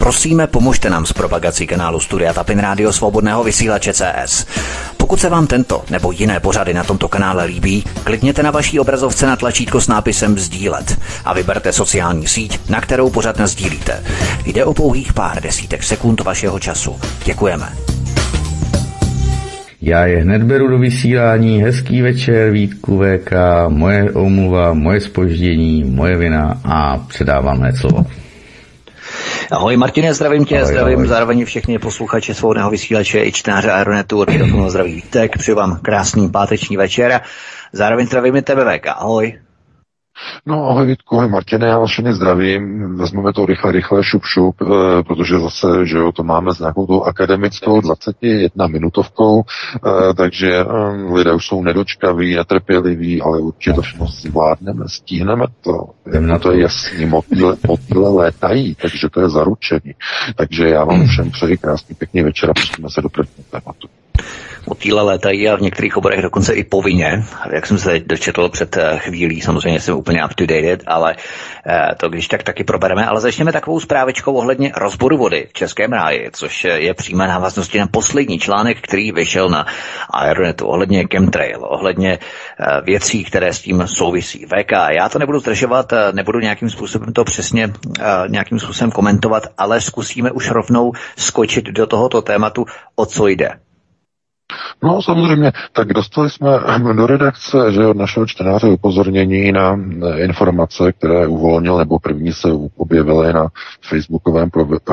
Prosíme, 0.00 0.46
pomožte 0.46 0.90
nám 0.90 1.06
s 1.06 1.12
propagací 1.12 1.66
kanálu 1.66 2.00
Studia 2.00 2.32
Tapin 2.32 2.58
Rádio 2.58 2.92
Svobodného 2.92 3.44
vysílače 3.44 3.92
CS. 3.92 4.46
Pokud 4.96 5.20
se 5.20 5.28
vám 5.28 5.46
tento 5.46 5.84
nebo 5.90 6.12
jiné 6.12 6.40
pořady 6.40 6.74
na 6.74 6.84
tomto 6.84 7.08
kanále 7.08 7.44
líbí, 7.44 7.84
klikněte 8.04 8.42
na 8.42 8.50
vaší 8.50 8.80
obrazovce 8.80 9.26
na 9.26 9.36
tlačítko 9.36 9.80
s 9.80 9.88
nápisem 9.88 10.38
Sdílet 10.38 10.98
a 11.24 11.34
vyberte 11.34 11.72
sociální 11.72 12.26
síť, 12.26 12.70
na 12.70 12.80
kterou 12.80 13.10
pořad 13.10 13.40
sdílíte. 13.40 14.04
Jde 14.46 14.64
o 14.64 14.74
pouhých 14.74 15.12
pár 15.12 15.42
desítek 15.42 15.82
sekund 15.82 16.20
vašeho 16.20 16.58
času. 16.58 16.96
Děkujeme. 17.24 17.68
Já 19.82 20.06
je 20.06 20.22
hned 20.22 20.42
beru 20.42 20.68
do 20.68 20.78
vysílání. 20.78 21.62
Hezký 21.62 22.02
večer, 22.02 22.50
Vítku 22.50 22.98
VK, 22.98 23.32
moje 23.68 24.12
omluva, 24.12 24.72
moje 24.72 25.00
spoždění, 25.00 25.84
moje 25.84 26.16
vina 26.16 26.60
a 26.64 26.98
předávám 26.98 27.58
hned 27.58 27.76
slovo. 27.76 28.06
Ahoj 29.50 29.76
Martine, 29.76 30.14
zdravím 30.14 30.44
tě, 30.44 30.56
ahoj, 30.56 30.66
zdravím 30.66 30.98
ahoj. 30.98 31.08
zároveň 31.08 31.44
všechny 31.44 31.78
posluchače 31.78 32.34
svobodného 32.34 32.70
vysílače 32.70 33.24
i 33.24 33.32
čtenáře 33.32 33.70
Aeronetu, 33.70 34.20
od 34.20 34.30
mikrofonu 34.30 34.70
zdraví 34.70 34.94
Vítek, 34.94 35.38
přeju 35.38 35.56
vám 35.56 35.78
krásný 35.82 36.28
páteční 36.28 36.76
večer. 36.76 37.20
Zároveň 37.72 38.06
zdravím 38.06 38.36
i 38.36 38.42
tebe 38.42 38.78
VK, 38.78 38.86
ahoj. 38.86 39.38
No 40.46 40.70
ahoj 40.70 40.86
Vítku, 40.86 41.16
ahoj 41.16 41.28
Martine, 41.28 41.66
já 41.66 41.78
vás 41.78 41.90
všechny 41.90 42.12
zdravím. 42.12 42.96
Vezmeme 42.96 43.32
to 43.32 43.46
rychle, 43.46 43.72
rychle, 43.72 44.04
šup, 44.04 44.22
šup, 44.24 44.62
e, 44.62 45.02
protože 45.02 45.38
zase, 45.38 45.86
že 45.86 45.98
jo, 45.98 46.12
to 46.12 46.22
máme 46.22 46.54
s 46.54 46.58
nějakou 46.58 46.86
tou 46.86 47.02
akademickou 47.02 47.80
21 47.80 48.66
minutovkou, 48.66 49.40
e, 49.40 50.14
takže 50.14 50.56
e, 50.56 50.64
lidé 51.12 51.32
už 51.32 51.46
jsou 51.46 51.62
nedočkaví, 51.62 52.34
netrpěliví, 52.34 53.22
ale 53.22 53.38
určitě 53.38 53.72
to 53.72 53.82
všechno 53.82 54.06
zvládneme, 54.06 54.84
stihneme 54.88 55.46
to. 55.60 55.90
Na 56.20 56.38
to 56.38 56.52
je 56.52 56.60
jasný, 56.60 57.06
motýle, 57.06 57.56
motýle 57.68 58.08
létají, 58.08 58.74
takže 58.74 59.08
to 59.10 59.20
je 59.20 59.28
zaručení. 59.28 59.94
Takže 60.36 60.68
já 60.68 60.84
vám 60.84 61.06
všem 61.06 61.30
přeji 61.30 61.56
krásný, 61.56 61.94
pěkný 61.94 62.22
večer 62.22 62.50
a 62.50 62.54
pustíme 62.54 62.90
se 62.90 63.02
do 63.02 63.08
prvního 63.08 63.44
tématu 63.50 63.88
motýle 64.66 65.02
létají 65.02 65.48
a 65.48 65.56
v 65.56 65.60
některých 65.60 65.96
oborech 65.96 66.22
dokonce 66.22 66.54
i 66.54 66.64
povinně. 66.64 67.24
Jak 67.52 67.66
jsem 67.66 67.78
se 67.78 67.98
dočetl 67.98 68.48
před 68.48 68.76
eh, 68.76 68.98
chvílí, 68.98 69.40
samozřejmě 69.40 69.80
jsem 69.80 69.96
úplně 69.96 70.24
up 70.24 70.34
to 70.34 70.46
date, 70.46 70.84
ale 70.86 71.16
eh, 71.66 71.94
to 71.96 72.08
když 72.08 72.28
tak 72.28 72.42
taky 72.42 72.64
probereme. 72.64 73.06
Ale 73.06 73.20
začneme 73.20 73.52
takovou 73.52 73.80
zprávičkou 73.80 74.32
ohledně 74.34 74.72
rozboru 74.76 75.16
vody 75.16 75.46
v 75.48 75.52
Českém 75.52 75.92
ráji, 75.92 76.30
což 76.32 76.64
je 76.64 76.94
přímé 76.94 77.28
návaznosti 77.28 77.78
na 77.78 77.86
poslední 77.86 78.38
článek, 78.38 78.78
který 78.80 79.12
vyšel 79.12 79.48
na 79.48 79.66
Aeronetu 80.10 80.66
ohledně 80.66 81.06
chemtrail, 81.12 81.60
ohledně 81.62 82.18
eh, 82.18 82.80
věcí, 82.84 83.24
které 83.24 83.52
s 83.52 83.60
tím 83.60 83.82
souvisí. 83.86 84.46
VK, 84.46 84.72
já 84.90 85.08
to 85.08 85.18
nebudu 85.18 85.38
zdržovat, 85.38 85.92
nebudu 86.12 86.38
nějakým 86.38 86.70
způsobem 86.70 87.12
to 87.12 87.24
přesně 87.24 87.72
nějakým 88.28 88.58
způsobem 88.58 88.90
komentovat, 88.90 89.42
ale 89.58 89.80
zkusíme 89.80 90.30
už 90.30 90.50
rovnou 90.50 90.92
skočit 91.16 91.64
do 91.64 91.86
tohoto 91.86 92.22
tématu, 92.22 92.66
o 92.96 93.06
co 93.06 93.26
jde. 93.26 93.50
No 94.82 95.02
samozřejmě, 95.02 95.52
tak 95.72 95.88
dostali 95.88 96.30
jsme 96.30 96.48
do 96.94 97.06
redakce, 97.06 97.72
že 97.72 97.86
od 97.86 97.96
našeho 97.96 98.26
čtenáře 98.26 98.66
upozornění 98.66 99.52
na 99.52 99.78
eh, 99.78 100.20
informace, 100.24 100.92
které 100.92 101.26
uvolnil, 101.26 101.76
nebo 101.78 101.98
první 101.98 102.32
se 102.32 102.48
objevily 102.76 103.32
na 103.32 103.48
facebookovém 103.88 104.50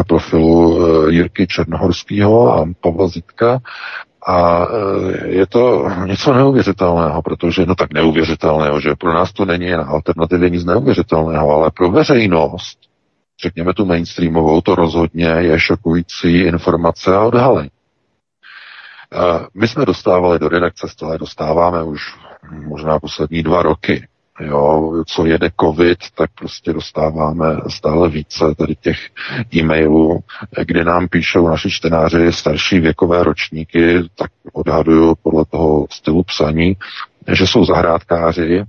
profilu 0.08 0.80
eh, 0.80 1.12
Jirky 1.12 1.48
Černohorského 1.48 2.54
a 2.54 2.66
Pavla 2.82 3.08
Zitka. 3.08 3.60
A 4.28 4.68
eh, 4.68 5.28
je 5.28 5.48
to 5.48 5.90
něco 6.06 6.34
neuvěřitelného, 6.34 7.22
protože, 7.22 7.66
no 7.66 7.76
tak 7.76 7.94
neuvěřitelného, 7.94 8.80
že 8.80 8.96
pro 8.96 9.14
nás 9.14 9.34
to 9.34 9.46
není 9.46 9.66
jen 9.66 9.86
alternativě 9.88 10.50
nic 10.50 10.66
neuvěřitelného, 10.66 11.52
ale 11.52 11.72
pro 11.72 11.92
veřejnost, 11.92 12.80
řekněme 13.42 13.74
tu 13.74 13.86
mainstreamovou, 13.86 14.62
to 14.62 14.76
rozhodně 14.76 15.26
je 15.26 15.60
šokující 15.60 16.40
informace 16.40 17.16
a 17.16 17.22
odhalení. 17.24 17.70
My 19.54 19.68
jsme 19.68 19.86
dostávali 19.86 20.40
do 20.40 20.50
redakce, 20.50 20.88
stále 20.90 21.18
dostáváme 21.18 21.84
už 21.84 22.02
možná 22.52 23.00
poslední 23.00 23.44
dva 23.44 23.62
roky. 23.62 24.08
Jo, 24.40 24.94
co 25.08 25.26
jede 25.26 25.50
covid, 25.62 25.98
tak 26.16 26.30
prostě 26.40 26.74
dostáváme 26.74 27.46
stále 27.68 28.10
více 28.10 28.46
tady 28.58 28.76
těch 28.76 28.98
e-mailů, 29.56 30.20
kde 30.66 30.84
nám 30.84 31.08
píšou 31.08 31.48
naši 31.48 31.72
čtenáři 31.72 32.34
starší 32.34 32.80
věkové 32.80 33.24
ročníky, 33.24 34.10
tak 34.16 34.32
odhaduju 34.54 35.16
podle 35.24 35.46
toho 35.46 35.88
stylu 35.90 36.24
psaní, 36.24 36.78
že 37.32 37.48
jsou 37.48 37.66
zahrádkáři 37.66 38.64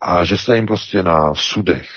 a 0.00 0.24
že 0.24 0.38
se 0.38 0.56
jim 0.56 0.66
prostě 0.66 1.02
na 1.02 1.34
sudech 1.34 1.88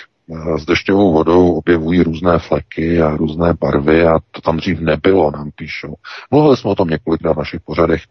s 0.58 0.66
dešťovou 0.66 1.14
vodou 1.14 1.52
objevují 1.52 2.04
různé 2.04 2.40
fleky 2.40 3.02
a 3.02 3.18
různé 3.18 3.54
barvy 3.54 4.08
a 4.08 4.20
to 4.32 4.42
tam 4.42 4.58
dřív 4.58 4.80
nebylo, 4.80 5.32
nám 5.32 5.52
píšou. 5.56 5.94
Mluvili 6.32 6.58
jsme 6.58 6.72
o 6.72 6.76
tom 6.76 6.90
několikrát 6.90 7.34
v 7.34 7.38
našich 7.38 7.62
pořadech 7.62 8.02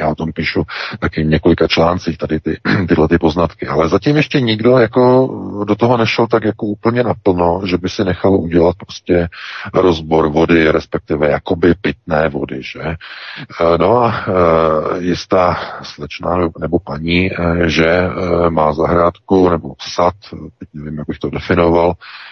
já 0.00 0.08
o 0.08 0.14
tom 0.14 0.32
píšu 0.32 0.62
taky 1.00 1.24
několika 1.24 1.68
článcích 1.68 2.18
tady 2.18 2.40
ty, 2.40 2.60
tyhle 2.88 3.08
ty 3.08 3.18
poznatky, 3.18 3.66
ale 3.66 3.88
zatím 3.88 4.16
ještě 4.16 4.40
nikdo 4.40 4.78
jako 4.78 5.28
do 5.68 5.74
toho 5.76 5.96
nešel 5.96 6.26
tak 6.26 6.44
jako 6.44 6.66
úplně 6.66 7.02
naplno, 7.02 7.60
že 7.64 7.78
by 7.78 7.88
si 7.88 8.04
nechal 8.04 8.34
udělat 8.34 8.76
prostě 8.76 9.28
rozbor 9.74 10.28
vody, 10.28 10.70
respektive 10.72 11.30
jakoby 11.30 11.74
pitné 11.80 12.28
vody, 12.28 12.62
že? 12.62 12.80
E, 12.80 12.96
no 13.78 13.98
a 13.98 14.10
e, 14.10 15.02
jistá 15.02 15.56
slečna 15.82 16.38
nebo 16.60 16.78
paní, 16.78 17.30
e, 17.32 17.68
že 17.68 18.02
má 18.48 18.72
zahrádku 18.72 19.48
nebo 19.48 19.74
sad, 19.80 20.14
teď 20.58 20.68
nevím, 20.74 20.98
jak 20.98 21.06
bych 21.06 21.18
to 21.18 21.30
definoval, 21.30 21.92
Eh, 21.92 22.31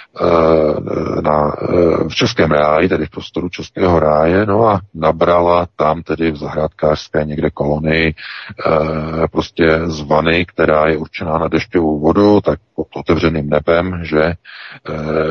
na, 1.22 1.52
eh, 1.62 2.08
v 2.08 2.14
Českém 2.14 2.50
ráji, 2.50 2.88
tedy 2.88 3.06
v 3.06 3.10
prostoru 3.10 3.48
Českého 3.48 4.00
ráje, 4.00 4.46
no 4.46 4.68
a 4.68 4.80
nabrala 4.94 5.66
tam 5.76 6.02
tedy 6.02 6.30
v 6.30 6.36
zahrádkářské 6.36 7.24
někde 7.24 7.50
kolonii 7.50 8.14
eh, 8.14 9.28
prostě 9.32 9.80
z 9.84 10.00
vany, 10.00 10.46
která 10.46 10.86
je 10.88 10.96
určená 10.96 11.38
na 11.38 11.48
dešťovou 11.48 12.00
vodu, 12.00 12.40
tak 12.40 12.58
pod 12.76 12.86
otevřeným 12.96 13.48
nebem, 13.48 14.04
že 14.04 14.32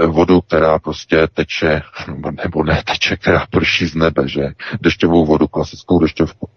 vodu, 0.08 0.42
která 0.42 0.80
prostě 0.80 1.28
teče, 1.34 1.82
nebo 2.44 2.64
ne 2.64 2.82
teče, 2.86 3.18
která 3.18 3.46
prší 3.50 3.86
z 3.88 3.96
nebe, 3.96 4.28
že 4.28 4.42
dešťovou 4.82 5.26
vodu, 5.26 5.48
klasickou 5.48 6.00
dešťovku. 6.00 6.50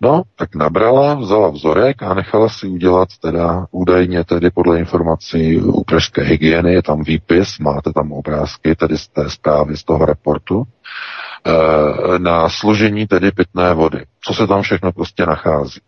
No, 0.00 0.22
tak 0.36 0.54
nabrala, 0.54 1.14
vzala 1.14 1.48
vzorek 1.50 2.02
a 2.02 2.14
nechala 2.14 2.48
si 2.48 2.66
udělat 2.66 3.08
teda 3.22 3.66
údajně 3.70 4.24
tedy 4.24 4.50
podle 4.50 4.78
informací 4.78 5.60
u 5.60 5.84
pražské 5.84 6.22
hygieny, 6.22 6.72
je 6.72 6.82
tam 6.82 7.02
výpis, 7.02 7.58
máte 7.58 7.92
tam 7.92 8.12
obrázky 8.12 8.74
tedy 8.74 8.98
z 8.98 9.08
té 9.08 9.30
zprávy, 9.30 9.76
z 9.76 9.84
toho 9.84 10.06
reportu, 10.06 10.62
e, 10.64 12.18
na 12.18 12.48
složení 12.48 13.06
tedy 13.06 13.30
pitné 13.32 13.74
vody. 13.74 14.04
Co 14.20 14.34
se 14.34 14.46
tam 14.46 14.62
všechno 14.62 14.92
prostě 14.92 15.26
nachází. 15.26 15.80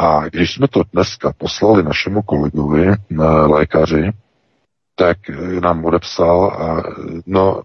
A 0.00 0.28
když 0.28 0.54
jsme 0.54 0.68
to 0.68 0.82
dneska 0.92 1.32
poslali 1.38 1.82
našemu 1.82 2.22
kolegovi, 2.22 2.92
lékaři, 3.46 4.10
tak 4.98 5.18
nám 5.62 5.84
odepsal, 5.84 6.44
a, 6.46 6.82
no, 7.26 7.62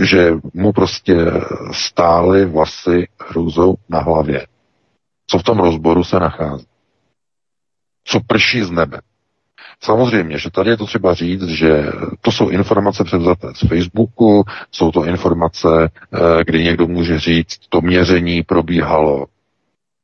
že 0.00 0.32
mu 0.54 0.72
prostě 0.72 1.16
stály 1.72 2.44
vlasy 2.44 3.08
hrůzou 3.28 3.74
na 3.88 3.98
hlavě. 4.00 4.46
Co 5.26 5.38
v 5.38 5.42
tom 5.42 5.58
rozboru 5.58 6.04
se 6.04 6.20
nachází? 6.20 6.66
Co 8.04 8.20
prší 8.26 8.62
z 8.62 8.70
nebe? 8.70 9.00
Samozřejmě, 9.82 10.38
že 10.38 10.50
tady 10.50 10.70
je 10.70 10.76
to 10.76 10.86
třeba 10.86 11.14
říct, 11.14 11.42
že 11.48 11.84
to 12.20 12.32
jsou 12.32 12.48
informace 12.48 13.04
převzaté 13.04 13.48
z 13.54 13.68
Facebooku, 13.68 14.44
jsou 14.70 14.90
to 14.92 15.04
informace, 15.04 15.68
eh, 15.88 16.44
kdy 16.46 16.64
někdo 16.64 16.86
může 16.86 17.18
říct, 17.18 17.58
to 17.68 17.80
měření 17.80 18.42
probíhalo 18.42 19.26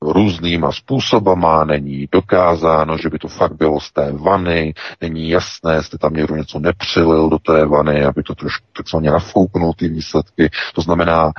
různýma 0.03 0.73
způsobama, 0.73 1.65
není 1.65 2.09
dokázáno, 2.13 2.99
že 2.99 3.09
by 3.09 3.19
to 3.19 3.29
fakt 3.29 3.53
bylo 3.57 3.81
z 3.81 3.93
té 3.93 4.13
vany, 4.13 4.75
není 5.01 5.29
jasné, 5.31 5.75
jestli 5.75 5.99
tam 5.99 6.15
někdo 6.15 6.37
něco 6.37 6.59
nepřilil 6.59 7.29
do 7.29 7.39
té 7.39 7.67
vany, 7.67 8.05
aby 8.05 8.23
to 8.23 8.35
trošku 8.35 8.67
takzvaně 8.77 9.11
nafouknul 9.11 9.73
ty 9.77 9.89
výsledky. 9.89 10.51
To 10.75 10.81
znamená, 10.83 11.33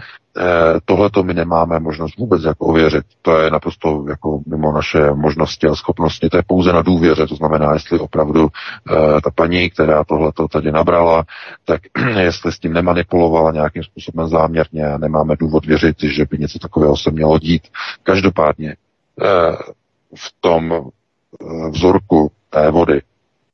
Tohle 0.85 1.09
to 1.09 1.23
my 1.23 1.33
nemáme 1.33 1.79
možnost 1.79 2.17
vůbec 2.17 2.43
jako 2.43 2.65
ověřit. 2.65 3.05
To 3.21 3.37
je 3.37 3.51
naprosto 3.51 4.05
jako 4.09 4.39
mimo 4.47 4.71
naše 4.71 5.11
možnosti 5.11 5.67
a 5.67 5.75
schopnosti. 5.75 6.29
To 6.29 6.37
je 6.37 6.43
pouze 6.47 6.73
na 6.73 6.81
důvěře. 6.81 7.27
To 7.27 7.35
znamená, 7.35 7.73
jestli 7.73 7.99
opravdu 7.99 8.47
eh, 8.47 9.21
ta 9.21 9.31
paní, 9.35 9.69
která 9.69 10.03
tohle 10.03 10.31
to 10.31 10.47
tady 10.47 10.71
nabrala, 10.71 11.25
tak 11.65 11.81
jestli 12.19 12.51
s 12.51 12.59
tím 12.59 12.73
nemanipulovala 12.73 13.51
nějakým 13.51 13.83
způsobem 13.83 14.27
záměrně 14.27 14.85
a 14.85 14.97
nemáme 14.97 15.35
důvod 15.35 15.65
věřit, 15.65 15.95
že 16.03 16.25
by 16.25 16.37
něco 16.37 16.59
takového 16.59 16.97
se 16.97 17.11
mělo 17.11 17.39
dít. 17.39 17.67
Každopádně 18.03 18.75
eh, 19.21 19.55
v 20.15 20.33
tom 20.41 20.89
vzorku 21.69 22.31
té 22.49 22.71
vody 22.71 23.01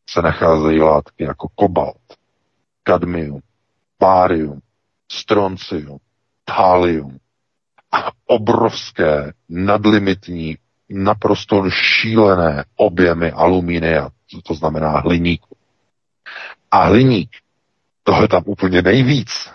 se 0.09 0.21
nacházejí 0.21 0.81
látky 0.81 1.23
jako 1.23 1.47
kobalt, 1.56 1.97
kadmium, 2.83 3.39
bárium, 4.00 4.59
stroncium, 5.12 5.97
thálium 6.47 7.17
a 7.91 8.11
obrovské 8.25 9.33
nadlimitní, 9.49 10.57
naprosto 10.89 11.69
šílené 11.69 12.65
objemy 12.75 13.31
alumínia, 13.31 14.09
to 14.44 14.53
znamená 14.53 14.89
hliníku. 14.99 15.55
A 16.71 16.83
hliník 16.83 17.29
tohle 18.03 18.27
tam 18.27 18.44
úplně 18.45 18.81
nejvíc. 18.81 19.51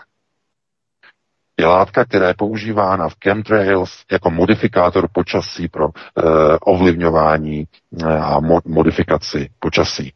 Je 1.60 1.66
látka, 1.66 2.04
která 2.04 2.28
je 2.28 2.34
používána 2.34 3.08
v 3.08 3.14
chemtrails 3.24 4.04
jako 4.12 4.30
modifikátor 4.30 5.08
počasí 5.12 5.68
pro 5.68 5.88
eh, 5.88 6.22
ovlivňování 6.60 7.66
eh, 8.02 8.06
a 8.06 8.40
mo- 8.40 8.62
modifikaci 8.66 9.50
počasí. 9.58 10.12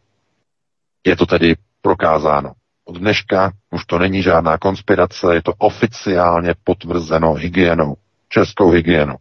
Je 1.07 1.17
to 1.17 1.27
tedy 1.27 1.57
prokázáno. 1.83 2.53
Od 2.89 2.99
dneška 2.99 3.53
už 3.71 3.85
to 3.85 3.99
není 3.99 4.23
žádná 4.23 4.59
konspirace, 4.59 5.35
je 5.35 5.43
to 5.43 5.53
oficiálně 5.59 6.55
potvrzeno 6.65 7.35
hygienou, 7.35 7.97
českou 8.29 8.71
hygienou. 8.71 9.17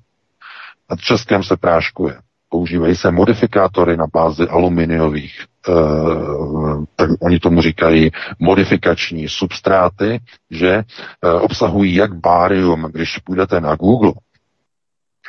Na 0.90 0.96
českém 0.96 1.44
se 1.44 1.58
práškuje. 1.58 2.16
Používají 2.50 2.96
se 2.96 3.12
modifikátory 3.12 3.98
na 3.98 4.06
bázi 4.14 4.48
aluminiových, 4.48 5.46
uh, 5.68 6.84
tak 6.96 7.10
oni 7.22 7.40
tomu 7.40 7.62
říkají 7.62 8.12
modifikační 8.40 9.30
substráty, 9.30 10.20
že 10.52 10.78
uh, 10.78 11.42
obsahují 11.42 11.96
jak 11.96 12.14
bárium, 12.14 12.88
když 12.92 13.18
půjdete 13.18 13.62
na 13.62 13.76
Google, 13.76 14.12
a 14.12 14.35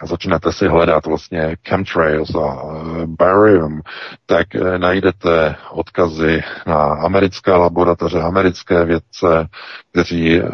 začnete 0.04 0.52
si 0.52 0.68
hledat 0.68 1.06
vlastně 1.06 1.56
chemtrails 1.68 2.34
a 2.34 2.62
eh, 2.62 3.06
barium, 3.06 3.80
tak 4.26 4.54
eh, 4.54 4.78
najdete 4.78 5.56
odkazy 5.70 6.42
na 6.66 6.82
americké 6.82 7.52
laboratoře, 7.52 8.20
americké 8.20 8.84
vědce, 8.84 9.48
kteří 9.92 10.36
e, 10.36 10.48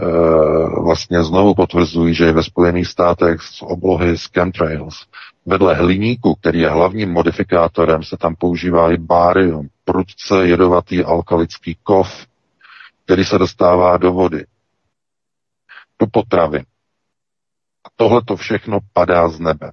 vlastně 0.85 1.23
znovu 1.23 1.55
potvrzují, 1.55 2.15
že 2.15 2.33
ve 2.33 2.43
Spojených 2.43 2.87
státech 2.87 3.43
z 3.43 3.63
oblohy 3.63 4.19
z 4.19 4.27
chemtrails 4.27 5.07
vedle 5.47 5.75
hliníku, 5.75 6.35
který 6.35 6.61
je 6.61 6.69
hlavním 6.69 7.11
modifikátorem, 7.11 8.03
se 8.03 8.17
tam 8.17 8.35
používá 8.35 8.93
i 8.93 8.97
barium, 8.97 9.69
prudce 9.85 10.47
jedovatý 10.47 11.05
alkalický 11.05 11.77
kov, 11.83 12.27
který 13.05 13.25
se 13.25 13.39
dostává 13.39 13.97
do 13.97 14.13
vody, 14.13 14.45
do 15.99 16.07
potravy. 16.07 16.63
Tohle 17.97 18.23
to 18.25 18.37
všechno 18.37 18.79
padá 18.93 19.29
z 19.29 19.41
nebe. 19.41 19.73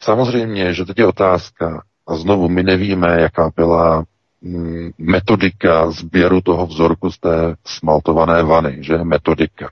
Samozřejmě, 0.00 0.74
že 0.74 0.84
teď 0.84 0.98
je 0.98 1.06
otázka, 1.06 1.82
a 2.08 2.16
znovu 2.16 2.48
my 2.48 2.62
nevíme, 2.62 3.20
jaká 3.20 3.50
byla 3.56 4.04
mm, 4.42 4.90
metodika 4.98 5.90
sběru 5.90 6.40
toho 6.40 6.66
vzorku 6.66 7.10
z 7.10 7.18
té 7.18 7.54
smaltované 7.66 8.42
vany, 8.42 8.78
že 8.80 9.04
metodika. 9.04 9.70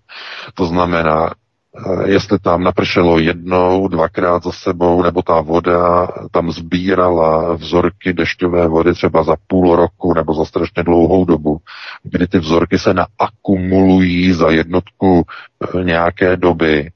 To 0.54 0.66
znamená, 0.66 1.30
eh, 1.30 2.10
jestli 2.10 2.38
tam 2.38 2.62
napršelo 2.62 3.18
jednou, 3.18 3.88
dvakrát 3.88 4.42
za 4.42 4.52
sebou, 4.52 5.02
nebo 5.02 5.22
ta 5.22 5.40
voda 5.40 6.08
tam 6.30 6.52
sbírala 6.52 7.54
vzorky 7.54 8.12
dešťové 8.12 8.68
vody 8.68 8.94
třeba 8.94 9.22
za 9.22 9.36
půl 9.46 9.76
roku 9.76 10.14
nebo 10.14 10.34
za 10.34 10.44
strašně 10.44 10.82
dlouhou 10.82 11.24
dobu, 11.24 11.58
kdy 12.02 12.26
ty 12.26 12.38
vzorky 12.38 12.78
se 12.78 12.94
naakumulují 12.94 14.32
za 14.32 14.50
jednotku 14.50 15.22
eh, 15.24 15.84
nějaké 15.84 16.36
doby 16.36 16.90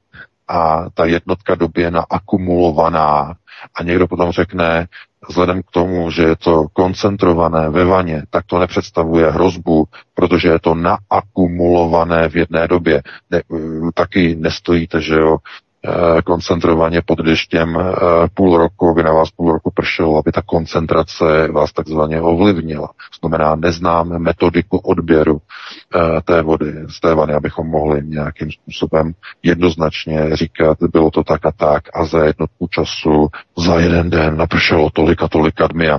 a 0.50 0.90
ta 0.94 1.04
jednotka 1.04 1.54
době 1.54 1.90
naakumulovaná 1.90 3.34
a 3.74 3.82
někdo 3.82 4.08
potom 4.08 4.30
řekne, 4.32 4.86
vzhledem 5.28 5.62
k 5.62 5.70
tomu, 5.70 6.10
že 6.10 6.22
je 6.22 6.36
to 6.36 6.66
koncentrované 6.72 7.70
ve 7.70 7.84
vaně, 7.84 8.22
tak 8.30 8.44
to 8.46 8.58
nepředstavuje 8.58 9.30
hrozbu, 9.30 9.84
protože 10.14 10.48
je 10.48 10.58
to 10.58 10.74
naakumulované 10.74 12.28
v 12.28 12.36
jedné 12.36 12.68
době. 12.68 13.02
Ne, 13.30 13.42
taky 13.94 14.36
nestojíte, 14.36 15.00
že 15.00 15.14
jo, 15.14 15.36
koncentrovaně 16.24 17.02
pod 17.06 17.18
deštěm 17.18 17.78
eh, 17.78 17.94
půl 18.34 18.58
roku, 18.58 18.90
aby 18.90 19.02
na 19.02 19.12
vás 19.12 19.30
půl 19.30 19.52
roku 19.52 19.70
pršelo, 19.74 20.18
aby 20.18 20.32
ta 20.32 20.42
koncentrace 20.42 21.48
vás 21.52 21.72
takzvaně 21.72 22.20
ovlivnila. 22.20 22.90
Znamená, 23.20 23.56
neznáme 23.56 24.18
metodiku 24.18 24.78
odběru 24.78 25.38
eh, 25.38 26.20
té 26.24 26.42
vody 26.42 26.72
z 26.88 27.00
té 27.00 27.14
vany, 27.14 27.34
abychom 27.34 27.66
mohli 27.66 28.02
nějakým 28.04 28.50
způsobem 28.50 29.12
jednoznačně 29.42 30.36
říkat, 30.36 30.78
bylo 30.92 31.10
to 31.10 31.24
tak 31.24 31.46
a 31.46 31.52
tak 31.52 31.82
a 31.94 32.04
za 32.04 32.24
jednotku 32.24 32.66
času, 32.70 33.28
za 33.58 33.80
jeden 33.80 34.10
den 34.10 34.36
napršelo 34.36 34.90
tolik 34.90 35.22
a 35.22 35.28
tolik 35.28 35.54
kadmia. 35.54 35.98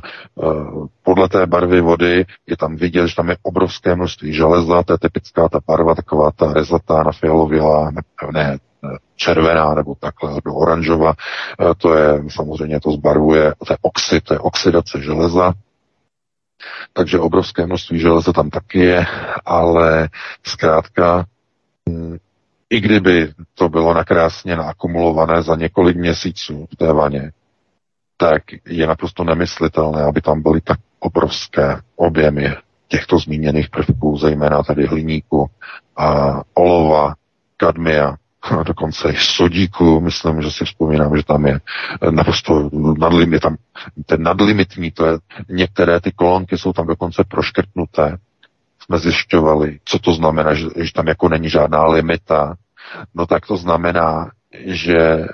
Podle 1.03 1.29
té 1.29 1.45
barvy 1.45 1.81
vody 1.81 2.25
je 2.47 2.57
tam 2.57 2.75
vidět, 2.75 3.07
že 3.07 3.15
tam 3.15 3.29
je 3.29 3.37
obrovské 3.43 3.95
množství 3.95 4.33
železa, 4.33 4.83
to 4.83 4.93
je 4.93 4.97
typická 4.97 5.49
ta 5.49 5.59
barva, 5.67 5.95
taková 5.95 6.31
ta 6.31 6.53
rezatá 6.53 7.03
na 7.03 7.11
fialovělá, 7.11 7.91
ne, 7.91 8.01
ne 8.33 8.57
červená 9.15 9.73
nebo 9.73 9.95
takhle 9.95 10.41
do 10.45 10.53
oranžova. 10.53 11.13
E, 11.13 11.75
to 11.75 11.95
je 11.95 12.23
samozřejmě, 12.29 12.79
to 12.79 12.91
zbarvuje, 12.91 13.53
to 13.67 13.73
je 13.73 13.77
oxid, 13.81 14.23
to 14.23 14.33
je 14.33 14.39
oxidace 14.39 15.01
železa. 15.01 15.53
Takže 16.93 17.19
obrovské 17.19 17.65
množství 17.65 17.99
železa 17.99 18.33
tam 18.33 18.49
taky 18.49 18.79
je, 18.79 19.05
ale 19.45 20.09
zkrátka, 20.43 21.25
mm, 21.89 22.17
i 22.69 22.79
kdyby 22.81 23.33
to 23.55 23.69
bylo 23.69 23.93
nakrásně 23.93 24.55
naakumulované 24.55 25.41
za 25.41 25.55
několik 25.55 25.97
měsíců 25.97 26.67
v 26.73 26.75
té 26.75 26.93
vaně, 26.93 27.31
tak 28.17 28.43
je 28.65 28.87
naprosto 28.87 29.23
nemyslitelné, 29.23 30.03
aby 30.03 30.21
tam 30.21 30.41
byly 30.41 30.61
tak 30.61 30.79
obrovské 30.99 31.81
objemy 31.95 32.55
těchto 32.87 33.19
zmíněných 33.19 33.69
prvků, 33.69 34.17
zejména 34.17 34.63
tady 34.63 34.85
hliníku 34.85 35.49
a 35.97 36.41
olova, 36.53 37.13
kadmia, 37.57 38.15
a 38.41 38.63
dokonce 38.63 39.13
sodíku, 39.17 40.01
myslím, 40.01 40.41
že 40.41 40.51
si 40.51 40.65
vzpomínám, 40.65 41.17
že 41.17 41.23
tam 41.23 41.45
je 41.45 41.59
naprosto 42.11 42.69
nadlimit, 42.97 43.41
tam 43.41 43.55
ten 44.05 44.23
nadlimitní, 44.23 44.91
to 44.91 45.05
je, 45.05 45.17
některé 45.49 45.99
ty 46.01 46.11
kolonky 46.11 46.57
jsou 46.57 46.73
tam 46.73 46.87
dokonce 46.87 47.23
proškrtnuté, 47.23 48.17
jsme 48.79 48.99
zjišťovali, 48.99 49.79
co 49.85 49.99
to 49.99 50.13
znamená, 50.13 50.53
že, 50.53 50.65
že 50.75 50.93
tam 50.93 51.07
jako 51.07 51.29
není 51.29 51.49
žádná 51.49 51.85
limita, 51.85 52.55
no 53.15 53.25
tak 53.25 53.45
to 53.45 53.57
znamená, 53.57 54.31
že 54.65 54.97
e, 54.97 55.27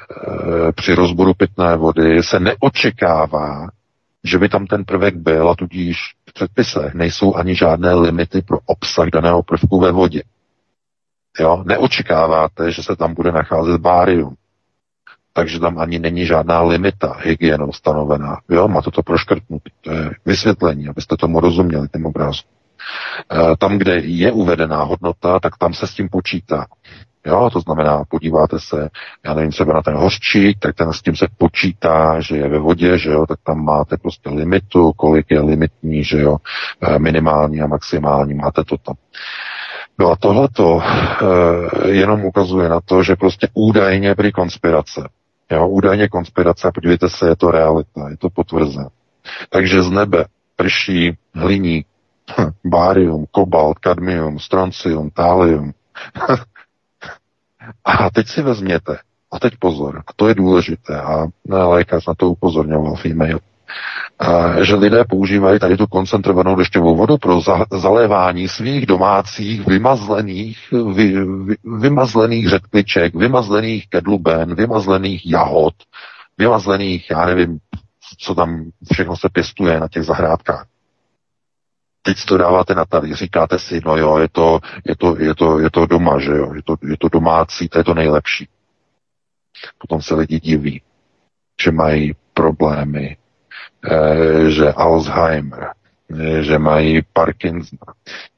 při 0.75 0.93
rozboru 0.93 1.33
pitné 1.33 1.77
vody 1.77 2.23
se 2.23 2.39
neočekává, 2.39 3.67
že 4.23 4.39
by 4.39 4.49
tam 4.49 4.67
ten 4.67 4.85
prvek 4.85 5.15
byl 5.15 5.49
a 5.49 5.55
tudíž 5.55 5.97
v 6.29 6.33
předpisech 6.33 6.93
nejsou 6.93 7.35
ani 7.35 7.55
žádné 7.55 7.93
limity 7.93 8.41
pro 8.41 8.57
obsah 8.65 9.07
daného 9.09 9.43
prvku 9.43 9.79
ve 9.79 9.91
vodě. 9.91 10.23
Jo? 11.39 11.63
Neočekáváte, 11.65 12.71
že 12.71 12.83
se 12.83 12.95
tam 12.95 13.13
bude 13.13 13.31
nacházet 13.31 13.81
bárium. 13.81 14.35
Takže 15.33 15.59
tam 15.59 15.79
ani 15.79 15.99
není 15.99 16.25
žádná 16.25 16.61
limita 16.61 17.17
hygienou 17.23 17.71
stanovená. 17.71 18.37
Jo, 18.49 18.67
má 18.67 18.81
to 18.81 18.91
to 18.91 19.03
proškrtnutý. 19.03 19.71
To 19.81 19.91
je 19.91 20.11
vysvětlení, 20.25 20.87
abyste 20.87 21.17
tomu 21.17 21.39
rozuměli, 21.39 21.87
tím 21.87 22.05
obrazu. 22.05 22.41
E, 23.31 23.57
tam, 23.57 23.77
kde 23.77 23.95
je 23.99 24.31
uvedená 24.31 24.83
hodnota, 24.83 25.39
tak 25.39 25.57
tam 25.57 25.73
se 25.73 25.87
s 25.87 25.93
tím 25.93 26.09
počítá. 26.09 26.65
Jo, 27.25 27.49
to 27.53 27.59
znamená, 27.59 28.03
podíváte 28.09 28.59
se, 28.59 28.89
já 29.25 29.33
nevím, 29.33 29.51
třeba 29.51 29.73
na 29.73 29.81
ten 29.81 29.95
hořčík, 29.95 30.59
tak 30.59 30.75
ten 30.75 30.93
s 30.93 31.01
tím 31.01 31.15
se 31.15 31.27
počítá, 31.37 32.19
že 32.19 32.37
je 32.37 32.49
ve 32.49 32.59
vodě, 32.59 32.97
že 32.97 33.09
jo, 33.09 33.25
tak 33.25 33.39
tam 33.43 33.65
máte 33.65 33.97
prostě 33.97 34.29
limitu, 34.29 34.93
kolik 34.93 35.25
je 35.29 35.41
limitní, 35.41 36.03
že 36.03 36.21
jo, 36.21 36.37
e, 36.81 36.99
minimální 36.99 37.61
a 37.61 37.67
maximální, 37.67 38.33
máte 38.33 38.63
to 38.63 38.77
tam. 38.77 38.95
No 39.99 40.11
a 40.11 40.15
tohleto 40.15 40.81
e, 40.81 41.89
jenom 41.89 42.25
ukazuje 42.25 42.69
na 42.69 42.81
to, 42.81 43.03
že 43.03 43.15
prostě 43.15 43.47
údajně 43.53 44.15
byly 44.15 44.31
konspirace. 44.31 45.09
Jo, 45.51 45.67
údajně 45.67 46.07
konspirace, 46.07 46.71
podívejte 46.73 47.09
se, 47.09 47.27
je 47.27 47.35
to 47.35 47.51
realita, 47.51 48.09
je 48.09 48.17
to 48.17 48.29
potvrzené. 48.29 48.89
Takže 49.49 49.83
z 49.83 49.89
nebe 49.89 50.25
prší 50.55 51.17
hliník, 51.33 51.87
bárium, 52.65 53.25
kobalt, 53.31 53.79
kadmium, 53.79 54.39
stroncium, 54.39 55.09
tálium. 55.09 55.73
a 57.85 58.09
teď 58.09 58.27
si 58.27 58.41
vezměte, 58.41 58.99
a 59.31 59.39
teď 59.39 59.53
pozor, 59.59 60.03
a 60.07 60.13
to 60.15 60.27
je 60.27 60.35
důležité, 60.35 61.01
a 61.01 61.27
lékař 61.49 62.07
na 62.07 62.13
to 62.13 62.29
upozorňoval 62.29 62.95
v 62.95 63.05
e-mailu 63.05 63.39
že 64.61 64.75
lidé 64.75 65.03
používají 65.09 65.59
tady 65.59 65.77
tu 65.77 65.87
koncentrovanou 65.87 66.55
dešťovou 66.55 66.95
vodu 66.95 67.17
pro 67.17 67.41
za, 67.41 67.65
zalévání 67.71 68.47
svých 68.47 68.85
domácích 68.85 69.67
vymazlených, 69.67 70.73
vy, 70.93 71.25
vy, 71.25 71.55
vymazlených 71.79 72.49
řetkviček, 72.49 73.15
vymazlených 73.15 73.89
kedluben, 73.89 74.55
vymazlených 74.55 75.25
jahod, 75.25 75.73
vymazlených, 76.37 77.09
já 77.11 77.25
nevím, 77.25 77.59
co 78.17 78.35
tam 78.35 78.71
všechno 78.93 79.17
se 79.17 79.29
pěstuje 79.29 79.79
na 79.79 79.87
těch 79.87 80.03
zahrádkách. 80.03 80.65
Teď 82.01 82.25
to 82.25 82.37
dáváte 82.37 82.75
na 82.75 82.85
tady, 82.85 83.15
říkáte 83.15 83.59
si, 83.59 83.81
no 83.85 83.97
jo, 83.97 84.17
je 84.17 84.29
to, 84.31 84.59
je 84.85 84.95
to, 84.95 85.17
je 85.19 85.35
to, 85.35 85.59
je 85.59 85.69
to 85.69 85.85
doma, 85.85 86.19
že 86.19 86.31
jo, 86.31 86.53
je 86.53 86.61
to, 86.63 86.75
je 86.89 86.97
to 86.97 87.09
domácí, 87.09 87.69
to 87.69 87.77
je 87.77 87.83
to 87.83 87.93
nejlepší. 87.93 88.47
Potom 89.77 90.01
se 90.01 90.15
lidi 90.15 90.39
diví, 90.39 90.81
že 91.61 91.71
mají 91.71 92.15
problémy 92.33 93.17
že 94.47 94.73
Alzheimer, 94.73 95.67
eh, 96.09 96.43
že 96.43 96.59
mají 96.59 97.01
Parkinson, 97.13 97.79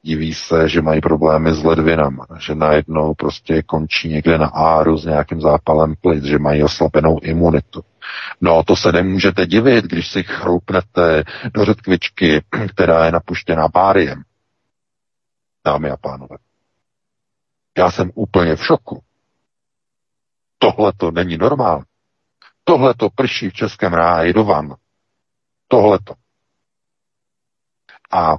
diví 0.04 0.34
se, 0.34 0.70
že 0.70 0.82
mají 0.82 1.02
problémy 1.02 1.54
s 1.54 1.64
ledvinama, 1.64 2.26
že 2.40 2.56
najednou 2.56 3.14
prostě 3.14 3.62
končí 3.62 4.10
někde 4.10 4.38
na 4.38 4.48
áru 4.48 4.98
s 4.98 5.06
nějakým 5.06 5.42
zápalem 5.42 5.96
plic, 6.02 6.24
že 6.24 6.40
mají 6.40 6.64
oslabenou 6.64 7.20
imunitu. 7.20 7.82
No, 8.42 8.64
to 8.64 8.76
se 8.76 8.92
nemůžete 8.92 9.46
divit, 9.46 9.86
když 9.86 10.08
si 10.08 10.24
chroupnete 10.24 11.24
do 11.54 11.66
řetkvičky, 11.66 12.42
která 12.70 13.06
je 13.06 13.12
napuštěná 13.12 13.68
báriem. 13.68 14.24
dámy 15.66 15.90
a 15.90 15.98
pánové. 15.98 16.38
Já 17.78 17.92
jsem 17.92 18.12
úplně 18.16 18.56
v 18.56 18.66
šoku. 18.66 19.04
Tohle 20.58 20.94
to 20.98 21.12
není 21.12 21.38
normální. 21.38 21.84
Tohle 22.64 22.94
to 22.94 23.10
prší 23.10 23.50
v 23.50 23.54
českém 23.54 23.94
ráji 23.94 24.34
do 24.34 24.44
van. 24.44 24.76
Tohle 25.72 26.00
to. 26.04 26.14
A 28.12 28.36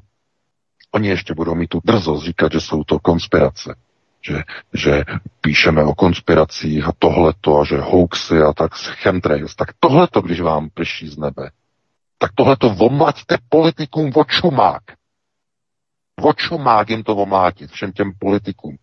oni 0.91 1.09
ještě 1.09 1.35
budou 1.35 1.55
mít 1.55 1.69
tu 1.69 1.81
drzost 1.85 2.25
říkat, 2.25 2.53
že 2.53 2.61
jsou 2.61 2.85
to 2.85 2.99
konspirace. 2.99 3.77
Že, 4.23 4.43
že 4.75 5.05
píšeme 5.41 5.85
o 5.85 5.95
konspiracích 5.95 6.85
a 6.89 6.93
tohleto 6.99 7.61
a 7.61 7.65
že 7.65 7.81
hoaxy 7.81 8.39
a 8.43 8.53
tak 8.53 8.75
chemtrails. 8.75 9.55
Tak 9.55 9.69
tohleto, 9.81 10.21
když 10.21 10.41
vám 10.41 10.69
prší 10.75 11.09
z 11.09 11.17
nebe, 11.19 11.51
tak 12.19 12.31
tohleto 12.35 12.77
omlaďte 12.81 13.37
politikům 13.49 14.11
vočumák. 14.11 14.83
Vočumák 16.21 16.91
jim 16.91 17.03
to 17.03 17.17
omlátit, 17.17 17.71
všem 17.71 17.93
těm 17.93 18.13
politikům 18.19 18.77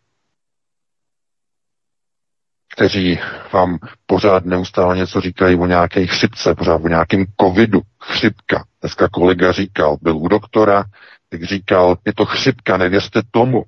kteří 2.77 3.19
vám 3.53 3.77
pořád 4.05 4.46
neustále 4.46 4.98
něco 4.98 5.22
říkají 5.22 5.55
o 5.55 5.65
nějaké 5.65 6.05
chřipce, 6.07 6.55
pořád 6.55 6.81
o 6.84 6.88
nějakém 6.88 7.25
covidu. 7.41 7.81
Chřipka. 8.01 8.65
Dneska 8.81 9.07
kolega 9.10 9.51
říkal, 9.51 9.98
byl 10.01 10.17
u 10.17 10.27
doktora, 10.27 10.84
tak 11.29 11.43
říkal, 11.43 11.98
je 12.05 12.13
to 12.13 12.25
chřipka, 12.25 12.77
nevěřte 12.77 13.22
tomu. 13.31 13.63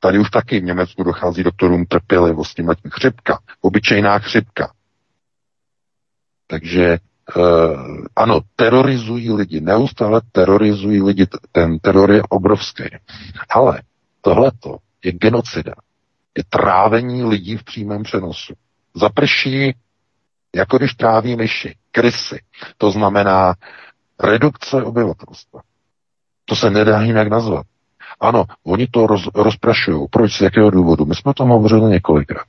Tady 0.00 0.18
už 0.18 0.30
taky 0.30 0.60
v 0.60 0.64
Německu 0.64 1.02
dochází 1.02 1.42
doktorům 1.42 1.86
trpělivosti, 1.86 2.62
mať 2.62 2.78
chřipka, 2.90 3.38
obyčejná 3.60 4.18
chřipka. 4.18 4.72
Takže 6.46 6.98
Uh, 7.36 8.04
ano, 8.16 8.40
terorizují 8.56 9.32
lidi, 9.32 9.60
neustále 9.60 10.20
terorizují 10.32 11.02
lidi, 11.02 11.26
ten 11.52 11.78
teror 11.78 12.12
je 12.12 12.22
obrovský. 12.28 12.84
Ale 13.50 13.82
tohleto 14.20 14.76
je 15.04 15.12
genocida 15.12 15.74
je 16.38 16.44
trávení 16.48 17.24
lidí 17.24 17.56
v 17.56 17.64
přímém 17.64 18.02
přenosu. 18.02 18.54
Zaprší, 18.94 19.74
jako 20.56 20.78
když 20.78 20.94
tráví 20.94 21.36
myši, 21.36 21.76
krysy. 21.90 22.40
To 22.78 22.90
znamená 22.90 23.54
redukce 24.20 24.82
obyvatelstva. 24.82 25.60
To 26.44 26.56
se 26.56 26.70
nedá 26.70 27.02
jinak 27.02 27.28
nazvat. 27.28 27.66
Ano, 28.20 28.44
oni 28.64 28.86
to 28.86 29.06
roz, 29.06 29.28
rozprašují. 29.34 30.06
Proč? 30.10 30.32
Z 30.36 30.40
jakého 30.40 30.70
důvodu? 30.70 31.04
My 31.04 31.14
jsme 31.14 31.30
o 31.30 31.34
tom 31.34 31.48
hovořili 31.48 31.90
několikrát. 31.90 32.44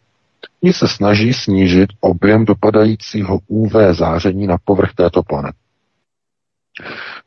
Oni 0.64 0.74
se 0.74 0.88
snaží 0.88 1.34
snížit 1.34 1.90
objem 2.00 2.46
dopadajícího 2.46 3.40
UV 3.48 3.74
záření 3.92 4.48
na 4.48 4.58
povrch 4.66 4.94
této 4.94 5.24
planety 5.24 5.65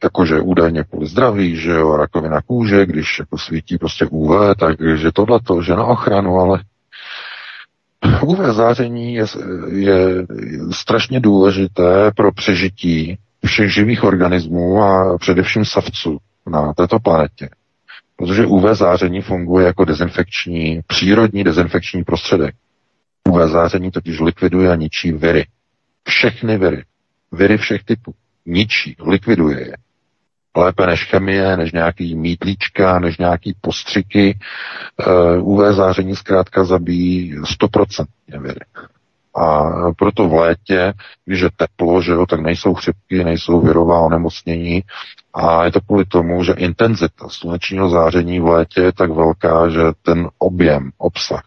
jakože 0.03 0.41
údajně 0.41 0.85
kvůli 0.85 1.07
zdraví, 1.07 1.57
že 1.57 1.71
jo, 1.71 1.97
rakovina 1.97 2.43
kůže, 2.43 2.87
když 2.87 3.19
jako 3.19 3.39
svítí 3.39 3.79
prostě 3.79 4.07
UV, 4.07 4.57
takže 4.59 5.13
tohleto, 5.13 5.63
že 5.63 5.77
na 5.77 5.85
ochranu, 5.85 6.37
ale 6.39 6.61
UV 8.23 8.39
záření 8.39 9.15
je, 9.15 9.25
je 9.69 10.27
strašně 10.71 11.21
důležité 11.21 12.11
pro 12.17 12.33
přežití 12.33 13.19
všech 13.47 13.75
živých 13.75 14.05
organismů 14.05 14.83
a 14.83 15.19
především 15.19 15.65
savců 15.65 16.19
na 16.47 16.73
této 16.73 16.99
planetě. 16.99 17.49
Protože 18.17 18.47
UV 18.47 18.65
záření 18.73 19.21
funguje 19.21 19.67
jako 19.67 19.85
dezinfekční, 19.85 20.81
přírodní 20.87 21.45
dezinfekční 21.45 22.05
prostředek. 22.05 22.55
UV 23.29 23.51
záření 23.51 23.91
totiž 23.91 24.21
likviduje 24.21 24.71
a 24.71 24.75
ničí 24.75 25.13
viry. 25.13 25.47
Všechny 26.09 26.59
viry. 26.59 26.85
Viry 27.33 27.57
všech 27.57 27.85
typů 27.85 28.15
ničí, 28.49 28.97
likviduje 29.07 29.61
je. 29.61 29.77
Lépe 30.57 30.87
než 30.87 31.05
chemie, 31.05 31.57
než 31.57 31.73
nějaký 31.73 32.17
mítlíčka, 32.17 32.99
než 32.99 33.19
nějaký 33.19 33.55
postřiky. 33.61 34.39
Uh, 35.39 35.49
UV 35.49 35.75
záření 35.75 36.17
zkrátka 36.17 36.65
zabíjí 36.65 37.39
100% 37.39 38.07
nevěry. 38.29 38.61
A 39.35 39.65
proto 39.99 40.29
v 40.29 40.35
létě, 40.35 40.93
když 41.25 41.41
je 41.41 41.49
teplo, 41.57 42.03
že 42.03 42.13
jo, 42.13 42.27
tak 42.27 42.41
nejsou 42.41 42.75
chřipky, 42.75 43.25
nejsou 43.25 43.61
virová 43.61 44.01
onemocnění. 44.01 44.83
A 45.35 45.65
je 45.65 45.73
to 45.73 45.81
kvůli 45.81 46.05
tomu, 46.05 46.45
že 46.45 46.53
intenzita 46.53 47.29
slunečního 47.29 47.91
záření 47.91 48.41
v 48.41 48.47
létě 48.47 48.81
je 48.81 48.93
tak 48.93 49.11
velká, 49.11 49.69
že 49.69 49.81
ten 50.03 50.29
objem, 50.39 50.91
obsah 50.99 51.43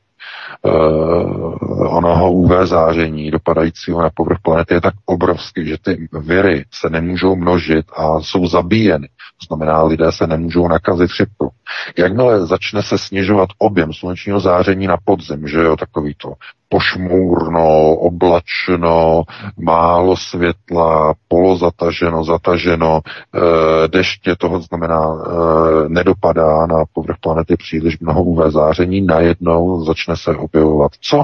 onoho 1.89 2.31
UV 2.31 2.51
záření 2.63 3.31
dopadajícího 3.31 4.01
na 4.01 4.09
povrch 4.13 4.37
planety 4.41 4.73
je 4.73 4.81
tak 4.81 4.93
obrovský, 5.05 5.65
že 5.65 5.77
ty 5.81 6.07
viry 6.19 6.65
se 6.73 6.89
nemůžou 6.89 7.35
množit 7.35 7.85
a 7.95 8.19
jsou 8.19 8.47
zabíjeny. 8.47 9.07
To 9.07 9.55
znamená, 9.55 9.83
lidé 9.83 10.11
se 10.11 10.27
nemůžou 10.27 10.67
nakazit 10.67 11.11
chřipkou. 11.11 11.49
Jakmile 11.97 12.45
začne 12.45 12.83
se 12.83 12.97
snižovat 12.97 13.49
objem 13.57 13.93
slunečního 13.93 14.39
záření 14.39 14.87
na 14.87 14.97
podzim, 15.05 15.47
že 15.47 15.57
jo, 15.57 15.77
takový 15.77 16.15
to 16.17 16.33
pošmůrno, 16.71 17.95
oblačno, 17.95 19.23
málo 19.59 20.17
světla, 20.17 21.13
polozataženo, 21.27 22.23
zataženo, 22.23 23.01
e, 23.05 23.87
deště, 23.87 24.35
toho 24.35 24.61
znamená, 24.61 25.03
e, 25.05 25.89
nedopadá 25.89 26.65
na 26.65 26.83
povrch 26.93 27.17
planety 27.21 27.55
příliš 27.57 27.99
mnoho 27.99 28.23
UV 28.23 28.51
záření, 28.51 29.01
najednou 29.01 29.85
začne 29.85 30.17
se 30.17 30.31
objevovat 30.35 30.91
co? 31.01 31.23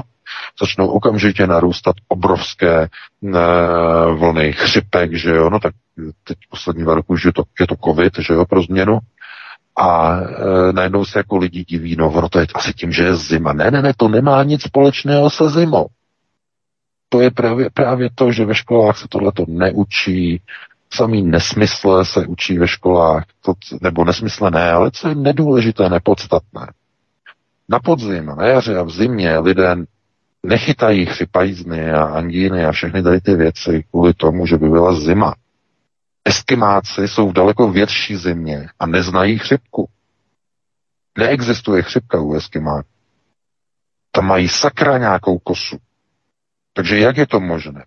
Začnou 0.60 0.86
okamžitě 0.86 1.46
narůstat 1.46 1.96
obrovské 2.08 2.82
e, 2.82 2.88
vlny 4.14 4.52
chřipek, 4.52 5.14
že 5.14 5.30
jo, 5.30 5.50
no 5.50 5.60
tak 5.60 5.74
teď 6.24 6.36
poslední 6.50 6.82
dva 6.82 6.94
roku, 6.94 7.16
že 7.16 7.32
to, 7.32 7.42
je 7.60 7.66
to 7.66 7.74
covid, 7.84 8.12
že 8.18 8.34
jo, 8.34 8.44
pro 8.44 8.62
změnu, 8.62 8.98
a 9.78 10.20
e, 10.20 10.72
najednou 10.72 11.04
se 11.04 11.18
jako 11.18 11.36
lidi 11.36 11.64
diví, 11.64 11.96
no 11.96 12.10
ono 12.10 12.28
to 12.28 12.38
je 12.38 12.46
asi 12.54 12.72
tím, 12.72 12.92
že 12.92 13.04
je 13.04 13.16
zima. 13.16 13.52
Ne, 13.52 13.70
ne, 13.70 13.82
ne, 13.82 13.92
to 13.96 14.08
nemá 14.08 14.42
nic 14.42 14.62
společného 14.62 15.30
se 15.30 15.50
zimou. 15.50 15.86
To 17.08 17.20
je 17.20 17.30
právě, 17.30 17.70
právě 17.74 18.08
to, 18.14 18.32
že 18.32 18.44
ve 18.44 18.54
školách 18.54 18.98
se 18.98 19.08
tohleto 19.08 19.44
neučí, 19.48 20.40
samý 20.92 21.22
nesmysle 21.22 22.04
se 22.04 22.26
učí 22.26 22.58
ve 22.58 22.68
školách, 22.68 23.24
to, 23.44 23.52
nebo 23.82 24.04
nesmysle 24.04 24.50
ne, 24.50 24.72
ale 24.72 24.90
co 24.90 25.08
je 25.08 25.14
nedůležité, 25.14 25.88
nepodstatné. 25.88 26.72
Na 27.68 27.78
podzim, 27.78 28.26
na 28.26 28.46
jaře 28.46 28.78
a 28.78 28.82
v 28.82 28.90
zimě 28.90 29.38
lidé 29.38 29.76
nechytají 30.42 31.06
chřipajízny 31.06 31.92
a 31.92 32.04
angíny 32.04 32.64
a 32.64 32.72
všechny 32.72 33.02
tady 33.02 33.20
ty 33.20 33.34
věci 33.34 33.84
kvůli 33.90 34.14
tomu, 34.14 34.46
že 34.46 34.56
by 34.56 34.68
byla 34.68 34.94
zima. 34.94 35.34
Eskimáci 36.24 37.08
jsou 37.08 37.28
v 37.28 37.32
daleko 37.32 37.70
větší 37.70 38.16
zimě 38.16 38.68
a 38.78 38.86
neznají 38.86 39.38
chřipku. 39.38 39.88
Neexistuje 41.18 41.82
chřipka 41.82 42.20
u 42.20 42.34
Eskimáků. 42.34 42.88
Tam 44.10 44.26
mají 44.26 44.48
sakra 44.48 44.98
nějakou 44.98 45.38
kosu. 45.38 45.78
Takže 46.72 46.98
jak 46.98 47.16
je 47.16 47.26
to 47.26 47.40
možné? 47.40 47.84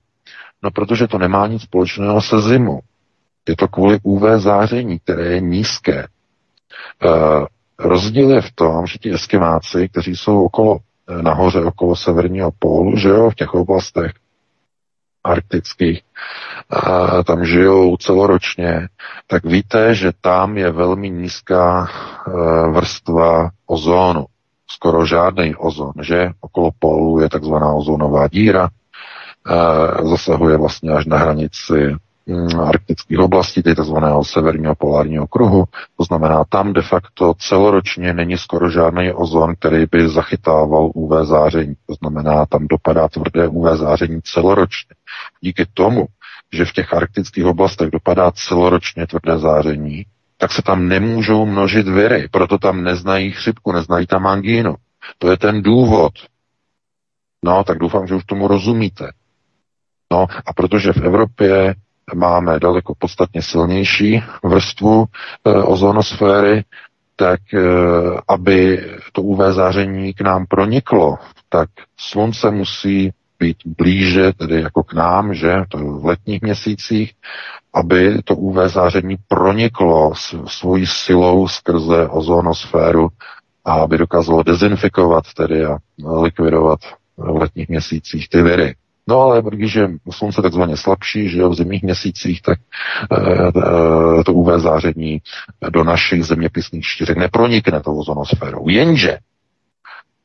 No, 0.64 0.72
protože 0.72 1.08
to 1.08 1.18
nemá 1.18 1.48
nic 1.48 1.62
společného 1.62 2.22
se 2.22 2.42
zimou. 2.42 2.82
Je 3.50 3.56
to 3.56 3.68
kvůli 3.68 4.00
UV 4.04 4.22
záření, 4.38 5.00
které 5.00 5.26
je 5.26 5.40
nízké. 5.42 6.00
E, 6.00 6.08
rozdíl 7.80 8.32
je 8.32 8.42
v 8.42 8.52
tom, 8.52 8.88
že 8.88 8.98
ti 8.98 9.14
eskimáci, 9.14 9.90
kteří 9.90 10.16
jsou 10.16 10.46
okolo, 10.46 10.80
eh, 11.10 11.22
nahoře 11.22 11.60
okolo 11.60 11.96
severního 11.96 12.52
pólu, 12.60 12.98
že 12.98 13.10
jo, 13.10 13.30
v 13.30 13.36
těch 13.36 13.54
oblastech, 13.54 14.12
arktických, 15.24 16.02
a 16.72 17.24
tam 17.24 17.46
žijou 17.46 17.98
celoročně, 17.98 18.88
tak 19.28 19.46
víte, 19.46 19.96
že 19.96 20.12
tam 20.22 20.58
je 20.58 20.72
velmi 20.72 21.10
nízká 21.10 21.88
e, 21.88 22.32
vrstva 22.72 23.50
ozónu. 23.66 24.26
Skoro 24.68 25.06
žádný 25.06 25.56
ozon, 25.56 25.94
že? 26.02 26.32
Okolo 26.42 26.72
polu 26.80 27.20
je 27.20 27.30
takzvaná 27.30 27.74
ozónová 27.74 28.28
díra, 28.28 28.70
e, 28.70 30.08
zasahuje 30.08 30.58
vlastně 30.58 30.92
až 30.92 31.06
na 31.06 31.18
hranici 31.18 31.96
Mm, 32.28 32.60
arktických 32.60 33.20
oblastí, 33.20 33.64
tedy 33.64 33.76
tzv. 33.76 33.96
severního 34.22 34.76
polárního 34.76 35.28
kruhu. 35.28 35.64
To 35.98 36.04
znamená, 36.04 36.44
tam 36.50 36.74
de 36.74 36.82
facto 36.82 37.34
celoročně 37.40 38.14
není 38.14 38.38
skoro 38.38 38.70
žádný 38.70 39.14
ozon, 39.14 39.56
který 39.60 39.86
by 39.92 40.10
zachytával 40.10 40.92
UV 40.94 41.28
záření. 41.28 41.76
To 41.88 41.94
znamená, 41.94 42.46
tam 42.46 42.68
dopadá 42.68 43.08
tvrdé 43.08 43.48
UV 43.48 43.78
záření 43.78 44.22
celoročně. 44.24 44.96
Díky 45.42 45.66
tomu, 45.74 46.06
že 46.54 46.66
v 46.66 46.74
těch 46.74 46.94
arktických 46.94 47.46
oblastech 47.46 47.90
dopadá 47.92 48.32
celoročně 48.32 49.08
tvrdé 49.08 49.40
záření, 49.40 50.06
tak 50.38 50.52
se 50.52 50.62
tam 50.62 50.88
nemůžou 50.88 51.46
množit 51.46 51.88
viry, 51.88 52.28
proto 52.32 52.58
tam 52.58 52.84
neznají 52.84 53.32
chřipku, 53.32 53.72
neznají 53.72 54.08
tam 54.08 54.28
angínu. 54.28 54.76
To 55.18 55.32
je 55.32 55.38
ten 55.38 55.62
důvod. 55.62 56.14
No, 57.46 57.64
tak 57.64 57.78
doufám, 57.78 58.08
že 58.08 58.16
už 58.16 58.26
tomu 58.26 58.48
rozumíte. 58.48 59.12
No 60.12 60.28
a 60.46 60.54
protože 60.54 60.94
v 60.94 60.98
Evropě 61.02 61.76
máme 62.16 62.60
daleko 62.60 62.94
podstatně 63.00 63.42
silnější 63.42 64.24
vrstvu 64.44 65.06
e, 65.46 65.52
ozonosféry, 65.54 66.64
tak 67.16 67.54
e, 67.54 67.60
aby 68.28 68.86
to 69.12 69.22
UV 69.22 69.40
záření 69.52 70.14
k 70.14 70.22
nám 70.22 70.46
proniklo, 70.46 71.18
tak 71.50 71.70
slunce 71.98 72.52
musí 72.52 73.12
být 73.42 73.58
blíže, 73.66 74.34
tedy 74.34 74.62
jako 74.62 74.84
k 74.84 74.94
nám, 74.94 75.34
že, 75.34 75.54
to 75.70 75.78
v 75.78 76.06
letních 76.06 76.42
měsících, 76.42 77.14
aby 77.74 78.22
to 78.26 78.36
UV 78.36 78.56
záření 78.66 79.16
proniklo 79.28 80.14
svojí 80.48 80.86
silou 80.88 81.48
skrze 81.48 82.08
ozonosféru 82.08 83.10
a 83.66 83.74
aby 83.74 83.98
dokázalo 83.98 84.44
dezinfikovat 84.44 85.24
tedy 85.38 85.66
a 85.66 85.78
likvidovat 86.22 86.80
v 87.18 87.36
letních 87.36 87.70
měsících 87.70 88.30
ty 88.30 88.42
viry. 88.42 88.76
No 89.08 89.22
ale 89.22 89.42
když 89.50 89.76
je 89.76 89.90
slunce 90.12 90.42
takzvaně 90.42 90.78
slabší, 90.78 91.30
že 91.30 91.40
jo, 91.40 91.50
v 91.50 91.56
zimních 91.56 91.84
měsících, 91.84 92.42
tak 92.42 92.60
e, 92.60 94.24
to 94.24 94.34
UV 94.34 94.62
záření 94.62 95.22
do 95.70 95.84
našich 95.84 96.24
zeměpisných 96.24 96.86
štířek 96.86 97.18
nepronikne 97.18 97.82
tou 97.82 98.00
ozonosférou. 98.00 98.70
Jenže 98.70 99.18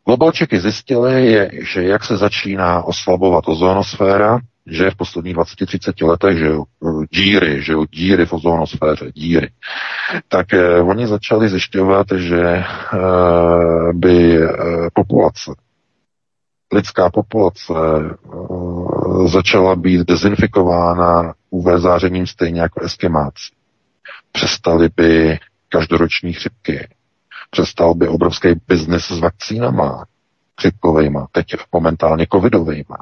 globalčeky 0.06 0.60
zjistili, 0.60 1.26
je, 1.26 1.50
že 1.72 1.82
jak 1.82 2.04
se 2.04 2.16
začíná 2.16 2.82
oslabovat 2.82 3.48
ozonosféra, 3.48 4.38
že 4.66 4.90
v 4.90 4.96
posledních 4.96 5.36
20-30 5.36 6.08
letech, 6.08 6.38
že 6.38 6.50
díry, 7.10 7.62
že 7.62 7.74
díry 7.90 8.26
v 8.26 8.32
ozonosféře, 8.32 9.12
díry, 9.14 9.50
tak 10.28 10.54
eh, 10.54 10.80
oni 10.80 11.06
začali 11.06 11.48
zjišťovat, 11.48 12.06
že 12.16 12.42
eh, 12.42 12.64
by 13.92 14.36
eh, 14.36 14.48
populace 14.94 15.50
lidská 16.72 17.10
populace 17.10 17.72
uh, 17.72 19.28
začala 19.28 19.76
být 19.76 20.06
dezinfikována 20.06 21.34
UV 21.50 21.80
zářením 21.80 22.26
stejně 22.26 22.60
jako 22.60 22.80
eskimáci. 22.80 23.52
Přestali 24.32 24.88
by 24.96 25.38
každoroční 25.68 26.32
chřipky, 26.32 26.88
přestal 27.50 27.94
by 27.94 28.08
obrovský 28.08 28.48
biznis 28.68 29.04
s 29.06 29.18
vakcínama, 29.20 30.04
chřipkovejma, 30.60 31.26
teď 31.32 31.54
momentálně 31.72 32.26
covidovejma. 32.32 32.96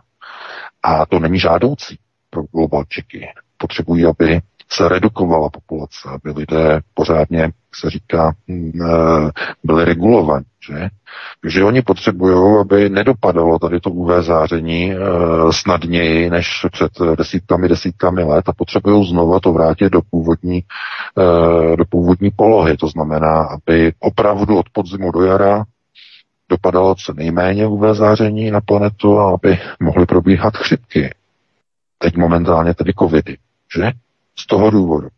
A 0.83 1.07
to 1.07 1.19
není 1.19 1.39
žádoucí 1.39 1.99
pro 2.31 2.43
globalčiky. 2.43 3.29
Potřebují, 3.57 4.07
aby 4.07 4.41
se 4.73 4.89
redukovala 4.89 5.51
populace, 5.51 6.09
aby 6.09 6.31
lidé 6.31 6.81
pořádně, 6.95 7.39
jak 7.39 7.55
se 7.81 7.91
říká, 7.91 8.35
mm, 8.49 8.73
eh, 8.83 9.31
byli 9.65 9.85
regulovaní. 9.85 10.45
Že? 10.69 10.89
Takže 11.41 11.65
oni 11.65 11.83
potřebují, 11.83 12.61
aby 12.61 12.89
nedopadalo 12.89 13.59
tady 13.59 13.81
to 13.81 13.91
UV 13.91 14.25
záření 14.25 14.93
e, 14.93 14.97
snadněji 15.51 16.31
než 16.31 16.67
před 16.73 16.93
desítkami, 17.19 17.69
desítkami 17.69 18.23
let 18.23 18.49
a 18.49 18.53
potřebují 18.53 19.09
znovu 19.09 19.41
to 19.41 19.53
vrátit 19.53 19.93
do 19.93 20.01
původní, 20.11 20.59
e, 20.59 21.77
do 21.77 21.85
původní 21.85 22.31
polohy. 22.31 22.77
To 22.77 22.89
znamená, 22.89 23.43
aby 23.43 23.93
opravdu 24.01 24.59
od 24.59 24.67
podzimu 24.73 25.13
do 25.13 25.23
jara 25.23 25.65
dopadalo 26.49 26.95
co 26.95 27.13
nejméně 27.13 27.67
UV 27.67 27.97
záření 27.97 28.51
na 28.51 28.61
planetu 28.61 29.19
a 29.19 29.35
aby 29.35 29.59
mohly 29.81 30.07
probíhat 30.07 30.57
chřipky. 30.57 31.15
Teď 31.99 32.17
momentálně 32.17 32.75
tedy 32.75 32.93
covidy, 32.99 33.37
že? 33.77 33.93
Z 34.39 34.47
toho 34.47 34.71
důvodu. 34.71 35.09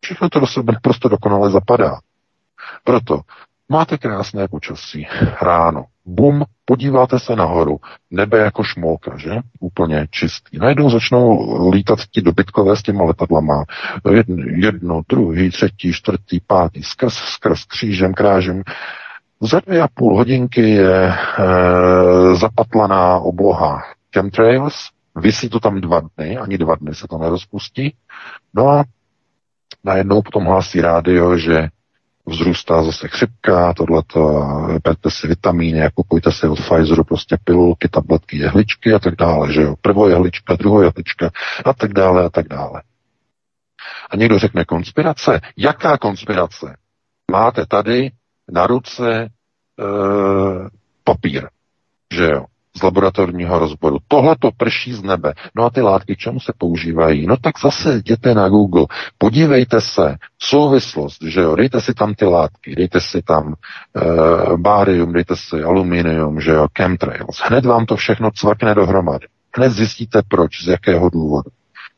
Všechno 0.00 0.28
to 0.28 0.40
do 0.40 0.46
sebe 0.46 0.72
dokonale 1.10 1.50
zapadá. 1.50 1.98
Proto 2.84 3.20
máte 3.68 3.98
krásné 3.98 4.48
počasí, 4.48 5.06
ráno, 5.42 5.84
bum, 6.06 6.44
podíváte 6.64 7.18
se 7.18 7.36
nahoru, 7.36 7.78
nebe 8.10 8.38
jako 8.38 8.64
šmolka, 8.64 9.16
že? 9.16 9.30
Úplně 9.60 10.06
čistý. 10.10 10.58
Najednou 10.58 10.90
začnou 10.90 11.70
lítat 11.70 11.98
ti 12.10 12.22
dobytkové 12.22 12.76
s 12.76 12.82
těma 12.82 13.04
letadlama. 13.04 13.64
Jedno, 14.10 14.44
jedno 14.46 15.00
druhý, 15.08 15.50
třetí, 15.50 15.92
čtvrtý, 15.92 16.40
pátý, 16.46 16.82
skrz, 16.82 17.14
skrz, 17.14 17.64
křížem, 17.64 18.14
krážem. 18.14 18.62
Za 19.40 19.60
dvě 19.60 19.82
a 19.82 19.88
půl 19.94 20.16
hodinky 20.16 20.70
je 20.70 21.08
e, 21.08 21.14
zapatlaná 22.34 23.18
obloha 23.18 23.82
chemtrails, 24.14 24.74
Vysí 25.16 25.48
to 25.48 25.60
tam 25.60 25.80
dva 25.80 26.00
dny, 26.00 26.36
ani 26.36 26.58
dva 26.58 26.74
dny 26.74 26.94
se 26.94 27.08
to 27.08 27.18
nerozpustí. 27.18 27.96
No 28.54 28.68
a 28.68 28.84
najednou 29.84 30.22
potom 30.22 30.44
hlásí 30.44 30.80
rádio, 30.80 31.38
že 31.38 31.68
vzrůstá 32.26 32.82
zase 32.82 33.08
chřipka, 33.08 33.74
tohleto, 33.74 34.46
berte 34.84 35.10
si 35.10 35.28
vitamíny, 35.28 35.90
kupujte 35.94 36.32
si 36.32 36.48
od 36.48 36.58
Pfizeru 36.60 37.04
prostě 37.04 37.36
pilulky, 37.44 37.88
tabletky, 37.88 38.38
jehličky 38.38 38.92
a 38.92 38.98
tak 38.98 39.14
dále, 39.16 39.52
že 39.52 39.62
jo. 39.62 39.74
Prvo 39.80 40.08
jehlička, 40.08 40.56
druhou 40.56 40.82
jehlička 40.82 41.30
a 41.64 41.72
tak 41.72 41.92
dále 41.92 42.24
a 42.24 42.30
tak 42.30 42.48
dále. 42.48 42.82
A 44.10 44.16
někdo 44.16 44.38
řekne 44.38 44.64
konspirace. 44.64 45.40
Jaká 45.56 45.98
konspirace? 45.98 46.76
Máte 47.30 47.66
tady 47.66 48.10
na 48.50 48.66
ruce 48.66 49.22
e, 49.22 49.28
papír, 51.04 51.48
že 52.14 52.24
jo 52.24 52.44
z 52.76 52.82
laboratorního 52.82 53.58
rozboru. 53.58 53.98
Tohle 54.08 54.36
to 54.38 54.50
prší 54.56 54.92
z 54.92 55.02
nebe. 55.02 55.32
No 55.54 55.64
a 55.64 55.70
ty 55.70 55.80
látky 55.80 56.16
čemu 56.16 56.40
se 56.40 56.52
používají? 56.58 57.26
No 57.26 57.36
tak 57.36 57.58
zase 57.62 57.96
jděte 57.96 58.34
na 58.34 58.48
Google, 58.48 58.86
podívejte 59.18 59.80
se, 59.80 60.16
souvislost, 60.38 61.22
že 61.22 61.40
jo, 61.40 61.56
dejte 61.56 61.80
si 61.80 61.94
tam 61.94 62.14
ty 62.14 62.24
látky, 62.24 62.74
dejte 62.74 63.00
si 63.00 63.22
tam 63.22 63.46
uh, 63.46 64.56
bárium, 64.56 65.12
dejte 65.12 65.36
si 65.36 65.62
aluminium, 65.62 66.40
že 66.40 66.50
jo, 66.50 66.66
chemtrails. 66.78 67.40
Hned 67.44 67.64
vám 67.64 67.86
to 67.86 67.96
všechno 67.96 68.30
cvakne 68.30 68.74
dohromady. 68.74 69.26
Hned 69.56 69.72
zjistíte 69.72 70.22
proč, 70.28 70.64
z 70.64 70.68
jakého 70.68 71.10
důvodu. 71.10 71.50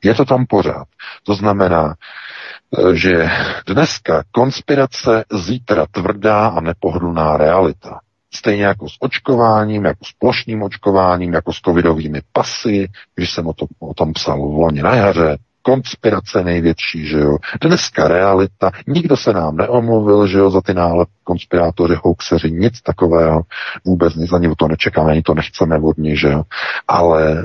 Je 0.04 0.14
to 0.14 0.24
tam 0.24 0.46
pořád. 0.46 0.86
To 1.22 1.34
znamená, 1.34 1.94
eh, 1.94 2.96
že 2.96 3.30
dneska 3.66 4.22
konspirace, 4.30 5.24
zítra 5.32 5.86
tvrdá 5.90 6.48
a 6.48 6.60
nepohodlná 6.60 7.36
realita. 7.36 8.00
Stejně 8.34 8.64
jako 8.64 8.88
s 8.88 8.96
očkováním, 9.00 9.84
jako 9.84 10.04
s 10.04 10.12
plošným 10.18 10.62
očkováním, 10.62 11.32
jako 11.32 11.52
s 11.52 11.60
covidovými 11.60 12.22
pasy, 12.32 12.88
když 13.14 13.30
jsem 13.30 13.46
o 13.46 13.52
tom, 13.52 13.68
o 13.78 13.94
tom 13.94 14.12
psal 14.12 14.38
v 14.38 14.58
loni 14.58 14.82
na 14.82 14.94
jaře, 14.94 15.38
konspirace 15.62 16.44
největší, 16.44 17.06
že 17.06 17.18
jo. 17.18 17.36
Dneska 17.60 18.08
realita, 18.08 18.70
nikdo 18.86 19.16
se 19.16 19.32
nám 19.32 19.56
neomluvil, 19.56 20.26
že 20.26 20.38
jo, 20.38 20.50
za 20.50 20.60
ty 20.60 20.74
náhled 20.74 21.08
konspirátory, 21.24 21.96
hoaxeři, 22.04 22.50
nic 22.50 22.82
takového, 22.82 23.42
vůbec 23.84 24.14
nic, 24.14 24.32
ani 24.32 24.54
to 24.58 24.68
nečekáme, 24.68 25.12
ani 25.12 25.22
to 25.22 25.34
nechceme 25.34 25.78
od 25.78 25.98
ní, 25.98 26.16
že 26.16 26.28
jo. 26.28 26.42
Ale 26.88 27.32
e, 27.32 27.44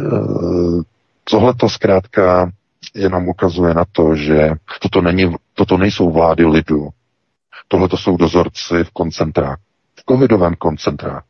tohle 1.23 1.53
to 1.53 1.69
zkrátka 1.69 2.51
jenom 2.95 3.27
ukazuje 3.27 3.73
na 3.73 3.85
to, 3.91 4.15
že 4.15 4.51
toto, 4.81 5.01
není, 5.01 5.35
toto 5.53 5.77
nejsou 5.77 6.11
vlády 6.11 6.45
lidu, 6.45 6.89
tohle 7.67 7.89
to 7.89 7.97
jsou 7.97 8.17
dozorci 8.17 8.83
v 8.83 8.91
koncentráku 8.91 9.72
covidovém 10.05 10.55
koncentráku. 10.55 11.27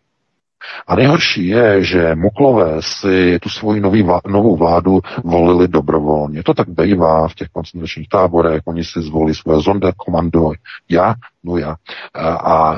A 0.88 0.96
nejhorší 0.96 1.48
je, 1.48 1.84
že 1.84 2.16
Muklové 2.16 2.78
si 2.80 3.40
tu 3.42 3.50
svoji 3.50 3.82
nový, 3.82 4.08
novou 4.28 4.58
vládu 4.58 5.02
volili 5.24 5.68
dobrovolně. 5.68 6.44
To 6.44 6.54
tak 6.54 6.70
bývá 6.70 7.28
v 7.28 7.36
těch 7.36 7.48
koncentračních 7.48 8.10
táborech, 8.10 8.62
oni 8.66 8.84
si 8.84 9.02
zvolí 9.02 9.36
svoje 9.36 9.62
komando, 9.98 10.52
já, 10.90 11.16
no 11.44 11.58
já. 11.58 11.76
A, 12.14 12.30
a 12.34 12.76
e, 12.76 12.78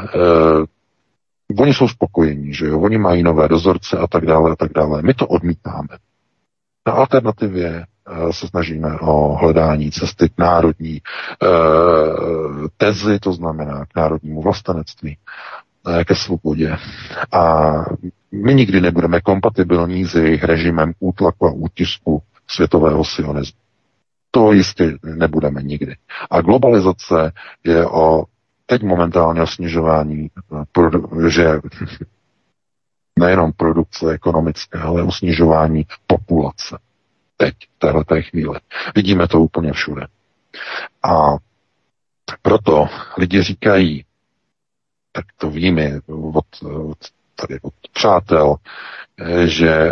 oni 1.59 1.73
jsou 1.73 1.87
spokojení, 1.87 2.53
že 2.53 2.65
jo, 2.65 2.79
oni 2.79 2.97
mají 2.97 3.23
nové 3.23 3.47
dozorce 3.47 3.97
a 3.97 4.07
tak 4.07 4.25
dále 4.25 4.51
a 4.51 4.55
tak 4.55 4.71
dále. 4.73 5.01
My 5.01 5.13
to 5.13 5.27
odmítáme. 5.27 5.87
Na 6.87 6.93
alternativě 6.93 7.67
e, 7.67 8.33
se 8.33 8.47
snažíme 8.47 8.99
o 8.99 9.35
hledání 9.35 9.91
cesty 9.91 10.29
k 10.29 10.37
národní 10.37 10.95
e, 10.95 11.01
tezi, 12.77 13.19
to 13.19 13.33
znamená 13.33 13.85
k 13.85 13.95
národnímu 13.95 14.41
vlastenectví 14.41 15.17
ke 16.05 16.15
svobodě. 16.15 16.77
A 17.31 17.73
my 18.31 18.55
nikdy 18.55 18.81
nebudeme 18.81 19.21
kompatibilní 19.21 20.05
s 20.05 20.15
jejich 20.15 20.43
režimem 20.43 20.93
útlaku 20.99 21.47
a 21.47 21.51
útisku 21.51 22.21
světového 22.47 23.03
sionismu. 23.03 23.59
To 24.31 24.51
jistě 24.51 24.97
nebudeme 25.03 25.63
nikdy. 25.63 25.95
A 26.31 26.41
globalizace 26.41 27.31
je 27.63 27.85
o 27.87 28.23
teď 28.65 28.83
momentálně 28.83 29.41
o 29.41 29.47
snižování, 29.47 30.29
že 31.27 31.45
nejenom 33.19 33.51
produkce 33.51 34.11
ekonomické, 34.11 34.79
ale 34.79 35.03
o 35.03 35.11
snižování 35.11 35.85
populace. 36.07 36.77
Teď, 37.37 37.53
v 37.75 37.79
této 37.79 38.21
chvíli. 38.29 38.59
Vidíme 38.95 39.27
to 39.27 39.39
úplně 39.39 39.73
všude. 39.73 40.07
A 41.03 41.35
proto 42.41 42.87
lidi 43.17 43.41
říkají, 43.41 44.05
tak 45.15 45.25
to 45.37 45.49
víme 45.49 45.99
od, 46.07 46.45
od 46.63 46.97
tady 47.35 47.59
od 47.61 47.73
přátel, 47.93 48.55
eh, 49.19 49.47
že 49.47 49.69
e, 49.69 49.91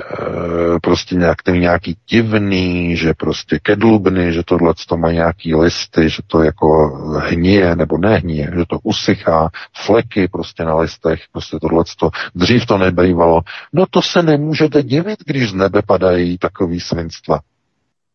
prostě 0.82 1.16
nějak 1.16 1.44
ten 1.44 1.60
nějaký 1.60 1.98
divný, 2.10 2.98
že 2.98 3.14
prostě 3.14 3.60
kedlubny, 3.60 4.34
že 4.34 4.44
tohle 4.46 4.74
to 4.88 4.98
má 4.98 5.12
nějaký 5.12 5.56
listy, 5.56 6.10
že 6.10 6.22
to 6.28 6.44
jako 6.44 6.90
hníje 7.20 7.76
nebo 7.76 7.98
nehníje, 7.98 8.52
že 8.58 8.64
to 8.68 8.80
usychá, 8.84 9.50
fleky 9.86 10.28
prostě 10.28 10.64
na 10.64 10.76
listech, 10.76 11.22
prostě 11.32 11.58
tohle 11.62 11.84
to, 12.00 12.10
dřív 12.36 12.66
to 12.66 12.78
nebejvalo. 12.78 13.42
No 13.74 13.86
to 13.90 14.02
se 14.02 14.24
nemůžete 14.24 14.84
divit, 14.84 15.20
když 15.26 15.50
z 15.50 15.54
nebe 15.54 15.82
padají 15.88 16.38
takový 16.38 16.80
svinstva. 16.80 17.40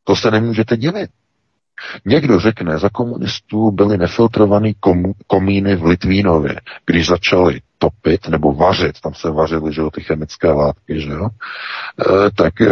To 0.05 0.17
se 0.17 0.31
nemůžete 0.31 0.77
divit. 0.77 1.11
Někdo 2.05 2.41
řekne, 2.41 2.79
za 2.79 2.89
komunistů 2.89 3.71
byly 3.71 3.99
nefiltrované 3.99 4.73
komíny 5.27 5.77
v 5.77 5.85
Litvínově, 5.85 6.61
když 6.87 7.07
začali 7.07 7.61
topit 7.79 8.29
nebo 8.29 8.53
vařit, 8.53 9.01
tam 9.01 9.15
se 9.15 9.31
vařily, 9.31 9.73
že 9.73 9.81
jo, 9.81 9.91
ty 9.91 10.01
chemické 10.01 10.49
látky, 10.51 11.01
že 11.01 11.11
jo, 11.11 11.29
e, 11.29 12.31
tak 12.31 12.61
e, 12.61 12.69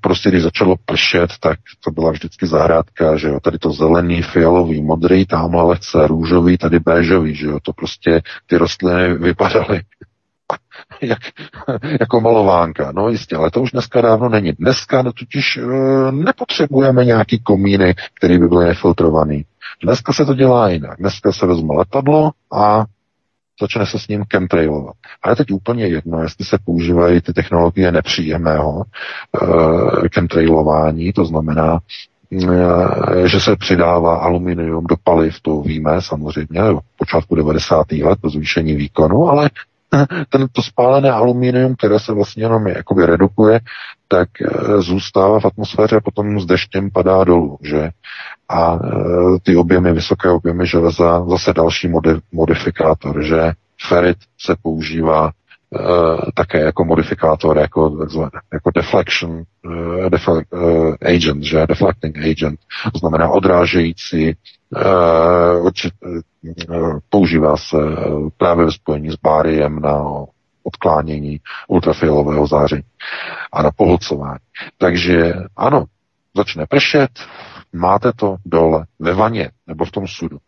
prostě 0.00 0.28
když 0.28 0.42
začalo 0.42 0.76
pršet, 0.84 1.30
tak 1.40 1.58
to 1.84 1.90
byla 1.90 2.10
vždycky 2.10 2.46
zahrádka, 2.46 3.16
že 3.16 3.28
jo, 3.28 3.40
tady 3.40 3.58
to 3.58 3.70
zelený, 3.70 4.22
fialový, 4.22 4.82
modrý, 4.82 5.26
tamhle 5.26 5.62
lehce 5.62 6.06
růžový, 6.06 6.58
tady 6.58 6.78
béžový, 6.78 7.34
že 7.34 7.46
jo, 7.46 7.58
to 7.62 7.72
prostě 7.72 8.20
ty 8.46 8.56
rostliny 8.56 9.14
vypadaly 9.14 9.80
jak, 11.00 11.18
jako 12.00 12.20
malovánka. 12.20 12.92
No 12.92 13.08
jistě, 13.08 13.36
ale 13.36 13.50
to 13.50 13.62
už 13.62 13.70
dneska 13.70 14.00
dávno 14.00 14.28
není. 14.28 14.52
Dneska 14.52 15.02
totiž 15.02 15.56
e, 15.56 15.62
nepotřebujeme 16.12 17.04
nějaký 17.04 17.38
komíny, 17.38 17.94
který 18.14 18.38
by 18.38 18.48
byly 18.48 18.64
nefiltrovaný. 18.64 19.44
Dneska 19.82 20.12
se 20.12 20.24
to 20.24 20.34
dělá 20.34 20.68
jinak. 20.68 20.98
Dneska 20.98 21.32
se 21.32 21.46
vezme 21.46 21.74
letadlo 21.74 22.30
a 22.52 22.84
začne 23.60 23.86
se 23.86 23.98
s 23.98 24.08
ním 24.08 24.24
chemtrailovat. 24.32 24.94
A 25.22 25.30
je 25.30 25.36
teď 25.36 25.50
úplně 25.50 25.86
jedno, 25.86 26.22
jestli 26.22 26.44
se 26.44 26.58
používají 26.64 27.20
ty 27.20 27.32
technologie 27.32 27.92
nepříjemného 27.92 28.82
e, 28.84 30.08
chemtrailování, 30.14 31.12
to 31.12 31.24
znamená, 31.24 31.78
e, 32.32 33.28
že 33.28 33.40
se 33.40 33.56
přidává 33.56 34.16
aluminium 34.16 34.84
do 34.84 34.96
paliv, 35.04 35.40
to 35.42 35.60
víme 35.60 36.02
samozřejmě, 36.02 36.60
v 36.62 36.96
počátku 36.96 37.34
90. 37.34 37.92
let, 37.92 38.18
to 38.22 38.30
zvýšení 38.30 38.74
výkonu, 38.74 39.28
ale 39.28 39.50
ten, 40.28 40.46
to 40.52 40.62
spálené 40.62 41.10
aluminium, 41.10 41.76
které 41.76 42.00
se 42.00 42.12
vlastně 42.12 42.44
jenom 42.44 42.66
jakoby 42.66 43.06
redukuje, 43.06 43.60
tak 44.08 44.28
e, 44.42 44.80
zůstává 44.82 45.40
v 45.40 45.44
atmosféře 45.44 45.96
a 45.96 46.00
potom 46.00 46.40
s 46.40 46.46
deštěm 46.46 46.90
padá 46.90 47.24
dolů, 47.24 47.58
že? 47.62 47.90
A 48.48 48.74
e, 48.74 48.78
ty 49.42 49.56
objemy, 49.56 49.92
vysoké 49.92 50.30
objemy 50.30 50.66
železa, 50.66 51.24
zase 51.28 51.52
další 51.52 51.88
modi- 51.88 52.20
modifikátor, 52.32 53.22
že 53.22 53.52
ferit 53.88 54.18
se 54.40 54.56
používá 54.62 55.30
Uh, 55.70 56.20
také 56.34 56.60
jako 56.60 56.84
modifikátor, 56.84 57.58
jako, 57.58 58.06
jako 58.52 58.70
deflection 58.74 59.42
uh, 59.66 60.10
defle, 60.10 60.42
uh, 60.50 60.94
agent, 61.16 61.42
že 61.44 61.66
deflecting 61.66 62.18
agent, 62.18 62.60
to 62.92 62.98
znamená 62.98 63.28
odrážející, 63.28 64.36
uh, 64.76 65.66
určit, 65.66 65.92
používá 67.10 67.56
se 67.56 67.76
uh, 67.76 68.28
právě 68.36 68.64
ve 68.64 68.72
spojení 68.72 69.10
s 69.10 69.16
báriem 69.16 69.80
na 69.80 70.04
odklánění 70.62 71.40
ultrafialového 71.68 72.46
záření 72.46 72.82
a 73.52 73.62
na 73.62 73.70
pohlcování. 73.76 74.38
Takže 74.78 75.34
ano, 75.56 75.84
začne 76.36 76.66
pršet, 76.66 77.10
máte 77.72 78.12
to 78.12 78.36
dole 78.44 78.86
ve 78.98 79.14
vaně 79.14 79.50
nebo 79.66 79.84
v 79.84 79.90
tom 79.90 80.06
sudu. 80.06 80.38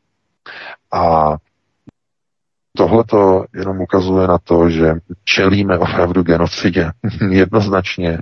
A 0.92 1.36
Tohle 2.76 3.04
to 3.04 3.44
jenom 3.54 3.80
ukazuje 3.80 4.26
na 4.26 4.38
to, 4.38 4.70
že 4.70 4.94
čelíme 5.24 5.78
opravdu 5.78 6.22
genocidě 6.22 6.90
jednoznačně 7.30 8.18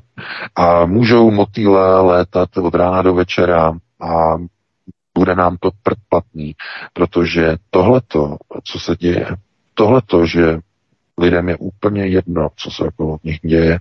a 0.56 0.86
můžou 0.86 1.30
motýle 1.30 2.00
létat 2.00 2.56
od 2.56 2.74
rána 2.74 3.02
do 3.02 3.14
večera 3.14 3.72
a 4.00 4.36
bude 5.18 5.34
nám 5.34 5.56
to 5.60 5.70
predplatný, 5.82 6.54
protože 6.92 7.56
tohleto, 7.70 8.36
co 8.64 8.80
se 8.80 8.96
děje, 8.96 9.26
tohleto, 9.74 10.26
že 10.26 10.58
lidem 11.18 11.48
je 11.48 11.56
úplně 11.56 12.06
jedno, 12.06 12.48
co 12.56 12.70
se 12.70 12.84
okolo 12.84 13.18
nich 13.24 13.38
děje, 13.42 13.78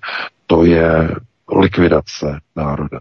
to 0.48 0.66
je 0.66 1.16
likvidace 1.60 2.40
národa 2.56 3.00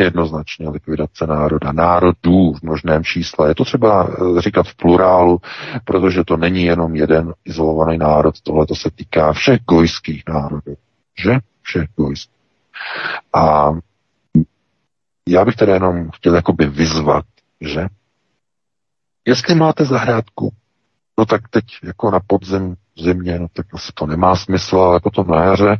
jednoznačně 0.00 0.68
likvidace 0.68 1.26
národa, 1.26 1.72
národů 1.72 2.52
v 2.52 2.62
množném 2.62 3.04
čísle. 3.04 3.48
Je 3.48 3.54
to 3.54 3.64
třeba 3.64 4.08
eh, 4.10 4.40
říkat 4.40 4.66
v 4.66 4.74
plurálu, 4.74 5.40
protože 5.84 6.24
to 6.24 6.36
není 6.36 6.64
jenom 6.64 6.96
jeden 6.96 7.34
izolovaný 7.44 7.98
národ, 7.98 8.40
tohle 8.42 8.66
to 8.66 8.74
se 8.74 8.90
týká 8.90 9.32
všech 9.32 9.60
gojských 9.68 10.22
národů. 10.28 10.74
Že? 11.18 11.38
Všech 11.62 11.88
gojských. 11.96 12.40
A 13.32 13.70
já 15.28 15.44
bych 15.44 15.56
teda 15.56 15.74
jenom 15.74 16.10
chtěl 16.10 16.34
jakoby 16.34 16.66
vyzvat, 16.66 17.24
že 17.60 17.86
jestli 19.26 19.54
máte 19.54 19.84
zahrádku, 19.84 20.52
no 21.18 21.26
tak 21.26 21.48
teď 21.48 21.64
jako 21.84 22.10
na 22.10 22.20
podzim 22.26 22.76
zimě, 22.98 23.38
no 23.38 23.46
tak 23.52 23.66
asi 23.74 23.92
to 23.94 24.06
nemá 24.06 24.36
smysl, 24.36 24.78
ale 24.78 25.00
potom 25.00 25.28
na 25.28 25.44
jaře 25.44 25.76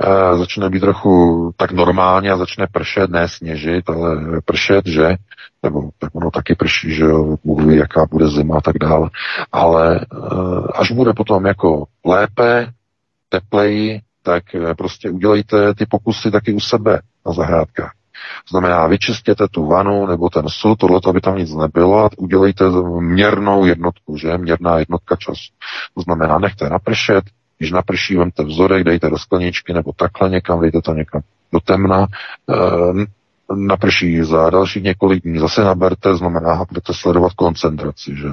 e, 0.00 0.38
začne 0.38 0.70
být 0.70 0.80
trochu 0.80 1.52
tak 1.56 1.72
normálně 1.72 2.30
a 2.30 2.36
začne 2.36 2.66
pršet, 2.72 3.10
ne 3.10 3.28
sněžit, 3.28 3.90
ale 3.90 4.16
pršet, 4.44 4.86
že? 4.86 5.16
Nebo 5.62 5.90
tak 5.98 6.14
ono 6.14 6.30
taky 6.30 6.54
prší, 6.54 6.94
že 6.94 7.04
jo, 7.04 7.36
Bůh 7.44 7.64
ví, 7.64 7.76
jaká 7.76 8.06
bude 8.10 8.28
zima 8.28 8.56
a 8.56 8.60
tak 8.60 8.78
dále. 8.78 9.10
Ale 9.52 9.96
e, 9.96 10.04
až 10.74 10.92
bude 10.92 11.12
potom 11.12 11.46
jako 11.46 11.84
lépe, 12.04 12.66
tepleji, 13.28 14.00
tak 14.22 14.54
e, 14.54 14.74
prostě 14.74 15.10
udělejte 15.10 15.74
ty 15.74 15.86
pokusy 15.86 16.30
taky 16.30 16.52
u 16.52 16.60
sebe 16.60 17.00
na 17.26 17.32
zahrádkách. 17.32 17.97
Znamená, 18.50 18.86
vyčistěte 18.86 19.48
tu 19.48 19.66
vanu 19.66 20.06
nebo 20.06 20.30
ten 20.30 20.44
sud, 20.48 20.78
tohle, 20.78 21.00
aby 21.08 21.20
tam 21.20 21.38
nic 21.38 21.54
nebylo 21.54 22.04
a 22.04 22.10
udělejte 22.18 22.64
měrnou 23.00 23.64
jednotku, 23.64 24.16
že? 24.16 24.38
Měrná 24.38 24.78
jednotka 24.78 25.16
času. 25.16 25.52
To 25.94 26.02
znamená, 26.02 26.38
nechte 26.38 26.68
napršet, 26.68 27.24
když 27.58 27.70
naprší, 27.72 28.16
vemte 28.16 28.44
vzorek, 28.44 28.84
dejte 28.84 29.10
do 29.10 29.18
skleničky 29.18 29.72
nebo 29.72 29.92
takhle 29.92 30.30
někam, 30.30 30.60
dejte 30.60 30.82
to 30.82 30.94
někam 30.94 31.22
do 31.52 31.60
temna, 31.60 32.06
e, 32.50 33.06
naprší 33.56 34.22
za 34.22 34.50
dalších 34.50 34.82
několik 34.82 35.22
dní, 35.22 35.38
zase 35.38 35.64
naberte, 35.64 36.16
znamená, 36.16 36.64
budete 36.68 36.94
sledovat 36.94 37.32
koncentraci, 37.32 38.16
že? 38.16 38.28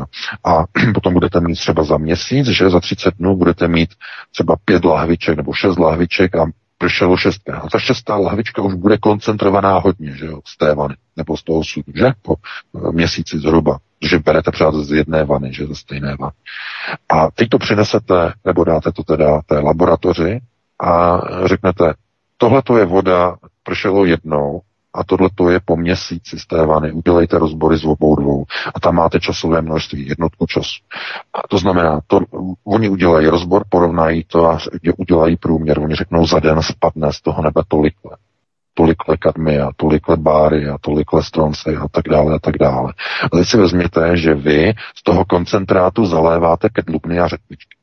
A 0.46 0.64
potom 0.94 1.14
budete 1.14 1.40
mít 1.40 1.56
třeba 1.56 1.84
za 1.84 1.98
měsíc, 1.98 2.48
že 2.48 2.70
za 2.70 2.80
30 2.80 3.14
dnů 3.16 3.36
budete 3.36 3.68
mít 3.68 3.90
třeba 4.32 4.56
pět 4.66 4.86
lahviček 4.86 5.38
nebo 5.38 5.54
šest 5.54 5.80
lahviček 5.80 6.36
a 6.36 6.46
pršelo 6.86 7.18
šesté. 7.18 7.52
A 7.52 7.66
ta 7.66 7.80
šestá 7.80 8.16
lahvička 8.18 8.62
už 8.62 8.74
bude 8.74 8.98
koncentrovaná 8.98 9.78
hodně, 9.78 10.12
že 10.14 10.26
jo, 10.26 10.40
z 10.46 10.58
té 10.58 10.76
vany, 10.76 10.96
nebo 11.18 11.38
z 11.38 11.44
toho 11.44 11.64
sudu, 11.64 11.92
že? 11.96 12.14
Po 12.22 12.36
eh, 12.38 12.92
měsíci 12.92 13.40
zhruba. 13.40 13.80
Že 14.02 14.20
berete 14.20 14.52
třeba 14.52 14.72
z 14.72 14.92
jedné 14.92 15.24
vany, 15.26 15.54
že 15.54 15.66
ze 15.66 15.76
stejné 15.76 16.16
vany. 16.20 16.34
A 17.10 17.32
teď 17.32 17.50
to 17.50 17.58
přinesete, 17.58 18.34
nebo 18.46 18.64
dáte 18.64 18.92
to 18.92 19.04
teda 19.04 19.42
té 19.46 19.60
laboratoři 19.60 20.40
a 20.84 21.22
řeknete, 21.46 21.94
tohle 22.38 22.62
to 22.62 22.78
je 22.78 22.86
voda, 22.86 23.36
pršelo 23.64 24.06
jednou, 24.06 24.62
a 24.96 25.04
tohle 25.04 25.30
to 25.36 25.50
je 25.50 25.60
po 25.66 25.78
měsíci 25.78 26.40
z 26.40 26.48
té 26.48 26.66
vany. 26.66 26.92
Udělejte 26.92 27.40
rozbory 27.40 27.78
z 27.78 27.86
obou 27.86 28.16
dvou 28.16 28.46
a 28.76 28.80
tam 28.80 28.96
máte 28.96 29.20
časové 29.20 29.62
množství, 29.62 30.08
jednotku 30.08 30.46
času. 30.46 30.82
A 31.34 31.48
to 31.48 31.58
znamená, 31.58 32.00
to, 32.08 32.20
oni 32.64 32.90
udělají 32.90 33.28
rozbor, 33.28 33.64
porovnají 33.70 34.24
to 34.24 34.46
a 34.50 34.60
udělají 34.98 35.38
průměr. 35.38 35.80
Oni 35.80 35.96
řeknou, 35.96 36.28
za 36.28 36.40
den 36.40 36.62
spadne 36.62 37.14
z 37.14 37.22
toho 37.22 37.42
nebe 37.42 37.62
tolik 37.68 37.96
let 38.04 38.20
tolik 38.78 39.08
let 39.08 39.20
kadmia, 39.20 39.72
tolik 39.76 40.08
let 40.08 40.20
báry 40.20 40.70
a 40.70 40.78
tolik 40.78 41.14
let 41.14 41.24
stronce 41.24 41.76
a 41.76 41.88
tak 41.88 42.04
dále 42.10 42.36
a 42.36 42.40
tak 42.40 42.58
dále. 42.58 42.94
A 43.24 43.30
teď 43.30 43.48
si 43.48 43.58
vezměte, 43.58 44.18
že 44.18 44.34
vy 44.34 44.74
z 44.96 45.04
toho 45.04 45.26
koncentrátu 45.26 46.06
zaléváte 46.06 46.70
kedlubny 46.70 47.20
a 47.20 47.28
řetvičky. 47.28 47.78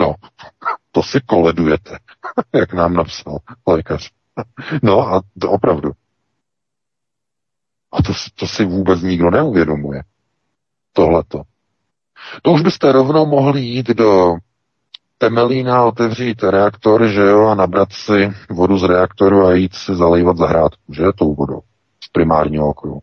No, 0.00 0.14
to 0.92 1.02
si 1.02 1.20
koledujete, 1.26 1.98
jak 2.54 2.72
nám 2.72 2.94
napsal 2.94 3.38
lékař. 3.66 4.10
No 4.82 5.14
a 5.14 5.22
to 5.40 5.50
opravdu. 5.50 5.90
A 7.92 8.02
to, 8.02 8.12
to 8.34 8.46
si 8.46 8.64
vůbec 8.64 9.02
nikdo 9.02 9.30
neuvědomuje. 9.30 10.02
Tohleto. 10.92 11.42
To 12.42 12.52
už 12.52 12.62
byste 12.62 12.92
rovnou 12.92 13.26
mohli 13.26 13.60
jít 13.60 13.86
do 13.86 14.36
Temelína, 15.18 15.84
otevřít 15.84 16.42
reaktor, 16.42 17.08
že 17.08 17.20
jo, 17.20 17.46
a 17.46 17.54
nabrat 17.54 17.92
si 17.92 18.32
vodu 18.50 18.78
z 18.78 18.82
reaktoru 18.82 19.46
a 19.46 19.52
jít 19.52 19.74
si 19.74 19.94
zalejvat 19.94 20.36
zahrádku, 20.36 20.92
že, 20.92 21.04
tou 21.14 21.34
vodou 21.34 21.60
z 22.04 22.08
primárního 22.08 22.68
okruhu. 22.68 23.00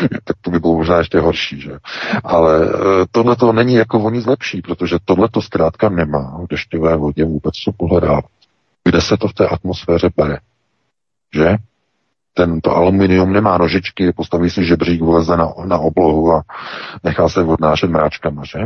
tak 0.24 0.36
to 0.40 0.50
by 0.50 0.60
bylo 0.60 0.74
možná 0.74 0.98
ještě 0.98 1.20
horší, 1.20 1.60
že? 1.60 1.78
Ale 2.24 2.64
e, 2.64 2.70
tohle 3.10 3.36
to 3.36 3.52
není 3.52 3.74
jako 3.74 3.98
o 3.98 4.10
nic 4.10 4.26
lepší, 4.26 4.62
protože 4.62 4.96
tohle 5.04 5.28
to 5.28 5.42
zkrátka 5.42 5.88
nemá 5.88 6.38
v 6.42 6.46
dešťové 6.50 6.96
vodě 6.96 7.24
vůbec 7.24 7.54
co 7.54 7.72
pohledávat 7.72 8.37
kde 8.88 9.00
se 9.00 9.16
to 9.16 9.28
v 9.28 9.34
té 9.34 9.48
atmosféře 9.48 10.10
bere. 10.16 10.38
Že? 11.34 11.56
Tento 12.34 12.76
aluminium 12.76 13.32
nemá 13.32 13.58
nožičky, 13.58 14.12
postaví 14.12 14.50
si 14.50 14.64
žebřík, 14.64 15.02
vleze 15.02 15.36
na, 15.36 15.52
na 15.64 15.78
oblohu 15.78 16.32
a 16.32 16.42
nechá 17.04 17.28
se 17.28 17.42
odnášet 17.42 17.90
mráčkama, 17.90 18.44
že? 18.44 18.58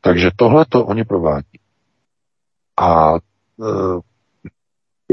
Takže 0.00 0.30
tohle 0.36 0.64
to 0.68 0.84
oni 0.84 1.04
provádí. 1.04 1.58
A 2.80 3.14
e, 3.14 3.18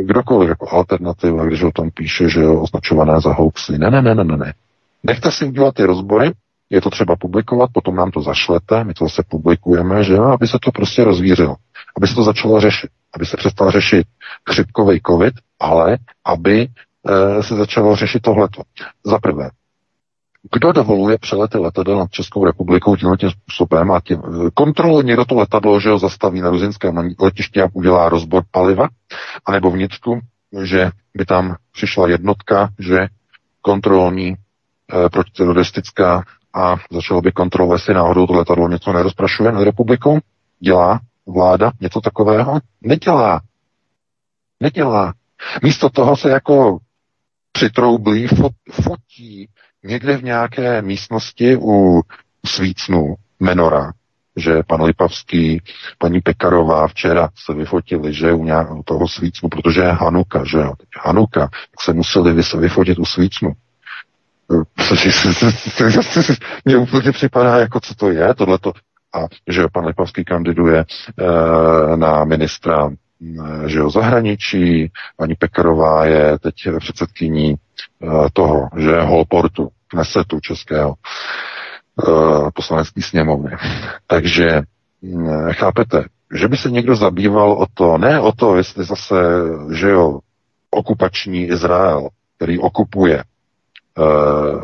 kdokoliv 0.04 0.50
jako 0.50 0.70
alternativa, 0.72 1.46
když 1.46 1.64
o 1.64 1.72
tom 1.72 1.92
píše, 1.92 2.30
že 2.30 2.42
jo, 2.42 2.62
označované 2.62 3.22
za 3.22 3.34
hoaxy. 3.34 3.78
Ne, 3.78 3.90
ne, 3.90 4.02
ne, 4.02 4.16
ne, 4.16 4.38
ne. 4.38 4.54
Nechte 5.04 5.32
si 5.32 5.46
udělat 5.46 5.76
ty 5.76 5.84
rozbory, 5.84 6.32
je 6.70 6.82
to 6.82 6.90
třeba 6.90 7.16
publikovat, 7.16 7.70
potom 7.74 7.96
nám 7.96 8.12
to 8.12 8.22
zašlete, 8.22 8.84
my 8.84 8.94
to 8.94 9.06
zase 9.06 9.24
publikujeme, 9.30 10.04
že 10.04 10.18
aby 10.18 10.48
se 10.48 10.58
to 10.62 10.72
prostě 10.72 11.04
rozvířilo, 11.04 11.56
aby 11.98 12.08
se 12.08 12.16
to 12.16 12.24
začalo 12.24 12.62
řešit, 12.62 12.90
aby 13.16 13.26
se 13.26 13.38
přestal 13.38 13.72
řešit 13.72 14.08
chřipkový 14.50 15.02
covid, 15.08 15.34
ale 15.60 15.98
aby 16.26 16.68
se 17.42 17.56
začalo 17.56 17.96
řešit 17.96 18.22
tohleto. 18.22 18.62
Za 19.06 19.20
prvé, 19.20 19.50
kdo 20.52 20.72
dovoluje 20.72 21.18
přelety 21.18 21.58
letadel 21.58 21.98
nad 22.00 22.12
Českou 22.12 22.46
republikou 22.46 22.96
tímhle 22.96 23.18
tím 23.18 23.30
způsobem 23.30 23.92
a 23.92 24.00
tím, 24.02 24.22
kontroluje 24.54 25.04
někdo 25.04 25.26
to 25.26 25.36
letadlo, 25.36 25.80
že 25.80 25.90
ho 25.90 26.00
zastaví 26.00 26.42
na 26.42 26.50
ruzinském 26.50 27.16
letišti 27.20 27.62
a 27.62 27.68
udělá 27.74 28.10
rozbor 28.10 28.44
paliva, 28.52 28.88
anebo 29.46 29.72
vnitřku, 29.72 30.20
že 30.64 30.92
by 31.16 31.26
tam 31.26 31.56
přišla 31.74 32.08
jednotka, 32.08 32.70
že 32.80 33.08
kontrolní 33.62 34.28
e, 34.28 34.36
protiteroristická 35.10 36.24
a 36.54 36.76
začalo 36.92 37.22
by 37.22 37.32
kontrolovat, 37.32 37.76
jestli 37.76 37.94
náhodou 37.94 38.28
to 38.28 38.34
letadlo 38.34 38.70
něco 38.70 38.94
nerozprašuje 38.94 39.52
nad 39.52 39.64
republikou. 39.64 40.20
Dělá 40.60 41.00
vláda 41.28 41.72
něco 41.82 42.02
takového? 42.02 42.60
Nedělá. 42.82 43.42
Nedělá. 44.60 45.14
Místo 45.64 45.90
toho 45.90 46.18
se 46.18 46.30
jako 46.30 46.78
přitroublí, 47.52 48.28
fotí 48.72 49.50
někde 49.84 50.18
v 50.18 50.24
nějaké 50.24 50.82
místnosti 50.82 51.58
u 51.62 52.02
svícnu 52.46 53.16
Menora, 53.40 53.92
že 54.36 54.64
pan 54.68 54.84
Lipavský, 54.84 55.62
paní 55.98 56.22
Pekarová 56.22 56.88
včera 56.88 57.30
se 57.46 57.54
vyfotili, 57.54 58.14
že 58.14 58.34
u, 58.34 58.44
nějak, 58.44 58.72
u 58.72 58.84
toho 58.84 59.08
svícnu, 59.08 59.50
protože 59.50 59.82
je 59.82 59.92
Hanuka, 59.92 60.44
že 60.46 60.58
jo, 60.58 60.74
Hanuka, 61.06 61.48
tak 61.50 61.82
se 61.82 61.94
museli 61.94 62.34
vyfotit 62.58 63.00
u 63.00 63.06
svícnu. 63.06 63.54
Mně 66.66 66.78
úplně 66.78 67.12
připadá, 67.12 67.58
jako 67.58 67.80
co 67.80 67.96
to 67.96 68.12
je, 68.12 68.34
tohleto. 68.34 68.74
A 69.18 69.28
že 69.48 69.68
pan 69.74 69.86
Lipavský 69.86 70.26
kandiduje 70.26 70.80
e, 70.80 70.86
na 71.98 72.24
ministra 72.24 72.90
Eh, 73.22 73.70
že 73.70 73.80
jo, 73.80 73.90
zahraničí, 73.90 74.92
paní 75.18 75.36
Pekarová 75.36 76.06
je 76.06 76.40
teď 76.40 76.56
předsedkyní 76.80 77.56
uh, 78.00 78.28
toho, 78.34 78.70
že 78.78 79.02
Holportu, 79.02 79.70
Knesetu 79.88 80.40
českého 80.40 80.94
poslanecký 82.54 83.02
sněmovny. 83.02 83.52
Takže 84.08 84.62
chápete, 85.52 86.06
že 86.40 86.48
by 86.48 86.58
se 86.58 86.72
někdo 86.72 86.96
zabýval 86.96 87.52
o 87.52 87.66
to, 87.74 87.98
ne 87.98 88.20
o 88.20 88.32
to, 88.32 88.58
jestli 88.58 88.84
zase, 88.84 89.16
že 89.74 89.90
jo, 89.90 90.20
okupační 90.72 91.46
Izrael, 91.46 92.10
který 92.36 92.60
okupuje 92.60 93.24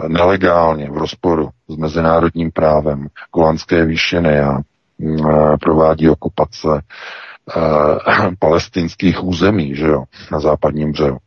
nelegálně 0.07 0.89
v 0.89 0.97
rozporu 0.97 1.49
s 1.67 1.75
mezinárodním 1.75 2.51
právem 2.51 3.07
Golanské 3.35 3.85
výšiny 3.85 4.39
a 4.39 4.57
uh, 4.97 5.57
provádí 5.57 6.09
okupace 6.09 6.67
uh, 6.67 8.33
palestinských 8.39 9.23
území, 9.23 9.75
že 9.75 9.87
jo, 9.87 10.03
na 10.31 10.39
západním 10.39 10.91
břehu. 10.91 11.17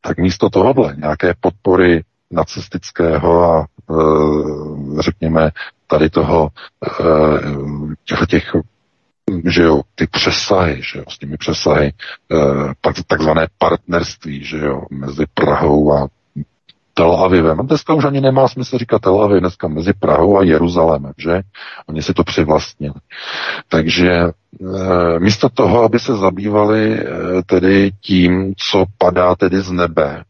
Tak 0.00 0.18
místo 0.18 0.50
tohohle 0.50 0.94
nějaké 0.96 1.34
podpory 1.40 2.04
nacistického 2.30 3.54
a 3.54 3.66
řekněme 5.00 5.50
tady 5.86 6.10
toho 6.10 6.48
těch, 8.06 8.28
těch 8.28 8.54
že 9.44 9.62
jo, 9.62 9.80
ty 9.94 10.06
přesahy, 10.06 10.80
že 10.82 10.98
jo, 10.98 11.04
s 11.08 11.18
těmi 11.18 11.36
přesahy, 11.36 11.92
takzvané 13.06 13.46
partnerství, 13.58 14.44
že 14.44 14.58
jo, 14.58 14.82
mezi 14.90 15.24
Prahou 15.34 15.92
a 15.92 16.08
Tel 17.00 17.12
Avivem. 17.16 17.60
A 17.60 17.62
dneska 17.62 17.94
už 17.94 18.04
ani 18.04 18.20
nemá 18.20 18.48
smysl 18.48 18.78
říkat 18.78 18.98
Tel 19.02 19.22
Aviv, 19.22 19.40
dneska 19.40 19.68
mezi 19.68 19.92
Prahou 19.92 20.38
a 20.38 20.42
Jeruzalémem, 20.42 21.12
že? 21.18 21.40
Oni 21.86 22.02
si 22.02 22.14
to 22.14 22.24
přivlastnili. 22.24 22.94
Takže 23.68 24.10
e, 24.12 24.32
místo 25.18 25.48
toho, 25.48 25.82
aby 25.82 25.98
se 25.98 26.16
zabývali 26.16 26.98
e, 26.98 27.04
tedy 27.46 27.90
tím, 28.00 28.54
co 28.56 28.84
padá 28.98 29.34
tedy 29.34 29.60
z 29.60 29.70
nebe 29.70 30.24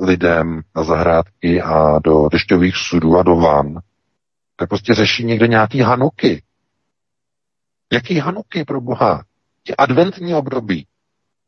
lidem 0.00 0.60
na 0.76 0.84
zahrádky 0.84 1.62
a 1.62 1.98
do 1.98 2.28
dešťových 2.32 2.76
sudů 2.76 3.18
a 3.18 3.22
do 3.22 3.36
van, 3.36 3.78
tak 4.56 4.68
prostě 4.68 4.94
řeší 4.94 5.24
někde 5.24 5.48
nějaký 5.48 5.80
hanuky. 5.80 6.42
Jaký 7.92 8.18
hanuky 8.18 8.64
pro 8.64 8.80
Boha? 8.80 9.22
Adventní 9.78 10.34
období. 10.34 10.86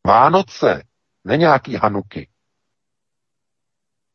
Vánoce, 0.07 0.83
ne 1.25 1.37
nějaký 1.37 1.75
hanuky. 1.75 2.27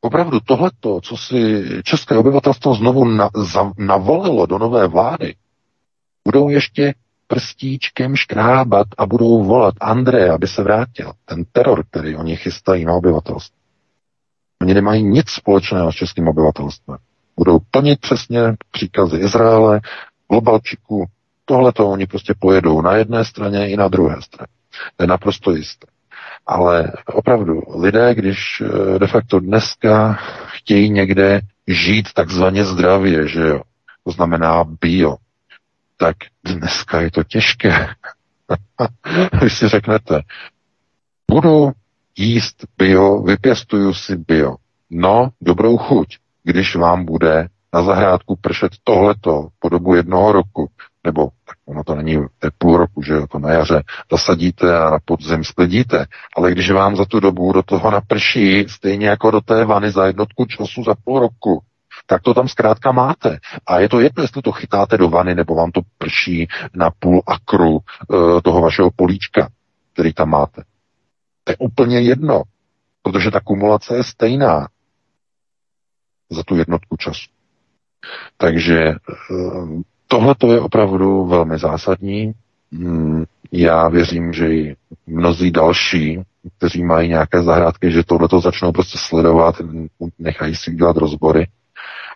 Opravdu 0.01 0.41
tohleto, 0.41 1.01
co 1.01 1.17
si 1.17 1.65
české 1.85 2.17
obyvatelstvo 2.17 2.75
znovu 2.75 3.05
na, 3.05 3.31
za, 3.35 3.73
navolilo 3.79 4.47
do 4.47 4.59
nové 4.59 4.89
vlády, 4.89 5.35
budou 6.25 6.49
ještě 6.49 6.95
prstíčkem 7.27 8.17
škrábat 8.17 8.87
a 8.99 9.07
budou 9.07 9.45
volat 9.45 9.75
Andreje, 9.81 10.31
aby 10.31 10.49
se 10.49 10.63
vrátil. 10.63 11.13
Ten 11.25 11.45
teror, 11.53 11.85
který 11.91 12.17
oni 12.17 12.37
chystají 12.37 12.85
na 12.85 12.95
obyvatelstvo. 12.95 13.57
Oni 14.63 14.75
nemají 14.75 15.03
nic 15.03 15.31
společného 15.31 15.93
s 15.93 15.95
českým 15.95 16.29
obyvatelstvem. 16.29 16.99
Budou 17.37 17.59
plnit 17.71 18.01
přesně 18.01 18.41
příkazy 18.71 19.17
Izraele, 19.17 19.81
globalčiku, 20.31 21.07
tohle 21.45 21.73
to 21.73 21.89
oni 21.89 22.07
prostě 22.07 22.35
pojedou 22.39 22.81
na 22.81 22.97
jedné 22.97 23.25
straně 23.25 23.71
i 23.71 23.77
na 23.77 23.89
druhé 23.89 24.23
straně. 24.23 24.53
To 24.97 25.03
je 25.03 25.07
naprosto 25.07 25.51
jisté. 25.51 25.87
Ale 26.51 26.93
opravdu, 27.07 27.63
lidé, 27.77 28.15
když 28.15 28.63
eh, 28.65 28.99
de 28.99 29.07
facto 29.07 29.41
dneska 29.41 30.13
chtějí 30.47 30.91
někde 30.91 31.41
žít 31.67 32.13
takzvaně 32.13 32.65
zdravě, 32.65 33.29
že 33.29 33.41
jo, 33.41 33.63
to 34.05 34.11
znamená 34.11 34.65
bio, 34.65 35.17
tak 35.97 36.17
dneska 36.45 37.01
je 37.01 37.11
to 37.11 37.25
těžké. 37.25 37.89
Když 39.41 39.59
si 39.59 39.69
řeknete, 39.69 40.23
budu 41.31 41.73
jíst 42.17 42.65
bio, 42.79 43.23
vypěstuju 43.23 43.95
si 43.95 44.17
bio. 44.17 44.57
No, 44.91 45.31
dobrou 45.41 45.77
chuť, 45.77 46.19
když 46.45 46.77
vám 46.77 47.05
bude 47.05 47.49
na 47.75 47.83
zahrádku 47.83 48.37
pršet 48.37 48.73
tohleto 48.85 49.49
po 49.59 49.69
dobu 49.69 49.95
jednoho 49.95 50.33
roku, 50.33 50.71
nebo 51.09 51.29
tak 51.45 51.57
ono 51.67 51.85
to 51.85 51.95
není 51.95 52.17
to 52.39 52.49
půl 52.59 52.77
roku, 52.77 53.03
že 53.03 53.15
to 53.31 53.39
na 53.39 53.51
jaře 53.51 53.83
zasadíte 54.13 54.79
a 54.79 54.91
na 54.91 54.99
podzim 55.05 55.45
sklidíte, 55.45 56.07
ale 56.37 56.53
když 56.53 56.71
vám 56.71 56.97
za 56.97 57.05
tu 57.05 57.21
dobu 57.21 57.53
do 57.53 57.63
toho 57.63 57.91
naprší, 57.91 58.69
stejně 58.69 59.09
jako 59.09 59.31
do 59.31 59.41
té 59.41 59.65
vany 59.65 59.91
za 59.91 60.07
jednotku 60.07 60.45
času 60.45 60.85
za 60.85 60.95
půl 61.05 61.21
roku, 61.21 61.63
tak 62.07 62.23
to 62.23 62.35
tam 62.35 62.49
zkrátka 62.49 62.93
máte. 62.93 63.39
A 63.67 63.79
je 63.79 63.89
to 63.89 64.01
jedno, 64.01 64.23
jestli 64.23 64.43
to 64.43 64.53
chytáte 64.53 64.99
do 64.99 65.09
vany, 65.09 65.35
nebo 65.35 65.55
vám 65.55 65.71
to 65.71 65.81
prší 65.99 66.49
na 66.75 66.91
půl 66.99 67.23
akru 67.27 67.71
uh, 67.71 68.41
toho 68.41 68.61
vašeho 68.61 68.91
políčka, 68.91 69.49
který 69.93 70.13
tam 70.13 70.31
máte. 70.31 70.63
To 71.45 71.53
je 71.53 71.57
úplně 71.57 72.01
jedno, 72.01 72.43
protože 73.03 73.31
ta 73.31 73.41
kumulace 73.41 73.97
je 73.97 74.05
stejná 74.05 74.69
za 76.31 76.43
tu 76.43 76.57
jednotku 76.57 76.97
času. 76.97 77.31
Takže 78.37 78.95
uh, 79.31 79.83
Tohle 80.09 80.35
to 80.35 80.53
je 80.53 80.61
opravdu 80.61 81.27
velmi 81.27 81.59
zásadní. 81.59 82.33
Hmm, 82.73 83.25
já 83.53 83.89
věřím, 83.89 84.33
že 84.33 84.55
i 84.55 84.77
mnozí 85.07 85.51
další, 85.51 86.21
kteří 86.59 86.85
mají 86.85 87.09
nějaké 87.09 87.43
zahrádky, 87.43 87.93
že 87.93 88.05
tohle 88.05 88.29
to 88.29 88.41
začnou 88.41 88.73
prostě 88.73 88.99
sledovat, 88.99 89.55
nechají 90.19 90.57
si 90.57 90.75
dělat 90.75 90.97
rozbory. 90.97 91.49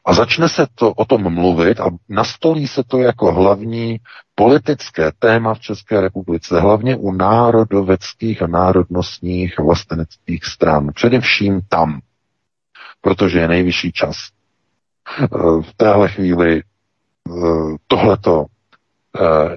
A 0.07 0.15
začne 0.15 0.49
se 0.49 0.67
to 0.75 0.93
o 0.93 1.05
tom 1.05 1.35
mluvit 1.35 1.81
a 1.81 1.91
nastolí 2.09 2.69
se 2.69 2.83
to 2.87 2.99
jako 2.99 3.33
hlavní 3.33 3.97
politické 4.35 5.13
téma 5.19 5.55
v 5.55 5.61
České 5.61 6.01
republice, 6.01 6.61
hlavně 6.61 6.97
u 6.97 7.13
národoveckých 7.13 8.43
a 8.43 8.47
národnostních 8.47 9.59
vlasteneckých 9.59 10.45
stran. 10.45 10.91
Především 10.95 11.61
tam, 11.69 12.01
protože 13.01 13.39
je 13.39 13.49
nejvyšší 13.49 13.93
čas. 13.93 14.17
V 15.63 15.75
téhle 15.77 16.09
chvíli 16.09 16.63
Eh, 16.63 16.72
tohleto, 17.87 18.45
eh, 19.21 19.57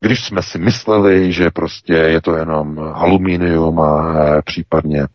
když 0.00 0.24
jsme 0.24 0.42
si 0.42 0.58
mysleli, 0.58 1.32
že 1.32 1.50
prostě 1.50 1.92
je 1.92 2.20
to 2.20 2.36
jenom 2.36 2.78
aluminium 2.78 3.80
a 3.80 4.14
eh, 4.14 4.42
případně 4.42 5.06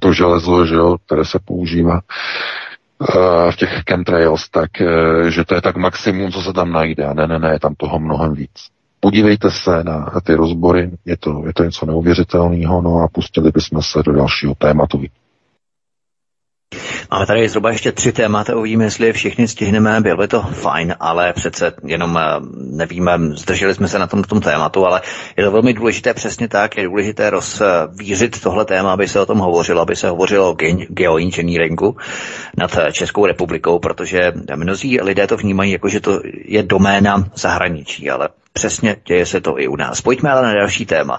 to 0.00 0.12
železo, 0.12 0.66
že 0.66 0.74
jo, 0.74 0.96
které 1.06 1.24
se 1.24 1.38
používá 1.44 2.00
v 3.50 3.56
těch 3.56 3.82
chemtrails, 3.88 4.48
tak 4.48 4.70
že 5.28 5.44
to 5.44 5.54
je 5.54 5.62
tak 5.62 5.76
maximum, 5.76 6.32
co 6.32 6.42
se 6.42 6.52
tam 6.52 6.72
najde. 6.72 7.14
ne, 7.14 7.26
ne, 7.26 7.38
ne, 7.38 7.52
je 7.52 7.60
tam 7.60 7.74
toho 7.74 7.98
mnohem 7.98 8.34
víc. 8.34 8.68
Podívejte 9.00 9.50
se 9.50 9.84
na 9.84 10.10
ty 10.24 10.34
rozbory, 10.34 10.90
je 11.04 11.16
to, 11.16 11.42
je 11.46 11.54
to 11.54 11.64
něco 11.64 11.86
neuvěřitelného, 11.86 12.82
no 12.82 13.02
a 13.02 13.08
pustili 13.08 13.50
bychom 13.50 13.82
se 13.82 14.02
do 14.02 14.12
dalšího 14.12 14.54
tématu. 14.54 15.02
Máme 17.10 17.26
tady 17.26 17.48
zhruba 17.48 17.70
ještě 17.70 17.92
tři 17.92 18.12
témata, 18.12 18.56
uvidíme, 18.56 18.84
jestli 18.84 19.06
je 19.06 19.12
všichni 19.12 19.48
stihneme, 19.48 20.00
bylo 20.00 20.16
by 20.16 20.28
to 20.28 20.42
fajn, 20.42 20.94
ale 21.00 21.32
přece 21.32 21.72
jenom 21.84 22.18
eh, 22.18 22.22
nevíme, 22.54 23.18
zdrželi 23.18 23.74
jsme 23.74 23.88
se 23.88 23.98
na 23.98 24.06
tom, 24.06 24.22
tom 24.22 24.40
tématu, 24.40 24.86
ale 24.86 25.00
je 25.36 25.44
to 25.44 25.50
velmi 25.50 25.72
důležité 25.74 26.14
přesně 26.14 26.48
tak, 26.48 26.76
je 26.76 26.84
důležité 26.84 27.30
rozvířit 27.30 28.40
tohle 28.40 28.64
téma, 28.64 28.92
aby 28.92 29.08
se 29.08 29.20
o 29.20 29.26
tom 29.26 29.38
hovořilo, 29.38 29.80
aby 29.82 29.96
se 29.96 30.08
hovořilo 30.08 30.50
o 30.50 30.56
geoengineeringu 30.88 31.96
nad 32.56 32.78
Českou 32.92 33.26
republikou, 33.26 33.78
protože 33.78 34.32
mnozí 34.56 35.00
lidé 35.00 35.26
to 35.26 35.36
vnímají 35.36 35.72
jako, 35.72 35.88
že 35.88 36.00
to 36.00 36.20
je 36.44 36.62
doména 36.62 37.24
zahraničí, 37.34 38.10
ale 38.10 38.28
přesně 38.52 38.96
děje 39.06 39.26
se 39.26 39.40
to 39.40 39.60
i 39.60 39.68
u 39.68 39.76
nás. 39.76 40.00
Pojďme 40.00 40.30
ale 40.30 40.42
na 40.42 40.54
další 40.54 40.86
téma. 40.86 41.18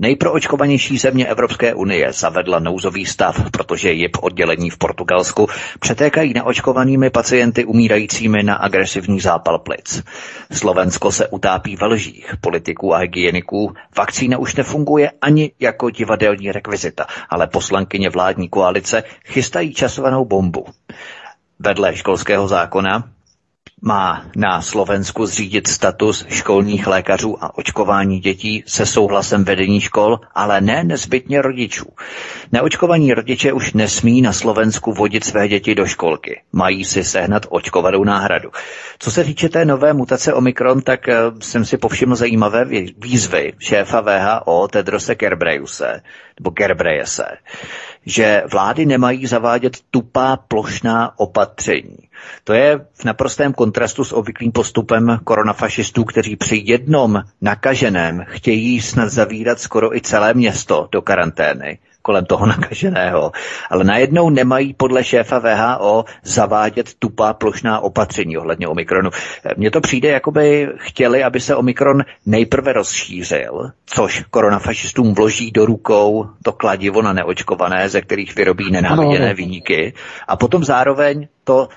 Nejproočkovanější 0.00 0.98
země 0.98 1.26
Evropské 1.26 1.74
unie 1.74 2.12
zavedla 2.12 2.58
nouzový 2.58 3.06
stav, 3.06 3.50
protože 3.50 3.92
JIP 3.92 4.16
oddělení 4.20 4.70
v 4.70 4.78
Portugalsku 4.78 5.48
přetékají 5.80 6.34
neočkovanými 6.34 7.10
pacienty 7.10 7.64
umírajícími 7.64 8.42
na 8.42 8.54
agresivní 8.54 9.20
zápal 9.20 9.58
plic. 9.58 10.02
Slovensko 10.52 11.12
se 11.12 11.28
utápí 11.28 11.76
ve 11.76 11.86
lžích 11.86 12.34
politiků 12.40 12.94
a 12.94 12.98
hygieniků. 12.98 13.74
Vakcína 13.96 14.38
už 14.38 14.54
nefunguje 14.54 15.10
ani 15.22 15.52
jako 15.60 15.90
divadelní 15.90 16.52
rekvizita, 16.52 17.06
ale 17.30 17.46
poslankyně 17.46 18.10
vládní 18.10 18.48
koalice 18.48 19.02
chystají 19.26 19.74
časovanou 19.74 20.24
bombu. 20.24 20.66
Vedle 21.58 21.96
školského 21.96 22.48
zákona 22.48 23.15
má 23.82 24.26
na 24.36 24.62
Slovensku 24.62 25.26
zřídit 25.26 25.66
status 25.66 26.26
školních 26.28 26.86
lékařů 26.86 27.44
a 27.44 27.58
očkování 27.58 28.20
dětí 28.20 28.64
se 28.66 28.86
souhlasem 28.86 29.44
vedení 29.44 29.80
škol, 29.80 30.20
ale 30.34 30.60
ne 30.60 30.84
nezbytně 30.84 31.42
rodičů. 31.42 31.86
Neočkovaní 32.52 33.14
rodiče 33.14 33.52
už 33.52 33.72
nesmí 33.72 34.22
na 34.22 34.32
Slovensku 34.32 34.92
vodit 34.92 35.24
své 35.24 35.48
děti 35.48 35.74
do 35.74 35.86
školky. 35.86 36.40
Mají 36.52 36.84
si 36.84 37.04
sehnat 37.04 37.46
očkovanou 37.48 38.04
náhradu. 38.04 38.50
Co 38.98 39.10
se 39.10 39.24
týče 39.24 39.48
té 39.48 39.64
nové 39.64 39.92
mutace 39.92 40.34
Omikron, 40.34 40.82
tak 40.82 41.08
eh, 41.08 41.16
jsem 41.40 41.64
si 41.64 41.76
povšiml 41.76 42.16
zajímavé 42.16 42.64
výzvy 42.98 43.52
šéfa 43.58 44.00
VHO 44.00 44.68
Tedrose 44.68 45.14
Gerbrejuse, 45.14 46.02
nebo 46.40 46.50
Gerbrejese, 46.50 47.36
že 48.06 48.42
vlády 48.52 48.86
nemají 48.86 49.26
zavádět 49.26 49.76
tupá 49.90 50.36
plošná 50.36 51.18
opatření. 51.18 52.05
To 52.44 52.52
je 52.52 52.78
v 52.92 53.04
naprostém 53.04 53.52
kontrastu 53.52 54.04
s 54.04 54.12
obvyklým 54.12 54.52
postupem 54.52 55.18
koronafašistů, 55.24 56.04
kteří 56.04 56.36
při 56.36 56.62
jednom 56.64 57.22
nakaženém 57.40 58.24
chtějí 58.28 58.80
snad 58.80 59.08
zavírat 59.08 59.60
skoro 59.60 59.96
i 59.96 60.00
celé 60.00 60.34
město 60.34 60.88
do 60.92 61.02
karantény 61.02 61.78
kolem 62.06 62.24
toho 62.24 62.46
nakaženého, 62.46 63.32
ale 63.70 63.84
najednou 63.84 64.30
nemají 64.30 64.74
podle 64.74 65.04
šéfa 65.04 65.38
VHO 65.38 66.04
zavádět 66.22 66.94
tupá 66.98 67.34
plošná 67.34 67.80
opatření 67.80 68.38
ohledně 68.38 68.68
Omikronu. 68.68 69.10
Mně 69.56 69.70
to 69.70 69.80
přijde, 69.80 70.08
jako 70.08 70.30
by 70.30 70.68
chtěli, 70.76 71.24
aby 71.24 71.40
se 71.40 71.56
Omikron 71.56 72.04
nejprve 72.26 72.72
rozšířil, 72.72 73.70
což 73.86 74.24
koronafašistům 74.30 75.14
vloží 75.14 75.50
do 75.50 75.66
rukou 75.66 76.26
to 76.42 76.52
kladivo 76.52 77.02
na 77.02 77.12
neočkované, 77.12 77.88
ze 77.88 78.00
kterých 78.00 78.36
vyrobí 78.36 78.70
nenáviděné 78.70 79.34
výniky, 79.34 79.94
a 80.28 80.36
potom 80.36 80.64
zároveň 80.64 81.28
to 81.44 81.68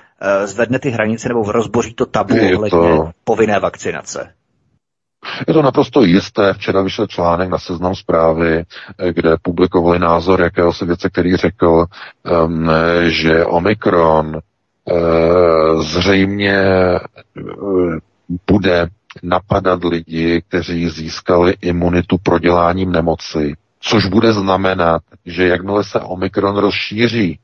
zvedne 0.44 0.78
ty 0.78 0.90
hranice 0.90 1.28
nebo 1.28 1.52
rozboří 1.52 1.94
to 1.94 2.06
tabu 2.06 2.34
ohledně 2.34 2.70
to... 2.70 3.10
povinné 3.24 3.60
vakcinace. 3.60 4.32
Je 5.48 5.54
to 5.54 5.62
naprosto 5.62 6.02
jisté. 6.02 6.52
Včera 6.52 6.82
vyšel 6.82 7.06
článek 7.06 7.48
na 7.48 7.58
seznam 7.58 7.94
zprávy, 7.94 8.64
eh, 8.98 9.12
kde 9.12 9.36
publikovali 9.42 9.98
názor 9.98 10.40
jakéhosi 10.40 10.84
věce, 10.84 11.08
který 11.10 11.36
řekl, 11.36 11.86
um, 12.44 12.70
že 13.02 13.44
Omikron 13.44 14.38
uh, 14.84 15.82
zřejmě 15.82 16.62
uh, 17.60 17.96
bude 18.46 18.88
napadat 19.22 19.84
lidi, 19.84 20.42
kteří 20.48 20.88
získali 20.88 21.54
imunitu 21.60 22.18
proděláním 22.18 22.92
nemoci, 22.92 23.54
což 23.80 24.06
bude 24.06 24.32
znamenat, 24.32 25.02
že 25.26 25.46
jakmile 25.46 25.84
se 25.84 26.00
Omikron 26.00 26.56
rozšíří, 26.56 27.38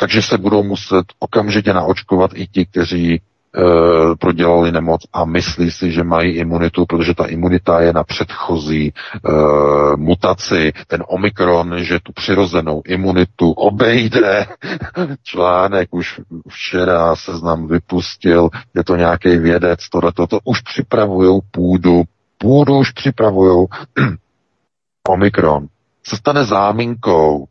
takže 0.00 0.22
se 0.22 0.38
budou 0.38 0.62
muset 0.62 1.04
okamžitě 1.18 1.72
naočkovat 1.72 2.30
i 2.34 2.46
ti, 2.46 2.66
kteří 2.66 3.20
Eh, 3.56 4.16
prodělali 4.16 4.72
nemoc 4.72 5.00
a 5.12 5.24
myslí 5.24 5.70
si, 5.70 5.92
že 5.92 6.04
mají 6.04 6.30
imunitu, 6.32 6.86
protože 6.86 7.14
ta 7.14 7.26
imunita 7.26 7.80
je 7.80 7.92
na 7.92 8.04
předchozí 8.04 8.92
uh, 9.22 9.96
mutaci. 9.96 10.72
Ten 10.86 11.04
Omikron, 11.08 11.74
že 11.78 12.00
tu 12.00 12.12
přirozenou 12.12 12.82
imunitu 12.86 13.50
obejde. 13.52 14.46
Článek 15.22 15.94
už 15.94 16.20
včera 16.48 17.16
seznam 17.16 17.66
vypustil, 17.66 18.48
je 18.74 18.84
to 18.84 18.96
nějaký 18.96 19.36
vědec, 19.36 19.88
tohle 19.88 20.12
to 20.12 20.38
už 20.44 20.60
připravují 20.60 21.40
půdu, 21.50 22.02
půdu 22.38 22.78
už 22.78 22.90
připravují. 22.90 23.66
Omikron 25.08 25.66
se 26.06 26.16
stane 26.16 26.44
záminkou 26.44 27.46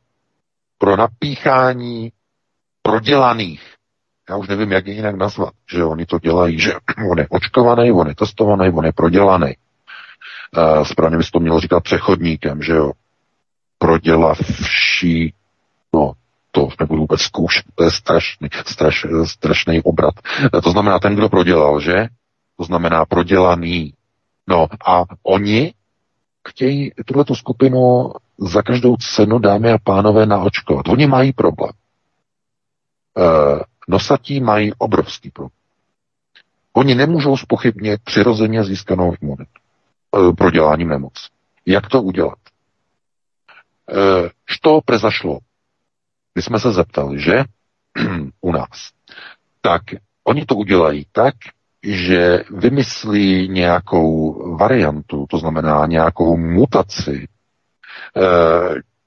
pro 0.78 0.96
napíchání 0.98 2.12
prodělaných 2.92 3.78
já 4.30 4.38
už 4.38 4.48
nevím, 4.48 4.72
jak 4.72 4.88
je 4.88 4.94
jinak 4.94 5.16
nazvat, 5.16 5.54
že 5.72 5.84
oni 5.84 6.06
to 6.06 6.20
dělají, 6.20 6.60
že 6.60 6.74
on 7.12 7.20
je 7.20 7.28
očkovaný, 7.30 7.92
on 7.92 8.08
je 8.08 8.16
testovaný, 8.16 8.70
on 8.70 8.86
je 8.86 8.94
prodělaný. 8.94 9.56
Uh, 10.58 10.84
správně 10.84 11.18
bys 11.18 11.32
to 11.32 11.40
mělo 11.40 11.60
říkat 11.60 11.84
přechodníkem, 11.84 12.62
že 12.62 12.74
jo. 12.74 12.92
Prodělavší, 13.80 15.34
no, 15.94 16.14
to 16.52 16.70
nebudu 16.80 17.02
vůbec 17.02 17.22
zkoušet, 17.22 17.66
to 17.76 17.84
je 17.84 17.92
strašný, 17.92 18.50
straš, 18.66 19.06
strašný 19.26 19.82
obrat. 19.82 20.14
Uh, 20.54 20.62
to 20.62 20.72
znamená 20.72 21.00
ten, 21.00 21.16
kdo 21.16 21.30
prodělal, 21.30 21.80
že? 21.80 22.08
To 22.58 22.64
znamená 22.64 23.06
prodělaný. 23.06 23.94
No 24.48 24.68
a 24.88 25.04
oni 25.24 25.74
chtějí 26.48 26.92
tuto 27.06 27.36
skupinu 27.36 28.12
za 28.38 28.62
každou 28.62 28.96
cenu, 28.98 29.40
dámy 29.40 29.72
a 29.72 29.78
pánové, 29.84 30.26
naočkovat. 30.26 30.88
Oni 30.88 31.08
mají 31.08 31.34
problém. 31.34 31.72
Uh, 33.18 33.60
Nosatí 33.88 34.40
mají 34.40 34.74
obrovský 34.78 35.32
problém. 35.32 35.52
Oni 36.74 36.96
nemůžou 36.96 37.38
spochybnit 37.38 38.02
přirozeně 38.04 38.64
získanou 38.64 39.14
imunitu 39.22 39.52
e, 40.30 40.34
proděláním 40.34 40.90
nemoc. 40.90 41.30
Jak 41.66 41.88
to 41.88 42.02
udělat? 42.02 42.38
E, 43.90 43.96
što 44.46 44.82
prezašlo? 44.86 45.40
My 46.36 46.42
jsme 46.42 46.60
se 46.60 46.72
zeptali, 46.72 47.20
že 47.20 47.44
u 48.42 48.52
nás. 48.52 48.92
Tak 49.62 49.82
oni 50.24 50.46
to 50.46 50.56
udělají 50.56 51.06
tak, 51.12 51.36
že 51.84 52.44
vymyslí 52.50 53.50
nějakou 53.50 54.34
variantu, 54.58 55.26
to 55.30 55.38
znamená 55.38 55.86
nějakou 55.86 56.38
mutaci, 56.38 57.28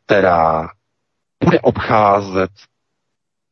která 0.06 0.68
bude 1.44 1.60
obcházet 1.60 2.50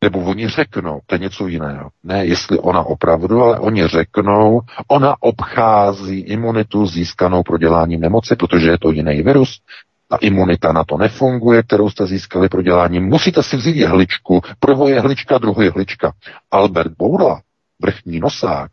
nebo 0.03 0.21
oni 0.21 0.49
řeknou, 0.49 1.01
to 1.07 1.15
je 1.15 1.19
něco 1.19 1.47
jiného. 1.47 1.91
Ne, 2.05 2.27
jestli 2.27 2.59
ona 2.59 2.83
opravdu, 2.83 3.43
ale 3.43 3.59
oni 3.59 3.87
řeknou, 3.89 4.61
ona 4.89 5.15
obchází 5.21 6.21
imunitu 6.21 6.87
získanou 6.87 7.43
proděláním 7.43 8.01
nemoci, 8.01 8.37
protože 8.37 8.71
je 8.71 8.79
to 8.79 8.91
jiný 8.91 9.23
virus, 9.23 9.61
ta 10.09 10.17
imunita 10.17 10.73
na 10.73 10.85
to 10.85 10.97
nefunguje, 10.97 11.63
kterou 11.63 11.91
jste 11.91 12.07
získali 12.07 12.49
proděláním. 12.49 13.05
Musíte 13.05 13.43
si 13.43 13.57
vzít 13.57 13.77
jehličku, 13.77 14.41
prvo 14.61 14.89
jehlička, 14.89 15.39
druhou 15.39 15.61
jehlička. 15.61 16.13
Albert 16.51 16.93
Bourla, 16.99 17.41
vrchní 17.83 18.21
nosáč, 18.21 18.71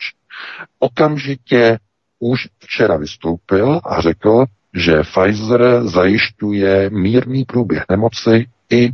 okamžitě 0.80 1.80
už 2.20 2.48
včera 2.60 2.98
vystoupil 2.98 3.80
a 3.86 4.02
řekl, 4.02 4.46
že 4.74 5.02
Pfizer 5.02 5.82
zajišťuje 5.84 6.90
mírný 6.90 7.46
průběh 7.46 7.86
nemoci 7.90 8.48
i 8.72 8.92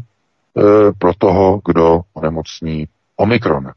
pro 0.97 1.13
toho, 1.17 1.61
kdo 1.65 2.01
onemocní 2.13 2.87
Omikron. 3.15 3.71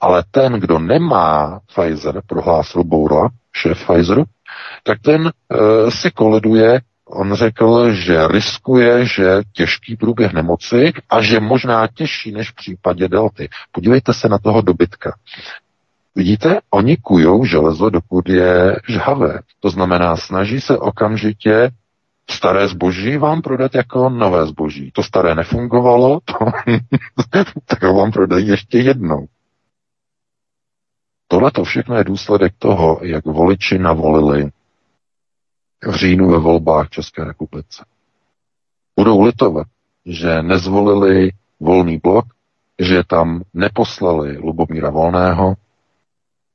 Ale 0.00 0.24
ten, 0.30 0.52
kdo 0.52 0.78
nemá 0.78 1.60
Pfizer, 1.66 2.22
prohlásil 2.26 2.84
Bourla, 2.84 3.28
šéf 3.52 3.84
Pfizeru, 3.84 4.24
tak 4.82 5.00
ten 5.00 5.28
e, 5.28 5.90
si 5.90 6.10
koleduje 6.10 6.80
On 7.12 7.34
řekl, 7.34 7.92
že 7.92 8.28
riskuje, 8.28 9.06
že 9.06 9.40
těžký 9.52 9.96
průběh 9.96 10.32
nemoci 10.32 10.92
a 11.10 11.22
že 11.22 11.40
možná 11.40 11.86
těžší 11.86 12.32
než 12.32 12.50
v 12.50 12.54
případě 12.54 13.08
delty. 13.08 13.48
Podívejte 13.72 14.14
se 14.14 14.28
na 14.28 14.38
toho 14.38 14.60
dobytka. 14.60 15.14
Vidíte, 16.14 16.58
oni 16.70 16.96
kujou 16.96 17.44
železo, 17.44 17.90
dokud 17.90 18.28
je 18.28 18.80
žhavé. 18.88 19.40
To 19.60 19.70
znamená, 19.70 20.16
snaží 20.16 20.60
se 20.60 20.78
okamžitě 20.78 21.70
staré 22.30 22.68
zboží 22.68 23.16
vám 23.16 23.42
prodat 23.42 23.74
jako 23.74 24.08
nové 24.08 24.46
zboží. 24.46 24.90
To 24.90 25.02
staré 25.02 25.34
nefungovalo, 25.34 26.20
to, 26.24 26.34
tak 27.66 27.82
ho 27.82 27.94
vám 27.94 28.12
prodají 28.12 28.48
ještě 28.48 28.78
jednou. 28.78 29.26
Tohle 31.28 31.50
to 31.50 31.64
všechno 31.64 31.96
je 31.96 32.04
důsledek 32.04 32.54
toho, 32.58 33.00
jak 33.02 33.24
voliči 33.24 33.78
navolili 33.78 34.50
v 35.86 35.94
říjnu 35.94 36.30
ve 36.30 36.38
volbách 36.38 36.88
České 36.88 37.24
republice. 37.24 37.84
Budou 38.96 39.22
litovat, 39.22 39.66
že 40.06 40.42
nezvolili 40.42 41.30
volný 41.60 41.98
blok, 41.98 42.24
že 42.78 43.02
tam 43.06 43.42
neposlali 43.54 44.38
Lubomíra 44.38 44.90
Volného, 44.90 45.54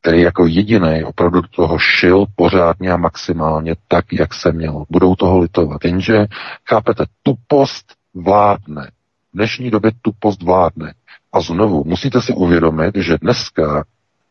který 0.06 0.22
jako 0.22 0.46
jediný 0.46 1.04
opravdu 1.04 1.42
toho 1.42 1.78
šil 1.80 2.26
pořádně 2.36 2.92
a 2.92 2.98
maximálně 2.98 3.76
tak, 3.88 4.14
jak 4.14 4.34
se 4.34 4.52
mělo. 4.52 4.86
Budou 4.90 5.16
toho 5.16 5.38
litovat. 5.38 5.86
Jenže, 5.86 6.26
chápete, 6.70 7.06
tupost 7.24 7.86
vládne. 8.14 8.92
V 9.34 9.38
dnešní 9.38 9.72
době 9.72 9.92
tupost 10.02 10.44
vládne. 10.44 10.94
A 11.34 11.42
znovu, 11.42 11.84
musíte 11.86 12.22
si 12.22 12.34
uvědomit, 12.34 12.96
že 12.96 13.18
dneska 13.18 13.86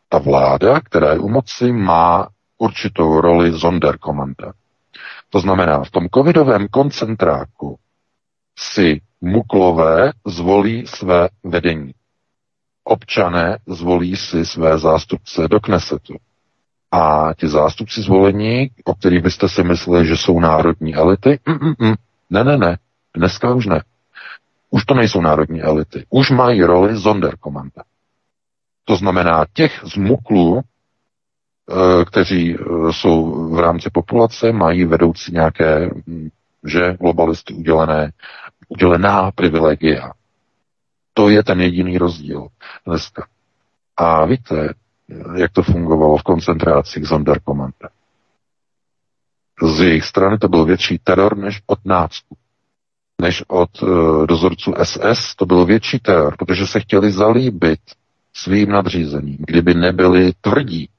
ta 0.09 0.17
vláda, 0.17 0.79
která 0.79 1.11
je 1.11 1.19
u 1.19 1.29
moci, 1.29 1.71
má 1.71 2.27
určitou 2.57 3.21
roli 3.21 3.59
Sonderkommanda. 3.59 4.53
To 5.29 5.39
znamená, 5.39 5.83
v 5.83 5.91
tom 5.91 6.07
covidovém 6.13 6.67
koncentráku 6.67 7.77
si 8.59 9.01
muklové 9.21 10.11
zvolí 10.27 10.87
své 10.87 11.29
vedení. 11.43 11.91
Občané 12.87 13.57
zvolí 13.67 14.15
si 14.15 14.45
své 14.45 14.77
zástupce 14.77 15.47
do 15.47 15.59
Knesetu. 15.59 16.15
A 16.91 17.33
ti 17.37 17.47
zástupci 17.47 18.01
zvolení, 18.01 18.71
o 18.85 18.95
kterých 18.95 19.21
byste 19.23 19.49
si 19.49 19.63
mysleli, 19.63 20.07
že 20.07 20.17
jsou 20.17 20.39
národní 20.39 20.95
elity, 20.95 21.39
mm, 21.45 21.53
mm, 21.61 21.73
mm. 21.79 21.95
ne, 22.29 22.43
ne, 22.43 22.57
ne, 22.57 22.77
dneska 23.15 23.53
už 23.53 23.65
ne. 23.65 23.83
Už 24.69 24.85
to 24.85 24.93
nejsou 24.93 25.21
národní 25.21 25.61
elity. 25.61 26.05
Už 26.09 26.31
mají 26.31 26.63
roli 26.63 26.97
Sonderkommanda. 26.97 27.83
To 28.85 28.95
znamená 28.95 29.45
těch 29.53 29.81
zmuklů, 29.83 30.61
eh, 30.61 32.05
kteří 32.05 32.55
eh, 32.55 32.93
jsou 32.93 33.49
v 33.55 33.59
rámci 33.59 33.89
populace, 33.89 34.51
mají 34.51 34.85
vedoucí 34.85 35.31
nějaké, 35.31 35.89
že 36.65 36.97
globalisty 37.01 37.53
udělené, 37.53 38.11
udělená 38.69 39.31
privilegia. 39.31 40.11
To 41.17 41.29
je 41.29 41.43
ten 41.43 41.61
jediný 41.61 41.97
rozdíl 41.97 42.47
dneska. 42.85 43.27
A 43.97 44.25
víte, 44.25 44.73
jak 45.35 45.51
to 45.51 45.63
fungovalo 45.63 46.17
v 46.17 46.23
koncentracích 46.23 47.07
Sonderkommande. 47.07 47.89
Z 49.63 49.79
jejich 49.79 50.03
strany 50.03 50.37
to 50.37 50.47
byl 50.47 50.65
větší 50.65 50.99
teror 51.03 51.37
než 51.37 51.61
od 51.67 51.79
nácku. 51.85 52.37
Než 53.21 53.43
od 53.47 53.81
uh, 53.81 54.27
dozorců 54.27 54.73
SS 54.83 55.35
to 55.35 55.45
byl 55.45 55.65
větší 55.65 55.99
teror, 55.99 56.37
protože 56.37 56.67
se 56.67 56.79
chtěli 56.79 57.11
zalíbit 57.11 57.79
svým 58.33 58.69
nadřízením. 58.69 59.37
Kdyby 59.39 59.73
nebyli 59.73 60.33
tvrdí, 60.41 60.89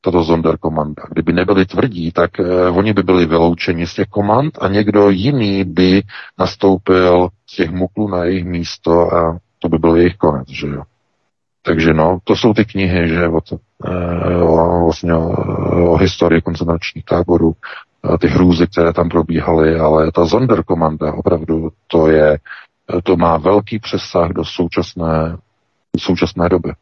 toto 0.00 0.24
Sonderkommanda, 0.24 1.02
kdyby 1.10 1.32
nebyli 1.32 1.66
tvrdí, 1.66 2.12
tak 2.12 2.30
uh, 2.38 2.78
oni 2.78 2.92
by 2.92 3.02
byli 3.02 3.26
vyloučeni 3.26 3.86
z 3.86 3.94
těch 3.94 4.08
komand 4.08 4.58
a 4.60 4.68
někdo 4.68 5.10
jiný 5.10 5.64
by 5.64 6.02
nastoupil 6.38 7.28
těch 7.46 7.70
muklů 7.70 8.08
na 8.08 8.24
jejich 8.24 8.44
místo 8.44 9.14
a 9.14 9.38
to 9.58 9.68
by 9.68 9.78
byl 9.78 9.96
jejich 9.96 10.16
konec, 10.16 10.48
že 10.48 10.66
jo. 10.66 10.82
Takže 11.62 11.94
no, 11.94 12.18
to 12.24 12.36
jsou 12.36 12.54
ty 12.54 12.64
knihy, 12.64 13.08
že 13.08 13.28
o, 13.28 13.40
to, 13.40 13.56
eh, 13.84 14.36
o, 14.42 14.84
vlastně 14.84 15.14
o, 15.14 15.28
o 15.92 15.96
historii 15.96 16.42
koncentračních 16.42 17.04
táborů, 17.04 17.54
ty 18.20 18.28
hrůzy, 18.28 18.66
které 18.66 18.92
tam 18.92 19.08
probíhaly, 19.08 19.78
ale 19.80 20.12
ta 20.12 20.26
Sonderkommanda 20.26 21.12
opravdu 21.12 21.68
to 21.86 22.10
je, 22.10 22.38
to 23.02 23.16
má 23.16 23.36
velký 23.36 23.78
přesah 23.78 24.30
do 24.30 24.44
současné, 24.44 25.36
současné 25.98 26.48
doby. 26.48 26.72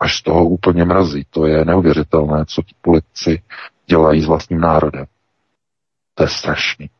Až 0.00 0.16
z 0.18 0.22
toho 0.22 0.44
úplně 0.44 0.84
mrazí. 0.84 1.26
To 1.30 1.46
je 1.46 1.64
neuvěřitelné, 1.64 2.44
co 2.46 2.62
ti 2.62 2.74
politici 2.80 3.42
dělají 3.86 4.22
s 4.22 4.26
vlastním 4.26 4.60
národem. 4.60 5.04
To 6.14 6.22
je 6.22 6.28
strašný. 6.28 6.90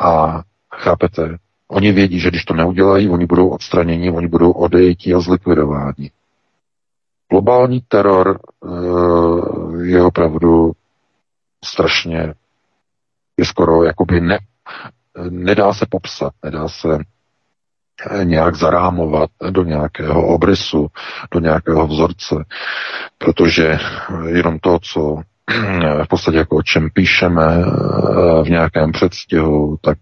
A 0.00 0.42
chápete, 0.74 1.36
oni 1.68 1.92
vědí, 1.92 2.20
že 2.20 2.28
když 2.28 2.44
to 2.44 2.54
neudělají, 2.54 3.08
oni 3.08 3.26
budou 3.26 3.48
odstraněni, 3.48 4.10
oni 4.10 4.28
budou 4.28 4.50
odejti 4.50 5.14
a 5.14 5.20
zlikvidováni. 5.20 6.10
Globální 7.30 7.80
teror 7.88 8.40
uh, 8.60 9.82
je 9.84 10.02
opravdu 10.02 10.72
strašně, 11.64 12.34
je 13.36 13.44
skoro 13.44 13.84
jakoby 13.84 14.20
ne, 14.20 14.38
nedá 15.30 15.74
se 15.74 15.86
popsat, 15.90 16.32
nedá 16.44 16.68
se 16.68 16.98
eh, 18.10 18.24
nějak 18.24 18.54
zarámovat 18.54 19.30
do 19.50 19.64
nějakého 19.64 20.26
obrysu, 20.26 20.86
do 21.30 21.40
nějakého 21.40 21.86
vzorce, 21.86 22.34
protože 23.18 23.78
jenom 24.26 24.58
to, 24.58 24.78
co 24.82 25.22
v 26.04 26.08
podstatě 26.08 26.36
jako 26.36 26.56
o 26.56 26.62
čem 26.62 26.90
píšeme 26.90 27.44
eh, 27.44 28.42
v 28.42 28.50
nějakém 28.50 28.92
předstihu, 28.92 29.78
tak 29.80 29.98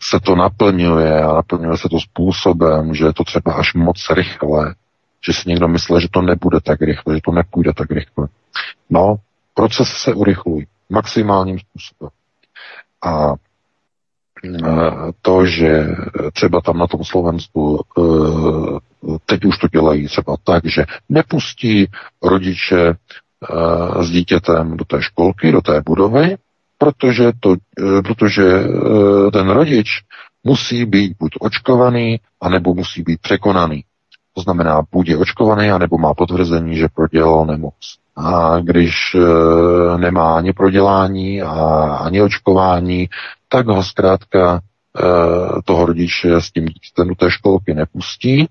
se 0.00 0.20
to 0.20 0.36
naplňuje 0.36 1.22
a 1.22 1.32
naplňuje 1.32 1.78
se 1.78 1.88
to 1.88 2.00
způsobem, 2.00 2.94
že 2.94 3.04
je 3.04 3.12
to 3.12 3.24
třeba 3.24 3.52
až 3.52 3.74
moc 3.74 4.06
rychle, 4.14 4.74
že 5.26 5.32
si 5.32 5.48
někdo 5.48 5.68
myslel, 5.68 6.00
že 6.00 6.08
to 6.10 6.22
nebude 6.22 6.60
tak 6.60 6.80
rychle, 6.80 7.14
že 7.14 7.20
to 7.24 7.32
nepůjde 7.32 7.72
tak 7.72 7.90
rychle. 7.90 8.28
No, 8.90 9.16
procesy 9.54 9.92
se 9.96 10.14
urychlují 10.14 10.66
maximálním 10.90 11.58
způsobem. 11.58 12.10
A 13.04 13.34
to, 15.22 15.46
že 15.46 15.86
třeba 16.32 16.60
tam 16.60 16.78
na 16.78 16.86
tom 16.86 17.04
Slovensku 17.04 17.84
teď 19.26 19.44
už 19.44 19.58
to 19.58 19.68
dělají 19.68 20.06
třeba 20.06 20.36
tak, 20.44 20.62
že 20.66 20.84
nepustí 21.08 21.86
rodiče 22.22 22.94
s 24.00 24.10
dítětem 24.10 24.76
do 24.76 24.84
té 24.84 25.02
školky, 25.02 25.52
do 25.52 25.60
té 25.60 25.82
budovy, 25.86 26.36
protože, 26.78 27.32
to, 27.40 27.54
protože 28.04 28.42
ten 29.32 29.50
rodič 29.50 29.88
musí 30.44 30.84
být 30.84 31.16
buď 31.20 31.30
očkovaný, 31.40 32.20
anebo 32.40 32.74
musí 32.74 33.02
být 33.02 33.20
překonaný. 33.20 33.84
To 34.34 34.40
znamená, 34.40 34.82
buď 34.92 35.08
je 35.08 35.16
očkovaný, 35.16 35.70
anebo 35.70 35.98
má 35.98 36.14
potvrzení, 36.14 36.76
že 36.76 36.88
prodělal 36.94 37.46
nemoc. 37.46 37.74
A 38.16 38.58
když 38.60 39.16
nemá 39.96 40.36
ani 40.36 40.52
prodělání 40.52 41.42
a 41.42 41.54
ani 42.00 42.22
očkování, 42.22 43.08
tak 43.48 43.66
ho 43.66 43.82
zkrátka 43.82 44.60
toho 45.64 45.86
rodiče 45.86 46.40
s 46.40 46.50
tím 46.50 46.64
dítětem 46.64 47.08
do 47.08 47.14
té 47.14 47.30
školky 47.30 47.74
nepustí 47.74 48.48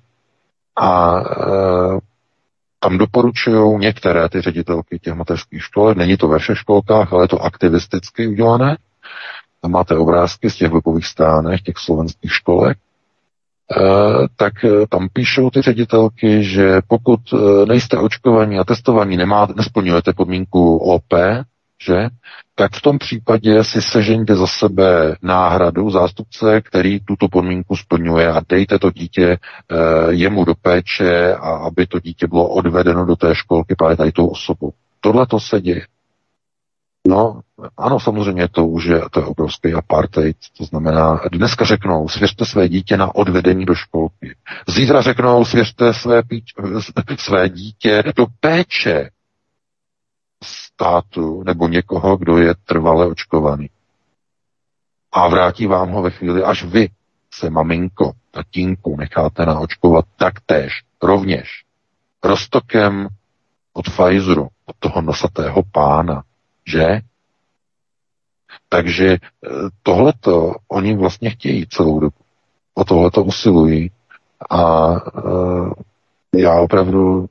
a 0.79 1.21
tam 2.83 2.97
doporučují 2.97 3.79
některé 3.79 4.29
ty 4.29 4.41
ředitelky 4.41 4.99
těch 4.99 5.13
mateřských 5.13 5.63
školek, 5.63 5.97
není 5.97 6.17
to 6.17 6.27
ve 6.27 6.39
všech 6.39 6.57
školkách, 6.57 7.13
ale 7.13 7.23
je 7.23 7.27
to 7.27 7.39
aktivisticky 7.39 8.27
udělané. 8.27 8.77
Tam 9.61 9.71
máte 9.71 9.95
obrázky 9.97 10.49
z 10.49 10.55
těch 10.55 10.71
webových 10.71 11.05
stránek 11.05 11.61
těch 11.61 11.77
slovenských 11.77 12.33
školek, 12.33 12.77
Eh, 13.77 14.27
tak 14.35 14.53
eh, 14.65 14.87
tam 14.89 15.09
píšou 15.13 15.49
ty 15.49 15.61
ředitelky, 15.61 16.43
že 16.43 16.81
pokud 16.87 17.19
eh, 17.33 17.65
nejste 17.65 17.97
očkovaní 17.97 18.59
a 18.59 18.63
testovaní, 18.63 19.17
nemáte, 19.17 19.53
nesplňujete 19.55 20.13
podmínku 20.13 20.77
OP, 20.77 21.13
že, 21.81 22.07
tak 22.55 22.73
v 22.75 22.81
tom 22.81 22.97
případě 22.97 23.63
si 23.63 23.81
sežeňte 23.81 24.35
za 24.35 24.47
sebe 24.47 25.15
náhradu 25.21 25.89
zástupce, 25.89 26.61
který 26.61 26.99
tuto 26.99 27.27
podmínku 27.27 27.75
splňuje 27.75 28.31
a 28.31 28.41
dejte 28.49 28.79
to 28.79 28.91
dítě 28.91 29.25
e, 29.27 29.37
jemu 30.09 30.45
do 30.45 30.55
péče 30.55 31.35
a 31.35 31.49
aby 31.49 31.87
to 31.87 31.99
dítě 31.99 32.27
bylo 32.27 32.49
odvedeno 32.49 33.05
do 33.05 33.15
té 33.15 33.35
školky 33.35 33.75
právě 33.75 33.97
tady 33.97 34.11
tou 34.11 34.27
osobou. 34.27 34.71
Tohle 34.99 35.27
to 35.27 35.39
se 35.39 35.61
děje. 35.61 35.85
No, 37.07 37.41
ano, 37.77 37.99
samozřejmě 37.99 38.47
to 38.47 38.65
už 38.65 38.85
je, 38.85 39.01
to 39.11 39.19
je 39.19 39.25
obrovský 39.25 39.73
apartheid. 39.73 40.37
To 40.57 40.63
znamená, 40.65 41.21
dneska 41.31 41.65
řeknou, 41.65 42.09
svěřte 42.09 42.45
své 42.45 42.69
dítě 42.69 42.97
na 42.97 43.15
odvedení 43.15 43.65
do 43.65 43.75
školky. 43.75 44.35
Zítra 44.67 45.01
řeknou, 45.01 45.45
svěřte 45.45 45.93
své, 45.93 46.23
píč, 46.23 46.53
své 47.17 47.49
dítě 47.49 48.03
do 48.15 48.25
péče 48.39 49.09
státu 50.43 51.43
nebo 51.43 51.67
někoho, 51.67 52.17
kdo 52.17 52.37
je 52.37 52.55
trvale 52.65 53.07
očkovaný. 53.07 53.69
A 55.11 55.27
vrátí 55.27 55.67
vám 55.67 55.89
ho 55.89 56.01
ve 56.01 56.09
chvíli, 56.09 56.43
až 56.43 56.63
vy 56.63 56.89
se 57.33 57.49
maminko, 57.49 58.11
tatínku 58.31 58.97
necháte 58.97 59.45
naočkovat 59.45 60.05
taktéž, 60.17 60.83
rovněž, 61.03 61.63
roztokem 62.23 63.07
od 63.73 63.85
Pfizeru, 63.85 64.47
od 64.65 64.75
toho 64.79 65.01
nosatého 65.01 65.63
pána, 65.71 66.23
že? 66.67 67.01
Takže 68.69 69.07
e, 69.07 69.17
tohleto 69.83 70.55
oni 70.67 70.95
vlastně 70.95 71.29
chtějí 71.29 71.67
celou 71.67 71.99
dobu. 71.99 72.15
O 72.73 72.83
tohleto 72.83 73.23
usilují. 73.23 73.91
A 74.49 74.89
uh, 75.23 75.73
já 76.35 76.61
opravdu 76.61 77.25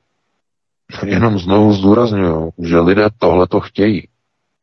jenom 1.05 1.39
znovu 1.39 1.73
zdůraznuju, 1.73 2.53
že 2.59 2.79
lidé 2.79 3.07
tohleto 3.17 3.59
chtějí 3.59 4.07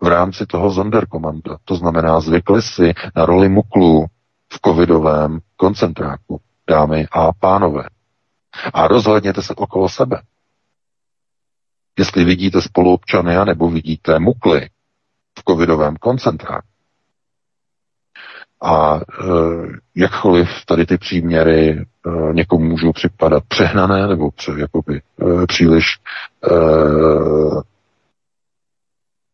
v 0.02 0.06
rámci 0.06 0.46
toho 0.46 0.72
Sonderkommanda. 0.72 1.56
To 1.64 1.74
znamená, 1.74 2.20
zvykli 2.20 2.62
si 2.62 2.94
na 3.16 3.26
roli 3.26 3.48
muklů 3.48 4.06
v 4.52 4.58
covidovém 4.66 5.38
koncentráku, 5.56 6.40
dámy 6.68 7.06
a 7.12 7.32
pánové. 7.32 7.84
A 8.74 8.88
rozhledněte 8.88 9.42
se 9.42 9.54
okolo 9.54 9.88
sebe. 9.88 10.22
Jestli 11.98 12.24
vidíte 12.24 12.62
spoluobčany, 12.62 13.34
nebo 13.44 13.70
vidíte 13.70 14.18
mukly 14.18 14.68
v 15.38 15.42
covidovém 15.48 15.96
koncentráku. 15.96 16.67
A 18.62 18.96
e, 18.96 19.00
jakkoliv 19.94 20.48
tady 20.66 20.86
ty 20.86 20.98
příměry 20.98 21.70
e, 21.70 21.84
někomu 22.32 22.64
můžou 22.64 22.92
připadat 22.92 23.44
přehnané 23.48 24.06
nebo 24.06 24.30
pře, 24.30 24.52
jakoby, 24.58 24.96
e, 24.96 25.46
příliš 25.46 25.84
e, 26.44 26.54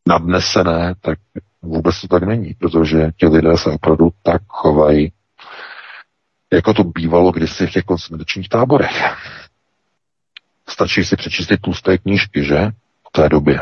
nadnesené, 0.09 0.95
tak 1.01 1.19
vůbec 1.63 2.01
to 2.01 2.09
tak 2.09 2.23
není, 2.23 2.55
protože 2.55 3.11
ti 3.17 3.27
lidé 3.27 3.59
se 3.59 3.71
opravdu 3.71 4.09
tak 4.23 4.43
chovají, 4.49 5.13
jako 6.53 6.75
to 6.75 6.85
bývalo 6.85 7.33
kdysi 7.33 7.67
v 7.67 7.71
těch 7.71 7.85
koncentračních 7.85 8.49
táborech. 8.49 9.17
Stačí 10.69 11.05
si 11.05 11.17
přečíst 11.17 11.47
ty 11.47 11.57
tlusté 11.57 11.99
knížky, 11.99 12.45
že? 12.45 12.71
V 13.09 13.13
té 13.13 13.29
době. 13.29 13.61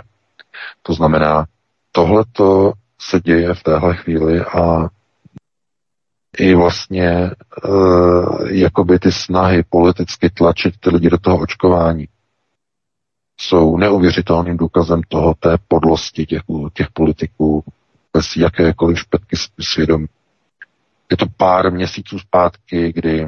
To 0.83 0.93
znamená, 0.93 1.47
tohleto 1.93 2.73
se 3.01 3.21
děje 3.21 3.55
v 3.55 3.63
téhle 3.63 3.97
chvíli 3.97 4.41
a 4.41 4.89
i 6.39 6.55
vlastně 6.55 7.09
e, 7.11 7.31
jakoby 8.51 8.99
ty 8.99 9.13
snahy 9.13 9.63
politicky 9.69 10.31
tlačit 10.31 10.75
ty 10.81 10.91
lidi 10.91 11.11
do 11.11 11.19
toho 11.19 11.39
očkování 11.39 12.09
jsou 13.41 13.77
neuvěřitelným 13.77 14.57
důkazem 14.57 15.01
toho 15.09 15.35
té 15.35 15.57
podlosti 15.69 16.27
těch, 16.27 16.43
těch 16.73 16.91
politiků 16.93 17.65
bez 18.13 18.37
jakékoliv 18.37 18.99
špetky 18.99 19.37
svědomí. 19.61 20.07
Je 21.11 21.17
to 21.17 21.27
pár 21.37 21.73
měsíců 21.73 22.19
zpátky, 22.19 22.93
kdy 22.93 23.27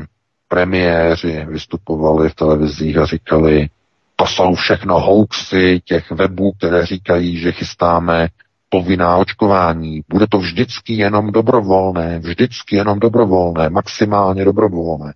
premiéři 0.48 1.46
vystupovali 1.48 2.28
v 2.28 2.34
televizích 2.34 2.96
a 2.96 3.06
říkali, 3.06 3.68
to 4.16 4.26
jsou 4.26 4.54
všechno 4.54 5.00
hoaxy 5.00 5.80
těch 5.84 6.10
webů, 6.10 6.52
které 6.52 6.86
říkají, 6.86 7.38
že 7.38 7.52
chystáme 7.52 8.28
povinná 8.68 9.16
očkování. 9.16 10.02
Bude 10.08 10.26
to 10.26 10.38
vždycky 10.38 10.92
jenom 10.92 11.32
dobrovolné, 11.32 12.18
vždycky 12.18 12.76
jenom 12.76 13.00
dobrovolné, 13.00 13.70
maximálně 13.70 14.44
dobrovolné. 14.44 15.14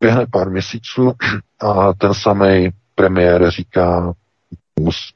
Běhne 0.00 0.26
pár 0.32 0.50
měsíců 0.50 1.12
a 1.60 1.92
ten 1.92 2.14
samý 2.14 2.70
premiér 2.94 3.50
říká, 3.50 4.14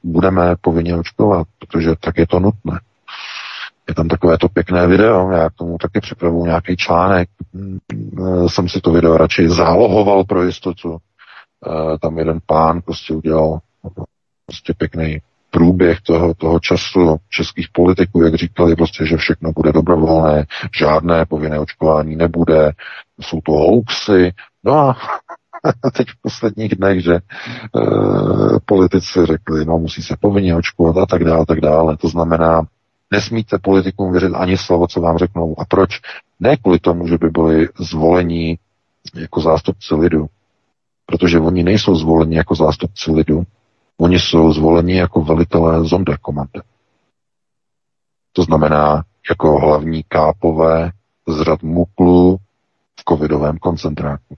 budeme 0.03 0.55
povinně 0.61 0.97
očkovat, 0.97 1.47
protože 1.59 1.89
tak 1.99 2.17
je 2.17 2.27
to 2.27 2.39
nutné. 2.39 2.79
Je 3.87 3.95
tam 3.95 4.07
takové 4.07 4.37
to 4.37 4.49
pěkné 4.49 4.87
video, 4.87 5.31
já 5.31 5.49
k 5.49 5.53
tomu 5.53 5.77
taky 5.77 5.99
připravuju 5.99 6.45
nějaký 6.45 6.77
článek. 6.77 7.29
Jsem 8.47 8.69
si 8.69 8.81
to 8.81 8.91
video 8.91 9.17
radši 9.17 9.49
zálohoval 9.49 10.23
pro 10.23 10.43
jistotu. 10.43 10.97
Eh, 11.67 11.97
tam 11.97 12.17
jeden 12.17 12.39
pán 12.45 12.81
prostě 12.81 13.13
udělal 13.13 13.59
prostě 14.45 14.73
pěkný 14.73 15.21
průběh 15.49 16.01
toho, 16.01 16.33
toho 16.33 16.59
času 16.59 17.17
českých 17.29 17.67
politiků, 17.73 18.21
jak 18.23 18.35
říkali 18.35 18.75
prostě, 18.75 19.05
že 19.05 19.17
všechno 19.17 19.51
bude 19.51 19.71
dobrovolné, 19.71 20.45
žádné 20.79 21.25
povinné 21.25 21.59
očkování 21.59 22.15
nebude, 22.15 22.71
jsou 23.21 23.41
to 23.41 23.51
hoaxy. 23.51 24.31
No 24.63 24.73
a 24.73 24.97
teď 25.93 26.07
v 26.09 26.21
posledních 26.21 26.75
dnech, 26.75 27.03
že 27.03 27.13
e, 27.15 27.19
politici 28.65 29.19
řekli, 29.25 29.65
no 29.65 29.77
musí 29.77 30.03
se 30.03 30.15
povinně 30.19 30.55
očkovat 30.55 30.97
a 30.97 31.05
tak 31.05 31.23
dále, 31.23 31.45
tak 31.45 31.61
dále. 31.61 31.97
To 31.97 32.07
znamená, 32.07 32.61
nesmíte 33.11 33.57
politikům 33.61 34.11
věřit 34.11 34.33
ani 34.33 34.57
slovo, 34.57 34.87
co 34.87 35.01
vám 35.01 35.17
řeknou. 35.17 35.59
A 35.59 35.65
proč? 35.65 35.99
Ne 36.39 36.57
kvůli 36.57 36.79
tomu, 36.79 37.07
že 37.07 37.17
by 37.17 37.29
byli 37.29 37.67
zvolení 37.79 38.57
jako 39.15 39.41
zástupci 39.41 39.95
lidu, 39.95 40.25
protože 41.05 41.39
oni 41.39 41.63
nejsou 41.63 41.95
zvoleni 41.95 42.35
jako 42.35 42.55
zástupci 42.55 43.11
lidu, 43.11 43.43
oni 43.99 44.19
jsou 44.19 44.53
zvoleni 44.53 44.97
jako 44.97 45.21
velitelé 45.21 45.89
Sonderkommande. 45.89 46.61
To 48.33 48.43
znamená 48.43 49.03
jako 49.29 49.59
hlavní 49.59 50.03
kápové 50.03 50.91
z 51.27 51.63
muklu 51.63 52.37
v 52.99 53.03
covidovém 53.09 53.57
koncentráku. 53.57 54.37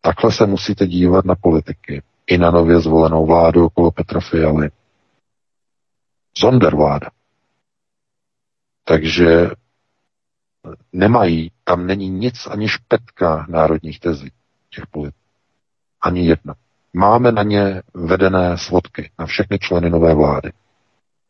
Takhle 0.00 0.32
se 0.32 0.46
musíte 0.46 0.86
dívat 0.86 1.24
na 1.24 1.34
politiky. 1.34 2.02
I 2.26 2.38
na 2.38 2.50
nově 2.50 2.80
zvolenou 2.80 3.26
vládu 3.26 3.64
okolo 3.64 3.90
Petra 3.90 4.20
Fialy. 4.20 4.70
Sondervláda. 6.38 7.10
Takže 8.84 9.50
nemají, 10.92 11.50
tam 11.64 11.86
není 11.86 12.08
nic 12.08 12.46
ani 12.46 12.68
špetka 12.68 13.46
národních 13.48 14.00
tezí 14.00 14.32
těch 14.70 14.86
politiků. 14.86 15.20
Ani 16.00 16.26
jedna. 16.26 16.54
Máme 16.98 17.32
na 17.32 17.42
ně 17.42 17.82
vedené 17.94 18.58
svodky, 18.58 19.10
na 19.18 19.26
všechny 19.26 19.58
členy 19.58 19.90
nové 19.90 20.14
vlády. 20.14 20.52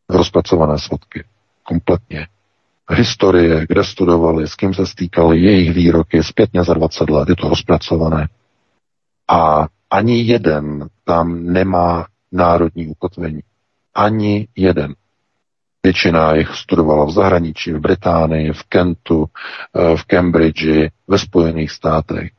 Rozpracované 0.09 0.79
svodky. 0.79 1.23
Kompletně. 1.63 2.27
Historie, 2.91 3.65
kde 3.69 3.83
studovali, 3.83 4.47
s 4.47 4.55
kým 4.55 4.73
se 4.73 4.85
stýkali, 4.85 5.39
jejich 5.39 5.73
výroky, 5.73 6.23
zpětně 6.23 6.63
za 6.63 6.73
20 6.73 7.09
let, 7.09 7.29
je 7.29 7.35
to 7.35 7.49
rozpracované. 7.49 8.27
A 9.27 9.67
ani 9.89 10.21
jeden 10.21 10.87
tam 11.03 11.43
nemá 11.43 12.07
národní 12.31 12.87
ukotvení. 12.87 13.39
Ani 13.95 14.47
jeden. 14.55 14.95
Většina 15.83 16.35
jich 16.35 16.55
studovala 16.55 17.05
v 17.05 17.11
zahraničí, 17.11 17.71
v 17.73 17.79
Británii, 17.79 18.53
v 18.53 18.63
Kentu, 18.63 19.25
eh, 19.75 19.97
v 19.97 20.03
Cambridge, 20.05 20.89
ve 21.07 21.17
Spojených 21.19 21.71
státech. 21.71 22.31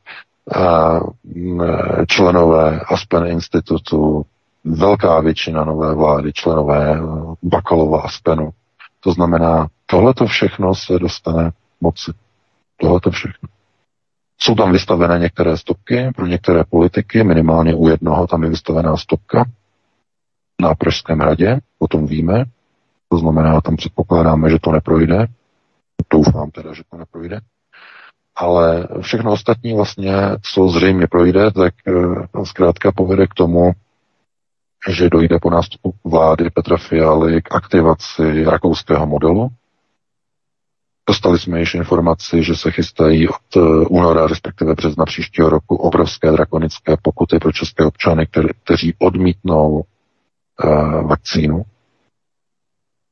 Mm, 1.23 1.61
členové 2.07 2.79
Aspen 2.79 3.25
Institutu, 3.27 4.25
velká 4.63 5.19
většina 5.19 5.65
nové 5.65 5.95
vlády, 5.95 6.33
členové 6.33 6.95
eh, 6.95 7.01
Bakalova 7.43 8.01
Aspenu. 8.01 8.49
To 8.99 9.11
znamená, 9.11 9.67
tohleto 9.85 10.25
všechno 10.25 10.75
se 10.75 10.99
dostane 10.99 11.51
moci. 11.81 12.11
Tohleto 12.77 13.11
všechno. 13.11 13.49
Jsou 14.41 14.55
tam 14.55 14.71
vystavené 14.71 15.19
některé 15.19 15.57
stopky 15.57 16.11
pro 16.15 16.25
některé 16.25 16.63
politiky, 16.63 17.23
minimálně 17.23 17.75
u 17.75 17.87
jednoho 17.87 18.27
tam 18.27 18.43
je 18.43 18.49
vystavená 18.49 18.97
stopka 18.97 19.45
na 20.61 20.75
Pražském 20.75 21.19
hradě, 21.19 21.59
o 21.79 21.87
tom 21.87 22.05
víme. 22.05 22.45
To 23.09 23.17
znamená, 23.17 23.61
tam 23.61 23.75
předpokládáme, 23.75 24.49
že 24.49 24.59
to 24.61 24.71
neprojde. 24.71 25.27
Doufám 26.13 26.51
teda, 26.51 26.73
že 26.73 26.83
to 26.91 26.97
neprojde. 26.97 27.39
Ale 28.39 28.87
všechno 29.01 29.31
ostatní 29.31 29.73
vlastně, 29.75 30.13
co 30.53 30.69
zřejmě 30.69 31.07
projde, 31.07 31.51
tak 31.51 31.73
e, 31.87 32.45
zkrátka 32.45 32.91
povede 32.91 33.27
k 33.27 33.33
tomu, 33.33 33.71
že 34.89 35.09
dojde 35.09 35.39
po 35.41 35.49
nástupu 35.49 35.93
vlády 36.03 36.49
Petra 36.49 36.77
Fialy 36.77 37.41
k 37.41 37.55
aktivaci 37.55 38.43
rakouského 38.43 39.05
modelu, 39.05 39.51
Dostali 41.09 41.39
jsme 41.39 41.59
již 41.59 41.73
informaci, 41.73 42.43
že 42.43 42.55
se 42.55 42.71
chystají 42.71 43.27
od 43.29 43.55
eh, 43.55 43.59
února, 43.89 44.27
respektive 44.27 44.73
března 44.75 45.05
příštího 45.05 45.49
roku, 45.49 45.75
obrovské 45.75 46.31
drakonické 46.31 46.97
pokuty 47.01 47.39
pro 47.39 47.51
české 47.51 47.85
občany, 47.85 48.27
kteří, 48.63 48.95
odmítnou 48.99 49.69
uh, 49.69 51.07
vakcínu. 51.07 51.65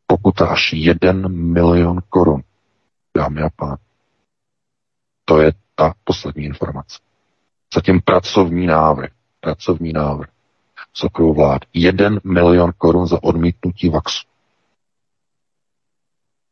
Pokuta 0.07 0.47
až 0.47 0.73
1 0.73 1.11
milion 1.27 1.99
korun, 2.09 2.41
dámy 3.17 3.41
a 3.41 3.49
pán. 3.55 3.77
To 5.29 5.41
je 5.41 5.51
ta 5.75 5.93
poslední 6.03 6.43
informace. 6.43 6.97
Zatím 7.75 8.01
pracovní 8.01 8.65
návrh, 8.67 9.09
pracovní 9.39 9.93
návrh 9.93 10.29
Sokolů 10.93 11.33
vlád. 11.33 11.61
1 11.73 12.09
milion 12.23 12.71
korun 12.77 13.07
za 13.07 13.23
odmítnutí 13.23 13.89
vaxu. 13.89 14.27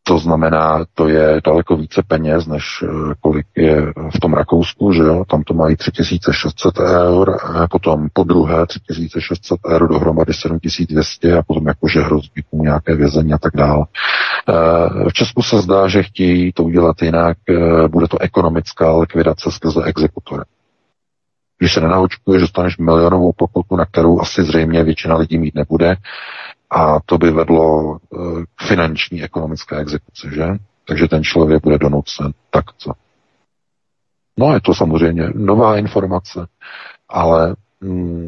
To 0.07 0.19
znamená, 0.19 0.85
to 0.93 1.07
je 1.07 1.41
daleko 1.45 1.75
více 1.77 2.03
peněz, 2.07 2.47
než 2.47 2.63
eh, 2.83 3.13
kolik 3.19 3.47
je 3.55 3.93
v 4.15 4.19
tom 4.21 4.33
Rakousku, 4.33 4.93
že 4.93 5.01
jo? 5.03 5.25
Tam 5.29 5.43
to 5.43 5.53
mají 5.53 5.75
3600 5.75 6.79
eur, 6.79 7.37
a 7.55 7.67
potom 7.67 8.07
po 8.13 8.23
druhé 8.23 8.65
3600 8.65 9.59
eur 9.69 9.87
dohromady 9.89 10.33
7200 10.33 11.37
a 11.37 11.43
potom 11.43 11.67
jakože 11.67 12.01
hrozí 12.01 12.29
nějaké 12.53 12.95
vězení 12.95 13.33
a 13.33 13.37
tak 13.37 13.55
dále. 13.55 13.85
Eh, 14.49 15.09
v 15.09 15.13
Česku 15.13 15.41
se 15.41 15.61
zdá, 15.61 15.87
že 15.87 16.03
chtějí 16.03 16.53
to 16.53 16.63
udělat 16.63 17.01
jinak, 17.01 17.37
eh, 17.49 17.87
bude 17.87 18.07
to 18.07 18.21
ekonomická 18.21 18.97
likvidace 18.97 19.51
skrze 19.51 19.83
exekutory. 19.83 20.43
Když 21.57 21.73
se 21.73 21.81
nenaočkuješ, 21.81 22.41
dostaneš 22.41 22.77
milionovou 22.77 23.31
pokutu, 23.33 23.75
na 23.75 23.85
kterou 23.85 24.21
asi 24.21 24.43
zřejmě 24.43 24.83
většina 24.83 25.17
lidí 25.17 25.37
mít 25.37 25.55
nebude 25.55 25.95
a 26.69 26.99
to 27.05 27.17
by 27.17 27.31
vedlo 27.31 27.95
eh, 27.97 28.17
k 28.55 28.67
finanční 28.67 29.23
ekonomické 29.23 29.77
exekuci, 29.77 30.27
že? 30.33 30.47
Takže 30.87 31.07
ten 31.07 31.23
člověk 31.23 31.63
bude 31.63 31.77
donucen 31.77 32.31
takto. 32.49 32.91
No 34.37 34.53
je 34.53 34.61
to 34.61 34.73
samozřejmě 34.73 35.29
nová 35.35 35.77
informace, 35.77 36.47
ale 37.09 37.55
mm, 37.81 38.27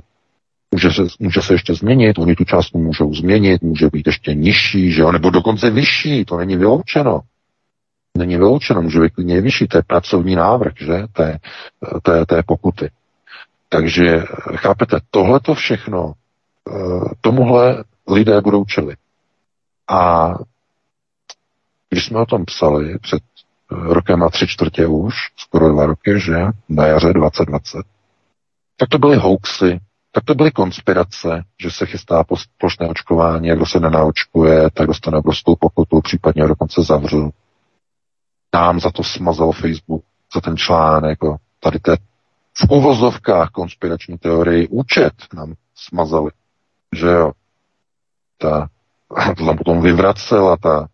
může, 0.71 0.91
se, 0.91 1.01
může 1.19 1.41
se 1.41 1.53
ještě 1.53 1.73
změnit, 1.73 2.19
oni 2.19 2.35
tu 2.35 2.45
částku 2.45 2.79
můžou 2.79 3.13
změnit, 3.13 3.61
může 3.61 3.87
být 3.87 4.07
ještě 4.07 4.33
nižší, 4.33 4.91
že 4.91 5.01
jo, 5.01 5.11
nebo 5.11 5.29
dokonce 5.29 5.69
vyšší, 5.69 6.25
to 6.25 6.37
není 6.37 6.55
vyloučeno. 6.55 7.21
Není 8.17 8.37
vyloučeno, 8.37 8.81
může 8.81 8.99
být 8.99 9.13
klidně 9.13 9.41
vyšší, 9.41 9.67
to 9.67 9.77
je 9.77 9.83
pracovní 9.87 10.35
návrh, 10.35 10.73
že, 10.79 11.03
té, 11.13 11.39
té, 12.03 12.25
té 12.25 12.43
pokuty. 12.43 12.91
Takže 13.69 14.23
chápete, 14.55 14.99
tohle 15.11 15.39
to 15.39 15.53
všechno, 15.53 16.13
eh, 16.69 16.73
tomuhle 17.21 17.83
lidé 18.07 18.41
budou 18.41 18.65
čelit. 18.65 18.99
A 19.89 20.33
když 21.89 22.05
jsme 22.05 22.19
o 22.19 22.25
tom 22.25 22.45
psali 22.45 22.99
před 22.99 23.23
rokem 23.71 24.23
a 24.23 24.29
tři 24.29 24.47
čtvrtě 24.47 24.87
už, 24.87 25.15
skoro 25.37 25.69
dva 25.69 25.85
roky, 25.85 26.19
že, 26.19 26.37
na 26.69 26.85
jaře 26.85 27.13
2020, 27.13 27.77
tak 28.77 28.89
to 28.89 28.99
byly 28.99 29.17
hoaxy, 29.17 29.79
tak 30.17 30.23
to 30.23 30.35
byly 30.35 30.51
konspirace, 30.51 31.43
že 31.61 31.71
se 31.71 31.85
chystá 31.85 32.23
plošné 32.57 32.87
očkování 32.87 33.51
a 33.51 33.55
kdo 33.55 33.65
se 33.65 33.79
nenaočkuje, 33.79 34.69
tak 34.73 34.87
dostane 34.87 35.17
obrovskou 35.17 35.55
pokutu, 35.55 36.01
případně 36.01 36.47
dokonce 36.47 36.81
zavřu. 36.83 37.29
Nám 38.53 38.79
za 38.79 38.91
to 38.91 39.03
smazal 39.03 39.51
Facebook, 39.51 40.03
za 40.35 40.41
ten 40.41 40.57
článek, 40.57 41.19
tady 41.59 41.79
té 41.79 41.97
v 42.53 42.71
uvozovkách 42.71 43.49
konspirační 43.49 44.17
teorii 44.17 44.67
účet 44.67 45.13
nám 45.33 45.53
smazali, 45.75 46.31
že 46.95 47.07
jo. 47.07 47.31
Ta, 48.37 48.67
to 49.37 49.45
tam 49.45 49.57
potom 49.57 49.81
vyvracela 49.81 50.57
ta, 50.57 50.87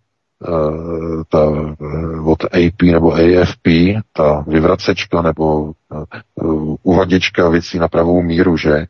eh, 0.48 1.24
ta 1.30 1.40
eh, 1.82 2.20
od 2.26 2.44
AP 2.44 2.82
nebo 2.82 3.14
AFP, 3.14 3.68
ta 4.14 4.44
vyvracečka 4.48 5.22
nebo 5.22 5.72
eh, 5.94 6.44
uvaděčka 6.84 7.50
věcí 7.50 7.80
na 7.80 7.88
pravou 7.88 8.22
míru, 8.22 8.58
že? 8.58 8.88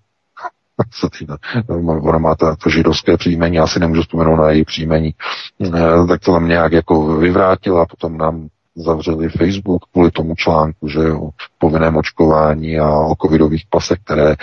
Ona 2.02 2.18
má 2.18 2.36
ta, 2.36 2.56
to 2.56 2.70
židovské 2.70 3.18
příjmení, 3.18 3.56
já 3.56 3.68
si 3.68 3.80
nemůžu 3.80 4.02
vzpomenout 4.02 4.36
na 4.36 4.52
její 4.52 4.66
příjmení, 4.66 5.14
tak 6.08 6.22
to 6.22 6.34
tam 6.34 6.48
nějak 6.48 6.72
jako 6.72 7.18
vyvrátila, 7.18 7.86
potom 7.86 8.18
nám 8.18 8.48
zavřeli 8.76 9.30
Facebook 9.30 9.84
kvůli 9.92 10.12
tomu 10.12 10.36
článku, 10.36 10.88
že 10.88 11.12
o 11.12 11.30
povinném 11.58 11.98
očkování 11.98 12.80
a 12.80 12.90
o 12.90 13.16
covidových 13.16 13.66
pasech, 13.70 14.00
které, 14.04 14.36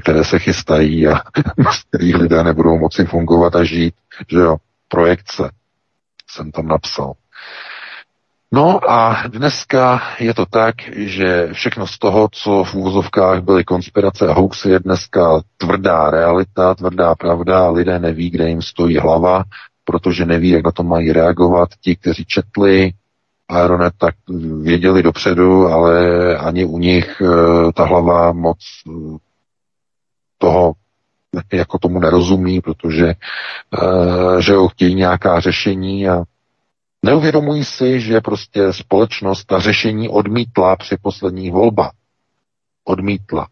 které 0.00 0.24
se 0.24 0.38
chystají 0.38 1.08
a 1.08 1.14
z 1.72 1.82
kterých 1.88 2.14
lidé 2.14 2.44
nebudou 2.44 2.78
moci 2.78 3.04
fungovat 3.04 3.56
a 3.56 3.64
žít, 3.64 3.94
že 4.28 4.38
jo, 4.38 4.56
projekce 4.88 5.50
jsem 6.30 6.52
tam 6.52 6.66
napsal. 6.66 7.12
No 8.52 8.90
a 8.90 9.28
dneska 9.28 10.02
je 10.20 10.34
to 10.34 10.46
tak, 10.46 10.74
že 10.92 11.48
všechno 11.52 11.86
z 11.86 11.98
toho, 11.98 12.28
co 12.32 12.64
v 12.64 12.74
úvozovkách 12.74 13.42
byly 13.42 13.64
konspirace 13.64 14.28
a 14.28 14.32
hoaxy, 14.32 14.70
je 14.70 14.80
dneska 14.80 15.40
tvrdá 15.56 16.10
realita, 16.10 16.74
tvrdá 16.74 17.14
pravda, 17.14 17.70
lidé 17.70 17.98
neví, 17.98 18.30
kde 18.30 18.48
jim 18.48 18.62
stojí 18.62 18.98
hlava, 18.98 19.44
protože 19.84 20.26
neví, 20.26 20.48
jak 20.48 20.64
na 20.64 20.70
to 20.72 20.82
mají 20.82 21.12
reagovat. 21.12 21.68
Ti, 21.80 21.96
kteří 21.96 22.24
četli 22.24 22.92
Aeronet, 23.48 23.94
tak 23.98 24.14
věděli 24.62 25.02
dopředu, 25.02 25.66
ale 25.66 26.36
ani 26.36 26.64
u 26.64 26.78
nich 26.78 27.22
eh, 27.22 27.72
ta 27.72 27.84
hlava 27.84 28.32
moc 28.32 28.58
eh, 28.88 29.18
toho 30.38 30.72
jako 31.52 31.78
tomu 31.78 32.00
nerozumí, 32.00 32.60
protože 32.60 33.06
eh, 33.06 34.42
že 34.42 34.52
jo, 34.52 34.68
chtějí 34.68 34.94
nějaká 34.94 35.40
řešení 35.40 36.08
a 36.08 36.22
neuvědomují 37.02 37.64
si, 37.64 38.00
že 38.00 38.20
prostě 38.20 38.72
společnost 38.72 39.44
ta 39.44 39.58
řešení 39.58 40.08
odmítla 40.08 40.76
při 40.76 40.96
posledních 41.02 41.52
volbách. 41.52 41.92
Odmítla. 42.84 43.48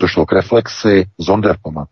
Došlo 0.00 0.26
k 0.26 0.32
reflexi 0.32 1.04
Zonderkomat. 1.18 1.88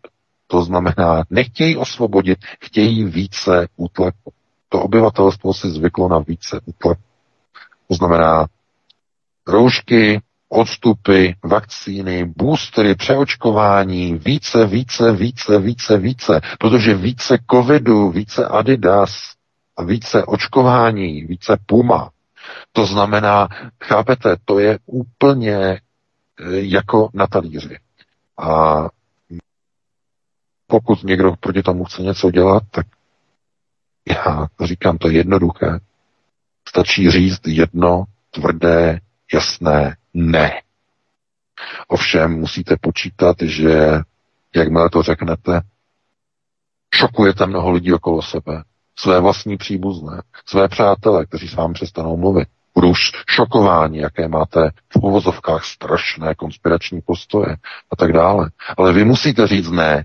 To 0.46 0.62
znamená, 0.62 1.24
nechtějí 1.30 1.76
osvobodit, 1.76 2.38
chtějí 2.60 3.04
více 3.04 3.68
útlaku. 3.76 4.32
To 4.68 4.82
obyvatelstvo 4.82 5.54
si 5.54 5.70
zvyklo 5.70 6.08
na 6.08 6.18
více 6.18 6.60
útlaku. 6.64 7.02
To 7.88 7.94
znamená 7.94 8.46
roušky, 9.48 10.20
odstupy, 10.48 11.28
vakcíny, 11.44 12.24
boostery, 12.24 12.94
přeočkování, 12.94 14.14
více, 14.14 14.66
více, 14.66 15.12
více, 15.12 15.58
více, 15.58 15.98
více, 15.98 16.40
protože 16.58 16.94
více 16.94 17.38
covidu, 17.50 18.10
více 18.10 18.46
Adidas 18.46 19.34
více 19.82 20.24
očkování, 20.24 21.24
více 21.24 21.56
Puma. 21.66 22.10
To 22.72 22.86
znamená, 22.86 23.48
chápete, 23.84 24.36
to 24.44 24.58
je 24.58 24.78
úplně 24.86 25.56
e, 25.56 25.80
jako 26.50 27.08
na 27.14 27.26
talíři. 27.26 27.78
A 28.38 28.74
pokud 30.66 31.04
někdo 31.04 31.32
proti 31.40 31.62
tomu 31.62 31.84
chce 31.84 32.02
něco 32.02 32.30
dělat, 32.30 32.62
tak 32.70 32.86
já 34.08 34.46
říkám, 34.64 34.98
to 34.98 35.08
je 35.08 35.14
jednoduché. 35.16 35.80
Stačí 36.68 37.10
říct 37.10 37.46
jedno 37.46 38.04
tvrdé, 38.30 39.00
jasné 39.32 39.96
ne. 40.14 40.62
Ovšem 41.88 42.32
musíte 42.32 42.76
počítat, 42.80 43.36
že 43.42 44.00
jakmile 44.54 44.90
to 44.90 45.02
řeknete, 45.02 45.60
šokujete 46.94 47.46
mnoho 47.46 47.70
lidí 47.70 47.92
okolo 47.92 48.22
sebe, 48.22 48.62
své 48.98 49.20
vlastní 49.20 49.56
příbuzné, 49.56 50.22
své 50.46 50.68
přátelé, 50.68 51.26
kteří 51.26 51.48
s 51.48 51.54
vámi 51.54 51.74
přestanou 51.74 52.16
mluvit. 52.16 52.48
Budou 52.74 52.94
šokováni, 53.28 54.00
jaké 54.00 54.28
máte 54.28 54.70
v 54.88 54.96
uvozovkách 54.96 55.64
strašné 55.64 56.34
konspirační 56.34 57.00
postoje 57.00 57.56
a 57.92 57.96
tak 57.96 58.12
dále. 58.12 58.50
Ale 58.76 58.92
vy 58.92 59.04
musíte 59.04 59.46
říct 59.46 59.70
ne, 59.70 60.04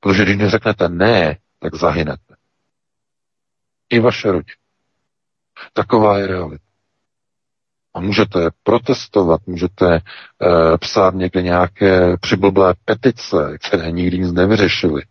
protože 0.00 0.22
když 0.22 0.36
neřeknete 0.36 0.88
ne, 0.88 1.36
tak 1.58 1.74
zahynete. 1.74 2.34
I 3.90 4.00
vaše 4.00 4.28
rodina. 4.32 4.56
Taková 5.72 6.18
je 6.18 6.26
realita. 6.26 6.64
A 7.94 8.00
můžete 8.00 8.48
protestovat, 8.62 9.40
můžete 9.46 9.96
e, 9.96 10.00
psát 10.78 11.14
někde 11.14 11.42
nějaké 11.42 12.16
přiblblé 12.16 12.74
petice, 12.84 13.58
které 13.66 13.90
nikdy 13.90 14.18
nic 14.18 14.32
nevyřešily. 14.32 15.02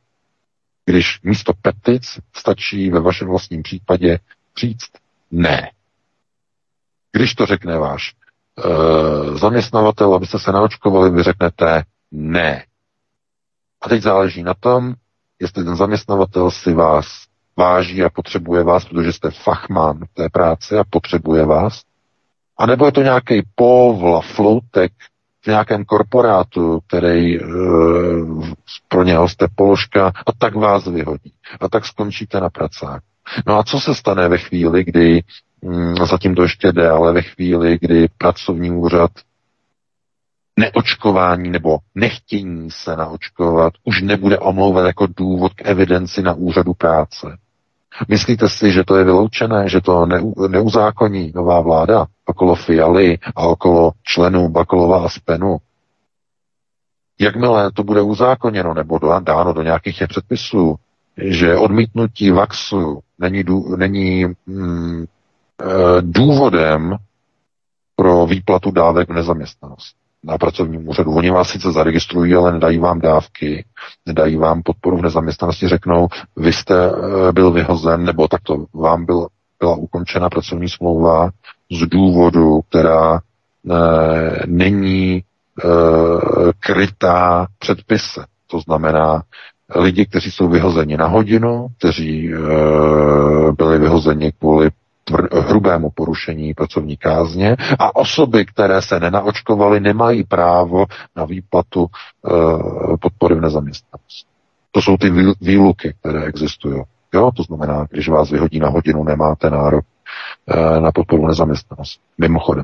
Když 0.86 1.22
místo 1.24 1.54
petic 1.62 2.20
stačí 2.36 2.90
ve 2.90 3.00
vašem 3.00 3.28
vlastním 3.28 3.64
případě 3.64 4.20
říct 4.58 4.92
ne. 5.32 5.72
Když 7.12 7.36
to 7.36 7.46
řekne 7.46 7.78
váš 7.78 8.14
e, 8.14 9.38
zaměstnavatel, 9.38 10.14
abyste 10.14 10.40
se 10.40 10.52
naočkovali, 10.52 11.10
vy 11.10 11.24
řeknete 11.24 11.84
ne. 12.12 12.66
A 13.82 13.90
teď 13.90 14.02
záleží 14.02 14.44
na 14.44 14.54
tom, 14.54 14.94
jestli 15.40 15.64
ten 15.64 15.76
zaměstnavatel 15.76 16.52
si 16.52 16.74
vás 16.74 17.26
váží 17.58 18.04
a 18.04 18.10
potřebuje 18.10 18.64
vás, 18.64 18.86
protože 18.86 19.14
jste 19.14 19.32
fachman 19.32 20.06
v 20.06 20.14
té 20.14 20.30
práci 20.30 20.78
a 20.78 20.84
potřebuje 20.90 21.46
vás. 21.46 21.82
A 22.58 22.66
nebo 22.66 22.86
je 22.86 22.92
to 22.92 23.02
nějaký 23.02 23.42
povla, 23.56 24.22
floutek 24.22 24.92
v 25.46 25.48
nějakém 25.48 25.86
korporátu, 25.86 26.80
který 26.88 27.38
e, 27.38 27.42
pro 28.88 29.04
něho 29.04 29.30
jste 29.30 29.48
položka 29.56 30.08
a 30.08 30.32
tak 30.38 30.56
vás 30.56 30.88
vyhodí. 30.88 31.34
A 31.62 31.70
tak 31.70 31.86
skončíte 31.86 32.40
na 32.40 32.50
pracách. 32.50 33.02
No 33.48 33.58
a 33.60 33.64
co 33.64 33.80
se 33.80 33.96
stane 33.96 34.28
ve 34.30 34.38
chvíli, 34.38 34.84
kdy, 34.84 35.24
mm, 35.62 35.96
zatím 35.96 36.36
to 36.36 36.42
ještě 36.42 36.72
jde, 36.72 36.90
ale 36.90 37.14
ve 37.14 37.22
chvíli, 37.22 37.78
kdy 37.82 38.08
pracovní 38.18 38.72
úřad 38.72 39.12
neočkování 40.60 41.50
nebo 41.50 41.78
nechtění 41.96 42.72
se 42.72 42.96
naočkovat 42.96 43.74
už 43.84 44.02
nebude 44.02 44.38
omlouvat 44.38 44.86
jako 44.86 45.08
důvod 45.18 45.54
k 45.54 45.66
evidenci 45.66 46.22
na 46.22 46.34
úřadu 46.34 46.74
práce. 46.74 47.38
Myslíte 48.08 48.50
si, 48.50 48.72
že 48.72 48.84
to 48.84 48.96
je 48.96 49.04
vyloučené, 49.04 49.70
že 49.70 49.82
to 49.82 50.06
ne, 50.06 50.22
neuzákoní 50.48 51.32
nová 51.36 51.62
vláda 51.62 52.06
okolo 52.36 52.56
Fialy 52.56 53.18
a 53.36 53.48
okolo 53.48 53.92
členů 54.04 54.50
Bakolova 54.50 55.06
a 55.06 55.10
Spenu? 55.10 55.58
Jakmile 57.20 57.72
to 57.72 57.84
bude 57.84 58.02
uzákoněno 58.02 58.74
nebo 58.74 59.00
dáno 59.20 59.54
do 59.54 59.62
nějakých 59.62 60.04
předpisů, 60.08 60.76
že 61.18 61.56
odmítnutí 61.56 62.32
vaxu 62.32 63.00
není, 63.20 63.44
dů, 63.44 63.76
není 63.76 64.26
mm, 64.46 65.04
e, 65.04 65.06
důvodem 66.02 66.96
pro 67.96 68.26
výplatu 68.26 68.72
dávek 68.72 69.10
v 69.10 69.14
nezaměstnanosti 69.14 70.06
na 70.24 70.38
pracovním 70.38 70.90
úřadu. 70.90 71.12
Oni 71.16 71.32
vás 71.32 71.50
sice 71.50 71.72
zaregistrují, 71.72 72.34
ale 72.36 72.52
nedají 72.52 72.78
vám 72.78 73.00
dávky, 73.00 73.66
nedají 74.06 74.36
vám 74.36 74.64
podporu 74.64 74.98
v 74.98 75.02
nezaměstnanosti, 75.02 75.68
řeknou, 75.68 76.08
vy 76.36 76.54
jste 76.54 76.76
eh, 76.86 77.32
byl 77.32 77.52
vyhozen, 77.52 78.04
nebo 78.04 78.28
takto 78.28 78.66
vám 78.74 79.06
byl, 79.06 79.28
byla 79.60 79.76
ukončena 79.76 80.30
pracovní 80.30 80.70
smlouva 80.70 81.30
z 81.72 81.86
důvodu, 81.88 82.62
která 82.70 83.16
e, 83.16 83.20
není 84.46 85.16
e, 85.16 85.24
krytá 86.60 87.48
předpise. 87.60 88.26
To 88.48 88.60
znamená, 88.60 89.24
lidi, 89.76 90.06
kteří 90.06 90.32
jsou 90.32 90.48
vyhozeni 90.48 90.98
na 90.98 91.08
hodinu, 91.08 91.68
kteří 91.78 92.34
e, 92.34 92.38
byli 93.58 93.80
vyhozeni 93.80 94.32
kvůli 94.32 94.70
hrubému 95.48 95.90
porušení 95.96 96.54
pracovní 96.54 96.98
kázně 96.98 97.58
a 97.80 97.96
osoby, 97.96 98.46
které 98.46 98.82
se 98.82 99.00
nenaočkovaly, 99.00 99.80
nemají 99.80 100.24
právo 100.24 100.86
na 101.16 101.26
výplatu 101.26 101.88
podpory 103.02 103.36
v 103.36 103.42
nezaměstnanosti. 103.42 104.26
To 104.72 104.82
jsou 104.82 104.98
ty 104.98 105.10
výluky, 105.42 105.96
které 106.00 106.24
existují. 106.26 106.82
Jo, 107.14 107.32
to 107.36 107.44
znamená, 107.44 107.88
když 107.90 108.10
vás 108.10 108.30
vyhodí 108.32 108.60
na 108.60 108.70
hodinu, 108.70 109.04
nemáte 109.04 109.50
nárok 109.50 109.86
na 110.80 110.92
podporu 110.92 111.28
nezaměstnanosti. 111.28 112.02
Mimochodem. 112.18 112.64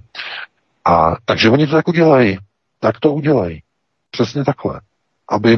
A 0.85 1.15
takže 1.25 1.49
oni 1.49 1.67
to 1.67 1.75
tak 1.75 1.87
udělají. 1.87 2.37
Tak 2.79 2.99
to 2.99 3.13
udělají. 3.13 3.63
Přesně 4.11 4.45
takhle. 4.45 4.81
Aby 5.29 5.57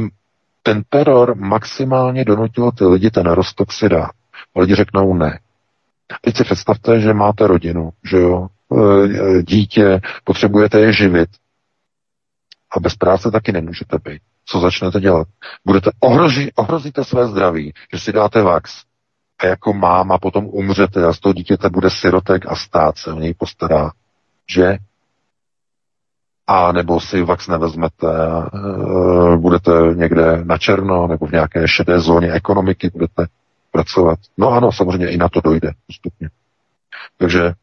ten 0.63 0.83
teror 0.89 1.35
maximálně 1.35 2.25
donutil 2.25 2.71
ty 2.71 2.85
lidi 2.85 3.11
ten 3.11 3.25
rostok 3.25 3.73
si 3.73 3.89
dát. 3.89 4.11
Lidi 4.55 4.75
řeknou 4.75 5.13
ne. 5.13 5.39
Teď 6.21 6.37
si 6.37 6.43
představte, 6.43 6.99
že 6.99 7.13
máte 7.13 7.47
rodinu, 7.47 7.89
že 8.03 8.17
jo, 8.17 8.47
e, 8.71 9.43
dítě, 9.43 10.01
potřebujete 10.23 10.79
je 10.79 10.93
živit 10.93 11.29
a 12.71 12.79
bez 12.79 12.95
práce 12.95 13.31
taky 13.31 13.51
nemůžete 13.51 13.97
být. 14.05 14.21
Co 14.45 14.59
začnete 14.59 14.99
dělat? 14.99 15.27
Budete 15.65 15.91
ohrožit, 15.99 16.51
ohrozíte 16.55 17.03
své 17.03 17.27
zdraví, 17.27 17.73
že 17.93 17.99
si 17.99 18.11
dáte 18.11 18.41
vax 18.41 18.83
a 19.39 19.45
jako 19.45 19.73
máma 19.73 20.17
potom 20.17 20.45
umřete 20.45 21.05
a 21.05 21.13
z 21.13 21.19
toho 21.19 21.33
dítěte 21.33 21.69
bude 21.69 21.89
sirotek 21.89 22.45
a 22.47 22.55
stát 22.55 22.97
se 22.97 23.13
o 23.13 23.19
něj 23.19 23.33
postará. 23.33 23.91
Že? 24.49 24.77
A 26.47 26.71
nebo 26.71 26.99
si 26.99 27.23
vax 27.23 27.47
nevezmete 27.47 28.27
a 28.27 28.49
e, 29.33 29.37
budete 29.37 29.71
někde 29.93 30.45
na 30.45 30.57
černo 30.57 31.07
nebo 31.07 31.25
v 31.25 31.31
nějaké 31.31 31.67
šedé 31.67 31.99
zóně 31.99 32.31
ekonomiky 32.31 32.89
budete 32.93 33.25
pracovat. 33.71 34.19
No 34.37 34.49
ano, 34.49 34.71
samozřejmě 34.71 35.07
i 35.09 35.17
na 35.17 35.29
to 35.29 35.41
dojde 35.41 35.71
postupně. 35.87 36.29
Takže 37.17 37.53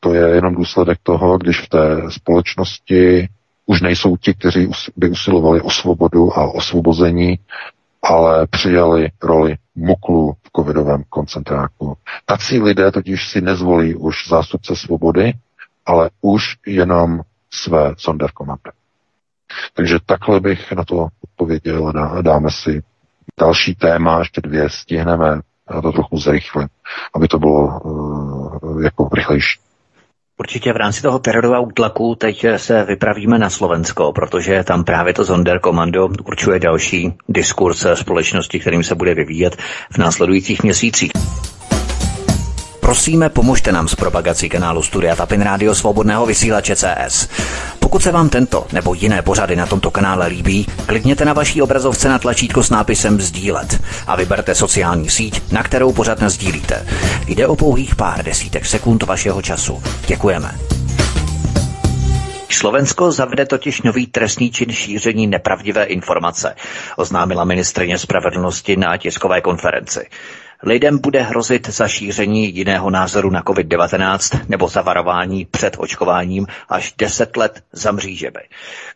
to 0.00 0.14
je 0.14 0.28
jenom 0.28 0.54
důsledek 0.54 0.98
toho, 1.02 1.38
když 1.38 1.60
v 1.60 1.68
té 1.68 2.10
společnosti 2.10 3.28
už 3.66 3.80
nejsou 3.80 4.16
ti, 4.16 4.34
kteří 4.34 4.70
by 4.96 5.10
usilovali 5.10 5.60
o 5.60 5.70
svobodu 5.70 6.38
a 6.38 6.52
osvobození, 6.54 7.38
ale 8.02 8.46
přijali 8.46 9.08
roli 9.22 9.56
muklu 9.74 10.32
v 10.32 10.50
covidovém 10.56 11.02
koncentráku. 11.08 11.96
Tací 12.26 12.62
lidé 12.62 12.92
totiž 12.92 13.28
si 13.28 13.40
nezvolí 13.40 13.94
už 13.94 14.28
zástupce 14.28 14.76
svobody, 14.76 15.32
ale 15.86 16.10
už 16.20 16.56
jenom 16.66 17.20
své 17.50 17.94
sonderkomandy. 17.98 18.70
Takže 19.74 19.98
takhle 20.06 20.40
bych 20.40 20.72
na 20.72 20.84
to 20.84 21.08
odpověděl 21.24 21.88
a 21.88 22.22
dáme 22.22 22.50
si 22.50 22.82
další 23.40 23.74
téma, 23.74 24.18
ještě 24.18 24.40
dvě 24.40 24.70
stihneme 24.70 25.40
a 25.66 25.80
to 25.80 25.92
trochu 25.92 26.18
zrychlit, 26.18 26.70
aby 27.14 27.28
to 27.28 27.38
bylo 27.38 27.80
uh, 27.80 28.82
jako 28.82 29.08
rychlejší. 29.14 29.60
Určitě 30.38 30.72
v 30.72 30.76
rámci 30.76 31.02
toho 31.02 31.18
terorinového 31.18 31.62
útlaku 31.62 32.14
teď 32.14 32.46
se 32.56 32.84
vypravíme 32.84 33.38
na 33.38 33.50
Slovensko, 33.50 34.12
protože 34.12 34.64
tam 34.64 34.84
právě 34.84 35.14
to 35.14 35.24
Sonderkommando 35.24 36.08
určuje 36.24 36.58
další 36.58 37.12
diskurs 37.28 37.86
společnosti, 37.94 38.60
kterým 38.60 38.82
se 38.84 38.94
bude 38.94 39.14
vyvíjet 39.14 39.56
v 39.90 39.98
následujících 39.98 40.62
měsících. 40.62 41.12
Prosíme, 42.88 43.28
pomožte 43.28 43.72
nám 43.72 43.88
s 43.88 43.94
propagací 43.94 44.48
kanálu 44.48 44.82
Studia 44.82 45.16
Tapin 45.16 45.40
Rádio 45.40 45.74
Svobodného 45.74 46.26
vysílače 46.26 46.76
CS. 46.76 47.28
Pokud 47.78 48.02
se 48.02 48.12
vám 48.12 48.28
tento 48.28 48.66
nebo 48.72 48.94
jiné 48.94 49.22
pořady 49.22 49.56
na 49.56 49.66
tomto 49.66 49.90
kanále 49.90 50.26
líbí, 50.26 50.66
klikněte 50.86 51.24
na 51.24 51.32
vaší 51.32 51.62
obrazovce 51.62 52.08
na 52.08 52.18
tlačítko 52.18 52.62
s 52.62 52.70
nápisem 52.70 53.20
Sdílet 53.20 53.82
a 54.06 54.16
vyberte 54.16 54.54
sociální 54.54 55.10
síť, 55.10 55.52
na 55.52 55.62
kterou 55.62 55.92
pořád 55.92 56.22
sdílíte. 56.22 56.86
Jde 57.26 57.46
o 57.46 57.56
pouhých 57.56 57.96
pár 57.96 58.24
desítek 58.24 58.66
sekund 58.66 59.02
vašeho 59.02 59.42
času. 59.42 59.82
Děkujeme. 60.06 60.54
Slovensko 62.50 63.12
zavede 63.12 63.46
totiž 63.46 63.82
nový 63.82 64.06
trestný 64.06 64.50
čin 64.50 64.72
šíření 64.72 65.26
nepravdivé 65.26 65.84
informace, 65.84 66.54
oznámila 66.96 67.44
ministrině 67.44 67.98
spravedlnosti 67.98 68.76
na 68.76 68.96
tiskové 68.96 69.40
konferenci. 69.40 70.06
Lidem 70.62 70.98
bude 70.98 71.22
hrozit 71.22 71.68
za 71.68 71.88
šíření 71.88 72.56
jiného 72.56 72.90
názoru 72.90 73.30
na 73.30 73.42
COVID-19 73.42 74.40
nebo 74.48 74.68
zavarování 74.68 75.44
před 75.44 75.76
očkováním 75.78 76.46
až 76.68 76.94
10 76.98 77.36
let 77.36 77.62
za 77.72 77.92
mřížemi. 77.92 78.40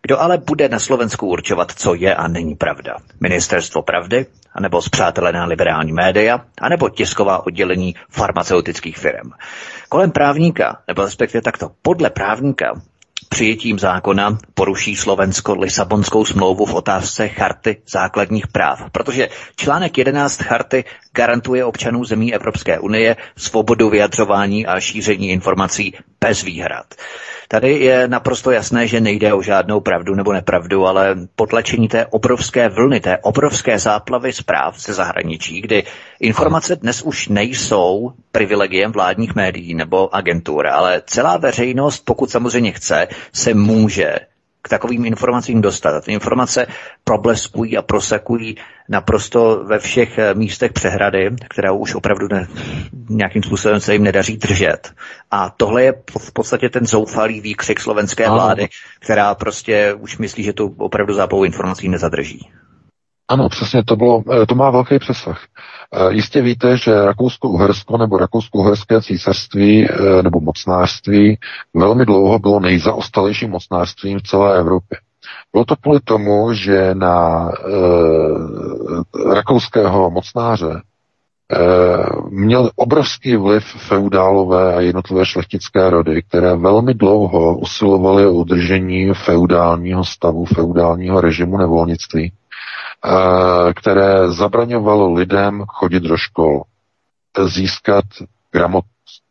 Kdo 0.03 0.21
ale 0.21 0.39
bude 0.39 0.69
na 0.69 0.79
Slovensku 0.79 1.27
určovat, 1.27 1.73
co 1.77 1.95
je 1.95 2.15
a 2.15 2.29
není 2.29 2.55
pravda? 2.55 2.97
Ministerstvo 3.21 3.83
pravdy? 3.83 4.27
anebo 4.55 4.83
zpřátelená 4.83 5.45
liberální 5.45 5.93
média, 5.93 6.41
anebo 6.61 6.89
tisková 6.89 7.47
oddělení 7.47 7.95
farmaceutických 8.11 8.99
firm. 8.99 9.31
Kolem 9.89 10.11
právníka, 10.11 10.79
nebo 10.89 11.03
respektive 11.05 11.43
takto, 11.43 11.71
podle 11.83 12.11
právníka 12.11 12.73
Přijetím 13.29 13.79
zákona 13.79 14.39
poruší 14.55 14.97
Slovensko 14.97 15.55
Lisabonskou 15.55 16.25
smlouvu 16.25 16.66
v 16.66 16.75
otázce 16.75 17.29
charty 17.29 17.83
základních 17.89 18.47
práv, 18.47 18.83
protože 18.93 19.29
článek 19.57 19.99
11 19.99 20.43
charty 20.43 20.85
garantuje 21.14 21.64
občanů 21.64 22.05
zemí 22.05 22.35
Evropské 22.35 22.79
unie 22.79 23.16
svobodu 23.37 23.91
vyjadřování 23.91 24.66
a 24.66 24.81
šíření 24.81 25.29
informací 25.31 25.95
bez 26.20 26.43
výhrad. 26.43 26.87
Tady 27.49 27.73
je 27.79 28.09
naprosto 28.09 28.51
jasné, 28.51 28.87
že 28.87 29.01
nejde 29.01 29.35
o 29.35 29.43
žádnou 29.43 29.81
pravdu 29.81 30.14
nebo 30.14 30.33
nepravdu, 30.33 30.87
ale 30.87 31.16
potlačení 31.37 31.89
té 31.89 32.07
obrovské 32.07 32.68
vlny, 32.68 33.01
té 33.01 33.18
obrovské 33.18 33.79
záplavy 33.79 34.33
zpráv 34.33 34.81
ze 34.81 34.93
zahraničí, 34.95 35.61
kdy 35.61 35.83
informace 36.20 36.77
dnes 36.77 37.03
už 37.03 37.29
nejsou 37.29 38.12
privilegiem 38.33 38.93
vládních 38.93 39.35
médií 39.35 39.75
nebo 39.75 40.14
agentur, 40.14 40.66
ale 40.66 41.03
celá 41.07 41.37
veřejnost, 41.37 42.03
pokud 42.05 42.31
samozřejmě 42.31 42.73
chce, 42.73 43.09
se 43.33 43.55
může 43.55 44.17
k 44.63 44.69
takovým 44.69 45.05
informacím 45.05 45.61
dostat. 45.61 46.05
Ty 46.05 46.13
informace 46.13 46.67
probleskují 47.05 47.77
a 47.77 47.83
prosekují 47.83 48.57
naprosto 48.89 49.65
ve 49.65 49.79
všech 49.79 50.19
eh, 50.19 50.35
místech 50.35 50.73
přehrady, 50.73 51.31
která 51.49 51.73
už 51.73 51.95
opravdu 51.95 52.29
ne, 52.31 52.49
nějakým 53.09 53.43
způsobem 53.43 53.81
se 53.81 53.93
jim 53.93 54.03
nedaří 54.03 54.37
držet. 54.37 54.93
A 55.31 55.51
tohle 55.51 55.83
je 55.83 55.95
v 56.19 56.33
podstatě 56.33 56.69
ten 56.69 56.87
zoufalý 56.87 57.41
výkřik 57.41 57.81
slovenské 57.81 58.31
vlády, 58.31 58.69
která 58.99 59.35
prostě 59.35 59.95
už 59.95 60.19
myslí, 60.19 60.43
že 60.43 60.53
tu 60.53 60.75
opravdu 60.79 61.15
zápou 61.15 61.45
informací 61.45 61.89
nezadrží. 61.89 62.51
Ano, 63.29 63.49
přesně, 63.49 63.85
to, 63.85 63.97
bylo, 63.97 64.23
eh, 64.43 64.47
to 64.47 64.55
má 64.55 64.71
velký 64.71 64.99
přesah. 64.99 65.47
Eh, 65.95 66.12
jistě 66.14 66.43
víte, 66.43 66.76
že 66.76 67.05
Rakousko-Uhersko 67.05 67.99
nebo 67.99 68.16
Rakousko-Uherské 68.18 69.03
císařství 69.03 69.88
eh, 69.90 70.22
nebo 70.22 70.40
mocnářství 70.40 71.38
velmi 71.74 72.07
dlouho 72.07 72.38
bylo 72.38 72.61
nejzaostalejším 72.61 73.51
mocnářstvím 73.51 74.18
v 74.18 74.22
celé 74.22 74.59
Evropě. 74.59 74.99
Bylo 75.53 75.64
to 75.64 75.76
kvůli 75.76 76.01
tomu, 76.01 76.53
že 76.53 76.95
na 76.95 77.49
e, 77.49 77.55
rakouského 79.34 80.11
mocnáře 80.11 80.82
měl 82.30 82.70
obrovský 82.76 83.36
vliv 83.36 83.64
feudálové 83.64 84.74
a 84.74 84.80
jednotlivé 84.80 85.26
šlechtické 85.26 85.90
rody, 85.90 86.22
které 86.22 86.57
velmi 86.57 86.95
dlouho 86.95 87.59
usilovaly 87.59 88.26
o 88.26 88.32
udržení 88.32 89.14
feudálního 89.14 90.05
stavu, 90.05 90.45
feudálního 90.45 91.20
režimu 91.20 91.57
nevolnictví 91.57 92.32
které 93.77 94.31
zabraňovalo 94.33 95.13
lidem 95.13 95.65
chodit 95.69 96.01
do 96.03 96.17
škol, 96.17 96.63
získat 97.47 98.05
gramotnost. 98.53 99.23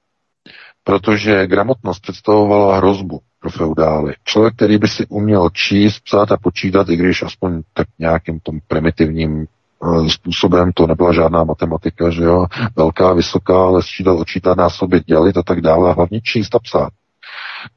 Protože 0.83 1.47
gramotnost 1.47 1.99
představovala 1.99 2.77
hrozbu 2.77 3.19
pro 3.39 3.49
feudály. 3.49 4.13
Člověk, 4.23 4.55
který 4.55 4.77
by 4.77 4.87
si 4.87 5.05
uměl 5.07 5.49
číst, 5.49 5.99
psát 5.99 6.31
a 6.31 6.37
počítat, 6.37 6.89
i 6.89 6.95
když 6.95 7.23
aspoň 7.23 7.61
tak 7.73 7.87
nějakým 7.99 8.39
tom 8.39 8.59
primitivním 8.67 9.45
eh, 9.45 10.09
způsobem, 10.09 10.71
to 10.73 10.87
nebyla 10.87 11.13
žádná 11.13 11.43
matematika, 11.43 12.09
že 12.09 12.23
jo, 12.23 12.45
velká, 12.75 13.13
vysoká, 13.13 13.63
ale 13.65 13.83
sčítat, 13.83 14.13
očítat, 14.13 14.57
násobit, 14.57 15.05
dělit 15.05 15.37
a 15.37 15.43
tak 15.43 15.61
dále, 15.61 15.89
a 15.89 15.93
hlavně 15.93 16.21
číst 16.21 16.55
a 16.55 16.59
psát. 16.59 16.89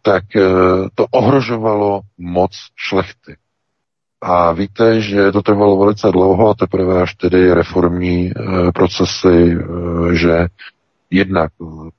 Tak 0.03 0.25
eh, 0.37 0.43
to 0.95 1.07
ohrožovalo 1.11 2.01
moc 2.19 2.51
šlechty. 2.77 3.37
A 4.27 4.53
víte, 4.53 5.01
že 5.01 5.33
to 5.33 5.43
trvalo 5.43 5.77
velice 5.77 6.11
dlouho 6.13 6.51
a 6.51 6.55
teprve 6.55 7.03
až 7.03 7.15
tedy 7.15 7.55
reformní 7.55 8.27
e, 8.31 8.33
procesy, 8.73 9.53
e, 9.53 9.57
že 10.17 10.47
jednak 11.11 11.53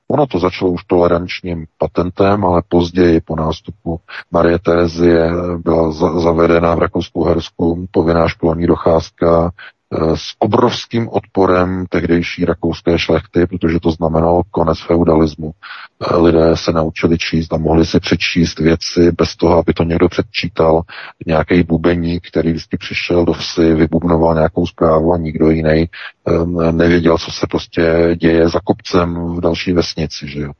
ono 0.08 0.26
to 0.26 0.38
začalo 0.38 0.70
už 0.70 0.84
tolerančním 0.84 1.66
patentem, 1.78 2.44
ale 2.44 2.62
později 2.68 3.20
po 3.20 3.36
nástupu 3.36 4.00
Marie 4.30 4.58
Terezie 4.58 5.30
byla 5.58 5.92
za, 5.92 6.20
zavedena 6.20 6.74
v 6.74 6.78
Rakousku-Hersku 6.78 7.86
povinná 7.90 8.28
školní 8.28 8.66
docházka 8.66 9.50
Eh, 9.50 9.75
s 10.14 10.34
obrovským 10.38 11.08
odporem 11.08 11.86
tehdejší 11.90 12.44
rakouské 12.44 12.98
šlechty, 12.98 13.46
protože 13.46 13.80
to 13.80 13.90
znamenalo 13.90 14.42
konec 14.50 14.78
feudalismu. 14.80 15.50
Eh, 15.52 16.16
lidé 16.16 16.56
se 16.56 16.72
naučili 16.72 17.18
číst 17.18 17.52
a 17.52 17.56
mohli 17.56 17.86
si 17.86 18.00
přečíst 18.00 18.58
věci 18.58 19.12
bez 19.12 19.36
toho, 19.36 19.58
aby 19.58 19.72
to 19.72 19.82
někdo 19.82 20.08
předčítal. 20.08 20.82
Nějaký 21.26 21.62
bubeník, 21.62 22.28
který 22.28 22.50
vždycky 22.50 22.76
přišel 22.76 23.24
do 23.24 23.32
vsi, 23.32 23.74
vybubnoval 23.74 24.34
nějakou 24.34 24.66
zprávu 24.66 25.12
a 25.12 25.18
nikdo 25.18 25.50
jiný 25.50 25.88
eh, 25.88 26.72
nevěděl, 26.72 27.18
co 27.18 27.30
se 27.30 27.46
prostě 27.46 28.16
děje 28.20 28.48
za 28.48 28.60
kopcem 28.64 29.36
v 29.36 29.40
další 29.40 29.72
vesnici. 29.72 30.28
Že 30.28 30.40
jo? 30.40 30.52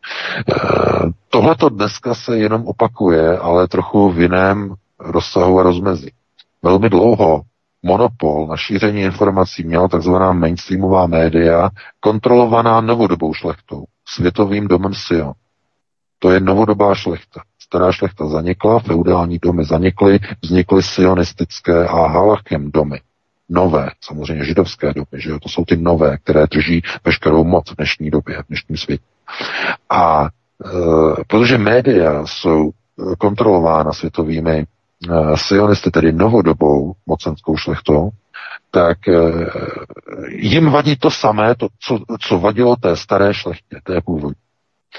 Tohle 1.31 1.55
to 1.57 1.69
dneska 1.69 2.15
se 2.15 2.39
jenom 2.39 2.67
opakuje, 2.67 3.39
ale 3.39 3.69
trochu 3.69 4.11
v 4.11 4.21
jiném 4.21 4.75
rozsahu 5.01 5.61
a 5.61 5.63
rozmezí. 5.63 6.11
Velmi 6.63 6.91
dlouho 6.91 7.43
monopol 7.87 8.47
na 8.47 8.57
šíření 8.57 9.03
informací 9.03 9.65
měla 9.65 9.89
takzvaná 9.89 10.33
mainstreamová 10.33 11.07
média, 11.07 11.71
kontrolovaná 12.01 12.81
novodobou 12.81 13.35
šlechtou, 13.35 13.85
světovým 14.09 14.69
domem 14.69 14.95
Sion. 14.95 15.33
To 16.19 16.31
je 16.31 16.41
novodobá 16.41 16.95
šlechta. 16.95 17.41
Stará 17.59 17.93
šlechta 17.93 18.27
zanikla, 18.27 18.79
feudální 18.79 19.39
domy 19.39 19.65
zanikly, 19.65 20.19
vznikly 20.43 20.83
sionistické 20.83 21.87
a 21.87 22.07
halachem 22.07 22.71
domy. 22.71 23.01
nové, 23.49 23.91
samozřejmě 24.01 24.45
židovské 24.45 24.93
doby, 24.95 25.21
že 25.21 25.31
jo, 25.31 25.39
to 25.39 25.49
jsou 25.49 25.65
ty 25.65 25.77
nové, 25.77 26.19
které 26.19 26.47
drží 26.47 26.83
veškerou 27.05 27.45
moc 27.45 27.71
v 27.71 27.77
dnešní 27.77 28.11
době, 28.11 28.43
v 28.43 28.47
dnešním 28.49 28.77
světě. 28.77 29.05
A 29.91 30.25
e, 30.25 31.25
protože 31.27 31.59
média 31.59 32.27
jsou 32.27 32.71
kontrolována 33.19 33.93
světovými 33.93 34.59
e, 34.59 34.67
sionisty, 35.35 35.91
tedy 35.91 36.13
novodobou 36.13 36.93
mocenskou 37.07 37.57
šlechtou, 37.57 38.11
tak 38.71 39.09
e, 39.09 39.13
jim 40.29 40.71
vadí 40.71 40.97
to 40.97 41.11
samé, 41.11 41.55
to, 41.55 41.69
co, 41.81 41.99
co 42.21 42.39
vadilo 42.39 42.77
té 42.77 42.97
staré 42.97 43.35
šlechtě, 43.35 43.81
té 43.85 44.01
původní. 44.01 44.41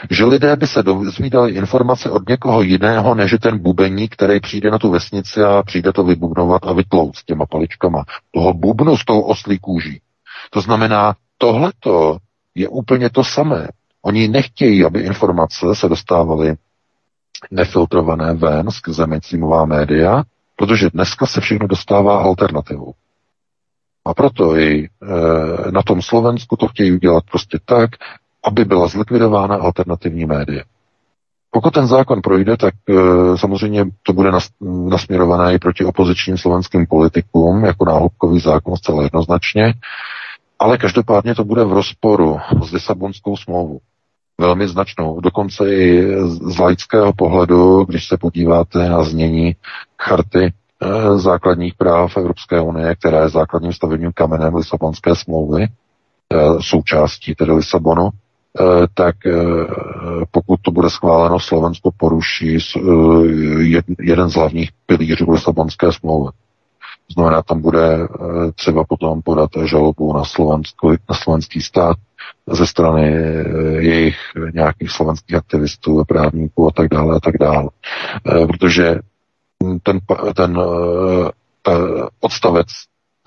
Že 0.10 0.26
lidé 0.26 0.56
by 0.56 0.68
se 0.68 0.84
dozvídali 0.84 1.52
informace 1.52 2.10
od 2.10 2.30
někoho 2.30 2.62
jiného, 2.62 3.16
než 3.16 3.36
ten 3.42 3.60
bubeník, 3.60 4.14
který 4.14 4.40
přijde 4.40 4.72
na 4.72 4.78
tu 4.78 4.90
vesnici 4.92 5.44
a 5.44 5.64
přijde 5.64 5.94
to 5.94 6.04
vybubnovat 6.04 6.66
a 6.66 6.74
vytlout 6.74 7.16
s 7.16 7.26
těma 7.26 7.46
paličkama. 7.46 8.04
Toho 8.32 8.54
bubnu 8.54 8.98
s 8.98 9.06
tou 9.06 9.22
oslí 9.22 9.60
kůží. 9.60 10.02
To 10.50 10.62
znamená, 10.62 11.16
tohleto 11.38 12.18
je 12.56 12.68
úplně 12.68 13.10
to 13.10 13.24
samé. 13.24 13.68
Oni 14.02 14.28
nechtějí, 14.28 14.86
aby 14.86 15.00
informace 15.00 15.66
se 15.74 15.90
dostávaly 15.90 16.56
nefiltrované 17.52 18.34
ven 18.34 18.72
skrze 18.72 19.08
mainstreamová 19.08 19.66
média, 19.66 20.24
protože 20.56 20.90
dneska 20.90 21.26
se 21.26 21.42
všechno 21.42 21.68
dostává 21.68 22.24
alternativou. 22.24 22.94
A 24.06 24.14
proto 24.14 24.58
i 24.58 24.84
e, 24.84 25.72
na 25.72 25.82
tom 25.82 26.02
Slovensku 26.02 26.56
to 26.56 26.68
chtějí 26.68 26.92
udělat 26.92 27.24
prostě 27.32 27.60
tak, 27.66 27.90
aby 28.46 28.66
byla 28.66 28.88
zlikvidována 28.88 29.56
alternativní 29.56 30.26
média. 30.26 30.64
Pokud 31.52 31.74
ten 31.74 31.88
zákon 31.88 32.22
projde, 32.22 32.58
tak 32.58 32.74
e, 32.90 32.94
samozřejmě 33.38 33.86
to 34.04 34.14
bude 34.14 34.32
nas, 34.32 34.48
nasměrované 34.90 35.54
i 35.54 35.60
proti 35.60 35.86
opozičním 35.86 36.38
slovenským 36.38 36.86
politikům, 36.86 37.66
jako 37.66 37.86
náhubkový 37.86 38.40
zákon 38.40 38.78
zcela 38.78 39.04
jednoznačně, 39.04 39.74
ale 40.60 40.78
každopádně 40.78 41.36
to 41.36 41.44
bude 41.44 41.64
v 41.64 41.74
rozporu 41.74 42.38
s 42.64 42.72
Lisabonskou 42.72 43.38
smlouvou. 43.38 43.80
Velmi 44.38 44.68
značnou. 44.68 45.20
Dokonce 45.20 45.76
i 45.76 46.08
z 46.26 46.58
laického 46.60 47.14
pohledu, 47.14 47.84
když 47.84 48.08
se 48.08 48.18
podíváte 48.18 48.90
na 48.90 49.04
znění 49.04 49.56
charty 50.02 50.44
e, 50.44 51.18
základních 51.18 51.74
práv 51.76 52.18
Evropské 52.18 52.62
unie, 52.62 52.96
která 52.96 53.22
je 53.22 53.30
základním 53.30 53.74
stavebním 53.74 54.12
kamenem 54.14 54.56
Lisabonské 54.56 55.16
smlouvy, 55.16 55.64
e, 55.64 55.70
součástí 56.62 57.36
tedy 57.36 57.52
Lisabonu, 57.52 58.10
Eh, 58.60 58.88
tak 58.94 59.16
eh, 59.26 59.32
pokud 60.32 60.60
to 60.62 60.72
bude 60.72 60.90
schváleno, 60.90 61.40
Slovensko 61.40 61.92
poruší 61.98 62.58
eh, 62.58 62.82
jeden 64.00 64.30
z 64.30 64.34
hlavních 64.34 64.70
pilířů 64.86 65.32
Lisabonské 65.32 65.92
smlouvy. 65.92 66.32
Znamená, 67.14 67.42
tam 67.42 67.62
bude 67.62 68.08
třeba 68.56 68.84
potom 68.84 69.22
podat 69.22 69.50
žalobu 69.66 70.14
na, 70.14 70.24
na 71.10 71.16
slovenský 71.16 71.62
stát 71.62 71.98
ze 72.48 72.68
strany 72.68 73.12
jejich 73.80 74.18
nějakých 74.54 74.92
slovenských 74.92 75.36
aktivistů, 75.36 76.04
právníků 76.08 76.68
a 76.68 76.72
tak 76.72 76.88
dále 76.88 77.16
a 77.16 77.20
tak 77.20 77.38
dále. 77.40 77.70
Protože 78.48 78.96
ten, 79.84 80.00
ten 80.36 80.60
odstavec 82.20 82.68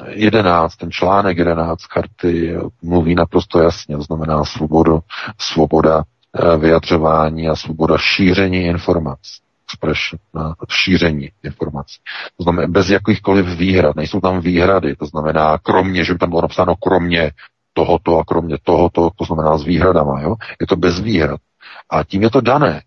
11, 0.09 0.77
ten 0.77 0.91
článek 0.91 1.39
11 1.39 1.87
karty 1.87 2.57
mluví 2.83 3.15
naprosto 3.15 3.63
jasně, 3.63 3.97
to 3.97 4.03
znamená 4.03 4.45
svobodu, 4.45 5.01
svoboda 5.39 6.03
eh, 6.35 6.57
vyjadřování 6.57 7.49
a 7.49 7.57
svoboda 7.57 7.99
šíření 7.99 8.63
informací 8.65 9.41
na 10.35 10.55
šíření 10.69 11.31
informací. 11.43 11.97
To 12.37 12.43
znamená 12.43 12.69
bez 12.69 12.91
jakýchkoliv 12.91 13.47
výhrad, 13.47 13.97
nejsou 13.97 14.21
tam 14.21 14.41
výhrady, 14.41 14.97
to 14.97 15.07
znamená 15.07 15.59
kromě, 15.59 16.05
že 16.05 16.13
by 16.13 16.19
tam 16.19 16.29
bylo 16.31 16.43
napsáno 16.43 16.77
kromě 16.77 17.31
tohoto 17.73 18.19
a 18.19 18.25
kromě 18.25 18.57
tohoto, 18.63 19.11
to 19.17 19.25
znamená 19.25 19.59
s 19.59 19.65
výhradama, 19.65 20.21
jo? 20.21 20.35
je 20.61 20.67
to 20.67 20.77
bez 20.77 21.01
výhrad. 21.01 21.41
A 21.91 22.05
tím 22.05 22.23
je 22.23 22.31
to 22.31 22.41
dané. 22.41 22.83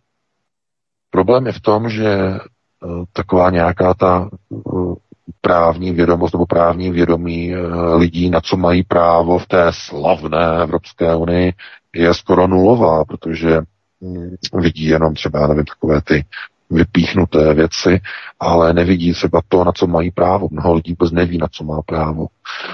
Problém 1.10 1.46
je 1.46 1.52
v 1.52 1.62
tom, 1.62 1.90
že 1.90 2.38
uh, 2.84 3.04
taková 3.14 3.50
nějaká 3.50 3.94
ta 3.94 4.30
uh, 4.50 4.96
právní 5.42 5.92
vědomost 5.92 6.34
nebo 6.34 6.46
právní 6.46 6.92
vědomí 6.92 7.54
eh, 7.54 7.58
lidí, 7.96 8.30
na 8.30 8.42
co 8.42 8.58
mají 8.58 8.84
právo 8.84 9.40
v 9.40 9.48
té 9.48 9.66
slavné 9.70 10.62
Evropské 10.64 11.16
unii, 11.16 11.54
je 11.96 12.14
skoro 12.14 12.48
nulová, 12.48 13.06
protože 13.06 13.62
hm, 14.04 14.36
vidí 14.54 14.86
jenom 14.86 15.14
třeba, 15.14 15.48
nevím, 15.48 15.66
takové 15.66 16.02
ty 16.02 16.26
vypíchnuté 16.74 17.54
věci, 17.54 18.02
ale 18.40 18.74
nevidí 18.74 19.14
třeba 19.14 19.42
to, 19.48 19.64
na 19.64 19.72
co 19.72 19.88
mají 19.88 20.12
právo. 20.12 20.48
Mnoho 20.52 20.74
lidí 20.74 20.92
vůbec 21.00 21.12
neví, 21.12 21.38
na 21.38 21.48
co 21.52 21.64
má 21.64 21.82
právo. 21.86 22.28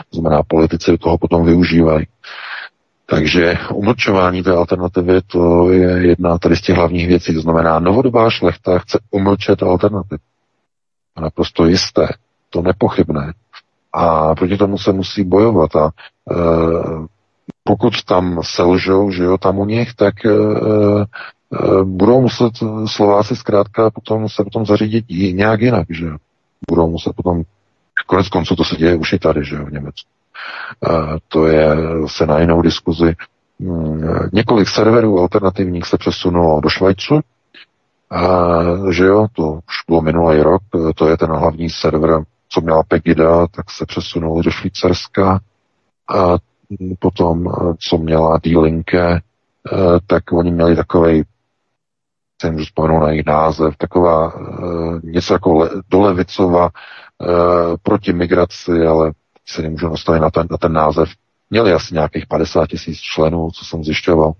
To 0.09 0.19
znamená, 0.19 0.43
politici 0.43 0.97
toho 0.97 1.17
potom 1.17 1.45
využívají. 1.45 2.05
Takže 3.05 3.57
umlčování 3.73 4.43
té 4.43 4.51
alternativy, 4.51 5.21
to 5.27 5.71
je 5.71 6.07
jedna 6.07 6.37
tady 6.37 6.55
z 6.55 6.61
těch 6.61 6.75
hlavních 6.75 7.07
věcí. 7.07 7.33
To 7.33 7.41
znamená, 7.41 7.79
novodobá 7.79 8.29
šlechta 8.29 8.79
chce 8.79 8.99
umlčet 9.11 9.63
alternativu. 9.63 10.19
A 11.15 11.21
naprosto 11.21 11.65
jisté 11.65 12.07
to 12.49 12.61
nepochybné. 12.61 13.33
A 13.93 14.35
proti 14.35 14.57
tomu 14.57 14.77
se 14.77 14.93
musí 14.93 15.23
bojovat. 15.23 15.75
A 15.75 15.85
e, 16.31 16.35
pokud 17.63 18.03
tam 18.03 18.39
selžou, 18.43 19.11
že 19.11 19.23
jo, 19.23 19.37
tam 19.37 19.59
u 19.59 19.65
nich, 19.65 19.93
tak 19.93 20.25
e, 20.25 20.29
budou 21.83 22.21
muset 22.21 22.53
Slováci 22.85 23.35
zkrátka 23.35 23.91
potom 23.91 24.29
se 24.29 24.43
potom 24.43 24.65
zařídit 24.65 25.05
nějak 25.33 25.61
jinak, 25.61 25.87
že. 25.89 26.09
Budou 26.69 26.89
muset 26.89 27.15
potom, 27.15 27.43
konec 28.07 28.29
konců 28.29 28.55
to 28.55 28.63
se 28.63 28.75
děje 28.75 28.95
už 28.95 29.13
i 29.13 29.19
tady, 29.19 29.45
že 29.45 29.57
v 29.57 29.71
Německu. 29.71 30.09
E, 30.89 30.89
to 31.27 31.47
je 31.47 31.75
se 32.07 32.25
na 32.25 32.39
jinou 32.39 32.61
diskuzi. 32.61 33.15
Hmm, 33.59 34.29
několik 34.33 34.69
serverů 34.69 35.19
alternativních 35.19 35.85
se 35.85 35.97
přesunulo 35.97 36.61
do 36.61 36.69
Švajcu, 36.69 37.19
a, 38.11 38.21
že 38.91 39.05
jo, 39.05 39.27
to 39.33 39.43
už 39.43 39.75
bylo 39.87 40.01
minulý 40.01 40.41
rok, 40.41 40.61
to 40.95 41.07
je 41.07 41.17
ten 41.17 41.29
hlavní 41.29 41.69
server 41.69 42.23
co 42.49 42.61
měla 42.61 42.83
Pegida, 42.83 43.47
tak 43.47 43.71
se 43.71 43.85
přesunuli 43.85 44.43
do 44.43 44.51
Švýcarska. 44.51 45.39
A 46.09 46.37
potom, 46.99 47.53
co 47.89 47.97
měla 47.97 48.39
D-Linke, 48.43 49.15
eh, 49.15 49.99
tak 50.07 50.31
oni 50.31 50.51
měli 50.51 50.75
takový 50.75 51.23
se 52.41 52.51
můžu 52.51 52.65
vzpomenout 52.65 52.99
na 52.99 53.09
jejich 53.09 53.25
název, 53.25 53.77
taková 53.77 54.35
uh, 54.35 54.99
něco 55.03 55.33
jako 55.33 55.53
le, 55.53 55.69
dolevicova 55.89 56.63
uh, 56.63 57.29
proti 57.83 58.13
migraci, 58.13 58.85
ale 58.87 59.11
se 59.47 59.61
nemůžu 59.61 59.89
nastavit 59.89 60.19
na 60.19 60.29
ten, 60.29 60.47
na 60.51 60.57
ten 60.57 60.73
název. 60.73 61.09
Měli 61.49 61.73
asi 61.73 61.93
nějakých 61.93 62.27
50 62.27 62.67
tisíc 62.67 62.97
členů, 62.97 63.51
co 63.51 63.65
jsem 63.65 63.83
zjišťoval. 63.83 64.27
Uh, 64.27 64.33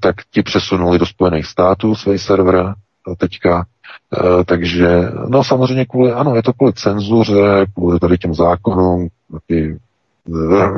tak 0.00 0.16
ti 0.30 0.42
přesunuli 0.42 0.98
do 0.98 1.06
Spojených 1.06 1.46
států 1.46 1.94
své 1.94 2.18
server 2.18 2.74
teďka 3.18 3.66
Eh, 4.12 4.44
takže, 4.44 5.10
no 5.28 5.44
samozřejmě 5.44 5.84
kvůli, 5.84 6.12
ano, 6.12 6.36
je 6.36 6.42
to 6.42 6.52
kvůli 6.52 6.72
cenzuře, 6.72 7.66
kvůli 7.74 7.98
tady 7.98 8.18
těm 8.18 8.34
zákonům, 8.34 9.08
eh, 9.50 9.76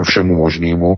všemu 0.03 0.37
možnému. 0.37 0.95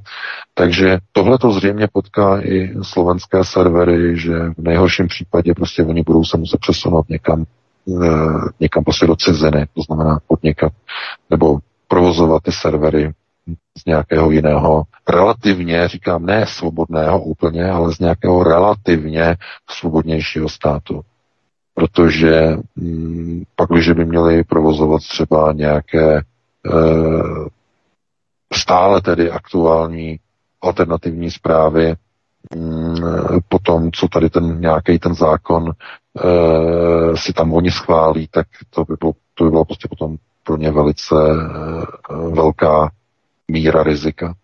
Takže 0.54 0.98
tohle 1.12 1.38
to 1.38 1.52
zřejmě 1.52 1.88
potká 1.92 2.40
i 2.40 2.74
slovenské 2.82 3.44
servery, 3.44 4.18
že 4.18 4.38
v 4.58 4.62
nejhorším 4.62 5.08
případě 5.08 5.54
prostě 5.54 5.84
oni 5.84 6.02
budou 6.02 6.24
se 6.24 6.36
muset 6.36 6.60
přesunout 6.60 7.08
někam, 7.08 7.44
eh, 8.04 8.08
někam 8.60 8.84
prostě 8.84 9.06
do 9.06 9.16
ciziny, 9.16 9.66
to 9.74 9.82
znamená 9.82 10.18
podnikat, 10.26 10.72
nebo 11.30 11.58
provozovat 11.88 12.42
ty 12.42 12.52
servery 12.52 13.12
z 13.78 13.84
nějakého 13.86 14.30
jiného, 14.30 14.82
relativně, 15.08 15.88
říkám, 15.88 16.26
ne 16.26 16.46
svobodného 16.46 17.22
úplně, 17.22 17.70
ale 17.70 17.94
z 17.94 17.98
nějakého 17.98 18.44
relativně 18.44 19.36
svobodnějšího 19.70 20.48
státu 20.48 21.02
protože 21.76 22.56
hm, 22.76 23.42
pak, 23.56 23.70
když 23.70 23.90
by 23.90 24.04
měli 24.04 24.44
provozovat 24.44 25.02
třeba 25.02 25.52
nějaké 25.52 26.16
e, 26.16 26.22
stále 28.54 29.00
tedy 29.00 29.30
aktuální 29.30 30.18
alternativní 30.62 31.30
zprávy, 31.30 31.94
hm, 32.54 32.96
potom, 33.48 33.92
co 33.92 34.08
tady 34.08 34.30
ten 34.30 34.60
nějaký 34.60 34.98
ten 34.98 35.14
zákon 35.14 35.70
e, 35.70 37.16
si 37.16 37.32
tam 37.32 37.52
oni 37.52 37.70
schválí, 37.70 38.28
tak 38.30 38.46
to 38.70 38.84
by 38.84 38.94
bylo, 39.00 39.12
to 39.34 39.44
by 39.44 39.50
bylo 39.50 39.64
prostě 39.64 39.88
potom 39.88 40.16
pro 40.44 40.56
ně 40.56 40.70
velice 40.70 41.14
e, 41.14 42.14
velká 42.34 42.90
míra 43.48 43.82
rizika. 43.82 44.34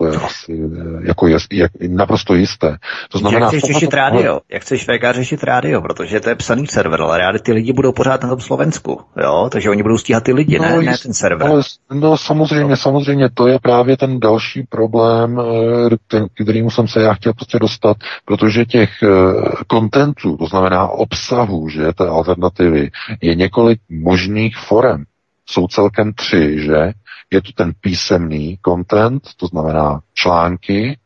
To 0.00 0.06
je 0.06 0.16
asi 0.16 0.70
jako 1.02 1.26
je, 1.26 1.36
je, 1.52 1.68
naprosto 1.88 2.34
jisté. 2.34 2.76
To 3.10 3.18
znamená, 3.18 3.46
jak 3.46 3.48
chceš 3.48 3.72
řešit 3.72 3.94
rádio? 3.94 4.40
Jak 4.48 4.62
chceš 4.62 4.84
VK 4.84 5.14
řešit 5.14 5.42
rádio? 5.44 5.82
Protože 5.82 6.20
to 6.20 6.28
je 6.28 6.34
psaný 6.34 6.66
server, 6.66 7.02
ale 7.02 7.18
rádi 7.18 7.38
ty 7.38 7.52
lidi 7.52 7.72
budou 7.72 7.92
pořád 7.92 8.22
na 8.22 8.28
tom 8.28 8.40
Slovensku, 8.40 9.00
jo? 9.22 9.48
Takže 9.52 9.70
oni 9.70 9.82
budou 9.82 9.98
stíhat 9.98 10.24
ty 10.24 10.32
lidi, 10.32 10.58
no, 10.58 10.64
ne, 10.64 10.82
ne 10.82 10.98
ten 11.02 11.14
server. 11.14 11.48
Ale, 11.48 11.62
no 11.92 12.16
samozřejmě, 12.16 12.76
samozřejmě, 12.76 13.28
to 13.34 13.46
je 13.46 13.58
právě 13.58 13.96
ten 13.96 14.20
další 14.20 14.62
problém, 14.62 15.40
eh, 15.40 15.96
ten, 16.06 16.26
kterým 16.34 16.70
jsem 16.70 16.88
se 16.88 17.00
já 17.00 17.14
chtěl 17.14 17.32
prostě 17.32 17.58
dostat, 17.58 17.96
protože 18.24 18.64
těch 18.64 18.90
kontentů, 19.66 20.34
eh, 20.34 20.36
to 20.36 20.46
znamená 20.46 20.88
obsahu, 20.88 21.68
že 21.68 21.92
té 21.92 22.08
alternativy, 22.08 22.90
je 23.20 23.34
několik 23.34 23.80
možných 23.90 24.56
forem. 24.56 25.04
jsou 25.50 25.66
celkem 25.66 26.12
tři, 26.12 26.60
že? 26.60 26.92
Je 27.30 27.42
to 27.42 27.52
ten 27.52 27.72
písemný 27.80 28.58
content, 28.64 29.22
to 29.36 29.46
znamená 29.46 30.00
články, 30.14 30.98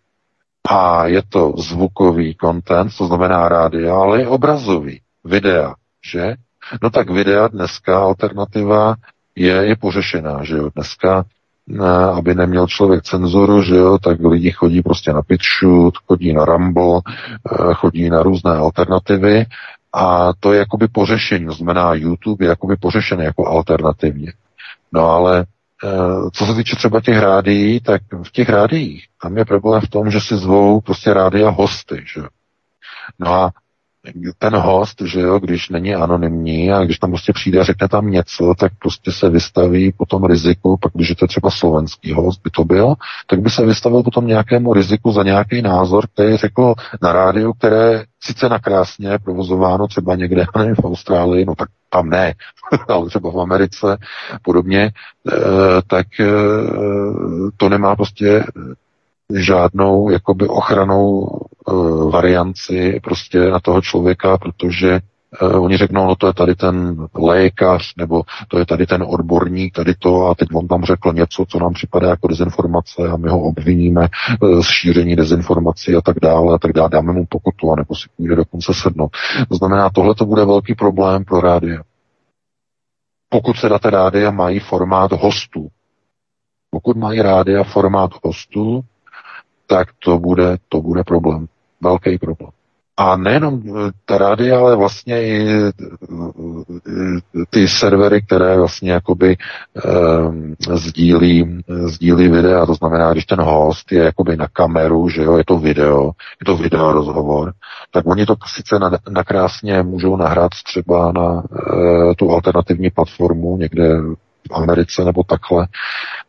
a 0.69 1.07
je 1.07 1.23
to 1.29 1.55
zvukový 1.59 2.37
content, 2.41 2.97
to 2.97 3.07
znamená 3.07 3.49
rádia, 3.49 3.95
ale 3.95 4.23
i 4.23 4.27
obrazový, 4.27 5.01
videa, 5.25 5.75
že? 6.05 6.35
No 6.83 6.91
tak 6.91 7.11
videa 7.11 7.49
dneska 7.49 7.99
alternativa 7.99 8.95
je, 9.37 9.53
je 9.53 9.77
pořešená, 9.77 10.45
že 10.45 10.57
jo? 10.57 10.71
Dneska 10.75 11.25
aby 12.13 12.35
neměl 12.35 12.67
člověk 12.67 13.03
cenzuru, 13.03 13.63
že 13.63 13.75
jo, 13.77 13.99
tak 13.99 14.21
lidi 14.21 14.51
chodí 14.51 14.83
prostě 14.83 15.13
na 15.13 15.23
PitchShoot, 15.23 15.95
chodí 16.07 16.33
na 16.33 16.45
Rumble, 16.45 17.01
eh, 17.07 17.75
chodí 17.75 18.11
na 18.11 18.23
různé 18.23 18.51
alternativy 18.51 19.47
a 19.93 20.33
to 20.41 20.53
je 20.53 20.59
jakoby 20.59 20.89
pořešení, 20.89 21.47
to 21.47 21.53
znamená 21.53 21.95
YouTube 21.95 22.45
je 22.45 22.49
jakoby 22.49 22.77
pořešený 22.77 23.25
jako 23.25 23.47
alternativně. 23.47 24.33
No 24.93 25.11
ale 25.11 25.47
co 26.33 26.47
se 26.47 26.55
týče 26.55 26.77
třeba 26.77 27.01
těch 27.01 27.19
rádií, 27.19 27.81
tak 27.81 28.03
v 28.23 28.33
těch 28.33 28.49
rádiích 28.49 29.07
tam 29.23 29.37
je 29.37 29.45
problém 29.45 29.81
v 29.81 29.89
tom, 29.89 30.11
že 30.11 30.21
si 30.21 30.37
zvou 30.37 30.81
prostě 30.81 31.15
rádia 31.15 31.51
hosty, 31.51 32.05
že 32.15 32.23
No 33.19 33.33
a 33.35 33.53
ten 34.39 34.57
host, 34.57 35.03
že 35.05 35.21
jo, 35.21 35.39
když 35.39 35.69
není 35.69 35.95
anonymní 35.95 36.73
a 36.73 36.85
když 36.85 36.99
tam 36.99 37.11
prostě 37.11 37.33
přijde 37.33 37.61
a 37.61 37.65
řekne 37.65 37.89
tam 37.89 38.11
něco, 38.11 38.55
tak 38.59 38.73
prostě 38.79 39.13
se 39.13 39.29
vystaví 39.29 39.93
potom 39.93 40.25
riziku, 40.25 40.77
pak 40.77 40.93
když 40.95 41.09
je 41.09 41.17
to 41.17 41.27
třeba 41.27 41.51
slovenský 41.51 42.13
host 42.13 42.41
by 42.45 42.51
to 42.51 42.65
byl, 42.65 42.95
tak 43.27 43.41
by 43.41 43.51
se 43.51 43.67
vystavil 43.67 44.03
potom 44.03 44.27
nějakému 44.27 44.73
riziku 44.75 45.13
za 45.13 45.23
nějaký 45.23 45.63
názor, 45.63 46.07
který 46.15 46.37
řekl 46.37 46.75
na 47.03 47.13
rádiu, 47.13 47.53
které 47.53 48.05
sice 48.21 48.49
nakrásně 48.49 49.19
provozováno 49.25 49.89
třeba 49.89 50.15
někde, 50.15 50.45
nevím, 50.59 50.75
v 50.75 50.85
Austrálii, 50.85 51.45
no 51.45 51.55
tak 51.55 51.69
tam 51.91 52.11
ne, 52.11 52.35
ale 52.89 53.09
třeba 53.09 53.31
v 53.31 53.41
Americe 53.41 53.97
podobně, 54.43 54.91
eh, 55.33 55.33
tak 55.87 56.07
eh, 56.21 56.27
to 57.57 57.69
nemá 57.69 57.97
prostě 57.97 58.45
žádnou 59.35 60.11
jakoby 60.11 60.49
ochranou 60.49 61.19
uh, 61.19 62.11
varianci 62.11 63.01
prostě 63.05 63.39
na 63.39 63.61
toho 63.61 63.81
člověka, 63.81 64.39
protože 64.39 65.01
uh, 65.43 65.65
oni 65.65 65.77
řeknou, 65.77 66.07
no 66.07 66.17
to 66.17 66.27
je 66.27 66.33
tady 66.33 66.55
ten 66.55 67.07
lékař, 67.15 67.95
nebo 67.97 68.23
to 68.49 68.59
je 68.59 68.67
tady 68.67 68.87
ten 68.87 69.05
odborník, 69.09 69.75
tady 69.75 69.95
to 69.95 70.27
a 70.27 70.35
teď 70.35 70.49
on 70.55 70.69
tam 70.69 70.85
řekl 70.85 71.13
něco, 71.13 71.45
co 71.49 71.59
nám 71.59 71.73
připadá 71.73 72.09
jako 72.09 72.29
dezinformace 72.29 73.03
a 73.13 73.17
my 73.17 73.31
ho 73.31 73.41
obviníme 73.43 74.09
uh, 74.43 74.61
z 74.61 74.67
šíření 74.67 75.17
dezinformací 75.17 75.95
a 75.95 76.01
tak 76.01 76.17
dále 76.23 76.55
a 76.55 76.59
tak 76.59 76.73
dále, 76.73 76.89
dáme 76.89 77.13
mu 77.13 77.27
pokutu 77.29 77.73
a 77.73 77.77
nebo 77.77 77.95
si 77.95 78.09
půjde 78.17 78.37
dokonce 78.37 78.73
sednout. 78.75 79.11
To 79.49 79.57
znamená, 79.57 79.91
tohle 79.91 80.15
to 80.15 80.27
bude 80.27 80.45
velký 80.45 80.75
problém 80.75 81.25
pro 81.25 81.41
rádia. 81.41 81.83
Pokud 83.29 83.57
se 83.57 83.69
data 83.69 83.91
rádia 83.91 84.31
mají 84.31 84.59
formát 84.59 85.13
hostů, 85.13 85.69
pokud 86.71 86.97
mají 86.97 87.23
rádia 87.23 87.65
formát 87.65 88.11
hostů, 88.25 88.81
tak 89.73 89.89
to 89.99 90.19
bude, 90.19 90.57
to 90.69 90.81
bude 90.81 91.05
problém. 91.05 91.47
Velký 91.81 92.19
problém. 92.19 92.51
A 92.97 93.17
nejenom 93.17 93.63
eh, 93.67 93.91
ta 94.05 94.19
rádia, 94.19 94.59
ale 94.59 94.77
vlastně 94.77 95.23
i 95.23 95.49
eh, 95.49 95.73
ty 97.51 97.69
servery, 97.69 98.23
které 98.23 98.57
vlastně 98.57 98.93
jakoby 98.93 99.37
um, 99.85 100.55
sdílí, 100.75 101.63
sdílí 101.87 102.29
videa, 102.29 102.67
to 102.67 102.75
znamená, 102.75 103.13
když 103.13 103.25
ten 103.25 103.41
host 103.41 103.93
je 103.93 104.03
jakoby 104.03 104.37
na 104.37 104.49
kameru, 104.53 105.09
že 105.09 105.23
jo, 105.23 105.37
je 105.37 105.45
to 105.45 105.59
video, 105.59 106.13
je 106.41 106.45
to 106.47 106.57
video 106.57 106.93
rozhovor, 106.93 107.53
tak 107.91 108.07
oni 108.07 108.27
to 108.27 108.35
sice 108.47 108.79
nakrásně 109.11 109.83
můžou 109.83 110.17
nahrát 110.17 110.51
třeba 110.65 111.13
na 111.13 111.33
uh, 111.33 112.15
tu 112.17 112.31
alternativní 112.31 112.91
platformu 112.91 113.57
někde 113.57 113.89
Americe 114.51 115.05
nebo 115.05 115.23
takhle, 115.23 115.69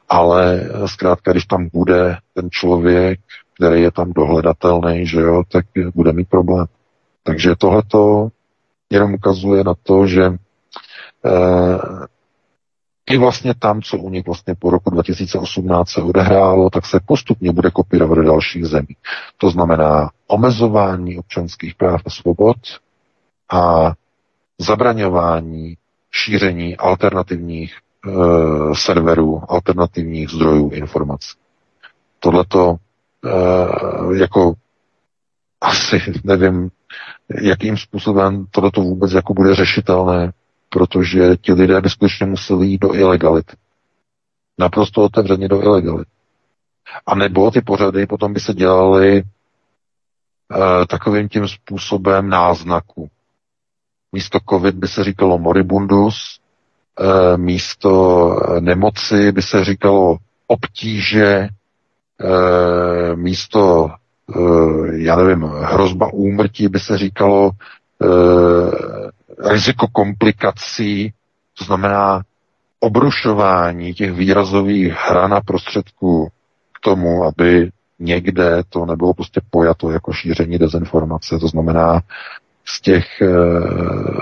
ale 0.10 0.70
zkrátka, 0.86 1.32
když 1.32 1.46
tam 1.46 1.70
bude 1.74 2.18
ten 2.34 2.50
člověk, 2.52 3.20
který 3.56 3.82
je 3.82 3.92
tam 3.92 4.14
dohledatelný, 4.14 5.08
že 5.08 5.22
jo, 5.22 5.44
tak 5.52 5.66
bude 5.96 6.14
mít 6.14 6.30
problém. 6.30 6.66
Takže 7.24 7.56
tohleto 7.56 8.28
jenom 8.90 9.14
ukazuje 9.14 9.64
na 9.64 9.74
to, 9.84 10.08
že 10.08 10.24
eh, 11.26 12.08
i 13.10 13.18
vlastně 13.18 13.54
tam, 13.54 13.82
co 13.82 13.98
u 13.98 14.10
nich 14.10 14.26
vlastně 14.26 14.56
po 14.56 14.70
roku 14.70 14.90
2018 14.90 15.90
se 15.90 16.02
odehrálo, 16.02 16.70
tak 16.70 16.86
se 16.86 17.00
postupně 17.06 17.52
bude 17.52 17.72
kopírovat 17.72 18.18
do 18.18 18.24
dalších 18.24 18.66
zemí. 18.66 18.96
To 19.38 19.50
znamená 19.50 20.10
omezování 20.28 21.18
občanských 21.18 21.76
práv 21.76 22.02
a 22.06 22.10
svobod 22.10 22.58
a 23.52 23.94
zabraňování 24.58 25.78
šíření 26.12 26.78
alternativních 26.78 27.74
e, 27.74 27.78
serverů, 28.74 29.42
alternativních 29.52 30.30
zdrojů 30.30 30.70
informací. 30.70 31.38
Tohleto 32.20 32.76
e, 33.26 34.18
jako 34.18 34.54
asi 35.62 36.02
nevím, 36.24 36.70
jakým 37.42 37.78
způsobem 37.78 38.46
tohleto 38.52 38.82
vůbec 38.82 39.12
jako 39.12 39.34
bude 39.34 39.56
řešitelné, 39.56 40.32
protože 40.70 41.38
ti 41.42 41.54
lidé 41.54 41.82
by 41.82 41.90
skutečně 41.90 42.26
museli 42.26 42.68
jít 42.68 42.82
do 42.82 42.94
ilegality. 42.96 43.56
Naprosto 44.60 45.04
otevřeně 45.04 45.48
do 45.48 45.62
ilegality. 45.62 46.12
A 47.06 47.16
nebo 47.16 47.52
ty 47.52 47.62
pořady 47.62 48.08
potom 48.08 48.34
by 48.34 48.40
se 48.40 48.54
dělaly 48.54 49.18
e, 49.18 49.24
takovým 50.90 51.30
tím 51.30 51.48
způsobem 51.48 52.30
náznaku. 52.30 53.10
Místo 54.12 54.40
covid 54.50 54.76
by 54.76 54.88
se 54.88 55.04
říkalo 55.04 55.40
moribundus, 55.40 56.40
Eh, 56.43 56.43
místo 57.38 58.36
nemoci 58.60 59.32
by 59.32 59.42
se 59.42 59.66
říkalo 59.66 60.18
obtíže, 60.48 61.48
eh, 62.22 63.16
místo, 63.16 63.90
eh, 64.36 64.98
já 64.98 65.16
nevím, 65.16 65.44
hrozba 65.44 66.14
úmrtí 66.14 66.68
by 66.68 66.80
se 66.80 66.98
říkalo 66.98 67.52
riziko 69.50 69.88
komplikací, 69.88 71.14
to 71.58 71.66
znamená 71.66 72.22
obrušování 72.80 73.94
těch 73.94 74.12
výrazových 74.14 74.94
hran 74.94 75.34
a 75.34 75.42
prostředků 75.42 76.28
k 76.74 76.80
tomu, 76.80 77.24
aby 77.24 77.70
někde 78.00 78.64
to 78.70 78.86
nebylo 78.86 79.14
prostě 79.14 79.42
pojato 79.50 79.92
jako 79.92 80.14
šíření 80.14 80.58
dezinformace, 80.58 81.40
to 81.40 81.48
znamená 81.48 82.02
z 82.66 82.82
těch 82.82 83.22
e, 83.22 83.28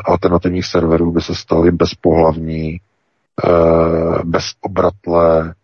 alternativních 0.06 0.66
serverů 0.66 1.12
by 1.12 1.22
se 1.22 1.36
staly 1.36 1.72
bezpohlavní, 1.72 2.70
e, 2.74 2.80
bezobratlé 4.24 5.56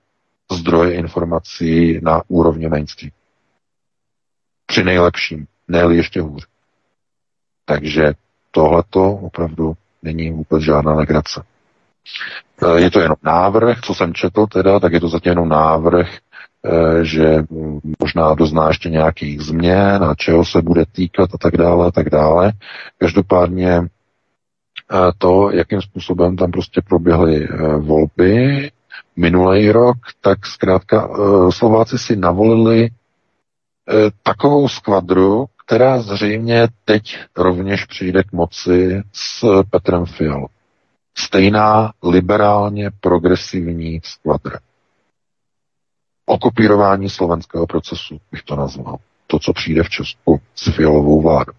zdroje 0.52 0.94
informací 0.96 2.00
na 2.04 2.22
úrovni 2.28 2.68
mainstream. 2.70 3.12
Při 4.66 4.84
nejlepším, 4.84 5.48
ne 5.68 5.80
ještě 5.96 6.22
hůř. 6.22 6.48
Takže 7.66 8.14
tohleto 8.52 9.12
opravdu 9.12 9.74
není 10.04 10.32
vůbec 10.32 10.64
žádná 10.64 10.94
legrace. 10.94 11.44
E, 12.76 12.80
je 12.82 12.92
to 12.92 13.00
jenom 13.00 13.18
návrh, 13.24 13.82
co 13.82 13.94
jsem 13.96 14.14
četl 14.14 14.48
teda, 14.48 14.80
tak 14.80 14.94
je 14.94 15.00
to 15.00 15.10
zatím 15.10 15.30
jenom 15.30 15.50
návrh 15.50 16.10
Eh, 16.10 16.27
že 17.02 17.44
možná 18.00 18.34
dozná 18.34 18.68
ještě 18.68 18.90
nějakých 18.90 19.42
změn 19.42 20.04
a 20.04 20.16
čeho 20.16 20.46
se 20.46 20.62
bude 20.62 20.86
týkat 20.86 21.30
a 21.34 21.38
tak 21.38 21.58
dále 21.58 21.88
a 21.88 21.92
tak 21.92 22.10
dále. 22.10 22.52
Každopádně 22.98 23.70
eh, 23.78 24.98
to, 25.18 25.52
jakým 25.52 25.82
způsobem 25.82 26.36
tam 26.36 26.52
prostě 26.52 26.82
proběhly 26.82 27.48
eh, 27.50 27.78
volby 27.78 28.72
minulý 29.16 29.72
rok, 29.72 29.98
tak 30.22 30.46
zkrátka 30.46 31.10
Slováci 31.50 31.98
si 31.98 32.16
navolili 32.16 32.90
takovou 34.24 34.68
skvadru, 34.68 35.46
která 35.66 36.02
zřejmě 36.02 36.68
teď 36.86 37.18
rovněž 37.38 37.86
přijde 37.86 38.24
k 38.24 38.32
moci 38.32 39.02
s 39.14 39.46
Petrem 39.70 40.06
Fialou. 40.06 40.48
Stejná 41.18 41.92
liberálně 42.04 42.92
progresivní 43.02 44.00
skvadra 44.04 44.60
okopírování 46.28 47.10
slovenského 47.10 47.68
procesu, 47.68 48.18
bych 48.32 48.42
to 48.42 48.56
nazval. 48.56 48.98
To, 49.28 49.40
co 49.40 49.54
přijde 49.54 49.84
v 49.84 49.90
Česku 49.90 50.42
s 50.56 50.72
fialovou 50.72 51.22
vládou. 51.22 51.54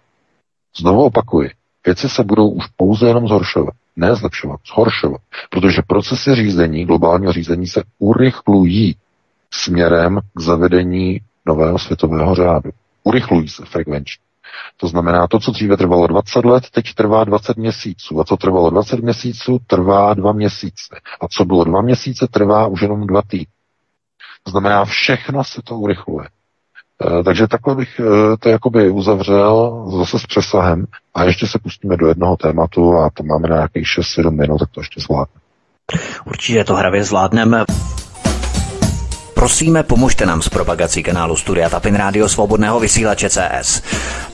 Znovu 0.78 1.04
opakuji, 1.04 1.50
věci 1.86 2.08
se 2.08 2.24
budou 2.24 2.48
už 2.48 2.66
pouze 2.76 3.06
jenom 3.06 3.28
zhoršovat. 3.28 3.74
Ne 3.96 4.14
zlepšovat, 4.14 4.60
zhoršovat. 4.74 5.20
Protože 5.50 5.82
procesy 5.86 6.34
řízení, 6.34 6.84
globálního 6.84 7.32
řízení 7.32 7.66
se 7.66 7.82
urychlují 7.98 8.96
směrem 9.50 10.20
k 10.34 10.40
zavedení 10.40 11.20
nového 11.46 11.78
světového 11.78 12.34
řádu. 12.34 12.70
Urychlují 13.04 13.48
se 13.48 13.64
frekvenčně. 13.64 14.22
To 14.76 14.88
znamená, 14.88 15.26
to, 15.26 15.40
co 15.40 15.50
dříve 15.50 15.76
trvalo 15.76 16.06
20 16.06 16.44
let, 16.44 16.64
teď 16.70 16.94
trvá 16.94 17.24
20 17.24 17.56
měsíců. 17.56 18.20
A 18.20 18.24
co 18.24 18.36
trvalo 18.36 18.70
20 18.70 19.00
měsíců, 19.00 19.58
trvá 19.66 20.14
2 20.14 20.32
měsíce. 20.32 21.00
A 21.20 21.28
co 21.28 21.44
bylo 21.44 21.64
2 21.64 21.82
měsíce, 21.82 22.26
trvá 22.30 22.66
už 22.66 22.82
jenom 22.82 23.06
2 23.06 23.22
týdny. 23.22 23.57
Znamená, 24.48 24.84
všechno 24.84 25.44
se 25.44 25.62
to 25.64 25.74
urychluje. 25.74 26.28
E, 26.28 27.22
takže 27.22 27.48
takhle 27.48 27.74
bych 27.74 28.00
e, 28.00 28.36
to 28.36 28.48
jakoby 28.48 28.90
uzavřel 28.90 29.84
zase 29.98 30.18
s 30.18 30.26
přesahem 30.26 30.86
a 31.14 31.24
ještě 31.24 31.46
se 31.46 31.58
pustíme 31.58 31.96
do 31.96 32.06
jednoho 32.08 32.36
tématu 32.36 32.96
a 32.96 33.10
to 33.14 33.22
máme 33.22 33.48
na 33.48 33.56
nějakých 33.56 33.84
6-7 33.84 34.30
minut, 34.30 34.58
tak 34.58 34.70
to 34.70 34.80
ještě 34.80 35.00
zvládne. 35.00 35.40
Určitě 36.24 36.64
to 36.64 36.74
hravě 36.74 37.04
zvládneme. 37.04 37.64
Prosíme, 39.34 39.82
pomožte 39.82 40.26
nám 40.26 40.42
s 40.42 40.48
propagací 40.48 41.02
kanálu 41.02 41.36
Studia 41.36 41.68
Tapin 41.68 41.94
Rádio 41.94 42.28
Svobodného 42.28 42.80
vysílače 42.80 43.30
CS. 43.30 43.82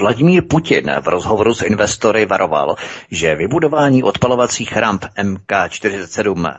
Vladimír 0.00 0.42
Putin 0.48 0.90
v 1.00 1.08
rozhovoru 1.08 1.54
s 1.54 1.62
investory 1.62 2.26
varoval, 2.26 2.76
že 3.10 3.34
vybudování 3.34 4.02
odpalovacích 4.02 4.76
ramp 4.76 5.04
MK47, 5.22 6.56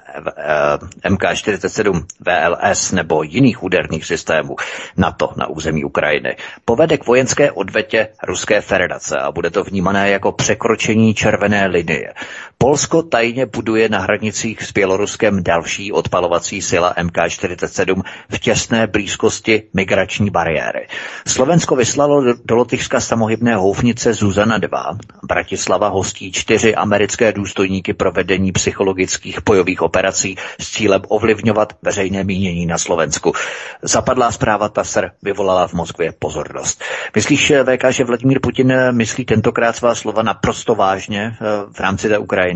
MK47 1.10 2.04
VLS 2.20 2.92
nebo 2.92 3.24
jiných 3.24 3.64
úderných 3.64 4.06
systémů 4.06 4.56
NATO 4.98 5.34
na 5.36 5.48
území 5.48 5.84
Ukrajiny 5.86 6.36
povede 6.66 6.98
k 6.98 7.08
vojenské 7.08 7.52
odvetě 7.52 8.08
Ruské 8.24 8.62
federace 8.62 9.18
a 9.20 9.32
bude 9.32 9.50
to 9.50 9.64
vnímané 9.64 10.10
jako 10.10 10.32
překročení 10.32 11.14
červené 11.14 11.68
linie. 11.68 12.14
Polsko 12.62 13.02
tajně 13.04 13.46
buduje 13.46 13.90
na 13.90 14.00
hranicích 14.00 14.64
s 14.64 14.72
Běloruskem 14.72 15.44
další 15.44 15.92
odpalovací 15.92 16.62
sila 16.62 16.94
MK47 16.94 18.02
v 18.30 18.40
těsné 18.40 18.88
blízkosti 18.88 19.64
migrační 19.74 20.30
bariéry. 20.30 20.88
Slovensko 21.28 21.76
vyslalo 21.76 22.24
do 22.46 22.56
Lotyšska 22.56 23.00
samohybné 23.00 23.56
houfnice 23.56 24.14
Zuzana 24.14 24.58
2. 24.58 24.98
Bratislava 25.24 25.88
hostí 25.88 26.32
čtyři 26.32 26.76
americké 26.76 27.32
důstojníky 27.32 27.94
pro 27.94 28.12
vedení 28.12 28.52
psychologických 28.52 29.40
bojových 29.46 29.82
operací 29.82 30.38
s 30.60 30.72
cílem 30.72 31.02
ovlivňovat 31.08 31.74
veřejné 31.82 32.24
mínění 32.24 32.66
na 32.66 32.78
Slovensku. 32.78 33.34
Zapadlá 33.82 34.32
zpráva 34.32 34.70
TASR 34.70 35.12
vyvolala 35.24 35.68
v 35.68 35.74
Moskvě 35.74 36.14
pozornost. 36.20 36.84
Myslíš, 37.16 37.54
VK, 37.66 37.86
že 37.90 38.04
Vladimír 38.04 38.40
Putin 38.40 38.74
myslí 38.92 39.26
tentokrát 39.26 39.76
svá 39.76 39.96
slova 39.96 40.24
naprosto 40.24 40.76
vážně 40.76 41.38
eh, 41.42 41.46
v 41.72 41.80
rámci 41.80 42.10
té 42.10 42.18
Ukrajiny? 42.18 42.51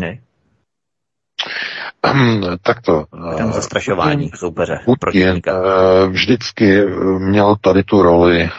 Tak 2.62 2.80
to. 2.82 3.04
Tam 3.38 3.52
zastrašování 3.52 4.30
soupeře. 4.34 4.80
Putin 4.84 5.40
eh, 5.46 6.06
vždycky 6.08 6.84
měl 7.18 7.56
tady 7.60 7.82
tu 7.82 8.02
roli, 8.02 8.42
eh, 8.42 8.50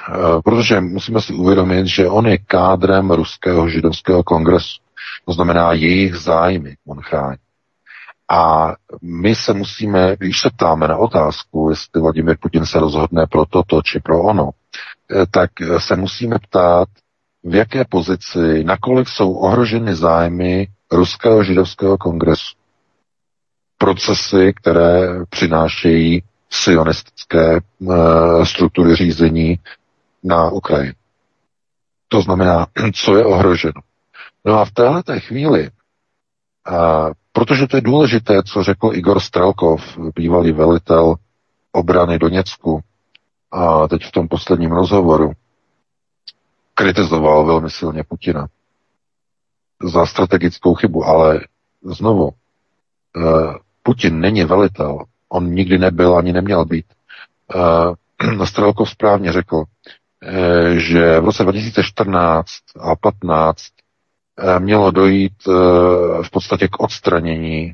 protože 0.44 0.82
musíme 0.82 1.22
si 1.22 1.34
uvědomit, 1.34 1.88
že 1.88 2.08
on 2.08 2.28
je 2.28 2.38
kádrem 2.38 3.12
ruského 3.12 3.70
židovského 3.70 4.24
kongresu. 4.24 4.82
To 5.26 5.34
znamená 5.34 5.74
jejich 5.74 6.16
zájmy 6.16 6.76
on 6.88 7.02
chrání. 7.02 7.38
A 8.32 8.74
my 9.02 9.36
se 9.36 9.54
musíme, 9.54 10.16
když 10.20 10.42
se 10.42 10.50
ptáme 10.50 10.88
na 10.88 10.98
otázku, 10.98 11.70
jestli 11.70 12.02
Vladimir 12.02 12.38
Putin 12.42 12.66
se 12.66 12.80
rozhodne 12.80 13.26
pro 13.32 13.46
toto 13.46 13.82
či 13.82 14.00
pro 14.00 14.24
ono, 14.24 14.50
eh, 15.12 15.26
tak 15.32 15.52
se 15.78 15.96
musíme 15.96 16.40
ptát, 16.40 16.88
v 17.44 17.56
jaké 17.56 17.86
pozici, 17.90 18.64
nakolik 18.64 19.08
jsou 19.08 19.34
ohroženy 19.34 19.96
zájmy 19.96 20.68
Ruského 20.92 21.44
židovského 21.44 21.98
kongresu 21.98 22.56
procesy, 23.78 24.54
které 24.56 25.26
přinášejí 25.30 26.24
sionistické 26.50 27.60
uh, 27.80 27.96
struktury 28.46 28.96
řízení 28.96 29.60
na 30.24 30.50
Ukrajinu. 30.50 30.94
To 32.08 32.22
znamená, 32.22 32.68
co 32.94 33.18
je 33.18 33.26
ohroženo. 33.26 33.82
No 34.46 34.60
a 34.60 34.66
v 34.66 34.72
téhle 34.72 35.04
chvíli, 35.20 35.70
uh, 36.72 37.12
protože 37.32 37.68
to 37.68 37.78
je 37.78 37.82
důležité, 37.82 38.44
co 38.44 38.64
řekl 38.64 38.90
Igor 38.94 39.20
Strelkov, 39.20 39.98
bývalý 40.16 40.52
velitel 40.52 41.16
obrany 41.72 42.20
Doněcku, 42.20 42.82
a 43.52 43.88
teď 43.88 44.06
v 44.06 44.12
tom 44.12 44.28
posledním 44.28 44.72
rozhovoru, 44.72 45.32
kritizoval 46.74 47.46
velmi 47.46 47.70
silně 47.70 48.04
Putina 48.04 48.48
za 49.84 50.06
strategickou 50.06 50.74
chybu, 50.74 51.04
ale 51.06 51.40
znovu, 51.84 52.26
uh, 52.26 53.56
Putin 53.84 54.20
není 54.20 54.44
velitel, 54.44 55.04
on 55.30 55.54
nikdy 55.54 55.78
nebyl 55.78 56.18
ani 56.18 56.34
neměl 56.34 56.66
být. 56.66 56.86
Uh, 57.56 58.46
Strelkov 58.46 58.90
správně 58.90 59.32
řekl, 59.32 59.56
uh, 59.56 59.64
že 60.78 61.20
v 61.20 61.26
roce 61.26 61.44
2014 61.44 62.46
a 62.80 62.96
15 62.96 63.64
uh, 64.44 64.60
mělo 64.60 64.92
dojít 64.92 65.34
v 66.22 66.30
podstatě 66.32 66.68
k 66.68 66.80
odstranění 66.80 67.74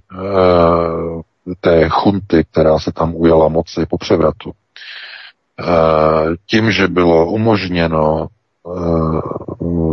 té 1.62 1.90
chunty, 1.90 2.46
která 2.52 2.80
se 2.80 2.92
tam 2.92 3.16
ujala 3.16 3.48
moci 3.48 3.86
po 3.86 3.98
převratu. 3.98 4.52
Tím, 6.46 6.72
že 6.72 6.88
bylo 6.88 7.26
umožněno 7.26 8.28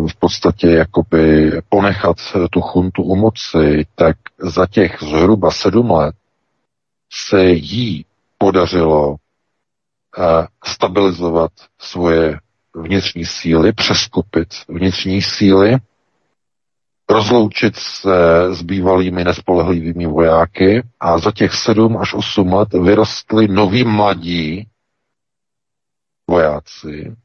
v 0.06 0.14
podstatě 0.18 0.66
jakoby 0.66 1.52
ponechat 1.68 2.16
tu 2.50 2.60
chuntu 2.60 3.02
u 3.02 3.16
moci, 3.16 3.86
tak 3.94 4.16
za 4.38 4.66
těch 4.66 4.98
zhruba 5.02 5.50
sedm 5.50 5.90
let 5.90 6.14
se 7.12 7.44
jí 7.44 8.04
podařilo 8.38 9.16
eh, 10.18 10.46
stabilizovat 10.64 11.50
svoje 11.78 12.38
vnitřní 12.74 13.26
síly, 13.26 13.72
přeskupit 13.72 14.48
vnitřní 14.68 15.22
síly, 15.22 15.76
rozloučit 17.10 17.76
se 17.76 18.46
s 18.54 18.62
bývalými 18.62 19.24
nespolehlivými 19.24 20.06
vojáky 20.06 20.82
a 21.00 21.18
za 21.18 21.32
těch 21.32 21.54
sedm 21.54 21.96
až 21.96 22.14
osm 22.14 22.52
let 22.52 22.72
vyrostli 22.72 23.48
noví 23.48 23.84
mladí 23.84 24.66
vojáci, 26.28 27.16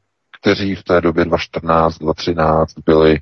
kteří 0.46 0.74
v 0.74 0.82
té 0.82 1.00
době 1.00 1.24
2014, 1.24 1.98
2013 1.98 2.74
byli 2.86 3.20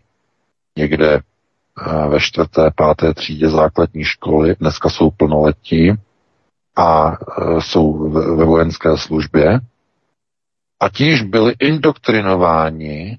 někde 0.77 1.14
eh, 1.14 2.09
ve 2.09 2.20
čtvrté, 2.20 2.70
páté 2.77 3.14
třídě 3.14 3.49
základní 3.51 4.05
školy, 4.05 4.57
dneska 4.61 4.91
jsou 4.91 5.11
plnoletí 5.11 5.93
a 6.77 7.12
eh, 7.12 7.61
jsou 7.61 8.11
ve 8.37 8.45
vojenské 8.45 8.97
službě. 8.99 9.61
A 10.81 10.89
tiž 10.89 11.22
byli 11.22 11.55
indoktrinováni 11.61 13.18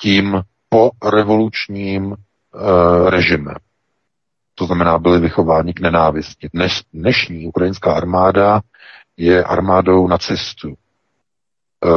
tím 0.00 0.42
po 0.68 0.90
revolučním 1.10 2.12
e, 2.12 3.10
režimem. 3.10 3.56
To 4.54 4.66
znamená, 4.66 4.98
byli 4.98 5.20
vychováni 5.20 5.74
k 5.74 5.80
nenávisti. 5.80 6.48
Dnes, 6.54 6.82
dnešní 6.92 7.46
ukrajinská 7.46 7.92
armáda 7.92 8.60
je 9.16 9.44
armádou 9.44 10.08
nacistů. 10.08 10.74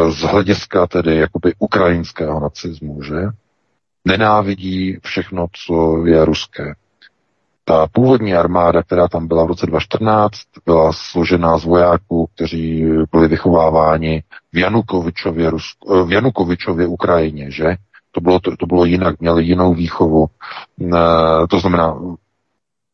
Z 0.09 0.19
hlediska 0.21 0.87
tedy 0.87 1.15
jakoby 1.17 1.53
ukrajinského 1.59 2.39
nacismu, 2.39 3.03
že? 3.03 3.15
Nenávidí 4.05 4.97
všechno, 5.03 5.47
co 5.65 6.05
je 6.05 6.25
ruské. 6.25 6.73
Ta 7.65 7.87
původní 7.87 8.33
armáda, 8.35 8.83
která 8.83 9.07
tam 9.07 9.27
byla 9.27 9.43
v 9.43 9.47
roce 9.47 9.65
2014, 9.65 10.37
byla 10.65 10.91
složená 10.93 11.57
z 11.57 11.65
vojáků, 11.65 12.29
kteří 12.35 12.85
byli 13.11 13.27
vychováváni 13.27 14.23
v 14.53 14.57
Janukovičově, 14.57 15.49
Rusko, 15.49 15.95
eh, 15.99 16.05
v 16.05 16.11
Janukovičově 16.11 16.87
Ukrajině, 16.87 17.51
že? 17.51 17.75
To 18.15 18.21
bylo, 18.21 18.39
to, 18.39 18.57
to 18.57 18.65
bylo 18.65 18.85
jinak, 18.85 19.19
měli 19.19 19.43
jinou 19.43 19.73
výchovu. 19.73 20.25
E, 20.81 21.47
to 21.49 21.59
znamená, 21.59 21.95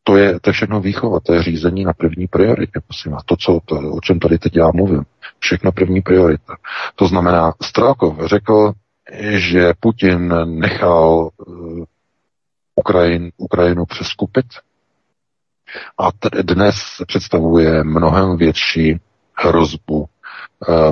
to 0.09 0.17
je, 0.17 0.39
to 0.39 0.49
je 0.49 0.53
všechno 0.53 0.81
výchova, 0.81 1.19
to 1.19 1.33
je 1.33 1.43
řízení 1.43 1.83
na 1.83 1.93
první 1.93 2.27
prioritě, 2.27 2.79
prosím 2.87 3.11
vás. 3.11 3.23
To, 3.23 3.35
co, 3.35 3.59
to, 3.65 3.75
o 3.75 4.01
čem 4.01 4.19
tady 4.19 4.37
teď 4.37 4.55
já 4.55 4.71
mluvím. 4.73 5.05
Všechno 5.39 5.71
první 5.71 6.01
priorita. 6.01 6.55
To 6.95 7.07
znamená, 7.07 7.53
Strelkov 7.61 8.17
řekl, 8.25 8.73
že 9.29 9.73
Putin 9.79 10.33
nechal 10.45 11.29
uh, 11.47 11.83
Ukrajin, 12.75 13.31
Ukrajinu 13.37 13.85
přeskupit 13.85 14.45
a 15.97 16.11
t- 16.11 16.43
dnes 16.43 16.75
představuje 17.07 17.83
mnohem 17.83 18.37
větší 18.37 18.99
hrozbu 19.33 19.99
uh, 19.99 20.07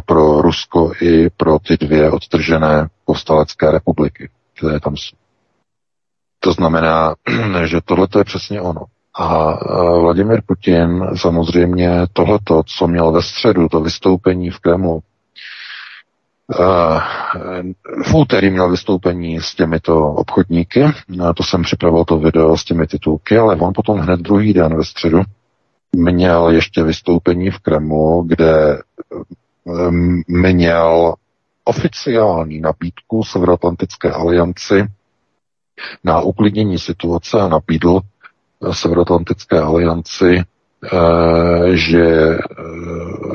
pro 0.06 0.42
Rusko 0.42 0.92
i 1.02 1.30
pro 1.30 1.60
ty 1.60 1.78
dvě 1.78 2.12
odtržené 2.12 2.88
povstalecké 3.06 3.72
republiky, 3.72 4.30
které 4.58 4.80
tam 4.80 4.98
jsou. 4.98 5.18
To 6.40 6.52
znamená, 6.52 7.16
že 7.66 7.82
tohle 7.86 8.08
je 8.18 8.24
přesně 8.24 8.62
ono. 8.62 8.86
A 9.20 9.58
Vladimir 10.00 10.42
Putin 10.46 11.08
samozřejmě 11.16 12.08
tohleto, 12.14 12.64
co 12.78 12.88
měl 12.88 13.12
ve 13.12 13.22
středu, 13.22 13.70
to 13.70 13.82
vystoupení 13.82 14.50
v 14.50 14.60
Kremlu, 14.60 15.00
v 18.06 18.14
úterý 18.16 18.50
měl 18.50 18.70
vystoupení 18.70 19.42
s 19.42 19.56
těmito 19.56 20.12
obchodníky, 20.12 20.86
to 21.36 21.44
jsem 21.44 21.64
připravil 21.64 22.06
to 22.06 22.18
video 22.20 22.58
s 22.58 22.64
těmi 22.64 22.88
titulky, 22.88 23.38
ale 23.38 23.56
on 23.56 23.74
potom 23.76 23.98
hned 24.00 24.20
druhý 24.20 24.54
den 24.54 24.78
ve 24.78 24.84
středu 24.84 25.22
měl 25.96 26.50
ještě 26.50 26.84
vystoupení 26.84 27.52
v 27.52 27.60
Kremlu, 27.60 28.24
kde 28.24 28.82
měl 30.28 31.14
oficiální 31.64 32.62
nabídku 32.62 33.24
Severoatlantické 33.24 34.12
alianci 34.12 34.86
na 36.04 36.22
uklidnění 36.22 36.80
situace 36.80 37.42
a 37.42 37.48
nabídl 37.48 38.00
Severoatlantické 38.72 39.60
alianci 39.60 40.44
že 41.74 42.38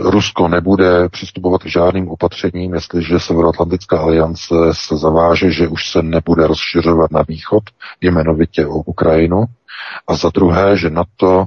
Rusko 0.00 0.48
nebude 0.48 1.08
přistupovat 1.08 1.62
k 1.62 1.66
žádným 1.66 2.08
opatřením, 2.08 2.74
jestliže 2.74 3.20
Severoatlantická 3.20 3.98
aliance 3.98 4.54
se 4.72 4.96
zaváže, 4.96 5.50
že 5.50 5.68
už 5.68 5.90
se 5.90 6.02
nebude 6.02 6.46
rozšiřovat 6.46 7.10
na 7.10 7.22
východ, 7.28 7.62
jmenovitě 8.00 8.66
o 8.66 8.74
Ukrajinu. 8.74 9.44
A 10.06 10.14
za 10.14 10.30
druhé, 10.34 10.76
že 10.76 10.90
NATO 10.90 11.46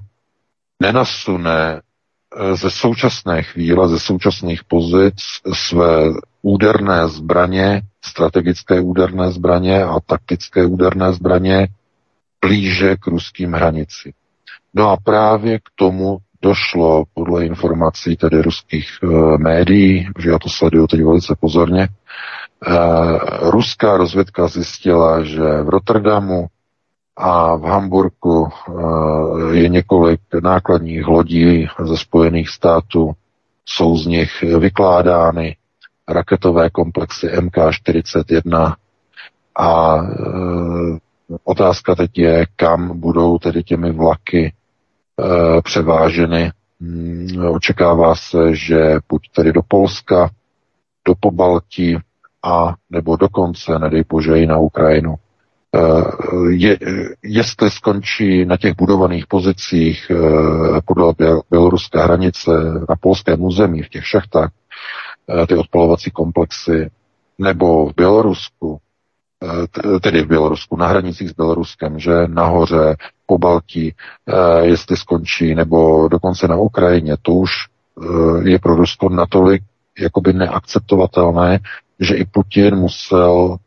nenasune 0.81 1.81
eh, 1.81 2.55
ze 2.55 2.69
současné 2.71 3.43
chvíle, 3.43 3.87
ze 3.89 3.99
současných 3.99 4.63
pozic 4.63 5.15
své 5.53 6.03
úderné 6.41 7.07
zbraně, 7.07 7.81
strategické 8.05 8.81
úderné 8.81 9.31
zbraně 9.31 9.83
a 9.83 9.99
taktické 10.05 10.65
úderné 10.65 11.13
zbraně 11.13 11.67
blíže 12.45 12.95
k 12.95 13.07
ruským 13.07 13.53
hranicím. 13.53 14.11
No 14.73 14.89
a 14.89 14.97
právě 14.97 15.59
k 15.59 15.69
tomu 15.75 16.17
došlo 16.41 17.03
podle 17.13 17.45
informací 17.45 18.17
tedy 18.17 18.41
ruských 18.41 18.89
e, 19.03 19.07
médií, 19.37 20.07
že 20.19 20.29
já 20.29 20.39
to 20.39 20.49
sleduju 20.49 20.87
teď 20.87 21.03
velice 21.03 21.35
pozorně, 21.39 21.83
e, 21.83 21.89
ruská 23.49 23.97
rozvědka 23.97 24.47
zjistila, 24.47 25.23
že 25.23 25.61
v 25.63 25.69
Rotterdamu 25.69 26.47
a 27.17 27.55
v 27.55 27.63
Hamburgu 27.63 28.47
e, 28.47 29.57
je 29.57 29.69
několik 29.69 30.21
nákladních 30.43 31.07
lodí 31.07 31.67
ze 31.83 31.97
Spojených 31.97 32.49
států, 32.49 33.11
jsou 33.65 33.97
z 33.97 34.07
nich 34.07 34.43
vykládány 34.59 35.57
raketové 36.07 36.69
komplexy 36.69 37.27
MK-41 37.27 38.75
a 39.55 39.97
e, 39.97 41.04
otázka 41.43 41.95
teď 41.95 42.17
je, 42.17 42.45
kam 42.55 42.99
budou 42.99 43.37
tedy 43.37 43.63
těmi 43.63 43.91
vlaky 43.91 44.45
e, 44.45 45.61
převáženy. 45.61 46.51
Hmm, 46.81 47.45
očekává 47.49 48.15
se, 48.15 48.55
že 48.55 48.97
buď 49.09 49.29
tedy 49.35 49.53
do 49.53 49.61
Polska, 49.67 50.29
do 51.07 51.13
Pobaltí 51.19 51.97
a 52.43 52.73
nebo 52.89 53.15
dokonce, 53.15 53.79
nedej 53.79 54.03
bože, 54.09 54.39
i 54.39 54.45
na 54.45 54.57
Ukrajinu. 54.57 55.15
E, 55.15 55.79
je, 56.49 56.77
jestli 57.23 57.69
skončí 57.71 58.45
na 58.45 58.57
těch 58.57 58.75
budovaných 58.75 59.27
pozicích 59.27 60.11
e, 60.11 60.15
podle 60.85 61.13
běloruské 61.51 61.99
hranice 62.03 62.51
na 62.89 62.95
polském 62.99 63.41
území, 63.41 63.81
v 63.83 63.89
těch 63.89 64.07
šachtách, 64.07 64.51
ty 65.47 65.55
odpalovací 65.55 66.11
komplexy, 66.11 66.89
nebo 67.39 67.89
v 67.89 67.95
Bělorusku, 67.95 68.79
Eh, 68.79 68.84
tedy 70.01 70.21
v 70.21 70.27
Bělorusku, 70.27 70.75
na 70.77 70.87
hranicích 70.87 71.29
s 71.29 71.33
Běloruskem, 71.33 71.99
že 71.99 72.27
nahoře, 72.27 72.95
po 73.25 73.37
Baltí, 73.37 73.93
eh, 74.27 74.65
jestli 74.65 74.97
skončí, 74.97 75.55
nebo 75.55 76.07
dokonce 76.07 76.47
na 76.47 76.55
Ukrajině, 76.55 77.17
to 77.21 77.31
už 77.31 77.51
eh, 78.01 78.49
je 78.49 78.59
pro 78.59 78.75
Rusko 78.75 79.09
natolik 79.09 79.63
jakoby 79.99 80.33
neakceptovatelné, 80.33 81.59
že 81.99 82.15
i 82.15 82.25
Putin 82.25 82.75
musel 82.75 83.57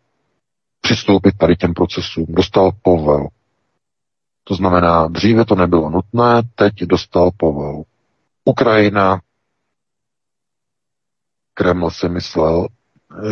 přistoupit 0.80 1.38
tady 1.38 1.56
těm 1.56 1.74
procesům, 1.74 2.26
dostal 2.28 2.70
povel. 2.82 3.28
To 4.44 4.55
znamená, 4.55 5.09
dříve 5.09 5.44
to 5.44 5.55
nebylo 5.55 5.90
nutné, 5.90 6.42
teď 6.55 6.74
dostal 6.80 7.30
povel. 7.36 7.82
Ukrajina, 8.44 9.20
Kreml 11.55 11.90
si 11.90 12.09
myslel, 12.09 12.66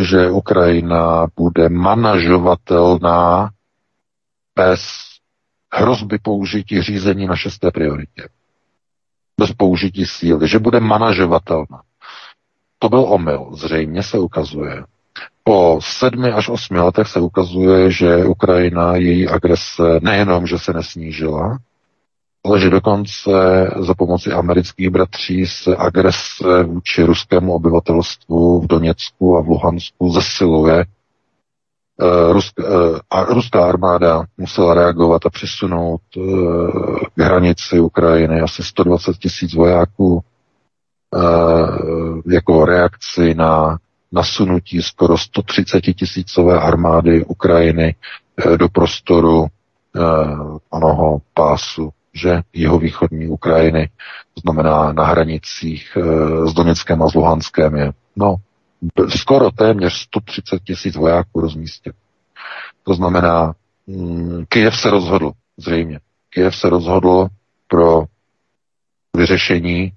že 0.00 0.30
Ukrajina 0.30 1.26
bude 1.36 1.68
manažovatelná 1.68 3.50
bez 4.56 4.80
hrozby 5.72 6.18
použití 6.18 6.82
řízení 6.82 7.26
na 7.26 7.36
šesté 7.36 7.70
prioritě. 7.70 8.28
Bez 9.40 9.52
použití 9.52 10.06
síly, 10.06 10.48
že 10.48 10.58
bude 10.58 10.80
manažovatelná. 10.80 11.82
To 12.78 12.88
byl 12.88 13.00
omyl, 13.00 13.50
zřejmě 13.52 14.02
se 14.02 14.18
ukazuje. 14.18 14.84
Po 15.44 15.78
sedmi 15.82 16.32
až 16.32 16.48
osmi 16.48 16.78
letech 16.78 17.08
se 17.08 17.20
ukazuje, 17.20 17.90
že 17.90 18.24
Ukrajina, 18.24 18.96
její 18.96 19.28
agrese 19.28 20.00
nejenom, 20.02 20.46
že 20.46 20.58
se 20.58 20.72
nesnížila, 20.72 21.58
ale 22.46 22.60
že 22.60 22.70
dokonce 22.70 23.30
za 23.78 23.94
pomoci 23.94 24.32
amerických 24.32 24.90
bratří 24.90 25.46
se 25.46 25.76
agrese 25.76 26.62
vůči 26.62 27.02
ruskému 27.02 27.52
obyvatelstvu 27.54 28.60
v 28.60 28.66
Doněcku 28.66 29.36
a 29.36 29.40
v 29.42 29.46
Luhansku 29.48 30.10
zesiluje. 30.10 30.84
Rusk, 32.32 32.54
eh, 32.60 32.64
a 33.10 33.24
ruská 33.24 33.66
armáda 33.68 34.24
musela 34.36 34.74
reagovat 34.74 35.26
a 35.26 35.30
přisunout 35.30 36.00
eh, 36.16 36.20
k 37.14 37.20
hranici 37.20 37.80
Ukrajiny 37.80 38.40
asi 38.40 38.62
120 38.62 39.16
tisíc 39.18 39.54
vojáků 39.54 40.20
jako 42.26 42.64
reakci 42.64 43.34
na 43.34 43.78
nasunutí 44.12 44.82
skoro 44.82 45.18
130 45.18 45.80
tisícové 45.80 46.60
armády 46.60 47.24
Ukrajiny 47.24 47.94
do 48.56 48.68
prostoru 48.68 49.46
onoho 50.70 51.18
pásu 51.34 51.90
že 52.16 52.42
jihovýchodní 52.52 53.28
Ukrajiny, 53.28 53.88
to 54.34 54.40
znamená 54.40 54.92
na 54.92 55.04
hranicích 55.04 55.96
e, 55.96 56.00
s 56.48 56.54
Doněckem 56.54 57.02
a 57.02 57.08
s 57.08 57.14
Luhanskem 57.14 57.76
je, 57.76 57.92
no, 58.16 58.36
skoro 59.08 59.50
téměř 59.50 59.92
130 59.92 60.62
tisíc 60.64 60.96
vojáků 60.96 61.40
rozmístěn. 61.40 61.92
To 62.82 62.94
znamená, 62.94 63.54
mm, 63.86 64.44
Kyjev 64.48 64.76
se 64.80 64.90
rozhodl, 64.90 65.32
zřejmě. 65.56 66.00
Kyjev 66.30 66.56
se 66.56 66.68
rozhodl 66.70 67.28
pro 67.68 68.04
vyřešení 69.16 69.92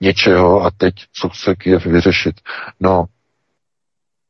něčeho 0.00 0.64
a 0.64 0.70
teď, 0.70 0.94
co 1.12 1.28
chce 1.28 1.54
Kyjev 1.54 1.86
vyřešit? 1.86 2.40
No, 2.80 3.04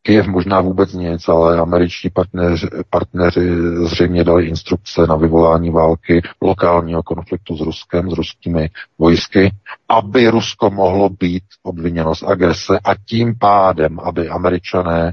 Kyjev 0.08 0.26
možná 0.26 0.60
vůbec 0.60 0.92
nic, 0.92 1.28
ale 1.28 1.58
američtí 1.58 2.10
partneři, 2.10 2.66
partneři 2.90 3.50
zřejmě 3.84 4.24
dali 4.24 4.46
instrukce 4.46 5.06
na 5.06 5.16
vyvolání 5.16 5.70
války 5.70 6.22
lokálního 6.42 7.02
konfliktu 7.02 7.56
s 7.56 7.60
Ruskem, 7.60 8.10
s 8.10 8.12
ruskými 8.14 8.70
vojsky, 8.98 9.52
aby 9.88 10.28
Rusko 10.30 10.70
mohlo 10.70 11.08
být 11.08 11.42
obviněno 11.62 12.14
z 12.14 12.22
agrese 12.22 12.78
a 12.84 12.94
tím 13.06 13.38
pádem, 13.38 14.00
aby 14.00 14.28
američané 14.28 15.12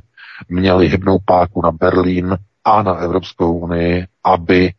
měli 0.50 0.88
hybnou 0.88 1.18
páku 1.26 1.62
na 1.62 1.72
Berlín 1.72 2.38
a 2.66 2.84
na 2.84 2.96
Evropskou 2.96 3.58
unii, 3.58 4.08
aby 4.24 4.74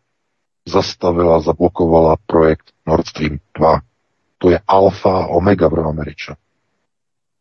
zastavila, 0.68 1.40
zablokovala 1.40 2.16
projekt 2.26 2.64
Nord 2.86 3.06
Stream 3.06 3.38
2. 3.58 3.80
To 4.38 4.50
je 4.50 4.60
alfa 4.68 5.10
a 5.22 5.26
omega 5.26 5.70
pro 5.70 5.88
Američa. 5.88 6.36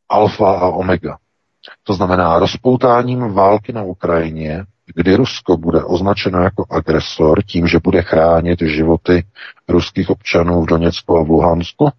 Alfa 0.10 0.52
a 0.60 0.68
omega. 0.68 1.18
To 1.88 1.94
znamená 1.94 2.40
rozpoutáním 2.40 3.34
války 3.34 3.74
na 3.74 3.84
Ukrajině, 3.84 4.66
kdy 4.95 5.16
Rusko 5.16 5.57
bude 5.57 5.84
označeno 5.84 6.41
jako 6.41 6.66
agresor 6.70 7.44
tím, 7.44 7.68
že 7.68 7.80
bude 7.84 8.02
chránit 8.02 8.62
životy 8.62 9.24
ruských 9.68 10.10
občanů 10.10 10.62
v 10.62 10.66
Doněcku 10.66 11.18
a 11.18 11.24
v 11.24 11.30
Luhansku, 11.30 11.90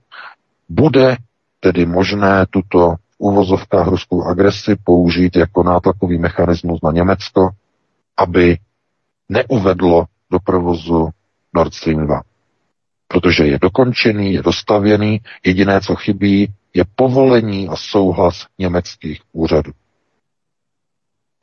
bude 0.68 1.16
tedy 1.60 1.86
možné 1.86 2.46
tuto 2.50 2.90
v 2.90 3.18
uvozovkách 3.18 3.86
ruskou 3.86 4.22
agresi 4.24 4.76
použít 4.84 5.36
jako 5.36 5.62
nátlakový 5.62 6.18
mechanismus 6.18 6.80
na 6.82 6.92
Německo, 6.92 7.50
aby 8.16 8.58
neuvedlo 9.28 10.04
do 10.30 10.38
provozu 10.38 11.08
Nord 11.54 11.74
Stream 11.74 12.06
2. 12.06 12.22
Protože 13.08 13.46
je 13.46 13.58
dokončený, 13.58 14.32
je 14.34 14.42
dostavěný, 14.42 15.20
jediné, 15.44 15.80
co 15.80 15.96
chybí, 15.96 16.52
je 16.76 16.84
povolení 16.94 17.68
a 17.68 17.76
souhlas 17.76 18.46
německých 18.58 19.20
úřadů. 19.32 19.72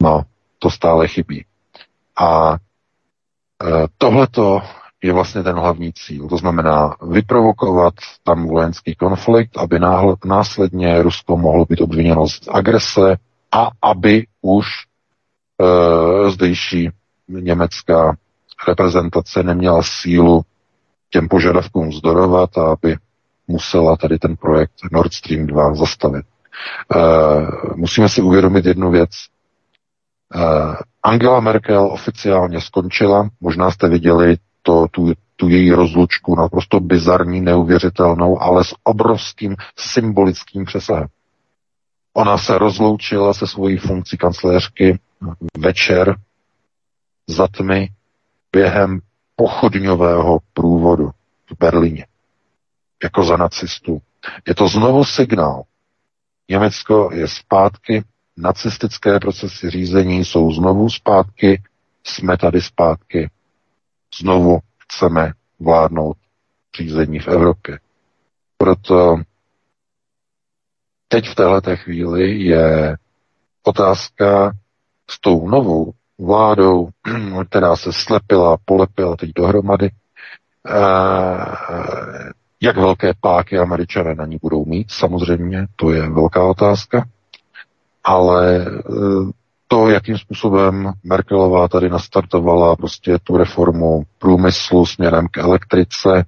No, 0.01 0.23
to 0.59 0.69
stále 0.69 1.07
chybí. 1.07 1.45
A 2.19 2.53
e, 2.53 2.57
tohleto 3.97 4.61
je 5.03 5.13
vlastně 5.13 5.43
ten 5.43 5.55
hlavní 5.55 5.93
cíl. 5.93 6.27
To 6.27 6.37
znamená 6.37 6.95
vyprovokovat 7.09 7.93
tam 8.23 8.47
vojenský 8.47 8.95
konflikt, 8.95 9.57
aby 9.57 9.79
náhle, 9.79 10.15
následně 10.25 11.01
Rusko 11.01 11.37
mohlo 11.37 11.65
být 11.65 11.81
obviněno 11.81 12.27
z 12.27 12.39
agrese 12.51 13.15
a 13.51 13.69
aby 13.81 14.27
už 14.41 14.65
e, 14.67 16.31
zdejší 16.31 16.89
německá 17.27 18.15
reprezentace 18.67 19.43
neměla 19.43 19.81
sílu 19.83 20.41
těm 21.09 21.27
požadavkům 21.27 21.93
zdorovat 21.93 22.57
a 22.57 22.71
aby 22.71 22.97
musela 23.47 23.97
tady 23.97 24.19
ten 24.19 24.35
projekt 24.35 24.73
Nord 24.91 25.13
Stream 25.13 25.47
2 25.47 25.75
zastavit. 25.75 26.25
Uh, 26.95 27.75
musíme 27.75 28.09
si 28.09 28.21
uvědomit 28.21 28.65
jednu 28.65 28.91
věc. 28.91 29.09
Uh, 30.35 30.75
Angela 31.03 31.39
Merkel 31.39 31.85
oficiálně 31.85 32.61
skončila, 32.61 33.29
možná 33.41 33.71
jste 33.71 33.89
viděli 33.89 34.37
to, 34.61 34.87
tu, 34.91 35.13
tu 35.35 35.49
její 35.49 35.71
rozlučku 35.71 36.35
naprosto 36.35 36.79
bizarní, 36.79 37.41
neuvěřitelnou, 37.41 38.41
ale 38.41 38.63
s 38.63 38.75
obrovským 38.83 39.55
symbolickým 39.77 40.65
přesahem. 40.65 41.07
Ona 42.13 42.37
se 42.37 42.57
rozloučila 42.57 43.33
se 43.33 43.47
svojí 43.47 43.77
funkcí 43.77 44.17
kancléřky 44.17 44.99
večer 45.57 46.15
za 47.27 47.47
tmy 47.47 47.89
během 48.51 48.99
pochodňového 49.35 50.39
průvodu 50.53 51.09
v 51.51 51.57
Berlíně 51.59 52.05
jako 53.03 53.23
za 53.23 53.37
nacistu. 53.37 54.01
Je 54.47 54.55
to 54.55 54.67
znovu 54.67 55.05
signál. 55.05 55.63
Německo 56.49 57.09
je 57.13 57.27
zpátky, 57.27 58.03
nacistické 58.37 59.19
procesy 59.19 59.69
řízení 59.69 60.25
jsou 60.25 60.51
znovu 60.51 60.89
zpátky, 60.89 61.61
jsme 62.03 62.37
tady 62.37 62.61
zpátky. 62.61 63.29
Znovu 64.19 64.59
chceme 64.83 65.31
vládnout 65.59 66.17
řízení 66.77 67.19
v 67.19 67.27
Evropě. 67.27 67.79
Proto 68.57 69.15
teď 71.07 71.29
v 71.29 71.35
této 71.35 71.75
chvíli 71.77 72.39
je 72.41 72.97
otázka 73.63 74.51
s 75.09 75.19
tou 75.19 75.49
novou 75.49 75.93
vládou, 76.19 76.89
která 77.49 77.75
se 77.75 77.93
slepila, 77.93 78.57
polepila 78.65 79.15
teď 79.15 79.31
dohromady, 79.35 79.91
eh, 80.67 82.31
jak 82.63 82.77
velké 82.77 83.13
páky 83.21 83.57
američané 83.59 84.15
na 84.15 84.25
ní 84.25 84.37
budou 84.41 84.65
mít, 84.65 84.91
samozřejmě, 84.91 85.67
to 85.75 85.91
je 85.91 86.09
velká 86.09 86.43
otázka, 86.43 87.05
ale 88.03 88.65
eh, 88.67 89.31
to, 89.67 89.89
jakým 89.89 90.17
způsobem 90.17 90.93
Merkelová 91.03 91.67
tady 91.67 91.89
nastartovala 91.89 92.75
prostě 92.75 93.17
tu 93.23 93.37
reformu 93.37 94.03
průmyslu 94.19 94.85
směrem 94.85 95.27
k 95.31 95.37
elektrice, 95.37 96.25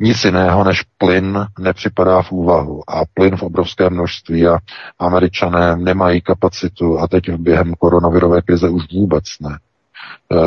nic 0.00 0.24
jiného 0.24 0.64
než 0.64 0.82
plyn 0.98 1.46
nepřipadá 1.58 2.22
v 2.22 2.32
úvahu. 2.32 2.82
A 2.90 3.02
plyn 3.14 3.36
v 3.36 3.42
obrovské 3.42 3.90
množství 3.90 4.46
a 4.46 4.58
američané 4.98 5.76
nemají 5.76 6.20
kapacitu 6.20 6.98
a 6.98 7.08
teď 7.08 7.30
během 7.30 7.74
koronavirové 7.74 8.42
krize 8.42 8.68
už 8.68 8.82
vůbec 8.92 9.24
ne 9.40 9.58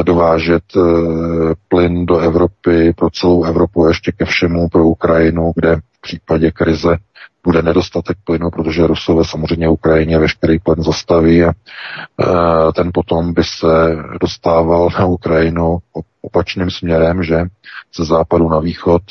dovážet 0.03 0.63
eh, 0.77 0.81
plyn 1.67 2.05
do 2.05 2.17
Evropy, 2.19 2.93
pro 2.93 3.09
celou 3.09 3.43
Evropu, 3.43 3.87
ještě 3.87 4.11
ke 4.11 4.25
všemu, 4.25 4.69
pro 4.69 4.85
Ukrajinu, 4.85 5.51
kde 5.55 5.75
v 5.75 6.01
případě 6.01 6.51
krize 6.51 6.97
bude 7.43 7.61
nedostatek 7.61 8.17
plynu, 8.23 8.49
protože 8.49 8.87
Rusové 8.87 9.25
samozřejmě 9.25 9.69
Ukrajině 9.69 10.19
veškerý 10.19 10.59
plyn 10.59 10.83
zastaví 10.83 11.43
a 11.43 11.49
e, 11.49 11.53
ten 12.75 12.89
potom 12.93 13.33
by 13.33 13.43
se 13.43 13.95
dostával 14.21 14.89
na 14.99 15.05
Ukrajinu 15.05 15.77
opačným 16.21 16.71
směrem, 16.71 17.23
že 17.23 17.43
ze 17.95 18.05
západu 18.05 18.49
na 18.49 18.59
východ, 18.59 19.01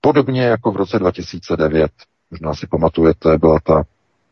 podobně 0.00 0.42
jako 0.42 0.72
v 0.72 0.76
roce 0.76 0.98
2009. 0.98 1.90
Možná 2.30 2.54
si 2.54 2.66
pamatujete, 2.66 3.38
byla 3.38 3.58
ta 3.64 3.82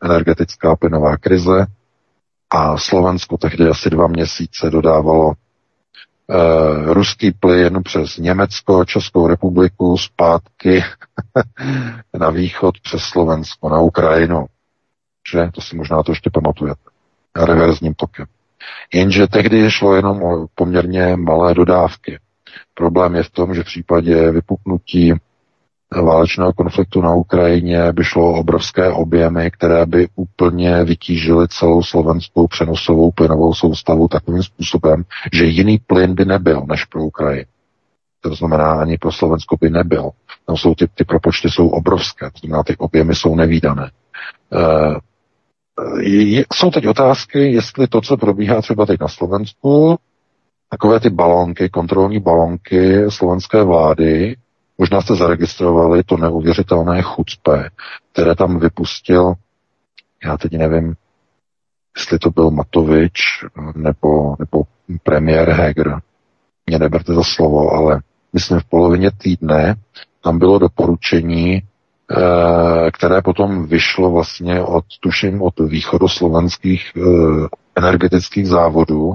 energetická 0.03 0.77
plynová 0.77 1.17
krize 1.17 1.67
a 2.51 2.79
Slovensko 2.79 3.37
tehdy 3.37 3.69
asi 3.69 3.91
dva 3.91 4.07
měsíce 4.07 4.71
dodávalo 4.71 5.33
uh, 6.29 6.93
ruský 6.93 7.33
plyn 7.33 7.83
přes 7.83 8.17
Německo, 8.17 8.85
Českou 8.85 9.27
republiku, 9.27 9.99
zpátky 9.99 10.85
na 12.19 12.31
východ 12.31 12.81
přes 12.81 13.03
Slovensko, 13.03 13.69
na 13.69 13.81
Ukrajinu. 13.81 14.47
Že? 15.33 15.51
To 15.55 15.61
si 15.61 15.77
možná 15.77 16.03
to 16.03 16.13
ještě 16.13 16.31
pamatujete. 16.31 16.81
Reverzním 17.37 17.95
tokem. 17.95 18.27
Jenže 18.95 19.27
tehdy 19.27 19.71
šlo 19.71 19.95
jenom 19.95 20.23
o 20.23 20.47
poměrně 20.55 21.17
malé 21.17 21.55
dodávky. 21.55 22.19
Problém 22.75 23.15
je 23.15 23.23
v 23.23 23.31
tom, 23.31 23.55
že 23.55 23.63
v 23.63 23.67
případě 23.67 24.31
vypuknutí 24.31 25.13
válečného 25.93 26.53
konfliktu 26.53 27.01
na 27.01 27.15
Ukrajině 27.15 27.93
by 27.93 28.05
šlo 28.05 28.31
o 28.31 28.39
obrovské 28.39 28.91
objemy, 28.91 29.51
které 29.51 29.87
by 29.87 30.09
úplně 30.15 30.85
vytížily 30.85 31.49
celou 31.49 31.83
slovenskou 31.83 32.47
přenosovou 32.47 33.11
plynovou 33.11 33.55
soustavu 33.55 34.09
takovým 34.09 34.43
způsobem, 34.43 35.05
že 35.33 35.45
jiný 35.45 35.79
plyn 35.87 36.15
by 36.15 36.25
nebyl 36.25 36.63
než 36.69 36.85
pro 36.85 37.05
Ukrajinu. 37.05 37.47
To 38.21 38.35
znamená, 38.35 38.73
ani 38.73 38.99
pro 38.99 39.13
Slovensko 39.13 39.57
by 39.61 39.71
nebyl. 39.71 40.11
Tam 40.47 40.57
jsou 40.57 40.75
ty, 40.75 40.87
ty 40.95 41.05
propočty 41.05 41.51
jsou 41.51 41.69
obrovské, 41.69 42.31
to 42.31 42.39
znamená, 42.39 42.63
ty 42.63 42.77
objemy 42.77 43.15
jsou 43.15 43.35
nevýdané. 43.35 43.91
E, 44.53 44.61
je, 46.03 46.45
jsou 46.55 46.71
teď 46.71 46.87
otázky, 46.87 47.53
jestli 47.53 47.87
to, 47.87 48.01
co 48.01 48.17
probíhá 48.17 48.63
třeba 48.63 48.87
teď 48.87 49.01
na 49.01 49.09
Slovensku, 49.09 49.97
takové 50.71 51.01
ty 51.01 51.11
balonky, 51.11 51.69
kontrolní 51.69 52.21
balonky 52.21 53.05
slovenské 53.09 53.63
vlády, 53.63 54.37
Možná 54.79 55.01
jste 55.01 55.15
zaregistrovali 55.15 56.03
to 56.03 56.17
neuvěřitelné 56.17 57.03
chucpe, 57.03 57.71
které 58.13 58.35
tam 58.35 58.59
vypustil, 58.59 59.35
já 60.25 60.37
teď 60.37 60.53
nevím, 60.53 60.95
jestli 61.97 62.19
to 62.19 62.31
byl 62.31 62.51
Matovič 62.51 63.45
nebo, 63.75 64.37
nebo 64.39 64.63
premiér 65.03 65.51
Heger. 65.51 66.01
Mě 66.67 66.79
neberte 66.79 67.15
za 67.15 67.23
slovo, 67.25 67.71
ale 67.71 68.01
myslím 68.33 68.61
v 68.61 68.65
polovině 68.65 69.11
týdne 69.19 69.75
tam 70.25 70.39
bylo 70.39 70.59
doporučení, 70.59 71.63
eh, 71.63 72.91
které 72.91 73.23
potom 73.23 73.67
vyšlo 73.67 74.11
vlastně 74.11 74.63
od, 74.63 74.85
tuším, 75.01 75.43
od 75.43 75.55
východoslovenských 75.61 76.93
eh, 76.97 77.01
energetických 77.77 78.49
závodů, 78.49 79.15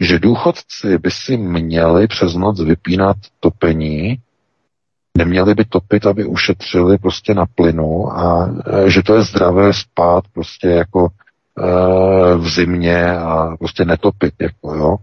že 0.00 0.18
důchodci 0.18 0.98
by 0.98 1.10
si 1.10 1.36
měli 1.36 2.06
přes 2.06 2.34
noc 2.34 2.60
vypínat 2.60 3.16
topení 3.40 4.18
neměli 5.18 5.54
by 5.54 5.64
topit, 5.64 6.06
aby 6.06 6.24
ušetřili 6.24 6.98
prostě 6.98 7.34
na 7.34 7.46
plynu 7.46 8.12
a 8.12 8.50
e, 8.66 8.90
že 8.90 9.02
to 9.02 9.14
je 9.14 9.22
zdravé 9.22 9.72
spát 9.72 10.24
prostě 10.32 10.68
jako 10.68 11.08
e, 11.08 12.36
v 12.36 12.48
zimě 12.48 13.18
a 13.18 13.56
prostě 13.56 13.84
netopit, 13.84 14.34
jako 14.40 14.74
jo. 14.74 14.96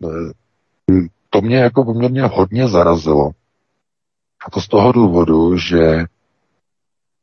to 1.30 1.40
mě 1.40 1.56
jako 1.56 1.84
poměrně 1.84 2.22
hodně 2.22 2.68
zarazilo. 2.68 3.30
A 4.46 4.50
to 4.50 4.60
z 4.60 4.68
toho 4.68 4.92
důvodu, 4.92 5.56
že 5.56 6.04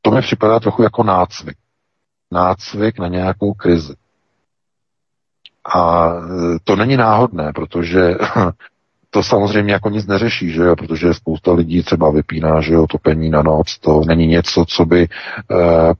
to 0.01 0.11
mi 0.11 0.21
připadá 0.21 0.59
trochu 0.59 0.84
jako 0.84 1.03
nácvik. 1.03 1.57
Nácvik 2.31 2.99
na 2.99 3.07
nějakou 3.07 3.53
krizi. 3.53 3.95
A 5.75 6.09
e, 6.09 6.19
to 6.63 6.75
není 6.75 6.97
náhodné, 6.97 7.53
protože 7.53 8.15
to 9.09 9.23
samozřejmě 9.23 9.73
jako 9.73 9.89
nic 9.89 10.07
neřeší, 10.07 10.51
že 10.51 10.61
jo, 10.61 10.75
protože 10.75 11.13
spousta 11.13 11.53
lidí 11.53 11.84
třeba 11.84 12.11
vypíná, 12.11 12.61
že 12.61 12.73
jo, 12.73 12.88
topení 12.88 13.29
na 13.29 13.41
noc, 13.41 13.77
to 13.77 14.01
není 14.07 14.27
něco, 14.27 14.65
co 14.67 14.85
by 14.85 15.01
e, 15.01 15.07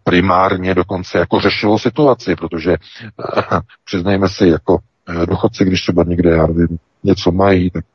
primárně 0.04 0.76
dokonce 0.76 1.18
jako 1.18 1.40
řešilo 1.40 1.80
situaci, 1.80 2.36
protože 2.36 2.72
e, 2.72 2.78
přiznejme 3.86 4.30
si, 4.30 4.48
jako 4.48 4.80
e, 5.24 5.26
dochodci, 5.26 5.66
když 5.66 5.82
třeba 5.82 6.04
někde, 6.04 6.30
já 6.30 6.48
nevím, 6.48 6.78
něco 7.04 7.32
mají, 7.32 7.72
tak 7.72 7.86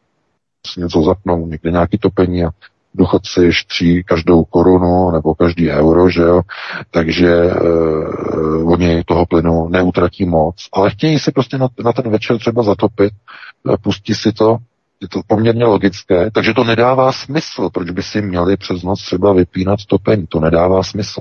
si 0.66 0.80
něco 0.80 1.02
zapnou, 1.02 1.46
někde 1.46 1.70
nějaký 1.70 1.98
topení 1.98 2.44
a 2.44 2.50
důchodci 2.94 3.52
štří 3.52 4.04
každou 4.04 4.44
korunu 4.44 5.10
nebo 5.10 5.34
každý 5.34 5.70
euro, 5.70 6.10
že 6.10 6.22
jo, 6.22 6.42
takže 6.90 7.28
e, 7.28 7.54
oni 8.64 9.04
toho 9.04 9.26
plynu 9.26 9.68
neutratí 9.68 10.24
moc, 10.24 10.68
ale 10.72 10.90
chtějí 10.90 11.18
si 11.18 11.32
prostě 11.32 11.58
na, 11.58 11.68
na 11.84 11.92
ten 11.92 12.10
večer 12.10 12.38
třeba 12.38 12.62
zatopit, 12.62 13.12
e, 13.12 13.76
pustí 13.76 14.14
si 14.14 14.32
to 14.32 14.58
je 15.02 15.08
to 15.08 15.20
poměrně 15.26 15.64
logické, 15.64 16.30
takže 16.30 16.54
to 16.54 16.64
nedává 16.64 17.12
smysl, 17.12 17.70
proč 17.70 17.90
by 17.90 18.02
si 18.02 18.22
měli 18.22 18.56
přes 18.56 18.82
noc 18.82 19.02
třeba 19.02 19.32
vypínat 19.32 19.78
topení, 19.86 20.26
to 20.26 20.40
nedává 20.40 20.82
smysl. 20.82 21.20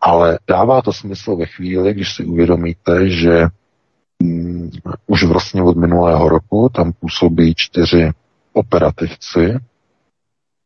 Ale 0.00 0.38
dává 0.48 0.82
to 0.82 0.92
smysl 0.92 1.36
ve 1.36 1.46
chvíli, 1.46 1.94
když 1.94 2.14
si 2.14 2.24
uvědomíte, 2.24 3.08
že 3.08 3.46
um, 4.22 4.70
už 5.06 5.24
vlastně 5.24 5.62
od 5.62 5.76
minulého 5.76 6.28
roku 6.28 6.70
tam 6.74 6.92
působí 6.92 7.54
čtyři 7.56 8.10
operativci 8.52 9.56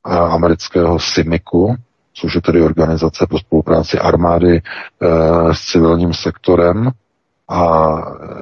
a, 0.05 0.19
amerického 0.19 0.99
SIMIKu, 0.99 1.77
což 2.15 2.35
je 2.35 2.41
tedy 2.41 2.63
organizace 2.63 3.27
pro 3.27 3.39
spolupráci 3.39 3.99
armády 3.99 4.57
e, 4.57 4.63
s 5.55 5.61
civilním 5.61 6.15
sektorem, 6.15 6.91
a 7.49 7.93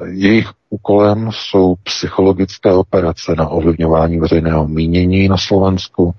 jejich 0.05 0.49
úkolem 0.69 1.29
jsou 1.31 1.75
psychologické 1.83 2.71
operace 2.73 3.35
na 3.35 3.47
ovlivňování 3.47 4.19
veřejného 4.19 4.67
mínění 4.67 5.27
na 5.27 5.37
Slovensku, 5.37 6.13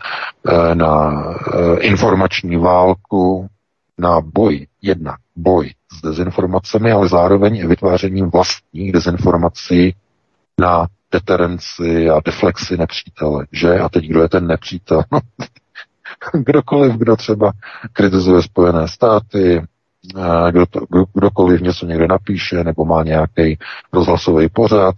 eh, 0.48 0.74
na 0.74 1.22
eh, 1.54 1.80
informační 1.80 2.56
válku, 2.56 3.48
na 3.98 4.20
boj, 4.20 4.66
jednak 4.82 5.16
boj 5.36 5.70
s 5.98 6.02
dezinformacemi, 6.02 6.92
ale 6.92 7.08
zároveň 7.08 7.56
i 7.56 7.66
vytvářením 7.66 8.30
vlastních 8.30 8.92
dezinformací 8.92 9.94
na 10.60 10.86
deterenci 11.12 12.10
a 12.10 12.20
deflexi 12.24 12.76
nepřítele, 12.76 13.46
že? 13.52 13.78
A 13.78 13.88
teď 13.88 14.04
kdo 14.04 14.22
je 14.22 14.28
ten 14.28 14.46
nepřítel? 14.46 15.02
Kdokoliv, 16.32 16.92
kdo 16.92 17.16
třeba 17.16 17.52
kritizuje 17.92 18.42
Spojené 18.42 18.88
státy, 18.88 19.62
kdo 20.50 20.66
to, 20.66 20.80
kdo, 20.90 21.04
kdokoliv 21.14 21.60
něco 21.60 21.86
někde 21.86 22.06
napíše 22.06 22.64
nebo 22.64 22.84
má 22.84 23.02
nějaký 23.02 23.58
rozhlasový 23.92 24.48
pořad. 24.48 24.94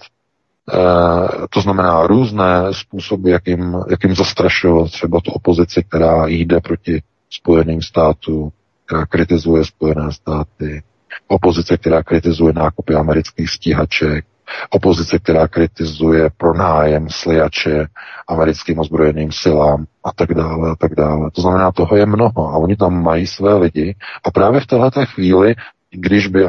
To 1.51 1.61
znamená 1.61 2.07
různé 2.07 2.63
způsoby, 2.73 3.31
jakým, 3.31 3.77
jakým 3.91 4.15
zastrašovat 4.15 4.91
třeba 4.91 5.21
tu 5.21 5.31
opozici, 5.31 5.85
která 5.89 6.27
jde 6.27 6.61
proti 6.61 7.03
Spojeným 7.31 7.83
státům, 7.83 8.51
která 8.87 9.07
kritizuje 9.07 9.65
Spojené 9.65 10.13
státy, 10.13 10.83
opozice, 11.29 11.77
která 11.77 12.03
kritizuje 12.03 12.53
nákupy 12.53 12.95
amerických 12.95 13.51
stíhaček, 13.51 14.25
Opozice, 14.71 15.19
která 15.19 15.49
kritizuje 15.49 16.31
pronájem 16.37 17.07
slijače 17.11 17.87
americkým 18.29 18.79
ozbrojeným 18.79 19.33
silám 19.33 19.87
a 20.05 20.13
tak 20.13 20.35
dále 20.35 20.71
a 20.71 20.75
tak 20.77 20.95
dále. 20.95 21.31
To 21.31 21.43
znamená, 21.43 21.73
toho 21.73 21.97
je 21.97 22.07
mnoho 22.07 22.49
a 22.49 22.57
oni 22.57 22.77
tam 22.77 23.03
mají 23.03 23.27
své 23.27 23.55
lidi 23.55 23.97
a 24.25 24.31
právě 24.31 24.61
v 24.61 24.67
této 24.67 25.07
chvíli, 25.07 25.55
když 25.91 26.27
by, 26.27 26.47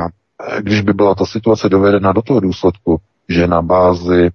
když 0.60 0.82
by 0.82 0.94
byla 0.94 1.16
ta 1.16 1.26
situace 1.26 1.70
dovedena 1.70 2.14
do 2.14 2.22
toho 2.22 2.40
důsledku, 2.40 2.98
že 3.30 3.48
na 3.48 3.62
bázi 3.62 4.30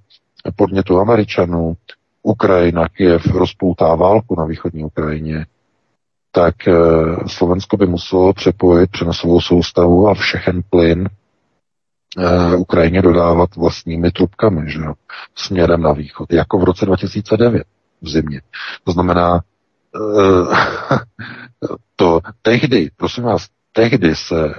podnětu 0.56 0.98
Američanů 1.00 1.74
Ukrajina, 2.22 2.88
Kiev 2.88 3.26
rozpoutá 3.26 3.94
válku 3.94 4.34
na 4.38 4.44
východní 4.44 4.84
Ukrajině, 4.84 5.46
tak 6.32 6.68
eh, 6.68 6.72
Slovensko 7.26 7.76
by 7.76 7.86
muselo 7.86 8.32
přepojit 8.32 8.90
přenosovou 8.90 9.40
soustavu 9.40 10.08
a 10.08 10.14
všechen 10.14 10.62
plyn 10.70 11.08
eh, 12.18 12.56
Ukrajině 12.56 13.02
dodávat 13.02 13.56
vlastními 13.56 14.10
trubkami, 14.10 14.70
že 14.70 14.78
jo, 14.80 14.94
směrem 15.34 15.82
na 15.82 15.92
východ, 15.92 16.32
jako 16.32 16.58
v 16.58 16.64
roce 16.64 16.86
2009 16.86 17.64
v 18.02 18.08
zimě. 18.08 18.40
To 18.84 18.92
znamená, 18.92 19.40
eh, 19.96 20.96
to 21.96 22.20
tehdy, 22.42 22.90
prosím 22.96 23.24
vás, 23.24 23.46
tehdy 23.72 24.16
se 24.16 24.54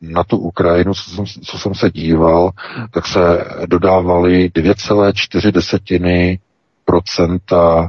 na 0.00 0.24
tu 0.24 0.36
Ukrajinu, 0.36 0.94
co 0.94 1.10
jsem, 1.10 1.24
co 1.26 1.58
jsem 1.58 1.74
se 1.74 1.90
díval, 1.90 2.50
tak 2.90 3.06
se 3.06 3.44
dodávaly 3.66 4.50
2,4 4.54 5.52
desetiny 5.52 6.38
procenta 6.84 7.88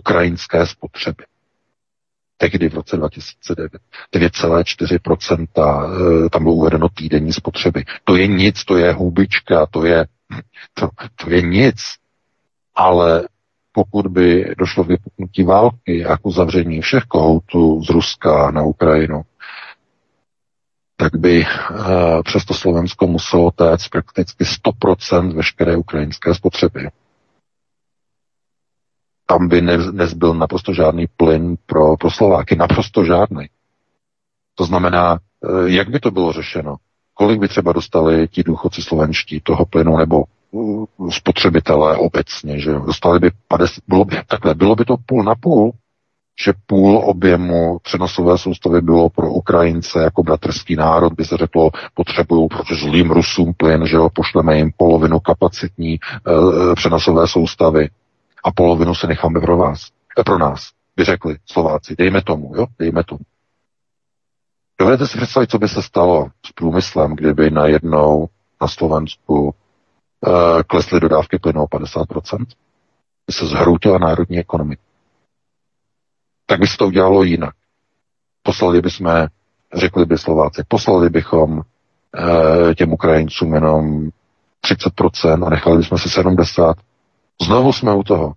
ukrajinské 0.00 0.66
spotřeby 0.66 1.24
tehdy 2.36 2.68
v 2.68 2.74
roce 2.74 2.96
2009. 2.96 3.72
9,4% 4.14 5.46
eh, 6.26 6.28
tam 6.30 6.42
bylo 6.42 6.54
uvedeno 6.54 6.88
týdenní 6.88 7.32
spotřeby. 7.32 7.84
To 8.04 8.16
je 8.16 8.26
nic, 8.26 8.64
to 8.64 8.76
je 8.76 8.92
hubička, 8.92 9.66
to 9.66 9.84
je, 9.84 10.06
to, 10.74 10.88
to 11.24 11.30
je 11.30 11.42
nic. 11.42 11.76
Ale 12.74 13.28
pokud 13.72 14.06
by 14.06 14.54
došlo 14.58 14.84
k 14.84 14.88
vypuknutí 14.88 15.42
války 15.42 16.04
a 16.04 16.16
k 16.16 16.26
uzavření 16.26 16.80
všech 16.80 17.02
kohoutů 17.02 17.82
z 17.84 17.90
Ruska 17.90 18.50
na 18.50 18.62
Ukrajinu, 18.62 19.22
tak 20.96 21.16
by 21.16 21.40
uh, 21.70 21.76
přesto 22.22 22.54
Slovensko 22.54 23.06
muselo 23.06 23.50
téct 23.50 23.88
prakticky 23.88 24.44
100% 24.44 25.32
veškeré 25.34 25.76
ukrajinské 25.76 26.34
spotřeby 26.34 26.88
tam 29.26 29.48
by 29.48 29.62
ne, 29.62 29.78
nezbyl 29.92 30.34
naprosto 30.34 30.74
žádný 30.74 31.06
plyn 31.16 31.56
pro, 31.66 31.96
pro 31.96 32.10
Slováky. 32.10 32.56
Naprosto 32.56 33.04
žádný. 33.04 33.46
To 34.54 34.64
znamená, 34.64 35.18
eh, 35.18 35.48
jak 35.70 35.88
by 35.88 36.00
to 36.00 36.10
bylo 36.10 36.32
řešeno? 36.32 36.76
Kolik 37.14 37.40
by 37.40 37.48
třeba 37.48 37.72
dostali 37.72 38.28
ti 38.28 38.42
důchodci 38.42 38.82
slovenští 38.82 39.40
toho 39.40 39.64
plynu 39.66 39.96
nebo 39.96 40.24
uh, 40.50 40.84
spotřebitelé 41.10 41.96
obecně, 41.96 42.60
že? 42.60 42.72
Dostali 42.72 43.18
by 43.18 43.30
50, 43.48 43.84
bylo 43.88 44.04
by, 44.04 44.16
takhle, 44.26 44.54
bylo 44.54 44.76
by 44.76 44.84
to 44.84 44.96
půl 45.06 45.22
na 45.22 45.34
půl, 45.34 45.72
že 46.44 46.52
půl 46.66 47.02
objemu 47.04 47.78
přenosové 47.82 48.38
soustavy 48.38 48.80
bylo 48.80 49.10
pro 49.10 49.30
Ukrajince 49.32 50.02
jako 50.02 50.22
bratrský 50.22 50.76
národ, 50.76 51.12
by 51.12 51.24
se 51.24 51.36
řeklo, 51.36 51.70
potřebují 51.94 52.48
proti 52.48 52.74
zlým 52.74 53.10
Rusům 53.10 53.54
plyn, 53.56 53.86
že 53.86 53.96
jo, 53.96 54.08
pošleme 54.14 54.56
jim 54.56 54.70
polovinu 54.76 55.20
kapacitní 55.20 55.94
e, 55.94 55.98
přenosové 56.74 57.28
soustavy 57.28 57.88
a 58.44 58.52
polovinu 58.52 58.94
se 58.94 59.06
necháme 59.06 59.40
pro 59.40 59.56
vás. 59.56 59.90
E, 60.20 60.24
pro 60.24 60.38
nás, 60.38 60.70
by 60.96 61.04
řekli 61.04 61.36
Slováci. 61.46 61.96
Dejme 61.98 62.22
tomu, 62.22 62.56
jo, 62.56 62.66
dejme 62.78 63.04
tomu. 63.04 63.20
Dovedete 64.80 65.06
si 65.06 65.18
představit, 65.18 65.50
co 65.50 65.58
by 65.58 65.68
se 65.68 65.82
stalo 65.82 66.30
s 66.46 66.52
průmyslem, 66.52 67.16
kdyby 67.16 67.50
najednou 67.50 68.28
na 68.60 68.68
Slovensku 68.68 69.54
e, 70.26 70.62
klesly 70.62 71.00
dodávky 71.00 71.38
plynu 71.38 71.62
o 71.62 71.66
50%? 71.66 72.46
By 73.26 73.32
se 73.32 73.46
zhroutila 73.46 73.98
národní 73.98 74.38
ekonomika. 74.38 74.82
Tak 76.46 76.60
by 76.60 76.66
se 76.66 76.76
to 76.76 76.86
udělalo 76.86 77.22
jinak. 77.22 77.54
Poslali 78.42 78.82
bychom, 78.82 79.26
řekli 79.74 80.06
by 80.06 80.18
Slováci, 80.18 80.62
poslali 80.68 81.10
bychom 81.10 81.60
e, 81.60 82.74
těm 82.74 82.92
Ukrajincům 82.92 83.54
jenom 83.54 84.08
30% 84.64 85.46
a 85.46 85.50
nechali 85.50 85.78
bychom 85.78 85.98
si 85.98 86.08
70%. 86.20 86.74
Znovu 87.42 87.72
jsme 87.72 87.94
u 87.94 88.02
toho. 88.02 88.34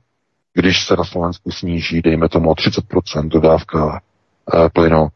Když 0.53 0.86
se 0.86 0.95
na 0.95 1.03
Slovensku 1.03 1.52
sníží, 1.52 2.02
dejme 2.02 2.30
tomu 2.30 2.49
o 2.49 2.53
30% 2.53 3.28
dodávka 3.28 4.02
e, 4.53 4.69
plynu, 4.69 5.07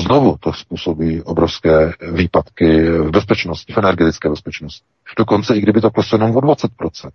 znovu 0.00 0.36
to 0.40 0.52
způsobí 0.52 1.22
obrovské 1.22 1.92
výpadky 2.12 2.90
v 2.90 3.10
bezpečnosti, 3.10 3.72
v 3.72 3.78
energetické 3.78 4.28
bezpečnosti. 4.28 4.86
Dokonce 5.18 5.56
i 5.56 5.60
kdyby 5.60 5.80
to 5.80 5.90
kleslo 5.90 6.18
jenom 6.18 6.36
o 6.36 6.40
20%. 6.40 7.10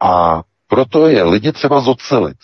A 0.00 0.42
proto 0.66 1.06
je 1.08 1.22
lidi 1.22 1.52
třeba 1.52 1.80
zocelit 1.80 2.36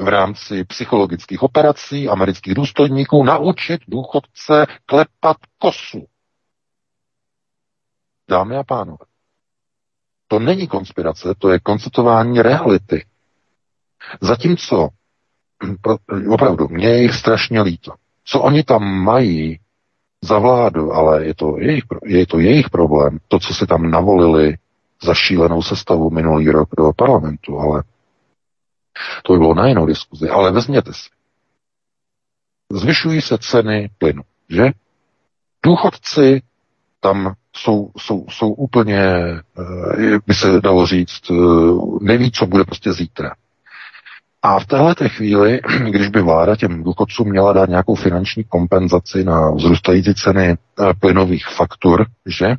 v 0.00 0.08
rámci 0.08 0.64
psychologických 0.64 1.42
operací 1.42 2.08
amerických 2.08 2.54
důstojníků 2.54 3.24
naučit 3.24 3.80
důchodce 3.88 4.66
klepat 4.86 5.36
kosu. 5.58 6.06
Dámy 8.28 8.56
a 8.56 8.64
pánové, 8.64 8.98
to 10.28 10.38
není 10.38 10.66
konspirace, 10.66 11.34
to 11.38 11.50
je 11.50 11.58
konstatování 11.60 12.42
reality. 12.42 13.04
Zatímco, 14.20 14.88
opravdu, 16.30 16.68
mě 16.68 16.88
je 16.88 17.02
jich 17.02 17.14
strašně 17.14 17.62
líto. 17.62 17.92
Co 18.24 18.40
oni 18.42 18.62
tam 18.62 18.82
mají 18.84 19.60
za 20.22 20.38
vládu, 20.38 20.92
ale 20.92 21.24
je 21.26 21.34
to 21.34 21.58
jejich, 21.58 21.84
je 22.04 22.26
to 22.26 22.38
jejich 22.38 22.70
problém, 22.70 23.18
to, 23.28 23.38
co 23.38 23.54
si 23.54 23.66
tam 23.66 23.90
navolili 23.90 24.56
za 25.02 25.14
šílenou 25.14 25.62
sestavu 25.62 26.10
minulý 26.10 26.50
rok 26.50 26.68
do 26.78 26.92
parlamentu, 26.96 27.58
ale 27.58 27.82
to 29.22 29.32
by 29.32 29.38
bylo 29.38 29.54
na 29.54 29.66
jinou 29.68 29.86
diskuzi. 29.86 30.28
Ale 30.28 30.52
vezměte 30.52 30.92
si. 30.92 31.08
Zvyšují 32.72 33.20
se 33.20 33.38
ceny 33.38 33.90
plynu, 33.98 34.22
že? 34.48 34.64
Důchodci 35.64 36.42
tam 37.00 37.34
jsou, 37.58 37.90
jsou, 37.98 38.26
jsou 38.30 38.52
úplně, 38.52 38.98
eh, 38.98 40.18
by 40.26 40.34
se 40.34 40.60
dalo 40.60 40.86
říct, 40.86 41.30
eh, 41.30 41.34
neví, 42.00 42.30
co 42.30 42.46
bude 42.46 42.64
prostě 42.64 42.92
zítra. 42.92 43.30
A 44.42 44.60
v 44.60 44.66
téhle 44.66 44.94
chvíli, 45.08 45.60
když 45.90 46.08
by 46.08 46.22
vláda 46.22 46.56
těm 46.56 46.84
důchodcům 46.84 47.28
měla 47.28 47.52
dát 47.52 47.68
nějakou 47.68 47.94
finanční 47.94 48.44
kompenzaci 48.44 49.24
na 49.24 49.50
vzrůstající 49.50 50.14
ceny 50.14 50.48
eh, 50.48 50.94
plynových 51.00 51.46
faktur, 51.46 52.06
že? 52.26 52.54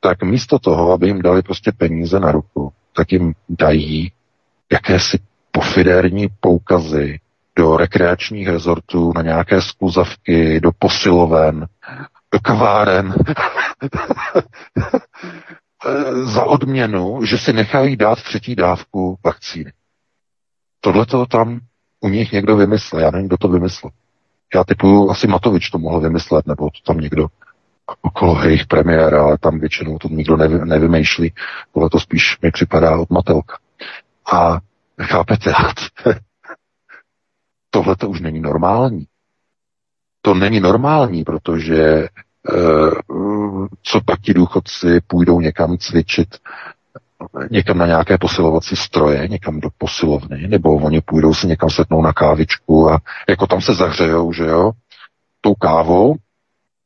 Tak 0.00 0.22
místo 0.22 0.58
toho, 0.58 0.92
aby 0.92 1.06
jim 1.06 1.22
dali 1.22 1.42
prostě 1.42 1.72
peníze 1.72 2.20
na 2.20 2.32
ruku, 2.32 2.72
tak 2.96 3.12
jim 3.12 3.34
dají 3.48 4.12
jakési 4.72 5.18
pofidérní 5.52 6.28
poukazy 6.40 7.18
do 7.56 7.76
rekreačních 7.76 8.48
rezortů, 8.48 9.12
na 9.16 9.22
nějaké 9.22 9.62
skluzavky, 9.62 10.60
do 10.60 10.70
posiloven, 10.78 11.66
kaváren 12.38 13.14
za 16.24 16.44
odměnu, 16.44 17.24
že 17.24 17.38
si 17.38 17.52
nechají 17.52 17.96
dát 17.96 18.22
třetí 18.22 18.54
dávku 18.54 19.18
vakcíny. 19.24 19.72
Tohle 20.80 21.06
to 21.06 21.26
tam 21.26 21.60
u 22.00 22.08
nich 22.08 22.32
někdo 22.32 22.56
vymyslel. 22.56 23.02
Já 23.02 23.10
nevím, 23.10 23.26
kdo 23.26 23.36
to 23.36 23.48
vymyslel. 23.48 23.90
Já 24.54 24.64
typuju, 24.64 25.10
asi 25.10 25.26
Matovič 25.26 25.70
to 25.70 25.78
mohl 25.78 26.00
vymyslet, 26.00 26.46
nebo 26.46 26.70
to 26.70 26.92
tam 26.92 27.00
někdo 27.00 27.26
okolo 28.02 28.42
jejich 28.42 28.66
premiéra, 28.66 29.22
ale 29.22 29.38
tam 29.38 29.58
většinou 29.58 29.98
to 29.98 30.08
nikdo 30.08 30.36
nevy, 30.36 30.58
nevymýšlí. 30.64 31.32
Tohle 31.72 31.90
to 31.90 32.00
spíš 32.00 32.38
mi 32.42 32.50
připadá 32.50 32.98
od 32.98 33.10
Matelka. 33.10 33.58
A 34.32 34.58
chápete, 35.02 35.52
tohle 37.70 37.96
to 37.96 38.08
už 38.08 38.20
není 38.20 38.40
normální. 38.40 39.06
To 40.24 40.34
není 40.34 40.60
normální, 40.60 41.24
protože 41.24 41.82
e, 41.84 42.08
co 43.82 44.00
pak 44.06 44.20
ti 44.20 44.34
důchodci 44.34 45.00
půjdou 45.06 45.40
někam 45.40 45.78
cvičit, 45.78 46.28
někam 47.50 47.78
na 47.78 47.86
nějaké 47.86 48.18
posilovací 48.18 48.76
stroje, 48.76 49.28
někam 49.28 49.60
do 49.60 49.68
posilovny, 49.78 50.48
nebo 50.48 50.74
oni 50.76 51.00
půjdou 51.00 51.34
si 51.34 51.46
někam 51.46 51.70
setnou 51.70 52.02
na 52.02 52.12
kávičku 52.12 52.90
a 52.90 52.98
jako 53.28 53.46
tam 53.46 53.60
se 53.60 53.74
zahřejou, 53.74 54.32
že 54.32 54.44
jo, 54.44 54.70
tou 55.40 55.54
kávou 55.54 56.14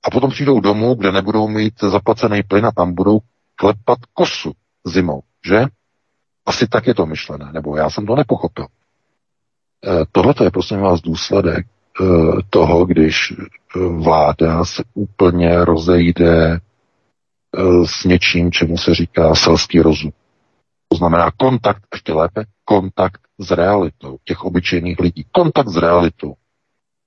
a 0.05 0.11
potom 0.11 0.31
přijdou 0.31 0.61
domů, 0.61 0.95
kde 0.95 1.13
nebudou 1.13 1.49
mít 1.49 1.81
zaplacený 1.81 2.43
plyn 2.43 2.67
a 2.67 2.73
tam 2.73 2.95
budou 2.95 3.19
klepat 3.57 3.99
kosu 4.15 4.53
zimou, 4.87 5.23
že? 5.47 5.65
Asi 6.47 6.69
tak 6.69 6.87
je 6.87 6.95
to 6.95 7.07
myšlené, 7.07 7.53
nebo 7.53 7.77
já 7.77 7.91
jsem 7.91 8.07
to 8.07 8.17
nepochopil. 8.17 8.67
E, 9.87 10.05
Tohle 10.13 10.35
je 10.45 10.51
prosím 10.51 10.81
vás 10.81 11.01
důsledek 11.01 11.67
toho, 12.51 12.87
když 12.87 13.31
e, 13.33 13.35
vláda 13.79 14.65
se 14.65 14.83
úplně 14.95 15.65
rozejde 15.65 16.61
s 17.85 18.05
něčím, 18.05 18.53
čemu 18.53 18.77
se 18.79 18.95
říká 18.95 19.35
selský 19.35 19.81
rozum. 19.81 20.13
To 20.89 20.97
znamená 20.97 21.31
kontakt, 21.31 21.83
ještě 21.93 22.13
lépe, 22.13 22.45
kontakt 22.65 23.21
s 23.39 23.51
realitou 23.51 24.19
těch 24.25 24.45
obyčejných 24.45 25.01
lidí. 25.01 25.27
Kontakt 25.33 25.69
s 25.69 25.77
realitou. 25.77 26.35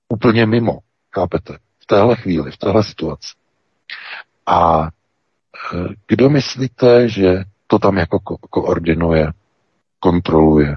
Úplně 0.08 0.46
mimo, 0.46 0.78
chápete? 1.14 1.58
V 1.78 1.86
téhle 1.86 2.16
chvíli, 2.16 2.50
v 2.50 2.56
téhle 2.56 2.84
situaci. 2.84 3.34
A 4.46 4.88
eh, 5.74 5.88
kdo 6.06 6.30
myslíte, 6.30 7.08
že 7.08 7.44
to 7.66 7.78
tam 7.78 7.96
jako 7.96 8.16
ko- 8.16 8.48
koordinuje, 8.50 9.32
kontroluje? 9.98 10.76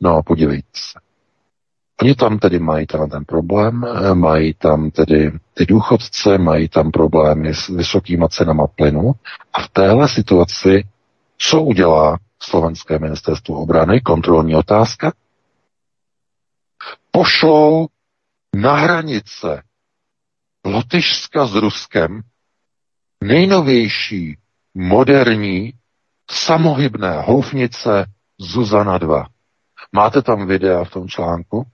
No, 0.00 0.22
podívejte 0.22 0.68
se. 0.74 1.07
Oni 2.02 2.14
tam 2.14 2.38
tedy 2.38 2.58
mají 2.58 2.86
ten, 2.86 3.10
ten 3.10 3.24
problém, 3.24 3.84
mají 4.14 4.54
tam 4.54 4.90
tedy 4.90 5.32
ty 5.54 5.66
důchodce, 5.66 6.38
mají 6.38 6.68
tam 6.68 6.90
problémy 6.90 7.54
s 7.54 7.68
vysokýma 7.68 8.28
cenama 8.28 8.66
plynu 8.66 9.12
a 9.52 9.62
v 9.62 9.68
téhle 9.68 10.08
situaci 10.08 10.84
co 11.38 11.62
udělá 11.62 12.18
slovenské 12.42 12.98
ministerstvo 12.98 13.54
obrany? 13.60 14.00
Kontrolní 14.00 14.54
otázka. 14.54 15.12
Pošlou 17.10 17.88
na 18.56 18.74
hranice 18.76 19.62
Lotyšska 20.64 21.46
s 21.46 21.54
Ruskem 21.54 22.22
nejnovější, 23.24 24.38
moderní, 24.74 25.72
samohybné 26.30 27.20
houfnice 27.20 28.04
Zuzana 28.38 28.98
2. 28.98 29.26
Máte 29.92 30.22
tam 30.22 30.46
videa 30.46 30.84
v 30.84 30.90
tom 30.90 31.08
článku, 31.08 31.66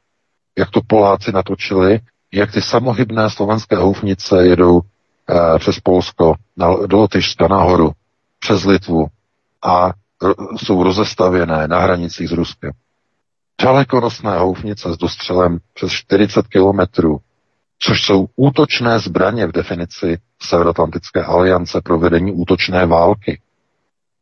jak 0.58 0.70
to 0.70 0.80
Poláci 0.86 1.32
natočili, 1.32 2.00
jak 2.32 2.52
ty 2.52 2.62
samohybné 2.62 3.30
slovenské 3.30 3.76
houfnice 3.76 4.46
jedou 4.46 4.80
eh, 4.80 5.58
přes 5.58 5.80
Polsko 5.80 6.34
na, 6.56 6.86
do 6.86 6.96
Lotyšska 6.96 7.48
nahoru, 7.48 7.92
přes 8.38 8.64
Litvu 8.64 9.06
a 9.62 9.92
ro, 10.22 10.34
jsou 10.56 10.82
rozestavěné 10.82 11.68
na 11.68 11.78
hranicích 11.78 12.28
s 12.28 12.32
Ruskem. 12.32 12.70
Dalekonosné 13.62 14.38
houfnice 14.38 14.92
s 14.92 14.96
dostřelem 14.96 15.58
přes 15.74 15.92
40 15.92 16.48
kilometrů, 16.48 17.18
což 17.78 18.02
jsou 18.02 18.26
útočné 18.36 18.98
zbraně 18.98 19.46
v 19.46 19.52
definici 19.52 20.18
Severoatlantické 20.42 21.24
aliance 21.24 21.80
pro 21.80 21.98
vedení 21.98 22.32
útočné 22.32 22.86
války. 22.86 23.40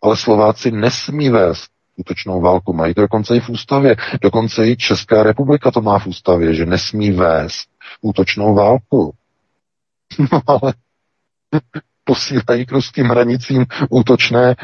Ale 0.02 0.16
Slováci 0.16 0.70
nesmí 0.70 1.30
vést 1.30 1.68
útočnou 2.02 2.40
válku. 2.40 2.72
Mají 2.72 2.94
to 2.94 3.00
dokonce 3.00 3.36
i 3.36 3.40
v 3.40 3.48
ústavě. 3.48 3.96
Dokonce 4.22 4.68
i 4.68 4.76
Česká 4.76 5.22
republika 5.22 5.70
to 5.70 5.80
má 5.80 5.98
v 5.98 6.06
ústavě, 6.06 6.54
že 6.54 6.66
nesmí 6.66 7.10
vést 7.10 7.68
útočnou 8.00 8.54
válku. 8.54 9.14
No 10.32 10.42
ale 10.46 10.74
posílají 12.04 12.66
k 12.66 12.72
ruským 12.72 13.06
hranicím 13.06 13.66
útočné 13.90 14.54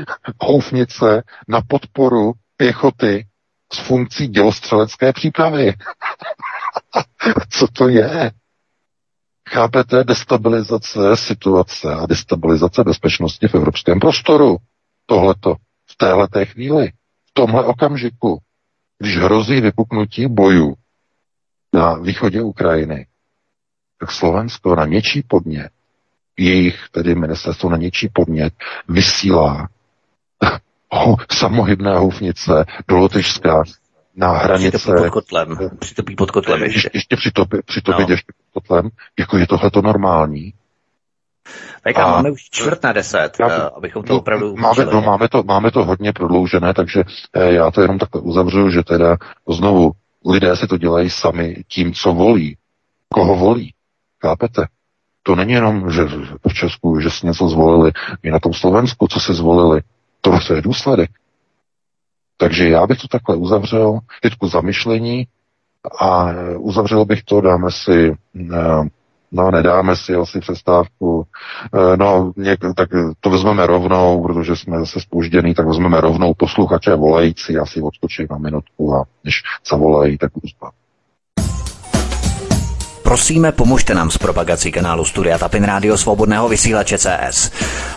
houfnice 0.41 1.23
na 1.49 1.61
podporu 1.69 2.33
pěchoty 2.57 3.27
s 3.73 3.79
funkcí 3.79 4.29
dělostřelecké 4.29 5.13
přípravy. 5.13 5.73
Co 7.51 7.67
to 7.67 7.89
je? 7.89 8.31
Chápete 9.49 10.05
destabilizace 10.05 11.17
situace 11.17 11.95
a 11.95 12.07
destabilizace 12.07 12.85
bezpečnosti 12.85 13.49
v 13.49 13.55
evropském 13.55 14.01
prostoru. 14.01 14.57
Tohleto 15.07 15.55
v 15.91 15.97
téhleté 15.97 16.45
chvíli, 16.45 16.93
tomhle 17.39 17.65
okamžiku, 17.65 18.39
když 18.99 19.17
hrozí 19.17 19.61
vypuknutí 19.61 20.27
bojů 20.27 20.75
na 21.73 21.95
východě 21.95 22.43
Ukrajiny, 22.43 23.07
tak 24.01 24.13
Slovensko 24.13 24.75
na 24.75 24.87
něčí 24.87 25.23
podnět, 25.23 25.71
jejich 26.39 26.89
tedy 26.91 27.15
ministerstvo 27.15 27.71
na 27.71 27.77
něčí 27.77 28.09
podnět 28.13 28.55
vysílá 28.89 29.69
samohybné 31.33 31.99
houfnice 31.99 32.65
do 32.89 32.97
Lotyšska 32.97 33.63
na 34.17 34.33
hranice. 34.33 34.79
Přitopí 34.79 35.03
pod 35.03 35.11
kotlem. 35.11 35.57
Přitopí 35.79 36.17
pod 36.17 36.31
kotlem 36.31 36.63
ještě. 36.63 36.91
Ještě 36.95 37.17
přitopí, 37.17 37.57
přitopí 37.65 38.03
no. 38.03 38.09
ještě 38.09 38.33
pod 38.37 38.63
kotlem. 38.63 38.91
Jako 39.19 39.39
je 39.39 39.47
tohle 39.47 39.71
normální? 39.83 40.55
Tak 41.83 41.99
a 41.99 42.11
máme 42.11 42.31
už 42.31 42.43
čtvrt 42.51 42.83
na 42.83 42.93
deset, 42.93 43.37
já, 43.41 43.47
uh, 43.47 43.77
abychom 43.77 44.03
to 44.03 44.13
no, 44.13 44.19
opravdu 44.19 44.57
máme, 44.57 44.85
no, 44.85 45.03
máme, 45.03 45.29
to, 45.29 45.43
máme 45.43 45.71
to 45.71 45.85
hodně 45.85 46.13
prodloužené, 46.13 46.75
takže 46.75 47.05
eh, 47.33 47.53
já 47.53 47.71
to 47.71 47.83
jenom 47.83 47.99
takhle 47.99 48.21
uzavřu, 48.21 48.71
že 48.71 48.83
teda 48.83 49.17
znovu 49.49 49.93
lidé 50.27 50.57
si 50.57 50.67
to 50.67 50.79
dělají 50.79 51.11
sami 51.11 51.65
tím, 51.69 51.93
co 51.93 52.13
volí. 52.13 52.57
Koho 53.09 53.37
volí. 53.37 53.75
Chápete? 54.23 54.67
To 55.23 55.35
není 55.35 55.53
jenom, 55.53 55.91
že 55.91 56.05
v 56.49 56.55
Česku, 56.55 57.01
že 57.01 57.11
si 57.11 57.27
něco 57.27 57.49
zvolili, 57.49 57.93
i 58.23 58.31
na 58.31 58.39
tom 58.39 58.55
Slovensku, 58.55 59.09
co 59.09 59.21
si 59.21 59.35
zvolili. 59.35 59.81
To 60.21 60.55
je 60.55 60.63
důsledek. 60.63 61.11
Takže 62.37 62.69
já 62.69 62.87
bych 62.87 62.99
to 62.99 63.09
takhle 63.09 63.37
uzavřel, 63.37 63.99
teďku 64.23 64.49
zamyšlení 64.49 65.27
a 66.01 66.29
uzavřel 66.59 67.05
bych 67.05 67.23
to, 67.23 67.41
dáme 67.41 67.71
si, 67.71 68.17
eh, 68.53 68.89
no 69.33 69.51
nedáme 69.51 69.97
si 69.97 70.15
asi 70.15 70.41
přestávku, 70.41 71.27
eh, 71.75 71.97
no 71.97 72.33
něk, 72.37 72.61
tak 72.77 72.89
to 73.21 73.31
vezmeme 73.31 73.67
rovnou, 73.67 74.23
protože 74.23 74.57
jsme 74.57 74.79
zase 74.79 75.01
spožděný, 75.01 75.55
tak 75.55 75.67
vezmeme 75.67 76.01
rovnou 76.01 76.35
posluchače 76.35 76.95
volající, 76.95 77.59
asi 77.59 77.83
odskočím 77.83 78.27
na 78.31 78.39
minutku 78.39 78.95
a 78.95 79.05
když 79.23 79.43
zavolají, 79.71 80.19
tak 80.19 80.33
uzbavím. 80.43 80.88
Prosíme, 83.09 83.53
pomožte 83.53 83.95
nám 83.95 84.11
s 84.11 84.19
propagací 84.19 84.73
kanálu 84.73 85.05
Studia 85.05 85.39
Tapin 85.39 85.65
Rádio 85.65 85.99
Svobodného 85.99 86.49
vysílače 86.49 86.99
CS. 86.99 87.51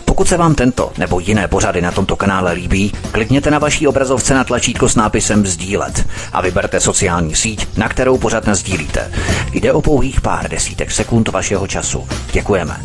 Pokud 0.06 0.28
se 0.28 0.38
vám 0.38 0.56
tento 0.56 0.92
nebo 0.98 1.20
jiné 1.20 1.48
pořady 1.48 1.82
na 1.82 1.92
tomto 1.92 2.16
kanále 2.16 2.54
líbí, 2.54 2.92
klikněte 3.12 3.52
na 3.52 3.60
vaší 3.60 3.88
obrazovce 3.88 4.34
na 4.34 4.44
tlačítko 4.44 4.90
s 4.90 4.96
nápisem 4.96 5.46
Sdílet 5.46 6.08
a 6.34 6.42
vyberte 6.42 6.80
sociální 6.80 7.36
síť, 7.36 7.78
na 7.78 7.90
kterou 7.90 8.18
pořád 8.18 8.50
sdílíte. 8.50 9.12
Jde 9.54 9.74
o 9.74 9.82
pouhých 9.82 10.22
pár 10.22 10.50
desítek 10.50 10.92
sekund 10.92 11.28
vašeho 11.28 11.68
času. 11.68 12.08
Děkujeme. 12.32 12.78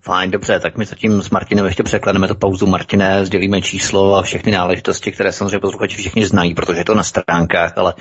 Fajn, 0.00 0.30
dobře, 0.30 0.60
tak 0.60 0.76
my 0.76 0.84
zatím 0.84 1.22
s 1.22 1.30
Martinem 1.30 1.64
ještě 1.64 1.82
překlademe 1.82 2.28
to 2.28 2.34
pauzu. 2.34 2.66
Martine, 2.66 3.26
sdělíme 3.26 3.62
číslo 3.62 4.16
a 4.16 4.22
všechny 4.22 4.52
náležitosti, 4.52 5.12
které 5.12 5.32
samozřejmě 5.32 5.58
posluchači 5.58 5.96
všichni 5.96 6.26
znají, 6.26 6.54
protože 6.54 6.80
je 6.80 6.84
to 6.84 6.94
na 6.94 7.02
stránkách, 7.02 7.78
ale 7.78 7.94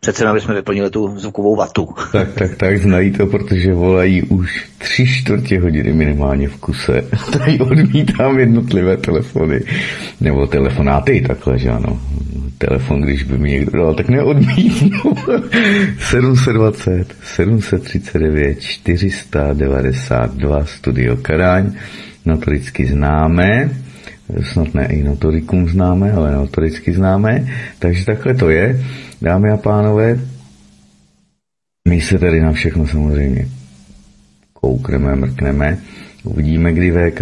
přece 0.00 0.22
jenom 0.22 0.40
jsme 0.40 0.54
vyplnili 0.54 0.90
tu 0.90 1.18
zvukovou 1.18 1.56
vatu. 1.56 1.88
Tak, 2.12 2.34
tak, 2.34 2.56
tak, 2.56 2.78
znají 2.78 3.12
to, 3.12 3.26
protože 3.26 3.74
volají 3.74 4.22
už 4.22 4.66
tři 4.78 5.06
čtvrtě 5.06 5.60
hodiny 5.60 5.92
minimálně 5.92 6.48
v 6.48 6.56
kuse. 6.56 7.04
Tady 7.32 7.58
odmítám 7.58 8.38
jednotlivé 8.38 8.96
telefony, 8.96 9.60
nebo 10.20 10.46
telefonáty, 10.46 11.24
takhle, 11.26 11.58
že 11.58 11.70
ano. 11.70 12.00
Telefon, 12.58 13.00
když 13.00 13.22
by 13.22 13.38
mi 13.38 13.50
někdo 13.50 13.78
dal, 13.78 13.94
tak 13.94 14.08
neodmítnu. 14.08 15.14
720, 15.98 17.14
739, 17.22 18.60
492, 18.60 20.64
Studio 20.64 21.16
Karaň, 21.16 21.72
notoricky 22.24 22.86
známe, 22.86 23.70
snad 24.42 24.74
ne 24.74 24.86
i 24.86 25.02
notorikum 25.02 25.68
známe, 25.68 26.12
ale 26.12 26.32
notoricky 26.32 26.92
známe, 26.92 27.46
takže 27.78 28.04
takhle 28.04 28.34
to 28.34 28.50
je. 28.50 28.80
Dámy 29.22 29.50
a 29.50 29.56
pánové, 29.56 30.20
my 31.88 32.00
se 32.00 32.18
tady 32.18 32.40
na 32.40 32.52
všechno 32.52 32.86
samozřejmě 32.86 33.48
koukneme, 34.52 35.16
mrkneme. 35.16 35.78
Uvidíme, 36.24 36.72
kdy 36.72 36.90
VK 36.90 37.20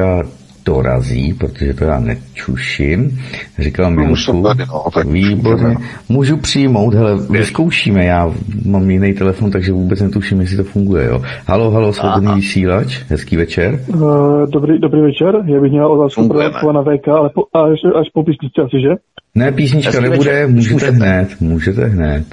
dorazí, 0.66 1.34
protože 1.34 1.74
to 1.74 1.84
já 1.84 2.00
nečuším. 2.00 3.18
Říkal 3.58 3.90
no, 3.90 3.96
Milku, 3.96 4.32
no, 4.32 5.02
výborně, 5.10 5.76
můžu 6.08 6.36
přijmout, 6.36 6.94
hele, 6.94 7.18
vyzkoušíme, 7.30 8.04
já 8.04 8.32
mám 8.64 8.90
jiný 8.90 9.14
telefon, 9.14 9.50
takže 9.50 9.72
vůbec 9.72 10.00
netuším, 10.00 10.40
jestli 10.40 10.56
to 10.56 10.64
funguje, 10.64 11.06
jo. 11.06 11.22
Halo, 11.46 11.70
halo, 11.70 11.92
svobodný 11.92 12.34
vysílač, 12.34 13.02
hezký 13.08 13.36
večer. 13.36 13.80
Uh, 13.88 14.46
dobrý, 14.50 14.78
dobrý 14.78 15.00
večer, 15.00 15.34
já 15.44 15.60
bych 15.60 15.72
měl 15.72 15.92
otázku 15.92 16.28
pro 16.60 16.72
na 16.72 16.82
VK, 16.82 17.08
ale 17.08 17.30
po, 17.34 17.42
až, 17.54 17.78
až 18.00 18.06
po 18.12 18.24
písničce 18.24 18.62
asi, 18.62 18.80
že? 18.80 18.88
Ne, 19.34 19.52
písnička 19.52 19.90
hezký 19.90 20.02
nebude, 20.02 20.30
večer. 20.30 20.48
můžete, 20.48 20.74
můžete 20.74 20.90
hned, 20.90 21.40
můžete 21.40 21.84
hned. 21.84 22.24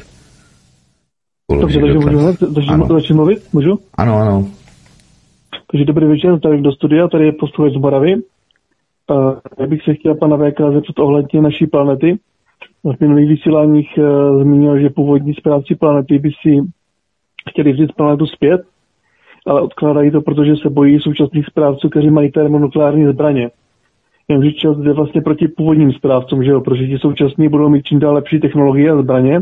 Dobře, 1.62 1.80
takže 1.80 2.00
můžu 2.00 2.18
hned, 2.18 2.36
začít 2.90 3.14
mluvit, 3.14 3.44
můžu? 3.54 3.80
Ano, 3.98 4.16
ano. 4.16 4.46
Takže 5.74 5.86
dobrý 5.86 6.06
večer, 6.06 6.40
tady 6.40 6.62
do 6.62 6.72
studia, 6.72 7.08
tady 7.08 7.26
je 7.26 7.32
posluchač 7.32 7.74
z 7.74 7.78
Moravy. 7.78 8.16
Já 9.60 9.68
bych 9.68 9.84
se 9.84 9.94
chtěl 9.94 10.16
pana 10.16 10.38
VK 10.38 10.60
zeptat 10.74 11.00
ohledně 11.00 11.42
naší 11.42 11.68
planety. 11.68 12.20
V 12.84 13.02
minulých 13.02 13.30
vysíláních 13.30 13.98
uh, 13.98 14.42
zmínil, 14.42 14.80
že 14.80 14.90
původní 14.90 15.34
správci 15.34 15.76
planety 15.76 16.20
by 16.20 16.30
si 16.42 16.58
chtěli 17.50 17.74
vzít 17.74 17.94
planetu 17.94 18.26
zpět, 18.26 18.62
ale 19.48 19.62
odkládají 19.62 20.12
to, 20.12 20.22
protože 20.22 20.56
se 20.56 20.70
bojí 20.70 21.00
současných 21.00 21.46
správců, 21.46 21.90
kteří 21.90 22.10
mají 22.10 22.32
termonukleární 22.32 23.06
zbraně. 23.06 23.50
Jenže 24.28 24.52
čas 24.52 24.78
jde 24.78 24.94
vlastně 24.94 25.22
proti 25.22 25.48
původním 25.48 25.92
správcům, 25.92 26.44
že 26.44 26.52
jo? 26.52 26.62
protože 26.62 26.88
ti 26.88 26.98
současní 27.00 27.50
budou 27.50 27.70
mít 27.70 27.86
čím 27.86 28.00
dál 28.00 28.14
lepší 28.14 28.40
technologie 28.40 28.92
a 28.92 29.02
zbraně. 29.02 29.42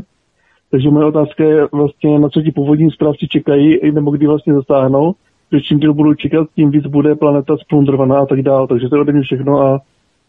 Takže 0.70 0.90
moje 0.90 1.06
otázka 1.06 1.44
je 1.44 1.68
vlastně, 1.72 2.20
na 2.20 2.30
co 2.30 2.42
ti 2.42 2.52
původní 2.52 2.92
správci 2.92 3.28
čekají, 3.28 3.92
nebo 3.92 4.12
kdy 4.12 4.28
vlastně 4.28 4.54
zasáhnou, 4.54 5.14
že 5.54 5.62
čím 5.62 5.80
díl 5.80 5.94
budu 5.94 6.14
čekat, 6.14 6.48
tím 6.56 6.72
víc 6.72 6.88
bude 6.88 7.16
planeta 7.16 7.58
splundrovaná 7.58 8.20
a 8.20 8.26
tak 8.26 8.42
dále. 8.42 8.68
Takže 8.68 8.90
to 8.90 8.96
je 8.96 9.02
ode 9.02 9.14
mě 9.14 9.22
všechno 9.22 9.60
a 9.62 9.80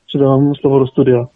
předávám 0.07 0.55
slovo 0.55 0.79
do 0.79 0.87
studia. 0.87 1.27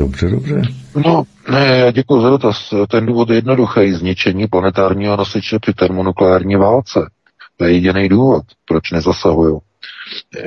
Dobře, 0.00 0.30
dobře. 0.30 0.62
No, 1.06 1.22
ne, 1.50 1.92
děkuji 1.92 2.20
za 2.20 2.30
dotaz. 2.30 2.74
Ten 2.88 3.06
důvod 3.06 3.30
je 3.30 3.36
jednoduchý. 3.36 3.92
Zničení 3.92 4.46
planetárního 4.46 5.16
nosiče 5.16 5.58
při 5.58 5.72
termonukleární 5.72 6.56
válce. 6.56 7.10
To 7.56 7.64
je 7.64 7.72
jediný 7.72 8.08
důvod, 8.08 8.42
proč 8.68 8.90
nezasahují. 8.90 9.58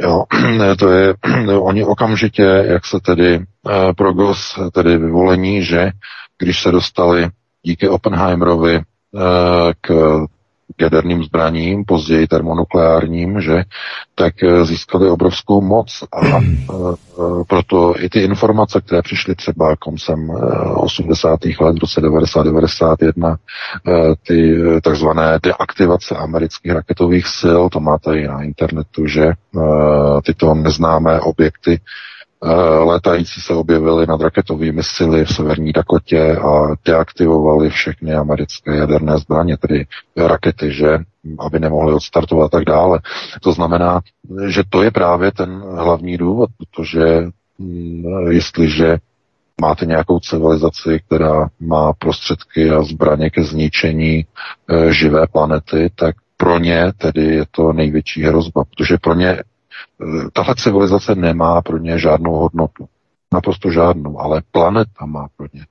Jo, 0.01 0.23
to 0.79 0.89
je, 0.89 1.13
oni 1.59 1.83
okamžitě, 1.85 2.43
jak 2.43 2.85
se 2.85 2.99
tedy 2.99 3.37
uh, 3.37 3.43
progos, 3.97 4.59
tedy 4.71 4.97
vyvolení, 4.97 5.63
že 5.63 5.91
když 6.37 6.61
se 6.61 6.71
dostali 6.71 7.29
díky 7.63 7.89
Oppenheimerovi 7.89 8.75
uh, 8.75 8.81
k 9.81 10.19
jaderným 10.81 11.23
zbraním, 11.23 11.85
později 11.85 12.27
termonukleárním, 12.27 13.41
že, 13.41 13.63
tak 14.15 14.43
eh, 14.43 14.65
získali 14.65 15.09
obrovskou 15.09 15.61
moc 15.61 16.03
a, 16.11 16.17
a, 16.17 16.37
a 16.39 16.95
proto 17.47 17.93
i 17.99 18.09
ty 18.09 18.19
informace, 18.19 18.81
které 18.81 19.01
přišly 19.01 19.35
třeba 19.35 19.75
koncem 19.75 20.29
80. 20.75 21.39
let, 21.61 21.75
v 21.75 21.77
roce 21.77 22.01
90-91, 22.01 23.35
ty 24.27 24.55
takzvané 24.83 25.39
deaktivace 25.43 26.15
amerických 26.15 26.71
raketových 26.71 27.27
sil, 27.39 27.61
to 27.69 27.79
máte 27.79 28.19
i 28.19 28.27
na 28.27 28.43
internetu, 28.43 29.07
že 29.07 29.31
tyto 30.23 30.53
neznámé 30.53 31.19
objekty 31.19 31.73
Eh, 31.73 31.79
létající 32.83 33.41
se 33.41 33.53
objevily 33.53 34.05
nad 34.07 34.21
raketovými 34.21 34.83
sily 34.83 35.25
v 35.25 35.33
severní 35.33 35.71
Dakotě 35.71 36.37
a 36.37 36.75
deaktivovali 36.85 37.69
všechny 37.69 38.13
americké 38.13 38.75
jaderné 38.75 39.17
zbraně, 39.17 39.57
tedy 39.57 39.85
rakety, 40.17 40.71
že 40.71 40.97
aby 41.39 41.59
nemohly 41.59 41.93
odstartovat 41.93 42.45
a 42.45 42.57
tak 42.57 42.65
dále. 42.65 42.99
To 43.41 43.51
znamená, 43.51 44.01
že 44.47 44.63
to 44.69 44.83
je 44.83 44.91
právě 44.91 45.31
ten 45.31 45.63
hlavní 45.75 46.17
důvod, 46.17 46.49
protože 46.57 47.25
hm, 47.59 48.03
jestliže 48.29 48.97
máte 49.61 49.85
nějakou 49.85 50.19
civilizaci, 50.19 50.99
která 51.05 51.47
má 51.59 51.93
prostředky 51.93 52.69
a 52.69 52.83
zbraně 52.83 53.29
ke 53.29 53.43
zničení 53.43 54.15
e, 54.17 54.93
živé 54.93 55.27
planety, 55.27 55.89
tak 55.95 56.15
pro 56.37 56.59
ně 56.59 56.91
tedy 56.97 57.21
je 57.23 57.45
to 57.51 57.73
největší 57.73 58.23
hrozba, 58.23 58.63
protože 58.63 58.97
pro 58.97 59.13
ně 59.15 59.37
tahle 60.33 60.55
civilizace 60.55 61.15
nemá 61.15 61.61
pro 61.61 61.77
ně 61.77 61.99
žádnou 61.99 62.33
hodnotu. 62.33 62.87
Naprosto 63.33 63.71
žádnou, 63.71 64.19
ale 64.19 64.41
planeta 64.51 65.05
má 65.05 65.27
pro 65.37 65.47
ně 65.53 65.65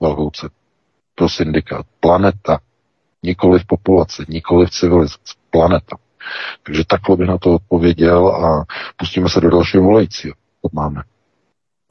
velkou 0.00 0.30
cenu. 0.30 0.50
Pro 1.14 1.28
syndikát. 1.28 1.86
Planeta. 2.00 2.58
Nikoli 3.22 3.58
v 3.58 3.66
populaci, 3.66 4.22
nikoli 4.28 4.66
v 4.66 4.70
civilizaci. 4.70 5.34
Planeta. 5.50 5.96
Takže 6.62 6.82
takhle 6.86 7.16
bych 7.16 7.28
na 7.28 7.38
to 7.38 7.54
odpověděl 7.54 8.28
a 8.28 8.64
pustíme 8.96 9.28
se 9.28 9.40
do 9.40 9.50
dalšího 9.50 9.82
volajícího. 9.82 10.34
To 10.62 10.68
máme. 10.72 11.02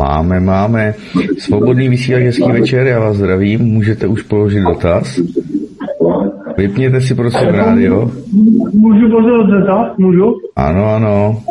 Máme, 0.02 0.40
máme. 0.40 0.94
Svobodný 1.40 1.90
vysílač, 1.90 2.24
hezký 2.24 2.52
večer, 2.52 2.88
já 2.88 3.00
vás 3.00 3.18
zdravím. 3.18 3.62
Můžete 3.62 4.08
už 4.08 4.24
položit 4.24 4.62
dotaz. 4.62 5.20
Vypněte 6.58 7.02
si 7.02 7.16
prosím 7.16 7.48
rádio. 7.48 8.12
Můžu 8.74 9.10
položit 9.10 9.52
dotaz? 9.52 9.98
Můžu? 9.98 10.36
Ano, 10.56 10.86
ano 10.86 11.44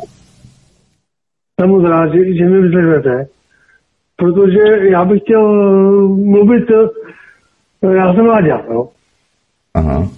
jsem 1.60 1.70
moc 1.70 1.84
rád, 1.84 2.12
že, 2.12 2.34
že 2.34 2.44
mi 2.44 2.62
vyzvedete, 2.62 3.26
protože 4.16 4.88
já 4.90 5.04
bych 5.04 5.22
chtěl 5.22 5.42
mluvit, 6.08 6.64
eh, 6.70 7.94
já 7.94 8.14
jsem 8.14 8.26
Láďa, 8.26 8.62
jo. 8.72 8.88
Aha. 9.74 10.08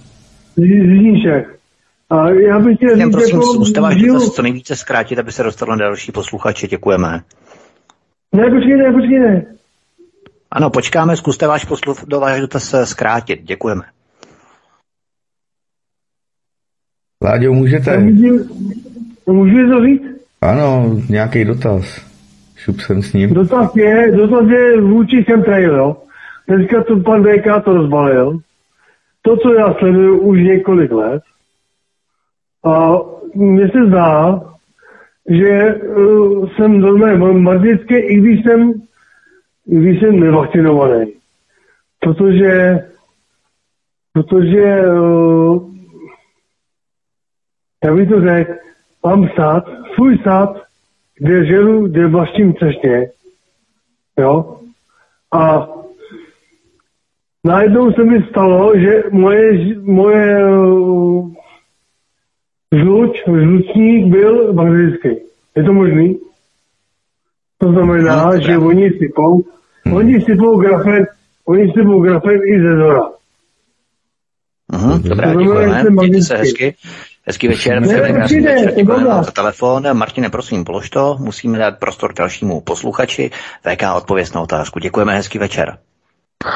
Z, 0.55 0.61
z 0.61 1.45
A 2.09 2.29
já 2.29 2.59
bych 2.59 2.77
chtěl 2.77 2.95
říct, 2.95 3.11
prosím, 3.11 3.35
jako, 3.35 3.53
zkuste 3.53 3.81
váš 3.81 3.95
dotaz 3.95 4.29
co 4.29 4.41
nejvíce 4.41 4.75
zkrátit, 4.75 5.19
aby 5.19 5.31
se 5.31 5.43
dostalo 5.43 5.71
na 5.71 5.77
další 5.77 6.11
posluchače. 6.11 6.67
Děkujeme. 6.67 7.21
Ne, 8.35 8.49
počkejte, 8.49 8.91
počkejte. 8.91 9.45
Ano, 10.51 10.69
počkáme, 10.69 11.17
zkuste 11.17 11.47
váš 11.47 11.65
posluch, 11.65 12.05
do 12.05 12.19
váš 12.19 12.41
dotaz 12.41 12.75
zkrátit. 12.83 13.43
Děkujeme. 13.43 13.81
Láďo, 17.23 17.53
můžete? 17.53 17.97
můžu 19.27 19.69
to 19.69 19.85
říct? 19.85 20.18
Ano, 20.41 20.95
nějaký 21.09 21.45
dotaz. 21.45 22.09
Šup 22.55 22.79
jsem 22.79 23.01
s 23.01 23.13
ním. 23.13 23.33
Dotaz 23.33 23.75
je, 23.75 24.11
dotaz 24.11 24.49
je 24.49 24.81
vůči 24.81 25.23
chemtrail, 25.23 25.75
jo. 25.75 25.97
Dneska 26.47 26.83
to 26.83 26.99
pan 26.99 27.23
VK 27.23 27.63
to 27.65 27.73
rozbalil. 27.73 28.39
To, 29.21 29.37
co 29.37 29.53
já 29.53 29.73
sleduju 29.73 30.19
už 30.19 30.39
několik 30.39 30.91
let. 30.91 31.23
A 32.65 32.97
mně 33.35 33.69
se 33.69 33.87
zdá, 33.87 34.41
že 35.29 35.75
uh, 35.75 36.49
jsem 36.49 36.79
normálně 36.79 37.39
marzický, 37.39 37.95
i 37.95 38.15
když 38.15 38.43
jsem, 38.43 38.73
i 39.67 39.75
když 39.75 39.99
jsem 39.99 40.19
nevakcinovaný. 40.19 41.13
Protože, 41.99 42.79
protože, 44.13 44.81
uh, 44.91 45.69
jak 47.83 47.95
bych 47.95 48.09
to 48.09 48.21
řekl, 48.21 48.53
mám 49.03 49.29
stát, 49.29 49.63
svůj 49.99 50.17
stát, 50.17 50.61
kde 51.15 51.45
žiju, 51.45 51.87
kde 51.87 52.07
vlastním 52.07 52.53
přesně. 52.53 53.09
Jo? 54.19 54.59
A 55.33 55.67
najednou 57.43 57.91
se 57.91 58.03
mi 58.03 58.23
stalo, 58.29 58.79
že 58.79 59.03
moje, 59.11 59.75
moje 59.81 60.41
žluč, 62.75 63.23
žlučník 63.25 64.11
byl 64.11 64.53
bagdejský. 64.53 65.09
Je 65.55 65.63
to 65.63 65.73
možný? 65.73 66.19
To 67.57 67.71
znamená, 67.71 68.25
no, 68.25 68.41
že 68.41 68.57
oni 68.57 68.89
sypou, 68.89 69.43
hmm. 69.85 69.95
oni 69.95 70.21
sypou 70.21 70.59
grafet, 70.59 71.09
oni 71.45 71.71
sypou 71.73 72.01
grafet 72.01 72.41
i 72.45 72.61
ze 72.61 72.75
zora. 72.75 73.09
Aha, 74.69 74.99
dobrá, 75.03 75.35
děkujeme, 75.35 75.89
mějte 75.89 76.21
se 76.21 76.37
hezky. 76.37 76.75
Hezký 77.29 77.47
večer, 77.47 77.85
za 79.21 79.31
telefon. 79.31 79.97
Martine, 79.97 80.29
prosím, 80.29 80.63
polož 80.63 80.89
to, 80.89 81.17
musíme 81.19 81.57
dát 81.57 81.79
prostor 81.79 82.13
dalšímu 82.13 82.61
posluchači. 82.61 83.31
VK 83.61 83.83
odpověst 83.95 84.35
na 84.35 84.41
otázku. 84.41 84.79
Děkujeme, 84.79 85.15
hezký 85.15 85.39
večer. 85.39 85.77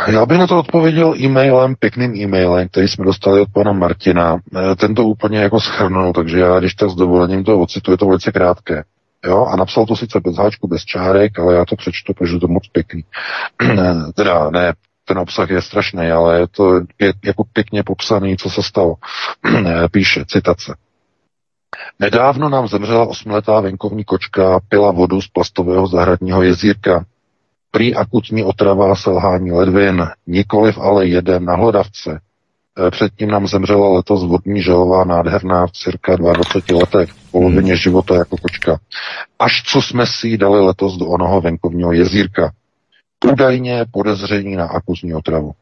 Já 0.07 0.25
bych 0.25 0.37
na 0.37 0.47
to 0.47 0.59
odpověděl 0.59 1.15
e-mailem, 1.19 1.75
pěkným 1.75 2.15
e-mailem, 2.15 2.67
který 2.67 2.87
jsme 2.87 3.05
dostali 3.05 3.41
od 3.41 3.49
pana 3.53 3.71
Martina. 3.71 4.37
Eh, 4.55 4.75
ten 4.75 4.95
to 4.95 5.03
úplně 5.03 5.39
jako 5.39 5.59
schrnul, 5.59 6.13
takže 6.13 6.39
já 6.39 6.59
když 6.59 6.73
tak 6.73 6.89
s 6.89 6.95
dovolením 6.95 7.43
to 7.43 7.59
ocituji, 7.59 7.93
je 7.93 7.97
to 7.97 8.05
velice 8.05 8.31
krátké. 8.31 8.83
Jo, 9.25 9.45
a 9.45 9.55
napsal 9.55 9.85
to 9.85 9.95
sice 9.95 10.19
bez 10.19 10.37
háčku, 10.37 10.67
bez 10.67 10.81
čárek, 10.81 11.39
ale 11.39 11.55
já 11.55 11.65
to 11.65 11.75
přečtu, 11.75 12.13
protože 12.13 12.39
to 12.39 12.47
moc 12.47 12.67
pěkný. 12.67 13.03
teda 14.15 14.49
ne 14.49 14.73
ten 15.05 15.17
obsah 15.17 15.49
je 15.49 15.61
strašný, 15.61 16.11
ale 16.11 16.39
je 16.39 16.47
to 16.47 16.75
je 16.99 17.13
jako 17.25 17.43
pěkně 17.53 17.83
popsaný, 17.83 18.37
co 18.37 18.49
se 18.49 18.63
stalo. 18.63 18.95
Píše, 19.91 20.25
citace. 20.27 20.75
Nedávno 21.99 22.49
nám 22.49 22.67
zemřela 22.67 23.05
osmletá 23.05 23.59
venkovní 23.59 24.03
kočka, 24.03 24.59
pila 24.69 24.91
vodu 24.91 25.21
z 25.21 25.27
plastového 25.27 25.87
zahradního 25.87 26.43
jezírka. 26.43 27.05
Prý 27.71 27.95
akutní 27.95 28.43
otrava 28.43 28.95
selhání 28.95 29.51
ledvin, 29.51 30.07
nikoliv 30.27 30.77
ale 30.77 31.07
jeden 31.07 31.45
na 31.45 31.55
hlodavce. 31.55 32.19
E, 32.87 32.91
předtím 32.91 33.29
nám 33.29 33.47
zemřela 33.47 33.89
letos 33.89 34.23
vodní 34.23 34.61
želová 34.61 35.03
nádherná 35.03 35.67
v 35.67 35.71
cirka 35.71 36.15
22 36.15 36.79
letech, 36.79 37.11
v 37.11 37.31
polovině 37.31 37.75
života 37.75 38.15
jako 38.15 38.37
kočka. 38.37 38.79
Až 39.39 39.63
co 39.65 39.81
jsme 39.81 40.05
si 40.05 40.27
ji 40.27 40.37
dali 40.37 40.61
letos 40.61 40.97
do 40.97 41.05
onoho 41.05 41.41
venkovního 41.41 41.91
jezírka 41.91 42.51
údajně 43.31 43.85
podezření 43.91 44.55
na 44.55 44.65
akuzní 44.65 45.13
otravu. 45.13 45.53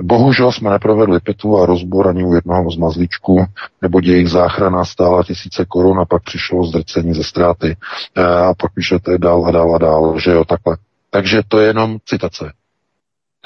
Bohužel 0.00 0.52
jsme 0.52 0.70
neprovedli 0.70 1.20
pitvu 1.20 1.58
a 1.58 1.66
rozbor 1.66 2.08
ani 2.08 2.24
u 2.24 2.34
jednoho 2.34 2.70
z 2.70 2.76
mazlíčků, 2.76 3.46
nebo 3.82 4.00
jejich 4.02 4.30
záchrana 4.30 4.84
stála 4.84 5.24
tisíce 5.24 5.64
korun 5.64 6.00
a 6.00 6.04
pak 6.04 6.22
přišlo 6.22 6.64
zdrcení 6.64 7.14
ze 7.14 7.24
ztráty. 7.24 7.76
E, 8.14 8.24
a 8.24 8.54
pak 8.54 8.74
píšete 8.74 9.18
dál 9.18 9.46
a 9.46 9.50
dál 9.50 9.74
a 9.74 9.78
dál, 9.78 10.18
že 10.20 10.30
jo, 10.30 10.44
takhle. 10.44 10.76
Takže 11.10 11.42
to 11.48 11.58
je 11.58 11.66
jenom 11.66 11.98
citace, 12.04 12.52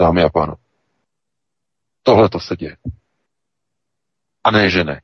dámy 0.01 0.22
a 0.22 0.28
pánové. 0.28 0.56
Tohle 2.02 2.28
to 2.28 2.40
se 2.40 2.56
děje. 2.56 2.76
A 4.44 4.51
ne, 4.51 4.70
že 4.70 4.84
ne. 4.84 5.01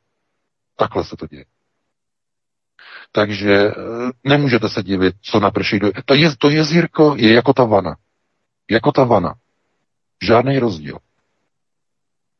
Takhle 0.76 1.04
se 1.04 1.16
to 1.16 1.26
děje. 1.26 1.44
Takže 3.12 3.54
e, 3.54 3.72
nemůžete 4.24 4.68
se 4.68 4.82
divit, 4.82 5.14
co 5.22 5.40
naprší. 5.40 5.80
To, 6.04 6.14
je, 6.14 6.30
to 6.38 6.50
jezírko 6.50 7.14
je 7.18 7.32
jako 7.32 7.52
ta 7.52 7.64
vana. 7.64 7.96
Jako 8.70 8.92
ta 8.92 9.04
vana. 9.04 9.34
Žádný 10.24 10.58
rozdíl. 10.58 10.98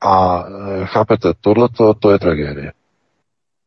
A 0.00 0.44
e, 0.44 0.86
chápete, 0.86 1.32
tohleto, 1.40 1.94
to 1.94 2.10
je 2.10 2.18
tragédie. 2.18 2.72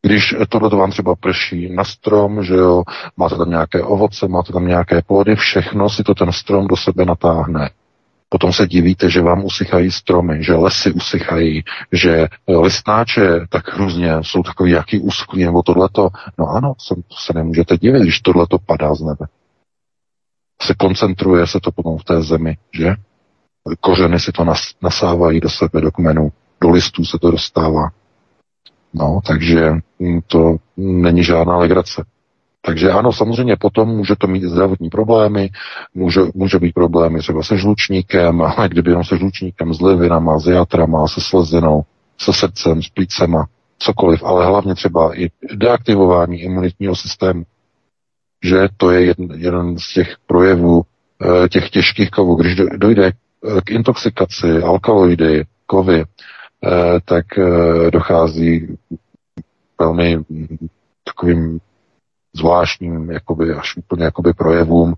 Když 0.01 0.35
tohle 0.49 0.69
vám 0.69 0.91
třeba 0.91 1.15
prší 1.15 1.75
na 1.75 1.83
strom, 1.83 2.43
že 2.43 2.53
jo, 2.53 2.83
máte 3.17 3.35
tam 3.37 3.49
nějaké 3.49 3.83
ovoce, 3.83 4.27
máte 4.27 4.53
tam 4.53 4.67
nějaké 4.67 5.01
plody, 5.01 5.35
všechno 5.35 5.89
si 5.89 6.03
to 6.03 6.15
ten 6.15 6.31
strom 6.31 6.67
do 6.67 6.77
sebe 6.77 7.05
natáhne. 7.05 7.69
Potom 8.29 8.53
se 8.53 8.67
divíte, 8.67 9.09
že 9.09 9.21
vám 9.21 9.45
usychají 9.45 9.91
stromy, 9.91 10.43
že 10.43 10.53
lesy 10.53 10.91
usychají, 10.91 11.63
že 11.91 12.27
listnáče 12.47 13.39
tak 13.49 13.77
různě 13.77 14.13
jsou 14.21 14.43
takový 14.43 14.71
jaký 14.71 14.99
usklý 14.99 15.45
nebo 15.45 15.63
tohleto. 15.63 16.09
No 16.37 16.47
ano, 16.47 16.73
to 16.87 17.15
se 17.15 17.33
nemůžete 17.33 17.77
divit, 17.77 18.01
když 18.01 18.19
tohleto 18.19 18.57
padá 18.59 18.95
z 18.95 19.01
nebe 19.01 19.25
se 20.61 20.73
koncentruje 20.73 21.47
se 21.47 21.59
to 21.59 21.71
potom 21.71 21.97
v 21.97 22.03
té 22.03 22.23
zemi, 22.23 22.57
že? 22.73 22.95
Kořeny 23.79 24.19
si 24.19 24.31
to 24.31 24.43
nas, 24.43 24.61
nasávají 24.81 25.39
do 25.39 25.49
sebe, 25.49 25.81
do 25.81 25.91
kmenů, 25.91 26.31
do 26.61 26.69
listů 26.69 27.05
se 27.05 27.17
to 27.21 27.31
dostává. 27.31 27.89
No, 28.93 29.19
takže 29.27 29.71
hm, 29.99 30.19
to 30.27 30.55
není 30.77 31.23
žádná 31.23 31.57
legrace. 31.57 32.05
Takže 32.65 32.91
ano, 32.91 33.13
samozřejmě 33.13 33.55
potom 33.55 33.89
může 33.89 34.15
to 34.15 34.27
mít 34.27 34.43
zdravotní 34.43 34.89
problémy, 34.89 35.49
může, 35.93 36.21
může 36.33 36.59
být 36.59 36.73
problémy 36.73 37.19
třeba 37.19 37.43
se 37.43 37.57
žlučníkem, 37.57 38.41
ale 38.57 38.69
kdyby 38.69 38.91
jenom 38.91 39.03
se 39.03 39.17
žlučníkem, 39.17 39.73
s 39.73 39.81
livinama, 39.81 40.39
s 40.39 40.47
jatrama, 40.47 41.07
se 41.07 41.21
slezinou, 41.21 41.81
se 42.17 42.33
srdcem, 42.33 42.81
s 42.81 42.89
plícema, 42.89 43.45
cokoliv, 43.79 44.23
ale 44.23 44.45
hlavně 44.45 44.75
třeba 44.75 45.19
i 45.19 45.29
deaktivování 45.55 46.41
imunitního 46.41 46.95
systému. 46.95 47.43
Že 48.43 48.67
to 48.77 48.91
je 48.91 49.05
jeden, 49.05 49.31
jeden 49.37 49.79
z 49.79 49.93
těch 49.93 50.15
projevů 50.27 50.81
e, 51.45 51.49
těch 51.49 51.69
těžkých 51.69 52.09
kovů. 52.11 52.35
Když 52.35 52.55
dojde 52.55 53.05
eh, 53.07 53.61
k 53.61 53.71
intoxikaci 53.71 54.61
alkaloidy, 54.63 55.43
kovy, 55.65 55.99
e, 55.99 56.05
tak 57.05 57.37
e, 57.37 57.91
dochází 57.91 58.77
velmi 59.79 60.17
takovým 61.03 61.59
zvláštním, 62.35 63.11
jakoby, 63.11 63.53
až 63.53 63.77
úplně 63.77 64.03
jakoby 64.03 64.33
projevům. 64.33 64.93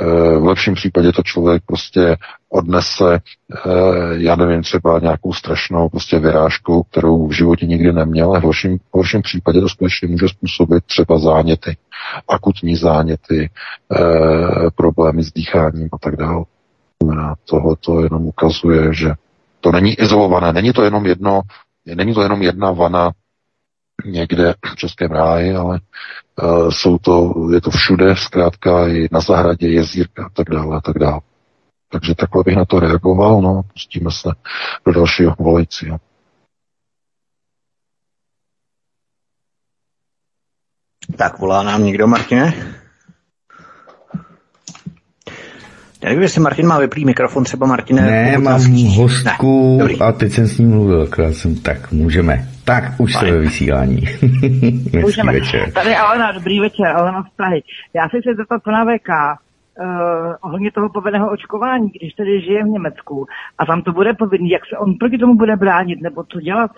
Eh, 0.00 0.04
v 0.38 0.44
lepším 0.44 0.74
případě 0.74 1.12
to 1.12 1.22
člověk 1.22 1.62
prostě 1.66 2.16
odnese, 2.48 3.14
eh, 3.14 3.70
já 4.12 4.36
nevím, 4.36 4.62
třeba 4.62 4.98
nějakou 4.98 5.32
strašnou 5.32 5.88
prostě 5.88 6.18
vyrážku, 6.18 6.82
kterou 6.82 7.26
v 7.26 7.32
životě 7.32 7.66
nikdy 7.66 7.92
neměl, 7.92 8.36
a 8.36 8.40
v 8.40 8.42
horším, 8.42 8.78
v 8.78 8.82
horším 8.92 9.22
případě 9.22 9.60
to 9.60 9.68
skutečně 9.68 10.08
může 10.08 10.28
způsobit 10.28 10.84
třeba 10.84 11.18
záněty, 11.18 11.76
akutní 12.28 12.76
záněty, 12.76 13.50
eh, 13.96 14.70
problémy 14.74 15.24
s 15.24 15.32
dýcháním 15.32 15.88
a 15.92 15.98
tak 15.98 16.16
dále. 16.16 16.44
Tohle 17.44 17.76
to 17.80 18.00
jenom 18.00 18.26
ukazuje, 18.26 18.94
že 18.94 19.14
to 19.60 19.72
není 19.72 19.94
izolované, 19.94 20.52
není 20.52 20.72
to 20.72 20.82
jenom 20.82 21.06
jedno, 21.06 21.40
není 21.94 22.14
to 22.14 22.22
jenom 22.22 22.42
jedna 22.42 22.70
vana 22.70 23.10
někde 24.04 24.54
v 24.72 24.76
Českém 24.76 25.10
ráji, 25.10 25.54
ale 25.54 25.80
uh, 26.42 26.70
jsou 26.70 26.98
to, 26.98 27.34
je 27.52 27.60
to 27.60 27.70
všude, 27.70 28.16
zkrátka 28.16 28.88
i 28.88 29.08
na 29.12 29.20
zahradě, 29.20 29.68
jezírka 29.68 30.26
a 30.26 30.28
tak 30.28 30.50
dále 30.50 30.76
a 30.76 30.80
tak 30.80 30.98
dále. 30.98 31.20
Takže 31.90 32.14
takhle 32.14 32.42
bych 32.46 32.56
na 32.56 32.64
to 32.64 32.80
reagoval, 32.80 33.42
no, 33.42 33.62
pustíme 33.72 34.10
se 34.10 34.28
do 34.86 34.92
dalšího 34.92 35.34
volajícího. 35.38 35.98
Tak 41.16 41.38
volá 41.38 41.62
nám 41.62 41.84
někdo, 41.84 42.06
Martine? 42.06 42.81
Já 46.02 46.08
nevím, 46.08 46.22
jestli 46.22 46.40
Martin 46.40 46.66
má 46.66 46.78
vyplý 46.78 47.04
mikrofon, 47.04 47.44
třeba 47.44 47.66
Martine. 47.66 48.02
Ne, 48.02 48.38
mám 48.38 48.60
hostku 48.96 49.78
ne. 49.78 50.06
a 50.06 50.12
teď 50.12 50.32
jsem 50.32 50.46
s 50.46 50.58
ním 50.58 50.70
mluvil, 50.70 51.02
akorát 51.02 51.34
jsem, 51.34 51.56
tak 51.56 51.92
můžeme. 51.92 52.48
Tak, 52.64 52.84
už 52.98 53.14
se 53.14 53.30
ve 53.30 53.38
vysílání. 53.38 54.02
můžeme. 55.00 55.32
Večer. 55.32 55.72
Tady 55.72 55.96
Alena, 55.96 56.32
dobrý 56.32 56.60
večer, 56.60 56.86
Alena 56.86 57.22
z 57.22 57.36
Prahy. 57.36 57.62
Já 57.94 58.08
si 58.08 58.20
chci 58.20 58.36
zeptat 58.36 58.62
pana 58.62 58.84
VK, 58.84 59.08
uh, 59.08 59.86
ohledně 60.40 60.72
toho 60.72 60.88
povinného 60.88 61.30
očkování, 61.30 61.88
když 61.88 62.14
tady 62.14 62.40
žije 62.40 62.64
v 62.64 62.68
Německu 62.68 63.26
a 63.58 63.66
tam 63.66 63.82
to 63.82 63.92
bude 63.92 64.14
povinný, 64.14 64.50
jak 64.50 64.62
se 64.66 64.78
on 64.78 64.94
proti 64.94 65.18
tomu 65.18 65.34
bude 65.34 65.56
bránit, 65.56 66.00
nebo 66.02 66.24
co 66.24 66.40
dělat? 66.40 66.70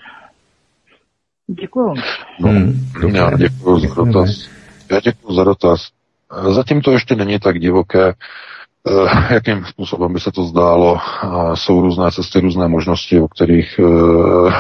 Děkuju. 1.47 1.95
No, 2.41 2.49
hmm, 2.49 2.75
já 3.15 3.31
děkuji 3.37 3.79
za 3.79 3.95
dotaz. 3.95 4.49
Já 4.91 5.01
děkuji 5.01 5.35
za 5.35 5.45
dotaz. 5.45 5.81
Zatím 6.55 6.81
to 6.81 6.93
ještě 6.93 7.15
není 7.15 7.39
tak 7.39 7.59
divoké. 7.59 8.13
Eh, 8.89 9.35
jakým 9.35 9.65
způsobem 9.65 10.13
by 10.13 10.21
se 10.21 10.33
to 10.33 10.45
zdálo. 10.45 10.99
Jsou 11.55 11.81
různé 11.81 12.13
cesty, 12.13 12.41
různé 12.41 12.69
možnosti, 12.69 13.21
o 13.21 13.29
kterých 13.29 13.81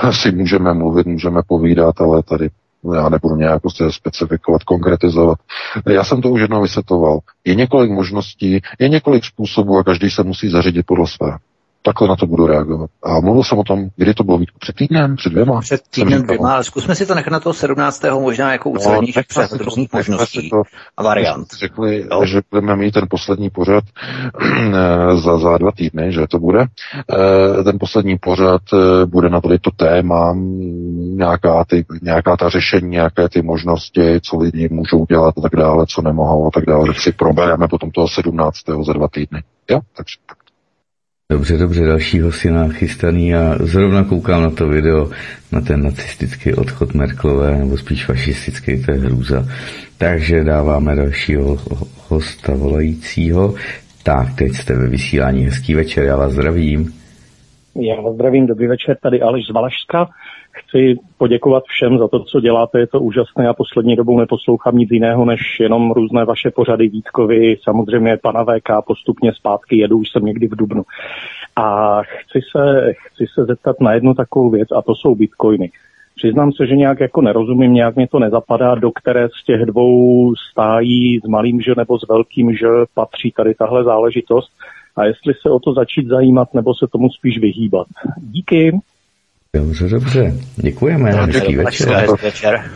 eh, 0.09 0.13
si 0.13 0.33
můžeme 0.33 0.75
mluvit, 0.75 1.07
můžeme 1.07 1.41
povídat, 1.47 2.01
ale 2.01 2.23
tady 2.23 2.51
já 2.95 3.09
nebudu 3.09 3.37
nějak 3.37 3.63
prostě 3.63 3.85
specifikovat, 3.91 4.63
konkretizovat. 4.63 5.39
Já 5.87 6.05
jsem 6.05 6.23
to 6.23 6.31
už 6.31 6.41
jednou 6.41 6.63
vysvětoval. 6.63 7.19
Je 7.45 7.55
několik 7.55 7.91
možností, 7.91 8.61
je 8.79 8.89
několik 8.89 9.25
způsobů 9.25 9.79
a 9.79 9.85
každý 9.85 10.11
se 10.11 10.23
musí 10.23 10.51
zařídit 10.51 10.87
podle 10.87 11.07
své 11.07 11.37
takhle 11.85 12.09
na 12.09 12.17
to 12.17 12.27
budu 12.27 12.47
reagovat. 12.47 12.91
A 13.03 13.21
mluvil 13.21 13.43
jsem 13.43 13.59
o 13.59 13.65
tom, 13.65 13.89
kdy 13.97 14.15
to 14.15 14.25
bylo 14.25 14.39
víc 14.39 14.49
před 14.59 14.77
týdnem, 14.77 15.17
před 15.17 15.31
dvěma. 15.31 15.61
Před 15.61 15.83
týdnem 15.91 16.23
dvěma, 16.23 16.53
ale 16.55 16.65
zkusme 16.65 16.95
si 16.95 17.07
to 17.07 17.15
nechat 17.15 17.33
na 17.33 17.41
toho 17.41 17.55
17. 17.55 18.03
možná 18.21 18.53
jako 18.53 18.71
ucelenější 18.71 19.19
no, 19.19 19.23
přehled 19.29 19.61
různých 19.61 19.93
možností 19.93 20.51
to, 20.51 20.63
a 20.97 21.03
variant. 21.03 21.47
Řekli, 21.59 22.07
no. 22.11 22.27
že 22.27 22.41
budeme 22.51 22.77
mít 22.77 22.95
ten 22.95 23.07
poslední 23.11 23.51
pořad 23.51 23.85
za, 25.15 25.39
za 25.39 25.59
dva 25.59 25.71
týdny, 25.73 26.13
že 26.13 26.27
to 26.31 26.39
bude. 26.39 26.61
Eh, 26.61 27.65
ten 27.65 27.79
poslední 27.79 28.19
pořad 28.19 28.63
eh, 28.73 29.07
bude 29.07 29.29
na 29.29 29.41
tady 29.41 29.59
to 29.59 29.71
téma, 29.71 30.35
nějaká, 30.97 31.65
ty, 31.65 31.85
nějaká 32.03 32.37
ta 32.37 32.49
řešení, 32.49 32.91
nějaké 32.91 33.29
ty 33.29 33.43
možnosti, 33.43 34.21
co 34.21 34.39
lidi 34.39 34.69
můžou 34.71 35.07
dělat 35.07 35.35
a 35.39 35.41
tak 35.41 35.57
dále, 35.57 35.87
co 35.89 36.03
nemohou 36.03 36.47
a 36.47 36.51
tak 36.55 36.67
dále, 36.67 36.95
si 36.95 37.13
probereme 37.13 37.69
potom 37.69 37.91
toho 37.91 38.09
17. 38.09 38.57
za 38.87 38.93
dva 38.93 39.09
týdny. 39.09 39.43
Jo, 39.71 39.81
takže 39.97 40.17
tak. 40.27 40.44
Dobře, 41.33 41.59
dobře, 41.59 41.85
dalšího 41.85 42.33
si 42.33 42.51
nachystaný 42.51 43.35
a 43.35 43.59
zrovna 43.61 44.05
koukám 44.05 44.43
na 44.43 44.51
to 44.51 44.69
video, 44.69 45.11
na 45.53 45.61
ten 45.61 45.83
nacistický 45.83 46.55
odchod 46.55 46.95
Merklové, 46.95 47.59
nebo 47.59 47.79
spíš 47.79 48.07
fašistický, 48.07 48.85
to 48.85 48.91
je 48.91 48.99
hrůza. 48.99 49.45
Takže 49.99 50.45
dáváme 50.45 50.97
dalšího 50.97 51.59
hosta 52.09 52.55
volajícího. 52.55 53.55
Tak, 54.03 54.35
teď 54.39 54.53
jste 54.53 54.75
ve 54.75 54.89
vysílání, 54.89 55.45
hezký 55.45 55.75
večer, 55.75 56.05
já 56.05 56.17
vás 56.17 56.33
zdravím. 56.33 56.93
Já 57.77 58.01
vás 58.01 58.15
zdravím, 58.15 58.47
dobrý 58.47 58.67
večer, 58.67 58.97
tady 59.03 59.21
Aleš 59.21 59.47
z 59.47 59.53
Valašska. 59.55 60.09
Chci 60.55 60.99
poděkovat 61.19 61.65
všem 61.67 61.99
za 61.99 62.09
to, 62.09 62.25
co 62.25 62.41
děláte, 62.41 62.79
je 62.79 62.87
to 62.87 63.01
úžasné. 63.01 63.45
Já 63.45 63.55
poslední 63.55 63.97
dobou 63.97 64.21
neposlouchám 64.21 64.77
nic 64.77 64.91
jiného, 64.91 65.25
než 65.25 65.61
jenom 65.61 65.93
různé 65.93 66.25
vaše 66.25 66.51
pořady 66.51 66.89
Vítkovi, 66.89 67.57
samozřejmě 67.63 68.17
pana 68.23 68.45
VK 68.45 68.87
postupně 68.87 69.33
zpátky 69.33 69.79
jedu, 69.79 69.99
už 69.99 70.11
jsem 70.11 70.25
někdy 70.25 70.49
v 70.49 70.57
Dubnu. 70.57 70.83
A 71.57 72.01
chci 72.03 72.41
se, 72.57 72.93
chci 72.93 73.27
se 73.35 73.45
zeptat 73.45 73.81
na 73.81 73.93
jednu 73.93 74.15
takovou 74.15 74.51
věc, 74.51 74.69
a 74.77 74.83
to 74.83 74.95
jsou 74.95 75.15
bitcoiny. 75.15 75.71
Přiznám 76.17 76.53
se, 76.53 76.67
že 76.67 76.77
nějak 76.77 77.01
jako 77.01 77.21
nerozumím, 77.21 77.73
nějak 77.73 77.97
mě 77.97 78.09
to 78.09 78.19
nezapadá, 78.19 78.75
do 78.75 78.91
které 78.93 79.29
z 79.29 79.45
těch 79.45 79.61
dvou 79.61 80.35
stájí 80.51 81.21
s 81.21 81.29
malým 81.29 81.61
že 81.61 81.73
nebo 81.77 81.99
s 81.99 82.09
velkým 82.09 82.57
že 82.57 82.67
patří 82.95 83.33
tady 83.37 83.55
tahle 83.55 83.85
záležitost 83.85 84.53
a 84.97 85.05
jestli 85.05 85.35
se 85.43 85.51
o 85.51 85.59
to 85.59 85.73
začít 85.73 86.07
zajímat 86.07 86.55
nebo 86.55 86.75
se 86.75 86.87
tomu 86.93 87.11
spíš 87.11 87.39
vyhýbat. 87.39 87.87
Díky. 88.17 88.79
Dobře, 89.55 89.89
dobře. 89.89 90.35
Děkujeme. 90.57 91.11
No, 91.11 91.27
Hezký 91.27 91.57
večer. 91.57 92.07
večer. 92.23 92.71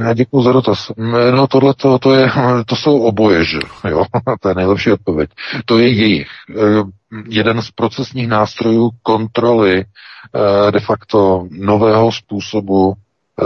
Já 0.00 0.14
děkuji 0.14 0.42
za 0.42 0.52
dotaz. 0.52 0.92
No 1.34 1.46
tohle 1.46 1.74
to, 1.74 1.98
to, 1.98 2.14
je, 2.14 2.30
to 2.66 2.76
jsou 2.76 3.00
oboje, 3.00 3.44
že 3.44 3.58
jo? 3.88 4.04
to 4.40 4.48
je 4.48 4.54
nejlepší 4.54 4.92
odpověď. 4.92 5.30
To 5.64 5.78
je 5.78 5.88
jejich. 5.88 6.28
Eh, 6.50 6.82
jeden 7.28 7.62
z 7.62 7.70
procesních 7.70 8.28
nástrojů 8.28 8.90
kontroly 9.02 9.84
eh, 9.84 10.72
de 10.72 10.80
facto 10.80 11.46
nového 11.50 12.12
způsobu 12.12 12.94
eh, 12.94 13.44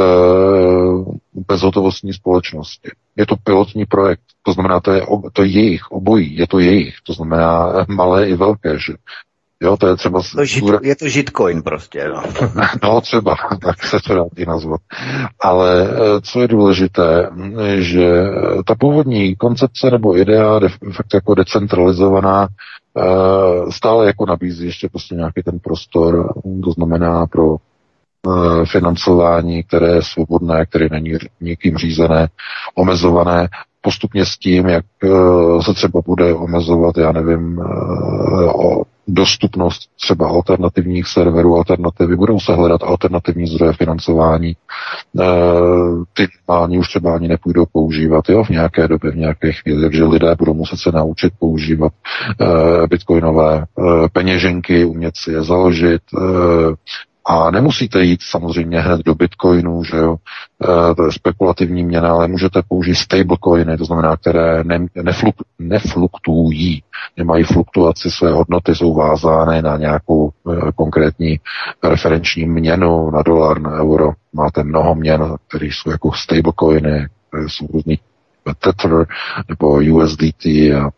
bezhotovostní 1.49 2.13
společnosti. 2.13 2.91
Je 3.17 3.27
to 3.27 3.37
pilotní 3.37 3.87
projekt, 3.87 4.23
to 4.43 4.53
znamená, 4.53 4.81
to 4.81 4.93
je, 4.93 5.03
to 5.33 5.43
je 5.43 5.49
jejich, 5.49 5.91
obojí, 5.91 6.37
je 6.37 6.47
to 6.47 6.59
jejich, 6.59 6.95
to 7.03 7.13
znamená 7.13 7.73
malé 7.89 8.29
i 8.29 8.35
velké, 8.35 8.79
že 8.79 8.93
Jo, 9.63 9.77
to 9.77 9.87
je 9.87 9.97
třeba... 9.97 10.21
To 10.37 10.45
žit, 10.45 10.65
je 10.83 10.97
to 10.97 11.09
žitcoin 11.09 11.63
prostě, 11.63 12.09
no. 12.09 12.23
no 12.83 13.01
třeba, 13.01 13.37
tak 13.63 13.85
se 13.85 13.99
to 14.07 14.15
dá 14.15 14.25
i 14.37 14.47
nazvat. 14.47 14.81
Ale 15.41 15.89
eh, 15.91 16.21
co 16.21 16.41
je 16.41 16.49
důležité, 16.49 17.31
že 17.79 18.25
ta 18.67 18.75
původní 18.75 19.37
koncepce 19.37 19.91
nebo 19.91 20.19
idea, 20.19 20.59
de 20.59 20.69
facto 20.69 21.17
jako 21.17 21.35
decentralizovaná, 21.35 22.49
eh, 22.99 23.71
stále 23.71 24.07
jako 24.07 24.27
nabízí 24.27 24.67
ještě 24.67 24.89
prostě 24.89 25.15
nějaký 25.15 25.43
ten 25.43 25.59
prostor, 25.59 26.35
to 26.65 26.71
znamená 26.71 27.27
pro 27.27 27.57
eh, 27.57 28.67
financování, 28.67 29.63
které 29.63 29.89
je 29.89 30.03
svobodné, 30.03 30.67
které 30.67 30.89
není 30.91 31.13
nikým 31.41 31.77
řízené, 31.77 32.29
omezované 32.75 33.49
postupně 33.81 34.27
s 34.27 34.39
tím, 34.39 34.69
jak 34.69 34.85
se 35.61 35.75
třeba 35.75 36.01
bude 36.07 36.35
omezovat, 36.35 36.99
já 36.99 37.13
nevím, 37.13 37.59
o 38.55 38.83
dostupnost 39.09 39.91
třeba 40.01 40.29
alternativních 40.29 41.07
serverů, 41.07 41.57
alternativy, 41.57 42.17
budou 42.17 42.41
se 42.41 42.55
hledat 42.55 42.83
alternativní 42.83 43.47
zdroje 43.47 43.73
financování. 43.73 44.51
E, 44.51 44.57
ty 46.13 46.29
ani 46.49 46.79
už 46.79 46.89
třeba 46.89 47.15
ani 47.15 47.29
nepůjdou 47.29 47.65
používat 47.73 48.29
jo, 48.29 48.45
v 48.45 48.49
nějaké 48.49 48.89
době, 48.89 49.11
v 49.11 49.17
nějaké 49.17 49.53
chvíli, 49.53 49.83
takže 49.83 50.05
lidé 50.05 50.35
budou 50.39 50.55
muset 50.55 50.77
se 50.77 50.93
naučit 50.93 51.33
používat 51.39 51.93
e, 52.41 52.87
bitcoinové 52.87 53.59
e, 53.59 53.65
peněženky, 54.13 54.85
umět 54.85 55.17
si 55.17 55.33
je 55.33 55.43
založit, 55.43 56.03
e, 56.19 56.23
A 57.25 57.51
nemusíte 57.51 58.05
jít 58.05 58.23
samozřejmě 58.23 58.81
hned 58.81 59.01
do 59.05 59.15
bitcoinu, 59.15 59.85
že 59.85 59.97
jo, 59.97 60.17
e, 60.65 60.95
to 60.95 61.05
je 61.05 61.13
spekulativní 61.13 61.85
měna, 61.85 62.13
ale 62.13 62.29
můžete 62.29 62.63
použít 62.69 62.95
stablecoiny, 62.95 63.77
to 63.77 63.85
znamená, 63.85 64.17
které 64.17 64.65
ne, 64.65 64.87
nefluk, 65.03 65.35
nefluktují, 65.59 66.83
nemají 67.17 67.45
fluktuaci 67.45 68.11
své 68.11 68.33
hodnoty, 68.33 68.75
jsou 68.75 68.95
vázány 68.95 69.63
na 69.63 69.77
nějakou 69.77 70.31
e, 70.31 70.73
konkrétní 70.73 71.41
referenční 71.85 72.47
měnu, 72.47 73.11
na 73.11 73.23
dolar, 73.23 73.61
na 73.61 73.71
euro. 73.71 74.13
Máte 74.33 74.63
mnoho 74.65 74.95
měn, 74.95 75.37
které 75.49 75.67
jsou 75.67 75.91
jako 75.91 76.13
stablecoiny, 76.13 77.09
jsou 77.47 77.67
různý 77.73 77.99
Tether 78.59 79.07
nebo 79.49 79.75
USDT 79.75 80.47
a 80.47 80.91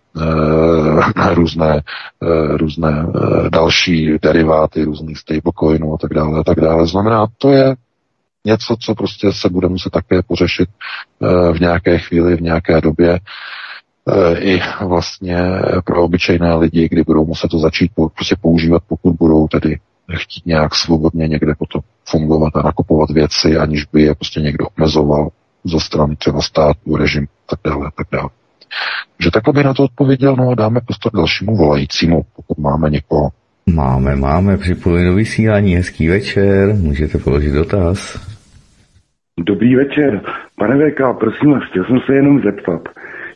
e, 1.31 1.35
různé, 1.35 1.83
e, 2.23 2.57
různé 2.57 3.07
e, 3.47 3.51
další 3.51 4.19
deriváty 4.23 4.85
různých 4.85 5.19
stablecoinů 5.19 5.95
a 5.95 5.99
tak 5.99 6.15
dále 6.15 6.41
a 6.41 6.43
tak 6.43 6.61
dále. 6.61 6.87
Znamená, 6.87 7.27
to 7.39 7.51
je 7.51 7.75
něco, 8.45 8.77
co 8.81 8.95
prostě 8.95 9.33
se 9.33 9.49
bude 9.49 9.69
muset 9.69 9.91
také 9.91 10.23
pořešit 10.23 10.69
v 11.53 11.61
nějaké 11.61 11.99
chvíli, 11.99 12.37
v 12.37 12.41
nějaké 12.41 12.81
době 12.81 13.21
i 14.39 14.61
vlastně 14.85 15.39
pro 15.85 16.03
obyčejné 16.05 16.55
lidi, 16.55 16.89
kdy 16.89 17.03
budou 17.03 17.25
muset 17.25 17.49
to 17.49 17.59
začít 17.59 17.93
prostě 18.15 18.37
používat, 18.41 18.83
pokud 18.89 19.15
budou 19.17 19.49
tedy 19.49 19.79
chtít 20.13 20.47
nějak 20.47 20.75
svobodně 20.75 21.29
někde 21.29 21.55
potom 21.59 21.81
fungovat 22.09 22.57
a 22.57 22.63
nakupovat 22.63 23.11
věci, 23.11 23.57
aniž 23.57 23.85
by 23.93 24.03
je 24.03 24.15
prostě 24.15 24.41
někdo 24.41 24.67
omezoval 24.79 25.29
ze 25.65 25.81
strany 25.81 26.17
třeba 26.17 26.41
státu, 26.43 26.97
režim 26.97 27.27
tak 27.51 27.59
dále, 27.65 27.91
tak 27.97 28.07
dále. 28.13 28.29
Že 29.21 29.31
takhle 29.31 29.53
by 29.53 29.65
na 29.65 29.75
to 29.75 29.85
odpověděl, 29.85 30.37
no 30.37 30.51
a 30.51 30.55
dáme 30.55 30.81
prostor 30.81 31.13
dalšímu 31.15 31.57
volajícímu, 31.57 32.23
pokud 32.37 32.59
máme 32.59 32.91
někoho. 32.91 33.29
Máme, 33.67 34.17
máme 34.17 34.57
připojení 34.57 35.09
do 35.09 35.15
vysílání, 35.15 35.75
hezký 35.75 36.09
večer, 36.09 36.75
můžete 36.75 37.19
položit 37.19 37.53
dotaz. 37.53 38.21
Dobrý 39.41 39.75
večer. 39.77 40.21
Pane 40.59 40.91
VK, 40.91 41.01
prosím 41.19 41.51
vás, 41.51 41.63
chtěl 41.71 41.85
jsem 41.85 41.99
se 42.07 42.15
jenom 42.15 42.43
zeptat. 42.43 42.89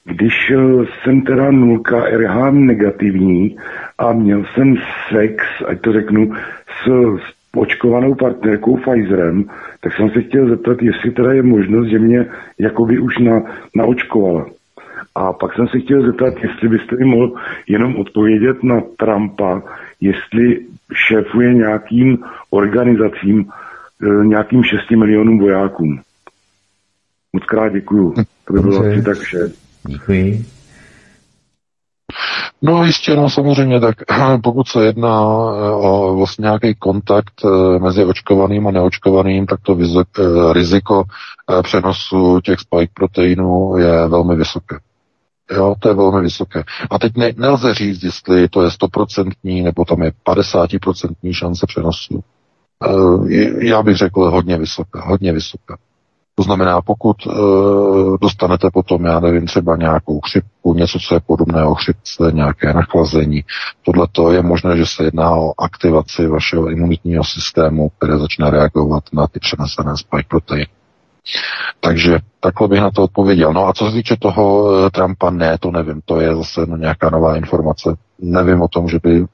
Když 0.05 0.51
eh, 0.51 0.57
jsem 1.03 1.23
teda 1.23 1.51
nulka 1.51 2.05
RH 2.05 2.51
negativní 2.51 3.57
a 3.99 4.13
měl 4.13 4.45
jsem 4.55 4.77
sex, 5.13 5.45
ať 5.67 5.81
to 5.81 5.93
řeknu, 5.93 6.33
s, 6.67 6.91
s 7.19 7.38
očkovanou 7.57 8.15
partnerkou 8.15 8.77
Pfizerem, 8.77 9.45
tak 9.81 9.93
jsem 9.97 10.11
se 10.11 10.23
chtěl 10.23 10.49
zeptat, 10.49 10.83
jestli 10.83 11.11
teda 11.11 11.33
je 11.33 11.43
možnost, 11.43 11.89
že 11.89 11.99
mě 11.99 12.27
jakoby 12.59 12.99
už 12.99 13.19
na, 13.19 13.43
naočkovala. 13.77 14.47
A 15.15 15.33
pak 15.33 15.55
jsem 15.55 15.69
se 15.69 15.79
chtěl 15.79 16.07
zeptat, 16.07 16.35
jestli 16.43 16.69
byste 16.69 16.97
mi 16.97 17.05
mohl 17.05 17.33
jenom 17.69 17.97
odpovědět 17.97 18.63
na 18.63 18.81
Trumpa, 18.97 19.63
jestli 20.01 20.67
šéfuje 21.09 21.55
nějakým 21.55 22.19
organizacím, 22.51 23.47
e, 24.03 24.27
nějakým 24.27 24.63
6 24.63 24.91
milionům 24.91 25.39
vojákům. 25.39 26.01
Moc 27.33 27.45
krát 27.45 27.73
děkuju. 27.73 28.15
To 28.45 28.53
by 28.53 28.61
bylo 28.61 28.81
asi 28.81 29.03
tak 29.03 29.19
vše. 29.19 29.39
Děkuji. 29.89 30.58
No 32.63 32.85
jistě, 32.85 33.17
no 33.17 33.31
samozřejmě, 33.31 33.81
tak 33.81 33.97
pokud 34.43 34.69
se 34.69 34.85
jedná 34.85 35.21
eh, 35.21 35.71
o 35.71 36.15
vlastně 36.17 36.43
nějaký 36.43 36.75
kontakt 36.75 37.35
eh, 37.45 37.79
mezi 37.79 38.05
očkovaným 38.05 38.67
a 38.67 38.71
neočkovaným, 38.71 39.47
tak 39.47 39.61
to 39.63 39.79
eh, 39.81 40.53
riziko 40.53 41.05
přenosu 41.63 42.41
těch 42.41 42.59
spike 42.61 42.93
proteinů 42.95 43.77
je 43.77 44.09
velmi 44.09 44.37
vysoké. 44.37 44.79
Jo, 45.51 45.75
to 45.79 45.89
je 45.89 45.95
velmi 45.95 46.21
vysoké. 46.21 46.65
A 46.91 46.99
teď 46.99 47.17
ne, 47.17 47.33
nelze 47.37 47.75
říct, 47.75 48.03
jestli 48.03 48.49
to 48.49 48.63
je 48.63 48.71
stoprocentní, 48.71 49.63
nebo 49.63 49.85
tam 49.85 50.03
je 50.03 50.13
50% 50.27 51.15
šance 51.33 51.67
přenosu. 51.67 52.21
Já 53.61 53.83
bych 53.83 53.97
řekl 53.97 54.31
hodně 54.31 54.59
vysoká, 54.59 55.05
hodně 55.05 55.33
vysoká. 55.33 55.79
To 56.39 56.43
znamená, 56.43 56.83
pokud 56.83 57.17
e, 57.27 57.31
dostanete 58.21 58.71
potom, 58.73 59.05
já 59.05 59.21
nevím, 59.21 59.47
třeba 59.47 59.77
nějakou 59.77 60.21
chřipku, 60.21 60.75
něco, 60.75 60.99
co 60.99 61.15
je 61.15 61.21
podobné 61.21 61.65
o 61.65 61.75
chřipce, 61.75 62.31
nějaké 62.33 62.73
nachlazení, 62.73 63.45
tohle 63.83 64.35
je 64.35 64.43
možné, 64.43 64.77
že 64.77 64.87
se 64.87 65.05
jedná 65.05 65.31
o 65.37 65.53
aktivaci 65.59 66.27
vašeho 66.27 66.71
imunitního 66.71 67.25
systému, 67.25 67.89
které 67.89 68.19
začne 68.19 68.51
reagovat 68.51 69.05
na 69.13 69.27
ty 69.27 69.41
přenesené 69.41 69.97
spike 69.97 70.29
proteiny. 70.29 70.67
Takže 71.81 72.19
takhle 72.41 72.69
bych 72.69 72.81
na 72.81 72.91
to 72.91 73.03
odpověděl. 73.03 73.53
No 73.53 73.69
a 73.69 73.73
co 73.73 73.87
se 73.87 73.93
týče 73.93 74.17
toho 74.17 74.73
e, 74.87 74.91
Trumpa, 74.91 75.31
ne, 75.31 75.59
to 75.59 75.71
nevím, 75.71 76.01
to 76.05 76.21
je 76.21 76.37
zase 76.37 76.67
no, 76.67 76.77
nějaká 76.77 77.11
nová 77.11 77.37
informace. 77.37 77.97
Nevím 78.19 78.63
o 78.63 78.69
tom, 78.69 78.89
že 78.89 78.99
by 79.03 79.27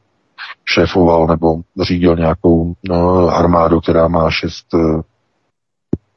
šéfoval 0.65 1.27
nebo 1.27 1.57
řídil 1.83 2.17
nějakou 2.17 2.75
no, 2.89 3.29
armádu, 3.29 3.81
která 3.81 4.09
má 4.09 4.31
šest 4.31 4.75
e, 4.75 4.79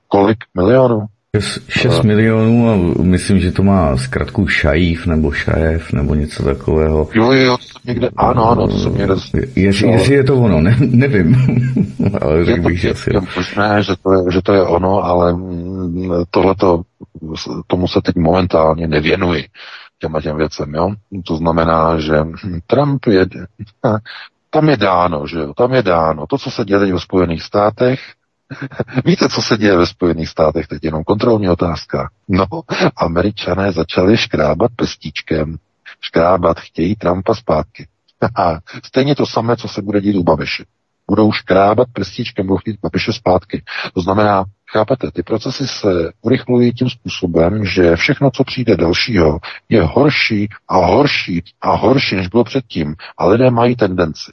kolik 0.07 0.37
milionů? 0.53 1.07
6 1.69 2.03
milionů 2.03 2.69
a 2.69 3.03
myslím, 3.03 3.39
že 3.39 3.51
to 3.51 3.63
má 3.63 3.97
zkrátku 3.97 4.47
šajív 4.47 5.05
nebo 5.05 5.31
šajev 5.31 5.93
nebo 5.93 6.15
něco 6.15 6.43
takového. 6.43 7.09
Jo, 7.13 7.31
jo, 7.31 7.57
to 7.57 7.79
někde, 7.85 8.09
ano, 8.17 8.49
ano, 8.49 8.67
to 8.67 8.77
jsem 8.77 8.97
někde... 8.97 9.13
Jestli, 9.55 9.91
jestli 9.91 10.13
je 10.13 10.23
to 10.23 10.35
ono, 10.35 10.61
ne, 10.61 10.77
nevím, 10.79 11.35
ale 12.21 12.45
řekl 12.45 12.61
bych, 12.61 12.79
že 12.79 12.91
asi... 12.91 13.11
Možné, 13.35 13.83
že 13.83 13.93
to, 14.03 14.13
je, 14.13 14.31
že 14.31 14.41
to 14.41 14.53
je 14.53 14.63
ono, 14.63 15.03
ale 15.03 15.35
tohleto, 16.29 16.81
tomu 17.67 17.87
se 17.87 18.01
teď 18.01 18.15
momentálně 18.15 18.87
nevěnuji 18.87 19.45
těma 19.99 20.21
těm 20.21 20.37
věcem, 20.37 20.73
jo. 20.73 20.91
To 21.25 21.37
znamená, 21.37 21.99
že 21.99 22.23
Trump 22.67 23.05
je, 23.05 23.25
tam 24.49 24.69
je 24.69 24.77
dáno, 24.77 25.27
že 25.27 25.39
jo, 25.39 25.53
tam 25.53 25.73
je 25.73 25.83
dáno. 25.83 26.27
To, 26.27 26.37
co 26.37 26.51
se 26.51 26.65
děje 26.65 26.93
v 26.93 26.99
Spojených 26.99 27.43
státech, 27.43 27.99
Víte, 29.05 29.29
co 29.29 29.41
se 29.41 29.57
děje 29.57 29.77
ve 29.77 29.85
Spojených 29.85 30.29
státech? 30.29 30.67
Teď 30.67 30.83
jenom 30.83 31.03
kontrolní 31.03 31.49
otázka. 31.49 32.09
No, 32.27 32.45
američané 32.95 33.71
začali 33.71 34.17
škrábat 34.17 34.71
prstíčkem. 34.75 35.57
Škrábat 36.01 36.59
chtějí 36.59 36.95
Trumpa 36.95 37.35
zpátky. 37.35 37.87
A 38.35 38.59
stejně 38.85 39.15
to 39.15 39.25
samé, 39.25 39.57
co 39.57 39.67
se 39.67 39.81
bude 39.81 40.01
dít 40.01 40.15
u 40.15 40.23
Babiše. 40.23 40.65
Budou 41.07 41.31
škrábat 41.31 41.87
prstíčkem, 41.93 42.47
budou 42.47 42.57
chtít 42.57 42.79
Babiše 42.81 43.13
zpátky. 43.13 43.63
To 43.93 44.01
znamená, 44.01 44.45
chápete, 44.71 45.11
ty 45.11 45.23
procesy 45.23 45.67
se 45.67 46.11
urychlují 46.21 46.73
tím 46.73 46.89
způsobem, 46.89 47.65
že 47.65 47.95
všechno, 47.95 48.31
co 48.31 48.43
přijde 48.43 48.75
dalšího, 48.77 49.39
je 49.69 49.83
horší 49.83 50.47
a 50.67 50.77
horší 50.77 51.43
a 51.61 51.75
horší, 51.75 52.15
než 52.15 52.27
bylo 52.27 52.43
předtím. 52.43 52.95
A 53.17 53.25
lidé 53.25 53.51
mají 53.51 53.75
tendenci. 53.75 54.31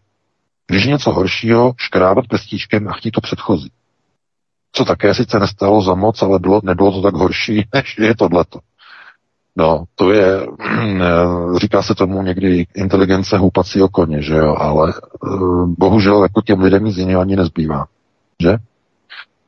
Když 0.67 0.87
něco 0.87 1.13
horšího, 1.13 1.75
škrábat 1.77 2.27
prstíčkem 2.27 2.89
a 2.89 2.93
chtít 2.93 3.11
to 3.11 3.21
předchozí 3.21 3.71
co 4.75 4.85
také 4.85 5.15
sice 5.15 5.39
nestalo 5.39 5.83
za 5.83 5.95
moc, 5.95 6.23
ale 6.23 6.39
bylo, 6.39 6.61
nebylo 6.65 6.93
to 6.93 7.03
tak 7.03 7.15
horší, 7.15 7.69
než 7.75 7.99
je 7.99 8.17
tohleto. 8.17 8.59
No, 9.57 9.85
to 9.95 10.13
je, 10.13 10.47
říká 11.57 11.83
se 11.83 11.95
tomu 11.95 12.23
někdy 12.23 12.67
inteligence 12.75 13.39
houpacího 13.39 13.89
koně, 13.89 14.23
že 14.23 14.35
jo, 14.35 14.55
ale 14.59 14.93
uh, 15.23 15.69
bohužel 15.79 16.23
jako 16.23 16.43
těm 16.43 16.61
lidem 16.61 16.85
nic 16.85 16.97
jiného 16.97 17.21
ani 17.21 17.37
nezbývá, 17.37 17.87
že? 18.43 18.57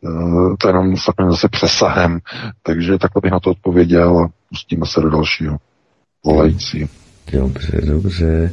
Uh, 0.01 0.55
to 0.59 0.69
jenom 0.69 0.97
s 0.97 1.05
takovým 1.05 1.31
zase 1.31 1.49
přesahem, 1.49 2.19
takže 2.63 2.99
takhle 2.99 3.21
bych 3.21 3.33
na 3.33 3.41
to 3.41 3.51
odpověděl 3.51 4.19
a 4.19 4.29
pustíme 4.49 4.87
se 4.87 5.01
do 5.01 5.11
dalšího 5.11 5.57
volající. 6.25 6.89
Dobře, 7.33 7.81
dobře. 7.87 8.51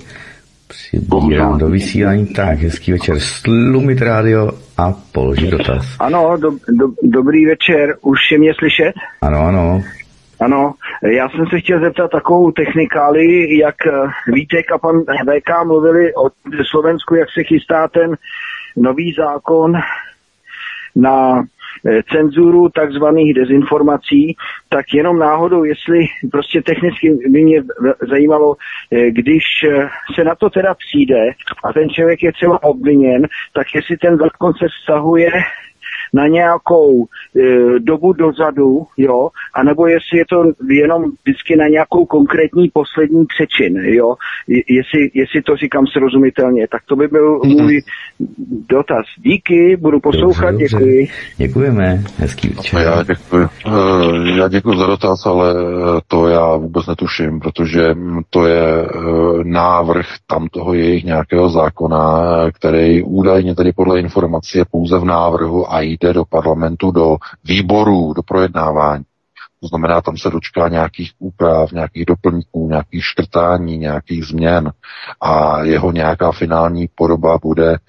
Přibírám 0.73 1.57
do 1.57 1.67
vysílání. 1.67 2.27
Tak, 2.27 2.59
hezký 2.59 2.91
večer. 2.91 3.19
Slumit 3.19 4.01
rádio 4.01 4.51
a 4.77 4.93
položit 5.11 5.49
dotaz. 5.49 5.95
Ano, 5.99 6.37
do, 6.37 6.51
do, 6.51 6.87
dobrý 7.03 7.45
večer. 7.45 7.95
Už 8.01 8.19
je 8.31 8.39
mě 8.39 8.53
slyšet? 8.59 8.93
Ano, 9.21 9.39
ano. 9.39 9.83
Ano, 10.39 10.73
já 11.03 11.29
jsem 11.29 11.45
se 11.47 11.59
chtěl 11.59 11.79
zeptat 11.79 12.11
takovou 12.11 12.51
technikáli, 12.51 13.57
jak 13.57 13.75
eh, 13.87 14.31
Vítek 14.31 14.71
a 14.71 14.77
pan 14.77 14.99
VK 15.01 15.65
mluvili 15.65 16.13
o 16.15 16.29
Slovensku, 16.71 17.15
jak 17.15 17.27
se 17.33 17.43
chystá 17.43 17.87
ten 17.87 18.15
nový 18.75 19.13
zákon 19.17 19.73
na 20.95 21.43
cenzuru 22.11 22.69
takzvaných 22.69 23.33
dezinformací, 23.33 24.35
tak 24.69 24.85
jenom 24.93 25.19
náhodou, 25.19 25.63
jestli 25.63 26.05
prostě 26.31 26.61
technicky 26.61 27.17
by 27.29 27.43
mě 27.43 27.63
zajímalo, 28.09 28.55
eh, 28.91 29.11
když 29.11 29.43
eh, 29.67 29.89
se 30.15 30.23
na 30.23 30.35
to 30.35 30.49
teda 30.49 30.73
přijde 30.73 31.31
a 31.63 31.73
ten 31.73 31.89
člověk 31.89 32.23
je 32.23 32.31
třeba 32.31 32.63
obviněn, 32.63 33.27
tak 33.53 33.67
jestli 33.75 33.97
ten 33.97 34.17
zákon 34.17 34.53
se 34.53 34.67
vztahuje 34.67 35.31
na 36.13 36.27
nějakou 36.27 37.05
e, 37.05 37.79
dobu 37.79 38.13
dozadu, 38.13 38.87
jo, 38.97 39.29
anebo 39.55 39.87
jestli 39.87 40.17
je 40.17 40.25
to 40.29 40.43
jenom 40.69 41.03
vždycky 41.03 41.55
na 41.55 41.67
nějakou 41.67 42.05
konkrétní 42.05 42.69
poslední 42.73 43.25
přečin, 43.25 43.77
jo, 43.77 44.15
jestli, 44.47 45.09
jestli 45.13 45.41
to 45.41 45.55
říkám 45.55 45.87
srozumitelně, 45.87 46.67
tak 46.67 46.81
to 46.85 46.95
by 46.95 47.07
byl 47.07 47.39
mm-hmm. 47.39 47.61
můj 47.61 47.81
dotaz. 48.69 49.05
Díky, 49.17 49.77
budu 49.77 49.99
poslouchat, 49.99 50.51
dobře, 50.51 50.67
dobře. 50.71 50.77
děkuji. 50.77 51.07
Děkujeme, 51.37 52.03
hezký 52.17 52.49
večer. 52.49 52.81
Já 52.81 53.03
děkuji. 53.03 53.47
Eh, 53.67 54.39
já 54.39 54.47
děkuji 54.47 54.77
za 54.77 54.85
dotaz, 54.85 55.25
ale 55.25 55.53
to 56.07 56.27
já 56.27 56.55
vůbec 56.55 56.87
netuším, 56.87 57.39
protože 57.39 57.95
to 58.29 58.45
je 58.47 58.85
eh, 58.85 58.89
návrh 59.43 60.05
tam 60.27 60.47
toho 60.47 60.73
jejich 60.73 61.03
nějakého 61.03 61.49
zákona, 61.49 62.21
který 62.51 63.03
údajně 63.03 63.55
tedy 63.55 63.71
podle 63.71 63.99
informací 63.99 64.57
je 64.57 64.65
pouze 64.71 64.99
v 64.99 65.05
návrhu 65.05 65.73
a 65.73 65.81
jde 66.03 66.13
do 66.13 66.25
parlamentu, 66.25 66.91
do 66.91 67.17
výborů, 67.43 68.13
do 68.13 68.23
projednávání. 68.23 69.03
To 69.61 69.67
znamená, 69.67 70.01
tam 70.01 70.17
se 70.17 70.29
dočká 70.29 70.67
nějakých 70.67 71.11
úprav, 71.19 71.71
nějakých 71.71 72.05
doplňků, 72.05 72.67
nějakých 72.67 73.05
škrtání, 73.05 73.77
nějakých 73.77 74.25
změn 74.25 74.71
a 75.21 75.63
jeho 75.63 75.91
nějaká 75.91 76.31
finální 76.31 76.89
podoba 76.95 77.37
bude 77.37 77.73
e, 77.73 77.79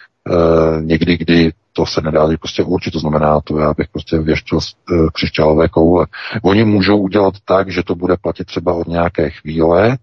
někdy, 0.81 1.17
kdy 1.17 1.53
to 1.73 1.87
se 1.87 2.01
nedá 2.01 2.29
prostě 2.41 2.63
určit, 2.63 2.91
to 2.91 2.99
znamená 2.99 3.41
to, 3.41 3.59
já 3.59 3.75
bych 3.75 3.89
prostě 3.89 4.19
věštil 4.19 4.61
z 4.61 4.71
e, 4.71 4.95
křišťálové 5.13 5.69
koule. 5.69 6.07
Oni 6.43 6.65
můžou 6.65 6.99
udělat 6.99 7.35
tak, 7.45 7.71
že 7.71 7.83
to 7.83 7.95
bude 7.95 8.17
platit 8.17 8.45
třeba 8.45 8.75
od 8.75 8.89
nějaké 8.89 9.31
chvíle 9.31 9.99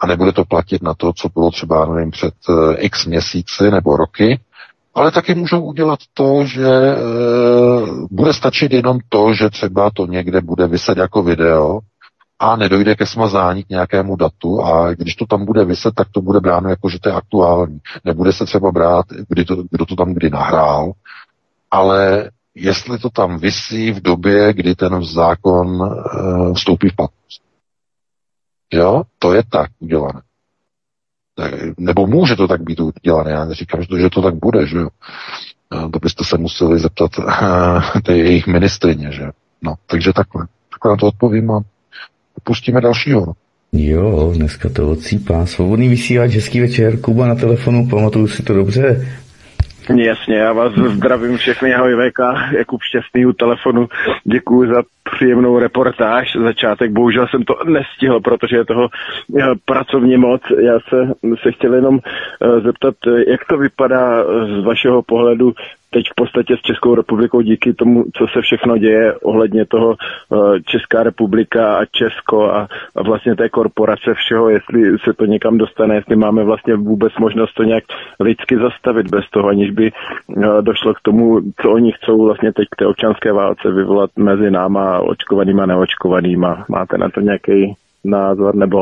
a 0.00 0.06
nebude 0.06 0.32
to 0.32 0.44
platit 0.44 0.82
na 0.82 0.94
to, 0.94 1.12
co 1.12 1.28
bylo 1.28 1.50
třeba, 1.50 1.94
nevím, 1.94 2.10
před 2.10 2.34
e, 2.48 2.76
x 2.76 3.06
měsíci 3.06 3.70
nebo 3.70 3.96
roky, 3.96 4.40
ale 4.98 5.10
taky 5.10 5.34
můžou 5.34 5.60
udělat 5.60 5.98
to, 6.14 6.44
že 6.44 6.68
e, 6.68 6.96
bude 8.10 8.32
stačit 8.32 8.72
jenom 8.72 8.98
to, 9.08 9.34
že 9.34 9.50
třeba 9.50 9.90
to 9.90 10.06
někde 10.06 10.40
bude 10.40 10.66
vyset 10.66 10.98
jako 10.98 11.22
video 11.22 11.78
a 12.38 12.56
nedojde 12.56 12.94
ke 12.94 13.06
smazání 13.06 13.64
k 13.64 13.68
nějakému 13.68 14.16
datu 14.16 14.62
a 14.62 14.94
když 14.94 15.14
to 15.16 15.26
tam 15.26 15.44
bude 15.44 15.64
vyset, 15.64 15.94
tak 15.94 16.08
to 16.12 16.20
bude 16.20 16.40
bráno 16.40 16.70
jako, 16.70 16.88
že 16.88 16.98
to 17.00 17.08
je 17.08 17.14
aktuální. 17.14 17.78
Nebude 18.04 18.32
se 18.32 18.44
třeba 18.44 18.72
brát, 18.72 19.06
kdy 19.28 19.44
to, 19.44 19.56
kdo 19.70 19.86
to 19.86 19.96
tam 19.96 20.14
kdy 20.14 20.30
nahrál, 20.30 20.92
ale 21.70 22.30
jestli 22.54 22.98
to 22.98 23.10
tam 23.10 23.38
vysí 23.38 23.92
v 23.92 24.02
době, 24.02 24.52
kdy 24.52 24.74
ten 24.74 25.04
zákon 25.04 25.82
e, 25.82 26.54
vstoupí 26.54 26.88
v 26.88 26.96
platnost. 26.96 27.42
Jo, 28.72 29.02
to 29.18 29.34
je 29.34 29.42
tak 29.50 29.70
udělané. 29.78 30.20
Nebo 31.78 32.06
může 32.06 32.36
to 32.36 32.48
tak 32.48 32.62
být 32.62 32.80
udělané, 32.80 33.30
já 33.30 33.44
neříkám, 33.44 33.82
že 33.82 33.88
to, 33.88 33.98
že 33.98 34.10
to 34.10 34.22
tak 34.22 34.34
bude, 34.34 34.66
že 34.66 34.78
jo. 34.78 34.88
To 35.92 35.98
byste 35.98 36.24
se 36.24 36.38
museli 36.38 36.78
zeptat 36.78 37.10
té 38.04 38.16
jejich 38.16 38.46
ministrině, 38.46 39.12
že 39.12 39.24
No, 39.62 39.74
takže 39.86 40.12
takhle. 40.12 40.46
Takhle 40.72 40.90
na 40.90 40.96
to 40.96 41.06
odpovím 41.06 41.50
a 41.50 41.60
pustíme 42.44 42.80
dalšího. 42.80 43.32
Jo, 43.72 44.32
dneska 44.36 44.68
to 44.68 44.90
odsýpá. 44.90 45.46
Svobodný 45.46 45.88
vysílač, 45.88 46.34
hezký 46.34 46.60
večer, 46.60 47.00
Kuba 47.00 47.26
na 47.26 47.34
telefonu, 47.34 47.88
pamatuju 47.88 48.28
si 48.28 48.42
to 48.42 48.54
dobře. 48.54 49.08
Jasně, 49.96 50.36
já 50.36 50.52
vás 50.52 50.72
zdravím 50.72 51.36
všechny, 51.36 51.74
ahoj 51.74 51.94
VK, 51.94 52.18
Jakub 52.58 52.82
Šťastný 52.82 53.26
u 53.26 53.32
telefonu, 53.32 53.88
děkuji 54.24 54.68
za 54.74 54.82
příjemnou 55.14 55.58
reportáž, 55.58 56.36
začátek, 56.44 56.90
bohužel 56.92 57.26
jsem 57.28 57.42
to 57.42 57.54
nestihl, 57.64 58.20
protože 58.20 58.56
je 58.56 58.64
toho 58.64 58.88
eh, 59.38 59.42
pracovně 59.64 60.18
moc, 60.18 60.42
já 60.58 60.78
se, 60.88 61.12
se 61.42 61.52
chtěl 61.52 61.74
jenom 61.74 61.98
eh, 61.98 62.60
zeptat, 62.60 62.94
jak 63.28 63.44
to 63.44 63.58
vypadá 63.58 64.24
z 64.24 64.64
vašeho 64.64 65.02
pohledu 65.02 65.52
teď 65.90 66.04
v 66.12 66.14
podstatě 66.14 66.56
s 66.56 66.60
Českou 66.60 66.94
republikou 66.94 67.40
díky 67.40 67.72
tomu, 67.74 68.04
co 68.16 68.26
se 68.32 68.42
všechno 68.42 68.78
děje 68.78 69.14
ohledně 69.14 69.66
toho 69.66 69.96
eh, 69.96 70.60
Česká 70.62 71.02
republika 71.02 71.78
a 71.78 71.84
Česko 71.84 72.44
a, 72.52 72.68
a 72.96 73.02
vlastně 73.02 73.36
té 73.36 73.48
korporace 73.48 74.14
všeho, 74.14 74.48
jestli 74.48 74.98
se 75.04 75.12
to 75.12 75.24
někam 75.24 75.58
dostane, 75.58 75.94
jestli 75.94 76.16
máme 76.16 76.44
vlastně 76.44 76.74
vůbec 76.76 77.12
možnost 77.20 77.54
to 77.54 77.62
nějak 77.62 77.84
lidsky 78.20 78.56
zastavit 78.58 79.10
bez 79.10 79.24
toho, 79.30 79.48
aniž 79.48 79.70
by 79.70 79.92
eh, 79.92 80.62
došlo 80.62 80.94
k 80.94 81.00
tomu, 81.00 81.40
co 81.62 81.70
oni 81.70 81.92
chcou 81.92 82.24
vlastně 82.24 82.52
teď 82.52 82.68
k 82.70 82.76
té 82.76 82.86
občanské 82.86 83.32
válce 83.32 83.70
vyvolat 83.72 84.10
mezi 84.16 84.50
náma 84.50 84.98
očkovanýma 84.98 85.62
a 85.62 85.66
neočkovanýma. 85.66 86.64
Máte 86.68 86.98
na 86.98 87.08
to 87.08 87.20
nějaký 87.20 87.74
názor 88.04 88.54
nebo? 88.54 88.78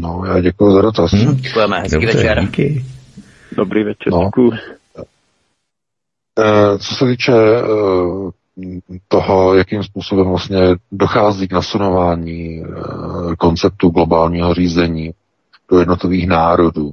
No, 0.00 0.22
já 0.26 0.40
děkuji 0.40 0.72
za 0.72 0.82
dotaz. 0.82 1.12
Hmm. 1.12 1.36
Děkujeme, 1.36 1.80
hezký 1.80 2.00
Dobře, 2.00 2.16
večer. 2.18 2.40
Díky. 2.40 2.84
Dobrý 3.56 3.84
večer, 3.84 4.12
no. 4.12 4.24
děkuji. 4.24 4.52
Eh, 6.38 6.78
co 6.78 6.94
se 6.94 7.06
týče 7.06 7.32
eh, 7.32 7.62
toho, 9.08 9.54
jakým 9.54 9.82
způsobem 9.82 10.26
vlastně 10.28 10.60
dochází 10.92 11.48
k 11.48 11.52
nasunování 11.52 12.62
eh, 12.62 13.36
konceptu 13.36 13.88
globálního 13.88 14.54
řízení 14.54 15.14
do 15.70 15.78
jednotlivých 15.78 16.28
národů, 16.28 16.92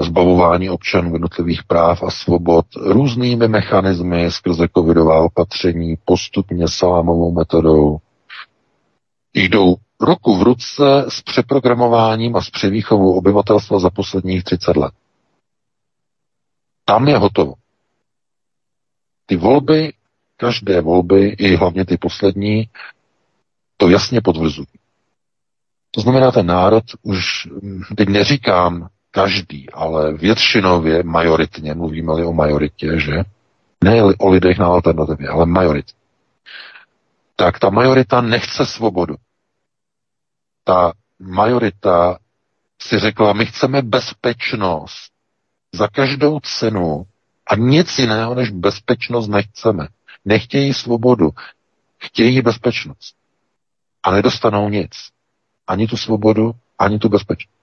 zbavování 0.00 0.70
občanů 0.70 1.12
jednotlivých 1.12 1.64
práv 1.64 2.02
a 2.02 2.10
svobod 2.10 2.66
různými 2.76 3.48
mechanismy 3.48 4.30
skrze 4.30 4.66
covidová 4.76 5.20
opatření, 5.20 5.96
postupně 6.04 6.68
salámovou 6.68 7.32
metodou, 7.32 7.98
jdou 9.34 9.76
roku 10.00 10.36
v 10.36 10.42
ruce 10.42 11.04
s 11.08 11.22
přeprogramováním 11.22 12.36
a 12.36 12.40
s 12.40 12.50
převýchovou 12.50 13.18
obyvatelstva 13.18 13.78
za 13.78 13.90
posledních 13.90 14.44
30 14.44 14.76
let. 14.76 14.92
Tam 16.84 17.08
je 17.08 17.18
hotovo. 17.18 17.54
Ty 19.32 19.36
volby, 19.36 19.92
každé 20.36 20.80
volby, 20.80 21.28
i 21.28 21.56
hlavně 21.56 21.84
ty 21.84 21.96
poslední, 21.96 22.68
to 23.76 23.88
jasně 23.88 24.20
potvrzují. 24.20 24.66
To 25.90 26.00
znamená, 26.00 26.30
ten 26.30 26.46
národ 26.46 26.84
už, 27.02 27.48
teď 27.96 28.08
neříkám 28.08 28.88
každý, 29.10 29.70
ale 29.70 30.12
většinově, 30.12 31.02
majoritně, 31.02 31.74
mluvíme-li 31.74 32.24
o 32.24 32.32
majoritě, 32.32 33.00
že? 33.00 33.12
Ne 33.84 34.02
o 34.18 34.28
lidech 34.28 34.58
na 34.58 34.66
alternativě, 34.66 35.28
ale 35.28 35.46
majorit. 35.46 35.86
Tak 37.36 37.58
ta 37.58 37.70
majorita 37.70 38.20
nechce 38.20 38.66
svobodu. 38.66 39.14
Ta 40.64 40.92
majorita 41.18 42.18
si 42.82 42.98
řekla, 42.98 43.32
my 43.32 43.46
chceme 43.46 43.82
bezpečnost. 43.82 45.12
Za 45.74 45.88
každou 45.88 46.40
cenu 46.40 47.06
a 47.52 47.54
nic 47.54 47.98
jiného 47.98 48.34
než 48.34 48.50
bezpečnost 48.50 49.28
nechceme. 49.28 49.88
Nechtějí 50.24 50.74
svobodu, 50.74 51.30
chtějí 51.98 52.42
bezpečnost. 52.42 53.14
A 54.02 54.10
nedostanou 54.10 54.68
nic. 54.68 54.90
Ani 55.66 55.86
tu 55.86 55.96
svobodu, 55.96 56.52
ani 56.78 56.98
tu 56.98 57.08
bezpečnost. 57.08 57.54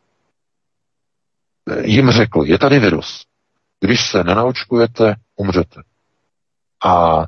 Jim 1.84 2.12
řekl, 2.12 2.44
je 2.46 2.60
tady 2.60 2.80
virus. 2.80 3.26
Když 3.80 4.10
se 4.10 4.24
nenaočkujete, 4.24 5.16
umřete. 5.36 5.82
A 6.86 7.24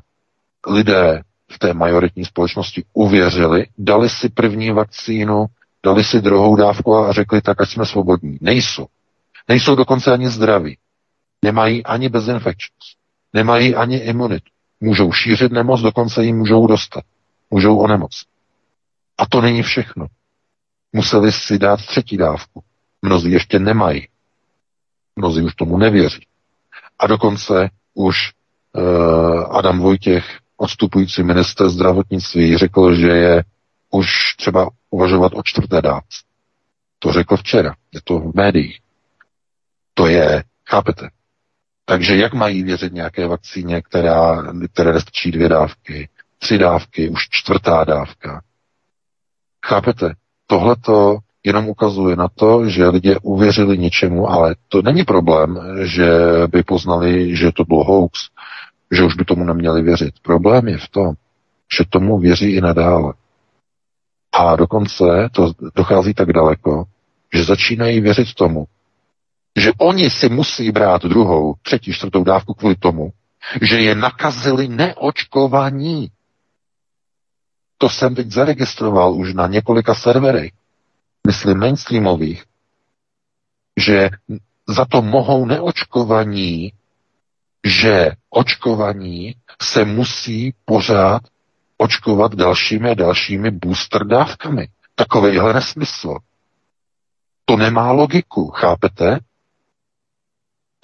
lidé 0.66 1.22
v 1.50 1.58
té 1.58 1.74
majoritní 1.74 2.24
společnosti 2.24 2.84
uvěřili, 2.92 3.66
dali 3.78 4.08
si 4.08 4.28
první 4.28 4.70
vakcínu, 4.70 5.46
dali 5.84 6.04
si 6.04 6.20
druhou 6.20 6.56
dávku 6.56 6.96
a 6.96 7.12
řekli, 7.12 7.42
tak 7.42 7.60
ať 7.60 7.68
jsme 7.68 7.86
svobodní. 7.86 8.38
Nejsou. 8.40 8.86
Nejsou 9.48 9.74
dokonce 9.74 10.12
ani 10.12 10.28
zdraví. 10.28 10.78
Nemají 11.44 11.84
ani 11.84 12.08
bezinfekčnost. 12.08 12.98
Nemají 13.32 13.74
ani 13.74 13.96
imunitu. 13.96 14.50
Můžou 14.80 15.12
šířit 15.12 15.52
nemoc, 15.52 15.80
dokonce 15.80 16.24
ji 16.24 16.32
můžou 16.32 16.66
dostat. 16.66 17.04
Můžou 17.50 17.78
onemocnit. 17.78 18.28
A 19.18 19.26
to 19.26 19.40
není 19.40 19.62
všechno. 19.62 20.06
Museli 20.92 21.32
si 21.32 21.58
dát 21.58 21.86
třetí 21.86 22.16
dávku. 22.16 22.62
Mnozí 23.02 23.30
ještě 23.30 23.58
nemají. 23.58 24.08
Mnozí 25.16 25.42
už 25.42 25.54
tomu 25.54 25.78
nevěří. 25.78 26.26
A 26.98 27.06
dokonce 27.06 27.70
už 27.94 28.32
uh, 28.72 29.56
Adam 29.56 29.78
Vojtěch, 29.78 30.38
odstupující 30.56 31.22
minister 31.22 31.68
zdravotnictví, 31.68 32.58
řekl, 32.58 32.94
že 32.94 33.08
je 33.08 33.44
už 33.90 34.36
třeba 34.36 34.70
uvažovat 34.90 35.32
o 35.34 35.42
čtvrté 35.42 35.82
dávce. 35.82 36.18
To 36.98 37.12
řekl 37.12 37.36
včera. 37.36 37.74
Je 37.92 38.00
to 38.04 38.18
v 38.18 38.34
médiích. 38.34 38.80
To 39.94 40.06
je, 40.06 40.44
chápete, 40.68 41.08
takže 41.92 42.16
jak 42.16 42.34
mají 42.34 42.62
věřit 42.62 42.92
nějaké 42.92 43.26
vakcíně, 43.26 43.82
která, 43.82 44.42
které 44.72 44.92
nestačí 44.92 45.30
dvě 45.30 45.48
dávky, 45.48 46.08
tři 46.38 46.58
dávky, 46.58 47.08
už 47.08 47.28
čtvrtá 47.30 47.84
dávka? 47.84 48.42
Chápete? 49.66 50.14
Tohle 50.46 50.76
to 50.76 51.18
jenom 51.44 51.68
ukazuje 51.68 52.16
na 52.16 52.28
to, 52.28 52.68
že 52.68 52.88
lidé 52.88 53.16
uvěřili 53.22 53.78
něčemu, 53.78 54.30
ale 54.30 54.54
to 54.68 54.82
není 54.82 55.04
problém, 55.04 55.60
že 55.82 56.08
by 56.46 56.62
poznali, 56.62 57.36
že 57.36 57.52
to 57.52 57.64
bylo 57.64 57.84
hoax, 57.84 58.20
že 58.90 59.04
už 59.04 59.14
by 59.14 59.24
tomu 59.24 59.44
neměli 59.44 59.82
věřit. 59.82 60.14
Problém 60.22 60.68
je 60.68 60.78
v 60.78 60.88
tom, 60.88 61.14
že 61.78 61.84
tomu 61.90 62.18
věří 62.18 62.56
i 62.56 62.60
nadále. 62.60 63.12
A 64.32 64.56
dokonce 64.56 65.04
to 65.32 65.52
dochází 65.74 66.14
tak 66.14 66.32
daleko, 66.32 66.84
že 67.34 67.44
začínají 67.44 68.00
věřit 68.00 68.34
tomu, 68.34 68.64
že 69.56 69.72
oni 69.78 70.10
si 70.10 70.28
musí 70.28 70.70
brát 70.70 71.02
druhou, 71.02 71.54
třetí, 71.62 71.92
čtvrtou 71.92 72.24
dávku 72.24 72.54
kvůli 72.54 72.76
tomu, 72.76 73.12
že 73.62 73.80
je 73.80 73.94
nakazili 73.94 74.68
neočkovaní. 74.68 76.10
To 77.78 77.88
jsem 77.88 78.14
teď 78.14 78.30
zaregistroval 78.30 79.14
už 79.14 79.34
na 79.34 79.46
několika 79.46 79.94
serverech, 79.94 80.50
myslím 81.26 81.58
mainstreamových, 81.58 82.44
že 83.80 84.10
za 84.68 84.84
to 84.84 85.02
mohou 85.02 85.46
neočkovaní, 85.46 86.72
že 87.64 88.10
očkovaní 88.30 89.36
se 89.62 89.84
musí 89.84 90.54
pořád 90.64 91.22
očkovat 91.76 92.34
dalšími 92.34 92.90
a 92.90 92.94
dalšími 92.94 93.50
booster 93.50 94.06
dávkami. 94.06 94.68
Takovejhle 94.94 95.54
nesmysl. 95.54 96.16
To 97.44 97.56
nemá 97.56 97.90
logiku, 97.92 98.50
chápete? 98.50 99.18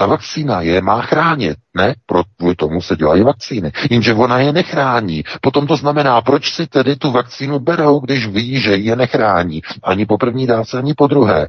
Ta 0.01 0.07
vakcína 0.07 0.61
je 0.61 0.81
má 0.81 1.03
chránit, 1.03 1.59
ne? 1.75 1.95
Pro 2.07 2.23
kvůli 2.37 2.55
tomu 2.55 2.83
se 2.83 2.97
dělají 2.97 3.23
vakcíny. 3.23 3.73
Jenže 3.91 4.15
ona 4.15 4.39
je 4.39 4.53
nechrání. 4.53 5.25
Potom 5.41 5.67
to 5.67 5.77
znamená, 5.77 6.21
proč 6.21 6.55
si 6.55 6.67
tedy 6.67 6.97
tu 6.97 7.11
vakcínu 7.11 7.59
berou, 7.59 8.01
když 8.01 8.27
ví, 8.27 8.61
že 8.61 8.77
je 8.77 8.97
nechrání. 8.97 9.63
Ani 9.83 10.07
po 10.07 10.19
první 10.19 10.47
dávce, 10.47 10.79
ani 10.79 10.95
po 10.95 11.07
druhé. 11.07 11.47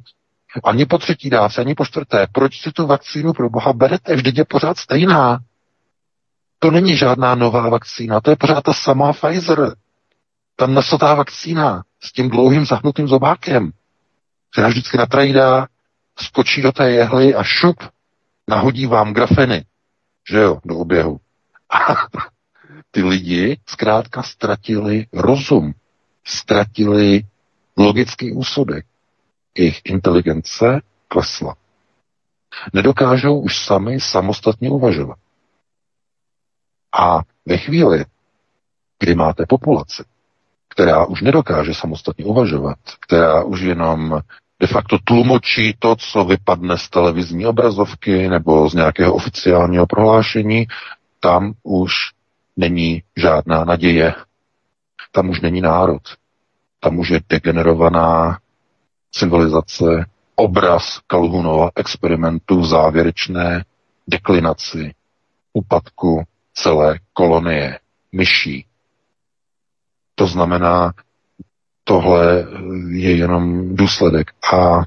Ani 0.63 0.85
po 0.85 0.97
třetí 0.97 1.30
dávce, 1.30 1.61
ani 1.61 1.76
po 1.76 1.85
čtvrté. 1.85 2.27
Proč 2.31 2.61
si 2.61 2.71
tu 2.71 2.88
vakcínu 2.88 3.34
pro 3.34 3.49
boha 3.49 3.73
berete? 3.73 4.15
Vždyť 4.15 4.38
je 4.38 4.45
pořád 4.45 4.77
stejná. 4.77 5.39
To 6.59 6.71
není 6.71 6.97
žádná 6.97 7.35
nová 7.35 7.69
vakcína, 7.69 8.21
to 8.21 8.30
je 8.30 8.35
pořád 8.35 8.63
ta 8.63 8.73
samá 8.73 9.13
Pfizer. 9.13 9.76
Ta 10.55 10.67
nesotá 10.67 11.13
vakcína 11.13 11.84
s 12.01 12.11
tím 12.11 12.30
dlouhým 12.30 12.65
zahnutým 12.65 13.07
zobákem, 13.07 13.71
která 14.51 14.67
vždycky 14.67 14.97
natrajdá, 14.97 15.67
skočí 16.19 16.61
do 16.61 16.71
té 16.71 16.91
jehly 16.91 17.35
a 17.35 17.43
šup, 17.43 17.76
nahodí 18.49 18.85
vám 18.85 19.13
grafeny, 19.13 19.65
že 20.30 20.38
jo, 20.38 20.59
do 20.65 20.77
oběhu. 20.77 21.19
A 21.69 21.77
ty 22.91 23.03
lidi 23.03 23.59
zkrátka 23.65 24.23
ztratili 24.23 25.07
rozum, 25.13 25.73
ztratili 26.23 27.21
logický 27.77 28.31
úsudek. 28.31 28.85
Jejich 29.57 29.81
inteligence 29.85 30.81
klesla. 31.07 31.55
Nedokážou 32.73 33.39
už 33.39 33.65
sami 33.65 33.99
samostatně 33.99 34.69
uvažovat. 34.69 35.17
A 36.99 37.19
ve 37.45 37.57
chvíli, 37.57 38.05
kdy 38.99 39.15
máte 39.15 39.45
populaci, 39.45 40.03
která 40.69 41.05
už 41.05 41.21
nedokáže 41.21 41.73
samostatně 41.73 42.26
uvažovat, 42.26 42.77
která 42.99 43.43
už 43.43 43.61
jenom 43.61 44.21
de 44.60 44.68
facto 44.68 44.98
tlumočí 45.03 45.76
to, 45.80 45.95
co 45.95 46.23
vypadne 46.23 46.77
z 46.77 46.90
televizní 46.90 47.45
obrazovky 47.45 48.27
nebo 48.30 48.69
z 48.69 48.73
nějakého 48.73 49.14
oficiálního 49.14 49.86
prohlášení, 49.88 50.68
tam 51.19 51.53
už 51.64 51.94
není 52.57 53.03
žádná 53.18 53.65
naděje. 53.65 54.14
Tam 55.11 55.30
už 55.30 55.41
není 55.41 55.61
národ. 55.61 56.02
Tam 56.80 56.99
už 56.99 57.10
je 57.10 57.19
degenerovaná 57.30 58.40
civilizace, 59.11 60.06
obraz 60.36 60.99
Kalhunova 61.07 61.69
experimentu 61.76 62.60
v 62.60 62.65
závěrečné 62.65 63.65
deklinaci, 64.07 64.94
úpadku 65.53 66.23
celé 66.53 66.99
kolonie 67.14 67.80
myší. 68.11 68.65
To 70.15 70.27
znamená, 70.27 70.94
tohle 71.89 72.47
je 72.89 73.17
jenom 73.17 73.75
důsledek. 73.75 74.31
A 74.53 74.79
e, 74.79 74.83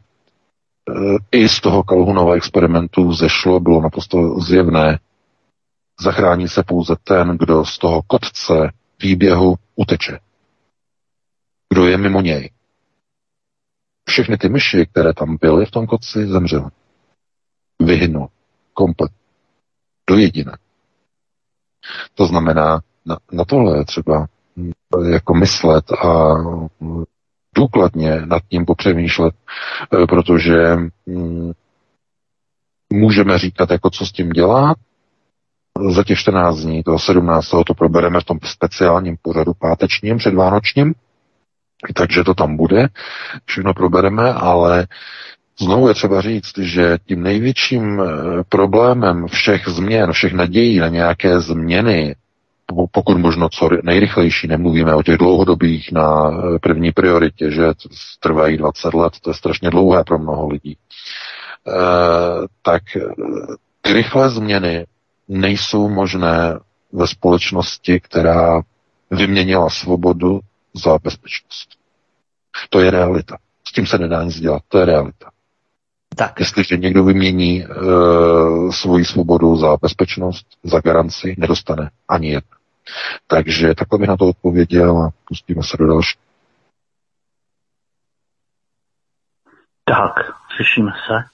i 1.33 1.49
z 1.49 1.61
toho 1.61 1.83
Kalhunova 1.83 2.35
experimentu 2.35 3.13
zešlo, 3.13 3.61
bylo 3.61 3.83
naprosto 3.83 4.41
zjevné, 4.41 4.99
zachrání 6.01 6.49
se 6.49 6.63
pouze 6.63 6.97
ten, 7.05 7.37
kdo 7.39 7.65
z 7.65 7.79
toho 7.79 8.03
kotce 8.03 8.73
výběhu 9.03 9.55
uteče. 9.77 10.19
Kdo 11.69 11.87
je 11.87 11.97
mimo 11.97 12.21
něj. 12.21 12.51
Všechny 14.09 14.39
ty 14.39 14.49
myši, 14.49 14.87
které 14.87 15.15
tam 15.15 15.37
byly 15.41 15.67
v 15.67 15.71
tom 15.71 15.87
kotci, 15.87 16.27
zemřely. 16.27 16.71
Vyhynul. 17.81 18.29
Komplet. 18.75 19.13
Do 20.11 20.17
jediné. 20.19 20.59
To 22.15 22.27
znamená, 22.27 22.81
na, 23.07 23.19
na 23.33 23.45
tohle 23.45 23.79
je 23.79 23.85
třeba 23.85 24.27
jako 25.09 25.35
myslet 25.35 25.93
a 25.93 26.35
důkladně 27.57 28.21
nad 28.27 28.43
tím 28.49 28.65
popřemýšlet, 28.65 29.35
eh, 30.03 30.07
protože 30.07 30.77
hm, 31.09 31.53
můžeme 32.93 33.39
říkat, 33.39 33.71
jako 33.71 33.91
co 33.91 34.07
s 34.07 34.13
tím 34.13 34.31
dělat. 34.31 34.77
Za 35.91 36.05
těch 36.05 36.19
14 36.19 36.57
dní, 36.57 36.83
toho 36.83 36.99
17. 36.99 37.51
to 37.67 37.75
probereme 37.75 38.21
v 38.21 38.25
tom 38.25 38.39
speciálním 38.45 39.17
pořadu 39.23 39.53
pátečním, 39.55 40.19
předvánočním, 40.19 40.95
takže 41.95 42.25
to 42.25 42.35
tam 42.35 42.57
bude, 42.57 42.89
všechno 43.47 43.75
probereme, 43.75 44.33
ale 44.33 44.87
Znovu 45.61 45.89
je 45.89 45.95
třeba 45.95 46.21
říct, 46.21 46.59
že 46.59 46.99
tím 47.07 47.23
největším 47.23 48.01
eh, 48.01 48.05
problémem 48.49 49.27
všech 49.27 49.69
změn, 49.69 50.13
všech 50.13 50.33
nadějí 50.33 50.79
na 50.79 50.89
nějaké 50.89 51.41
změny, 51.41 52.15
pokud 52.93 53.19
možno 53.19 53.49
co 53.49 53.69
nejrychlejší, 53.83 54.49
nemluvíme 54.49 54.95
o 54.95 55.03
těch 55.03 55.19
dlouhodobých 55.19 55.93
na 55.93 56.31
eh, 56.31 56.59
první 56.59 56.93
prioritě, 56.93 57.51
že 57.51 57.63
trvají 58.21 58.57
20 58.57 58.95
let, 58.95 59.13
to 59.21 59.31
je 59.31 59.35
strašně 59.35 59.71
dlouhé 59.71 60.05
pro 60.05 60.19
mnoho 60.19 60.49
lidí, 60.49 60.73
e, 60.73 61.73
tak 62.63 62.83
ty 63.81 63.93
rychlé 63.93 64.31
změny 64.31 64.87
nejsou 65.29 65.89
možné 65.89 66.59
ve 66.93 67.07
společnosti, 67.07 68.01
která 68.01 68.63
vyměnila 69.11 69.71
svobodu 69.71 70.41
za 70.75 70.99
bezpečnost. 70.99 71.69
To 72.71 72.81
je 72.81 72.91
realita. 72.91 73.37
S 73.69 73.73
tím 73.73 73.87
se 73.87 73.99
nedá 73.99 74.23
nic 74.23 74.41
dělat, 74.41 74.63
to 74.69 74.79
je 74.79 74.85
realita. 74.85 75.31
Tak. 76.17 76.41
Jestliže 76.41 76.77
někdo 76.77 77.05
vymění 77.05 77.67
uh, 77.67 78.71
svoji 78.71 79.05
svobodu 79.05 79.57
za 79.57 79.77
bezpečnost, 79.83 80.47
za 80.63 80.81
garanci, 80.81 81.35
nedostane 81.39 81.91
ani 82.09 82.29
jedno. 82.29 82.62
Takže 83.27 83.75
takhle 83.75 83.99
bych 83.99 84.09
na 84.09 84.17
to 84.17 84.29
odpověděl 84.29 84.99
a 84.99 85.11
pustíme 85.29 85.63
se 85.63 85.77
do 85.77 85.87
další. 85.87 86.19
Tak, 89.85 90.13
slyšíme 90.57 90.93
se. 91.07 91.25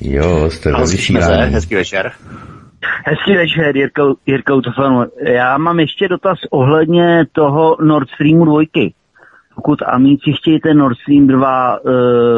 Jo, 0.00 0.50
jste 0.50 0.72
ve 0.72 0.80
vysílání. 0.80 1.52
Hezký 1.52 1.74
večer. 1.74 2.12
Hezký 3.06 3.36
večer, 3.36 3.76
Jirkou, 3.76 4.16
Jirkou 4.26 4.60
Tofanu. 4.60 5.04
Já 5.22 5.58
mám 5.58 5.80
ještě 5.80 6.08
dotaz 6.08 6.38
ohledně 6.50 7.24
toho 7.32 7.76
Nord 7.80 8.08
Streamu 8.10 8.44
2 8.44 8.62
pokud 9.54 9.82
Amíci 9.82 10.32
chtějí 10.32 10.60
ten 10.60 10.78
Nord 10.78 10.98
Stream 10.98 11.26
2 11.26 11.76
e, 11.76 11.80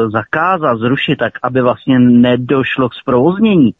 zakázat, 0.09 0.79
zrušit, 0.79 1.15
tak 1.15 1.33
aby 1.43 1.61
vlastně 1.61 1.99
nedošlo 1.99 2.89
k 2.89 2.93
zprovoznění, 2.93 3.73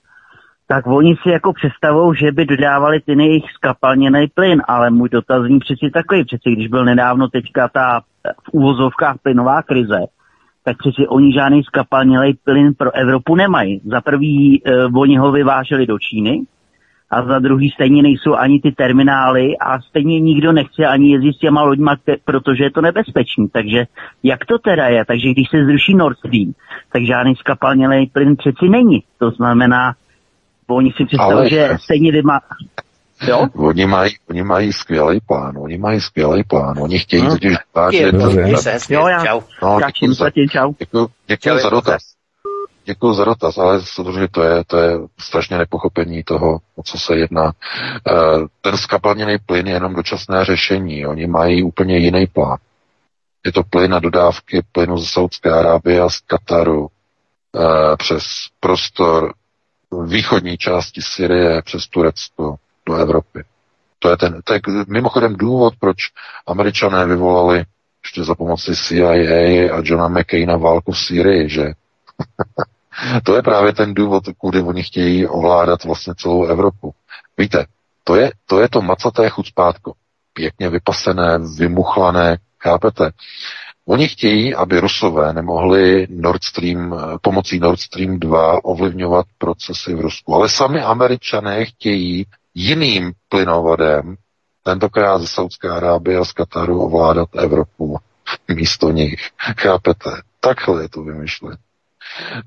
tak 0.74 0.88
oni 0.88 1.16
si 1.22 1.30
jako 1.30 1.54
představou, 1.54 2.14
že 2.14 2.32
by 2.32 2.46
dodávali 2.46 3.00
ten 3.00 3.20
jejich 3.20 3.44
skapalněný 3.52 4.28
plyn, 4.28 4.62
ale 4.68 4.90
můj 4.90 5.10
dotazní 5.10 5.60
přeci 5.60 5.92
takový, 5.94 6.26
přeci 6.26 6.52
když 6.52 6.68
byl 6.68 6.86
nedávno 6.86 7.28
teďka 7.28 7.68
ta 7.68 8.02
v 8.44 8.50
úvozovkách 8.52 9.16
plynová 9.24 9.62
krize, 9.62 10.00
tak 10.64 10.78
přeci 10.78 11.08
oni 11.08 11.34
žádný 11.34 11.64
skapalněný 11.64 12.34
plyn 12.44 12.74
pro 12.78 12.96
Evropu 12.96 13.36
nemají. 13.36 13.82
Za 13.86 14.02
prvý 14.02 14.62
e, 14.66 14.86
oni 14.86 15.18
ho 15.18 15.32
vyváželi 15.32 15.88
do 15.88 16.00
Číny, 16.00 16.42
a 17.12 17.26
za 17.26 17.40
druhý 17.40 17.70
stejně 17.70 18.04
nejsou 18.04 18.36
ani 18.36 18.60
ty 18.60 18.72
terminály 18.72 19.58
a 19.58 19.82
stejně 19.82 20.20
nikdo 20.20 20.52
nechce 20.52 20.86
ani 20.86 21.12
jezdit 21.12 21.34
s 21.34 21.40
těma 21.40 21.64
loďma, 21.64 21.96
protože 22.26 22.64
je 22.64 22.72
to 22.72 22.82
nebezpečný. 22.82 23.48
Takže 23.50 23.86
jak 24.24 24.46
to 24.46 24.58
teda 24.58 24.88
je? 24.88 25.06
Takže 25.06 25.30
když 25.30 25.50
se 25.50 25.66
zruší 25.66 25.96
Nord 25.96 26.18
Stream, 26.18 26.54
tak 26.94 27.04
žádný 27.04 27.36
skapalnělej 27.36 28.08
plyn 28.14 28.36
přeci 28.36 28.70
není. 28.70 29.04
To 29.18 29.32
znamená, 29.32 29.94
oni 30.70 30.92
si 30.98 31.06
představují, 31.06 31.50
že 31.50 31.78
stejně 31.82 32.12
vyma... 32.12 32.40
Jo? 33.28 33.48
Oni 33.56 33.86
mají, 33.86 34.16
oni 34.30 34.44
mají 34.44 34.74
skvělý 34.74 35.20
plán, 35.28 35.58
oni 35.58 35.78
mají 35.78 36.02
skvělý 36.02 36.44
plán, 36.44 36.80
oni 36.80 37.00
chtějí 37.00 37.24
no. 37.24 37.30
totiž 37.30 37.58
vážit. 37.76 38.14
Jo, 38.90 39.08
já, 39.08 39.26
čau. 39.26 39.42
No, 39.64 39.80
děkuji, 39.88 40.14
za, 40.14 40.30
děkuji, 40.30 41.08
děkuji 41.28 41.60
za 41.60 41.70
dotaz. 41.70 42.02
Děkuji 42.86 43.14
za 43.14 43.26
dotaz, 43.26 43.58
ale 43.58 43.82
samozřejmě 43.84 44.28
to 44.32 44.44
je, 44.44 44.64
to 44.68 44.78
je 44.78 44.98
strašně 45.20 45.58
nepochopení 45.58 46.24
toho, 46.24 46.60
o 46.76 46.84
co 46.84 46.98
se 47.00 47.16
jedná. 47.16 47.52
Eh, 48.08 48.14
ten 48.62 48.78
skapalněný 48.78 49.38
plyn 49.46 49.68
je 49.68 49.74
jenom 49.74 49.96
dočasné 49.96 50.46
řešení. 50.46 51.08
Oni 51.08 51.28
mají 51.28 51.64
úplně 51.64 51.98
jiný 51.98 52.28
plán. 52.28 52.58
Je 53.46 53.52
to 53.52 53.64
plyn 53.64 53.92
na 53.92 54.00
dodávky 54.00 54.62
plynu 54.72 54.98
ze 54.98 55.06
Saudské 55.06 55.52
Arábie 55.52 56.02
a 56.02 56.10
z 56.10 56.20
Kataru 56.20 56.88
eh, 56.88 57.96
přes 57.98 58.24
prostor 58.60 59.34
východní 60.02 60.58
části 60.58 61.02
Syrie 61.02 61.62
přes 61.62 61.88
Turecko 61.88 62.56
do 62.86 62.96
Evropy. 62.96 63.44
To 64.00 64.10
je, 64.10 64.18
ten, 64.18 64.42
to 64.44 64.54
je 64.54 64.60
mimochodem 64.88 65.36
důvod, 65.36 65.74
proč 65.80 65.96
američané 66.48 67.06
vyvolali 67.06 67.66
ještě 68.04 68.24
za 68.24 68.36
pomoci 68.36 68.76
CIA 68.76 69.12
a 69.78 69.82
Johna 69.84 70.08
McCaina 70.08 70.58
válku 70.58 70.92
v 70.92 71.00
Syrii, 71.00 71.50
že 71.50 71.64
to 73.24 73.36
je 73.36 73.42
právě 73.42 73.74
ten 73.74 73.94
důvod, 73.94 74.24
kudy 74.38 74.62
oni 74.62 74.84
chtějí 74.84 75.28
ovládat 75.28 75.84
vlastně 75.84 76.14
celou 76.18 76.46
Evropu. 76.46 76.94
Víte, 77.38 77.66
to 78.04 78.16
je 78.16 78.32
to, 78.46 78.60
je 78.60 78.70
to 78.70 78.82
macaté 78.82 79.30
chucpátko. 79.30 79.94
Pěkně 80.34 80.70
vypasené, 80.70 81.40
vymuchlané, 81.58 82.38
chápete? 82.60 83.12
Oni 83.88 84.08
chtějí, 84.08 84.56
aby 84.56 84.80
Rusové 84.80 85.34
nemohli 85.34 86.08
Nord 86.10 86.44
Stream, 86.44 86.96
pomocí 87.22 87.60
Nord 87.60 87.80
Stream 87.80 88.20
2 88.20 88.64
ovlivňovat 88.64 89.26
procesy 89.38 89.96
v 89.96 90.02
Rusku. 90.02 90.36
Ale 90.36 90.50
sami 90.50 90.82
američané 90.82 91.66
chtějí 91.66 92.26
jiným 92.56 93.14
plynovodem, 93.30 94.16
tentokrát 94.64 95.20
ze 95.20 95.28
Saudské 95.28 95.70
Arábie 95.70 96.18
a 96.18 96.26
z 96.26 96.32
Kataru 96.32 96.82
ovládat 96.82 97.30
Evropu 97.36 97.98
místo 98.48 98.90
nich. 98.90 99.30
Chápete? 99.60 100.10
Takhle 100.40 100.82
je 100.82 100.90
to 100.90 101.04
vymyšlet. 101.04 101.60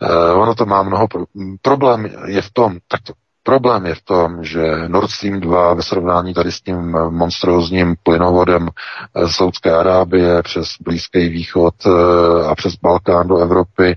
Uh, 0.02 0.42
ono 0.42 0.54
to 0.54 0.66
má 0.66 0.82
mnoho 0.82 1.08
pro... 1.08 1.24
problém 1.62 2.10
je 2.26 2.42
v 2.42 2.50
tom, 2.50 2.78
tak 2.88 3.00
to, 3.02 3.12
problém 3.46 3.86
je 3.86 3.94
v 3.94 4.02
tom, 4.02 4.44
že 4.44 4.88
Nord 4.88 5.10
Stream 5.10 5.40
2 5.40 5.74
ve 5.74 5.82
srovnání 5.82 6.34
tady 6.34 6.52
s 6.52 6.60
tím 6.60 6.78
monstrózním 7.10 7.94
plynovodem 8.02 8.68
eh, 8.68 9.28
Saudské 9.28 9.70
Arábie 9.72 10.42
přes 10.42 10.66
Blízký 10.80 11.28
východ 11.28 11.74
uh, 11.86 12.50
a 12.50 12.54
přes 12.54 12.74
Balkán 12.76 13.28
do 13.28 13.38
Evropy 13.38 13.96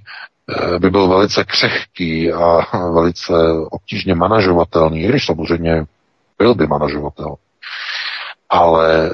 by 0.79 0.89
byl 0.89 1.07
velice 1.07 1.43
křehký 1.43 2.33
a 2.33 2.57
velice 2.93 3.33
obtížně 3.71 4.15
manažovatelný, 4.15 5.03
když 5.03 5.25
samozřejmě 5.25 5.85
byl 6.37 6.55
by 6.55 6.67
manažovatel. 6.67 7.35
Ale 8.49 9.11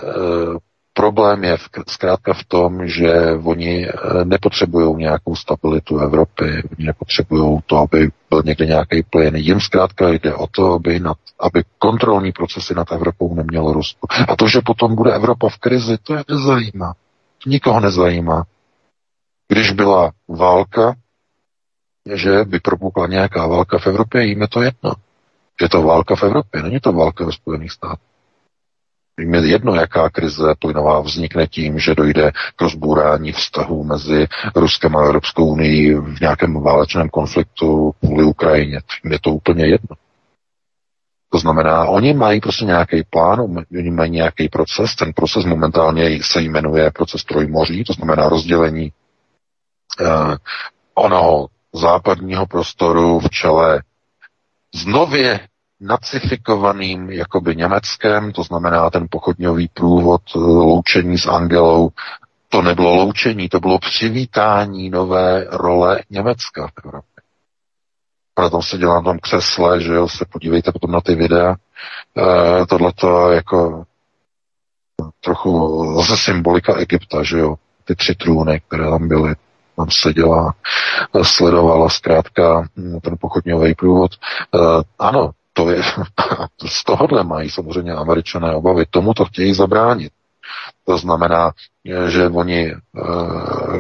Problém 0.97 1.43
je 1.43 1.57
v, 1.57 1.69
zkrátka 1.88 2.34
v 2.34 2.43
tom, 2.43 2.88
že 2.88 3.11
oni 3.43 3.88
eh, 3.88 4.26
nepotřebují 4.26 4.95
nějakou 4.95 5.35
stabilitu 5.35 5.99
Evropy, 5.99 6.63
oni 6.77 6.85
nepotřebují 6.85 7.59
to, 7.65 7.77
aby 7.77 8.09
byl 8.30 8.41
někde 8.45 8.65
nějaký 8.65 9.03
plyn. 9.03 9.35
Jim 9.35 9.59
zkrátka 9.61 10.09
jde 10.09 10.35
o 10.35 10.47
to, 10.47 10.73
aby, 10.73 10.99
nad, 10.99 11.17
aby 11.39 11.63
kontrolní 11.80 12.31
procesy 12.31 12.73
nad 12.73 12.91
Evropou 12.91 13.35
nemělo 13.35 13.73
Rusko. 13.73 14.07
A 14.27 14.35
to, 14.35 14.47
že 14.47 14.61
potom 14.61 14.95
bude 14.95 15.13
Evropa 15.13 15.49
v 15.49 15.57
krizi, 15.57 15.97
to 16.03 16.13
je 16.15 16.23
nezajímá. 16.30 16.93
Nikoho 17.45 17.80
nezajímá. 17.80 18.43
Když 19.47 19.72
byla 19.72 20.11
válka, 20.27 20.95
že 22.13 22.43
by 22.43 22.59
propukla 22.59 23.07
nějaká 23.07 23.47
válka 23.47 23.77
v 23.80 23.88
Evropě, 23.88 24.26
jim 24.26 24.41
je 24.41 24.47
to 24.47 24.61
jedno. 24.61 24.91
Je 25.61 25.69
to 25.69 25.81
válka 25.81 26.15
v 26.15 26.23
Evropě, 26.23 26.63
není 26.63 26.80
to 26.80 26.91
válka 26.93 27.26
ve 27.26 27.31
Spojených 27.31 27.72
státech. 27.72 28.15
Je 29.20 29.48
jedno, 29.48 29.76
jaká 29.76 30.10
krize 30.10 30.56
plynová 30.60 31.00
vznikne 31.00 31.48
tím, 31.48 31.80
že 31.80 31.96
dojde 31.96 32.32
k 32.56 32.62
rozbůrání 32.62 33.32
vztahu 33.32 33.84
mezi 33.84 34.28
Ruskem 34.56 34.96
a 34.96 35.04
Evropskou 35.06 35.46
unii 35.46 35.96
v 35.96 36.20
nějakém 36.22 36.62
válečném 36.62 37.10
konfliktu 37.10 37.92
kvůli 38.00 38.24
Ukrajině. 38.24 38.80
Je 39.04 39.20
to 39.20 39.30
úplně 39.30 39.66
jedno. 39.66 39.96
To 41.30 41.40
znamená, 41.40 41.86
oni 41.86 42.14
mají 42.14 42.42
prostě 42.42 42.66
nějaký 42.66 43.04
plán, 43.10 43.40
oni 43.80 43.92
mají 43.92 44.12
nějaký 44.12 44.50
proces, 44.50 44.96
ten 44.96 45.14
proces 45.14 45.46
momentálně 45.46 46.20
se 46.24 46.42
jmenuje 46.42 46.92
proces 46.92 47.24
trojmoří, 47.24 47.84
to 47.84 47.94
znamená 47.94 48.30
rozdělení 48.30 48.92
eh, 50.02 50.06
onoho 50.94 51.48
západního 51.74 52.46
prostoru 52.46 53.20
v 53.20 53.30
čele 53.30 53.82
z 54.76 54.86
nově 54.86 55.40
nacifikovaným 55.81 57.10
jakoby 57.10 57.56
Německem, 57.56 58.31
to 58.31 58.43
znamená 58.43 58.89
ten 58.89 59.07
pochodňový 59.11 59.68
průvod 59.68 60.22
eh, 60.35 60.39
loučení 60.39 61.18
s 61.18 61.27
Angelou, 61.27 61.89
to 62.49 62.61
nebylo 62.61 62.95
loučení, 62.95 63.49
to 63.49 63.60
bylo 63.60 63.80
přivítání 63.80 64.89
nové 64.89 65.45
role 65.52 66.02
Německa 66.10 66.68
v 66.68 66.85
Evropě. 66.85 67.10
Proto 68.34 68.61
se 68.61 68.77
dělá 68.77 68.95
na 68.95 69.02
tom 69.02 69.19
křesle, 69.19 69.81
že 69.81 69.93
jo, 69.93 70.07
se 70.10 70.26
podívejte 70.31 70.72
potom 70.72 70.91
na 70.91 71.02
ty 71.02 71.15
videa. 71.15 71.52
E, 71.52 71.56
eh, 72.61 72.65
Tohle 72.65 72.93
to 72.93 73.31
jako 73.31 73.84
trochu 75.23 75.93
zase 76.02 76.18
symbolika 76.18 76.76
Egypta, 76.77 77.23
že 77.23 77.38
jo, 77.38 77.56
ty 77.85 77.95
tři 77.95 78.15
trůny, 78.15 78.61
které 78.68 78.84
tam 78.89 79.07
byly, 79.07 79.35
tam 79.76 79.88
seděla, 79.91 80.53
sledovala 81.22 81.89
zkrátka 81.89 82.68
hm, 82.77 82.99
ten 82.99 83.15
pochodňový 83.19 83.76
průvod. 83.76 84.11
E, 84.14 84.18
ano, 84.99 85.31
to 85.56 85.69
je, 85.69 85.82
z 86.68 86.84
tohohle 86.84 87.23
mají 87.23 87.49
samozřejmě 87.49 87.94
američané 87.94 88.56
obavy. 88.56 88.86
Tomu 88.90 89.14
to 89.14 89.26
chtějí 89.26 89.53
zabránit. 89.53 90.11
To 90.86 90.98
znamená, 90.98 91.52
že 92.07 92.27
oni 92.30 92.72
e, 92.72 92.76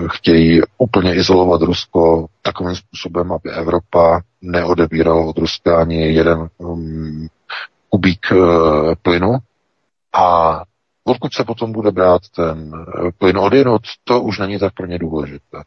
chtějí 0.07 0.61
úplně 0.77 1.15
izolovat 1.15 1.61
Rusko 1.61 2.25
takovým 2.41 2.75
způsobem, 2.75 3.31
aby 3.31 3.49
Evropa 3.51 4.21
neodebírala 4.41 5.25
od 5.25 5.37
Ruska 5.37 5.79
ani 5.81 6.13
jeden 6.13 6.47
um, 6.57 7.27
kubík 7.89 8.31
e, 8.31 8.35
plynu. 9.01 9.37
A 10.13 10.61
odkud 11.03 11.33
se 11.33 11.43
potom 11.43 11.71
bude 11.71 11.91
brát 11.91 12.21
ten 12.35 12.71
plyn 13.17 13.37
odjenut, 13.37 13.81
to 14.03 14.21
už 14.21 14.39
není 14.39 14.59
tak 14.59 14.73
pro 14.73 14.85
ně 14.85 14.99
důležité. 14.99 15.63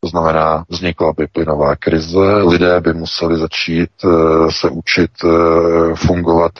To 0.00 0.08
znamená, 0.08 0.64
vznikla 0.68 1.12
by 1.12 1.26
plynová 1.26 1.76
krize, 1.76 2.42
lidé 2.48 2.80
by 2.80 2.94
museli 2.94 3.38
začít 3.38 3.90
uh, 4.04 4.50
se 4.50 4.70
učit 4.70 5.10
uh, 5.24 5.94
fungovat 5.94 6.52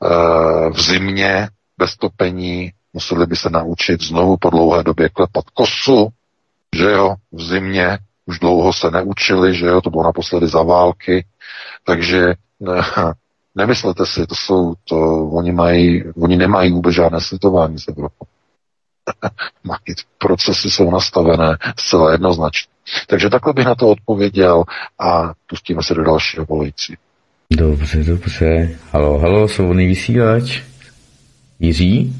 uh, 0.00 0.72
v 0.72 0.80
zimě 0.80 1.48
bez 1.78 1.96
topení, 1.96 2.72
museli 2.92 3.26
by 3.26 3.36
se 3.36 3.50
naučit 3.50 4.02
znovu 4.02 4.36
po 4.36 4.50
dlouhé 4.50 4.82
době 4.82 5.08
klepat 5.08 5.44
kosu, 5.54 6.08
že 6.76 6.90
jo, 6.90 7.14
v 7.32 7.42
zimě, 7.42 7.98
už 8.26 8.38
dlouho 8.38 8.72
se 8.72 8.90
neučili, 8.90 9.54
že 9.54 9.66
jo, 9.66 9.80
to 9.80 9.90
bylo 9.90 10.02
naposledy 10.02 10.48
za 10.48 10.62
války, 10.62 11.26
takže 11.84 12.34
ne, 12.60 12.82
nemyslete 13.54 14.06
si, 14.06 14.26
to 14.26 14.34
jsou, 14.34 14.74
to, 14.88 14.96
oni 15.30 15.52
mají, 15.52 16.04
oni 16.22 16.36
nemají 16.36 16.72
vůbec 16.72 16.94
žádné 16.94 17.20
slitování 17.20 17.78
s 17.78 17.88
Evropou. 17.88 18.26
procesy 20.18 20.70
jsou 20.70 20.90
nastavené 20.90 21.56
zcela 21.78 22.12
jednoznačně. 22.12 22.72
Takže 23.06 23.30
takhle 23.30 23.52
bych 23.52 23.66
na 23.66 23.74
to 23.74 23.88
odpověděl 23.88 24.64
a 24.98 25.32
pustíme 25.46 25.82
se 25.82 25.94
do 25.94 26.04
dalšího 26.04 26.44
volající. 26.44 26.96
Dobře, 27.52 28.04
dobře. 28.04 28.78
Halo, 28.92 29.18
halo, 29.18 29.48
svobodný 29.48 29.86
vysílač. 29.86 30.62
Jiří? 31.60 32.16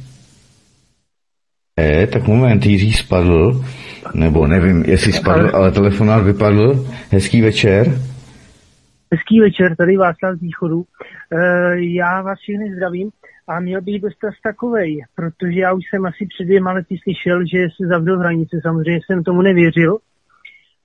E, 1.80 2.06
tak 2.06 2.26
moment, 2.26 2.66
Jiří 2.66 2.92
spadl, 2.92 3.64
nebo 4.14 4.46
nevím, 4.46 4.84
jestli 4.84 5.12
spadl, 5.12 5.50
ale 5.56 5.72
telefonát 5.72 6.24
vypadl. 6.24 6.86
Hezký 7.10 7.42
večer. 7.42 7.86
Hezký 9.12 9.40
večer, 9.40 9.76
tady 9.76 9.96
Václav 9.96 10.36
z 10.36 10.40
východu. 10.40 10.84
E, 11.32 11.38
já 11.80 12.22
vás 12.22 12.38
všechny 12.38 12.74
zdravím. 12.74 13.10
A 13.48 13.60
měl 13.60 13.80
bych 13.82 14.02
dostat 14.02 14.34
takovej, 14.42 15.04
protože 15.14 15.60
já 15.60 15.72
už 15.72 15.84
jsem 15.90 16.06
asi 16.06 16.26
před 16.26 16.44
dvěma 16.44 16.72
lety 16.72 16.98
slyšel, 17.02 17.46
že 17.46 17.58
se 17.76 17.88
zavřel 17.88 18.18
hranice, 18.18 18.60
samozřejmě 18.62 19.00
jsem 19.06 19.24
tomu 19.24 19.42
nevěřil. 19.42 19.98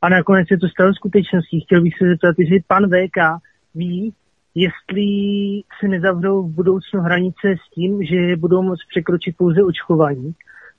A 0.02 0.10
nakonec 0.10 0.48
se 0.48 0.58
to 0.58 0.68
stalo 0.70 0.94
skutečností. 0.94 1.62
Chtěl 1.62 1.82
bych 1.82 1.94
se 1.98 2.06
zeptat, 2.08 2.36
jestli 2.40 2.64
pan 2.68 2.84
VK 2.90 3.18
ví, 3.76 4.14
jestli 4.56 5.06
se 5.80 5.88
nezavřou 5.88 6.44
v 6.44 6.56
budoucnu 6.56 7.02
hranice 7.02 7.48
s 7.66 7.74
tím, 7.76 8.04
že 8.04 8.36
budou 8.38 8.62
moct 8.62 8.86
překročit 8.90 9.38
pouze 9.38 9.64
očkování. 9.64 10.34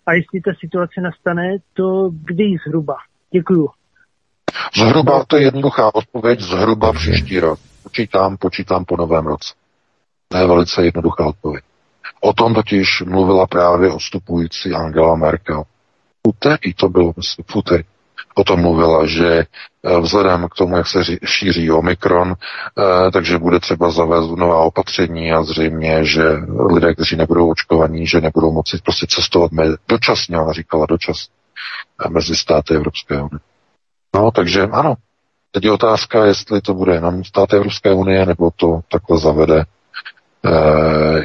A 0.06 0.12
jestli 0.12 0.40
ta 0.40 0.50
situace 0.60 1.00
nastane, 1.00 1.56
to 1.72 2.10
kdy 2.24 2.44
zhruba? 2.66 2.96
Děkuju. 3.32 3.68
Zhruba 4.76 5.24
to 5.24 5.36
je 5.36 5.42
jednoduchá 5.42 5.94
odpověď, 5.94 6.40
zhruba 6.40 6.92
příští 6.92 7.40
rok. 7.40 7.58
Počítám, 7.82 8.36
počítám 8.36 8.84
po 8.84 8.96
novém 8.96 9.26
roce. 9.26 9.54
To 10.28 10.38
je 10.38 10.46
velice 10.46 10.84
jednoduchá 10.84 11.26
odpověď. 11.26 11.64
O 12.24 12.32
tom 12.32 12.54
totiž 12.54 13.02
mluvila 13.06 13.46
právě 13.46 13.92
odstupující 13.92 14.72
Angela 14.72 15.16
Merkel. 15.16 15.62
Úterý 16.28 16.74
to 16.74 16.88
bylo, 16.88 17.12
myslím, 17.16 17.44
úterý. 17.54 17.84
O 18.34 18.44
tom 18.44 18.60
mluvila, 18.60 19.06
že 19.06 19.46
eh, 19.84 20.00
vzhledem 20.00 20.48
k 20.48 20.54
tomu, 20.54 20.76
jak 20.76 20.86
se 20.86 21.00
šíří 21.24 21.70
Omikron, 21.70 22.34
eh, 22.34 23.10
takže 23.10 23.38
bude 23.38 23.60
třeba 23.60 23.90
zavést 23.90 24.30
nová 24.30 24.58
opatření 24.58 25.32
a 25.32 25.42
zřejmě, 25.42 26.04
že 26.04 26.22
lidé, 26.72 26.94
kteří 26.94 27.16
nebudou 27.16 27.50
očkovaní, 27.50 28.06
že 28.06 28.20
nebudou 28.20 28.52
moci 28.52 28.78
prostě 28.84 29.06
cestovat 29.08 29.50
dočasně, 29.88 30.38
ona 30.38 30.52
říkala 30.52 30.86
dočasně, 30.86 31.34
eh, 32.06 32.08
mezi 32.08 32.36
státy 32.36 32.74
Evropské 32.74 33.14
unie. 33.14 33.40
No, 34.14 34.30
takže 34.30 34.62
ano. 34.62 34.94
Teď 35.52 35.64
je 35.64 35.72
otázka, 35.72 36.24
jestli 36.24 36.60
to 36.60 36.74
bude 36.74 36.94
jenom 36.94 37.24
státy 37.24 37.56
Evropské 37.56 37.92
unie, 37.92 38.26
nebo 38.26 38.50
to 38.56 38.80
takhle 38.88 39.18
zavede 39.18 39.64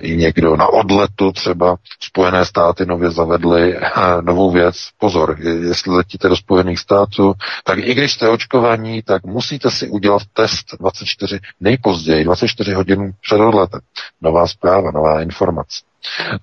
i 0.02 0.18
někdo 0.18 0.56
na 0.56 0.68
odletu 0.68 1.32
třeba. 1.32 1.76
Spojené 2.00 2.46
státy 2.46 2.86
nově 2.86 3.12
zavedly 3.12 3.78
eh, 3.78 3.90
novou 4.22 4.52
věc. 4.52 4.76
Pozor, 4.98 5.38
jestli 5.40 5.96
letíte 5.96 6.30
do 6.30 6.36
Spojených 6.36 6.80
států, 6.80 7.34
tak 7.64 7.80
i 7.80 7.94
když 7.94 8.14
jste 8.14 8.30
očkovaní, 8.30 9.02
tak 9.02 9.24
musíte 9.24 9.72
si 9.72 9.90
udělat 9.90 10.22
test 10.34 10.66
24, 10.80 11.40
nejpozději 11.60 12.24
24 12.24 12.74
hodin 12.74 13.12
před 13.22 13.36
odletem. 13.42 13.80
Nová 14.22 14.48
zpráva, 14.48 14.92
nová 14.92 15.22
informace. 15.22 15.82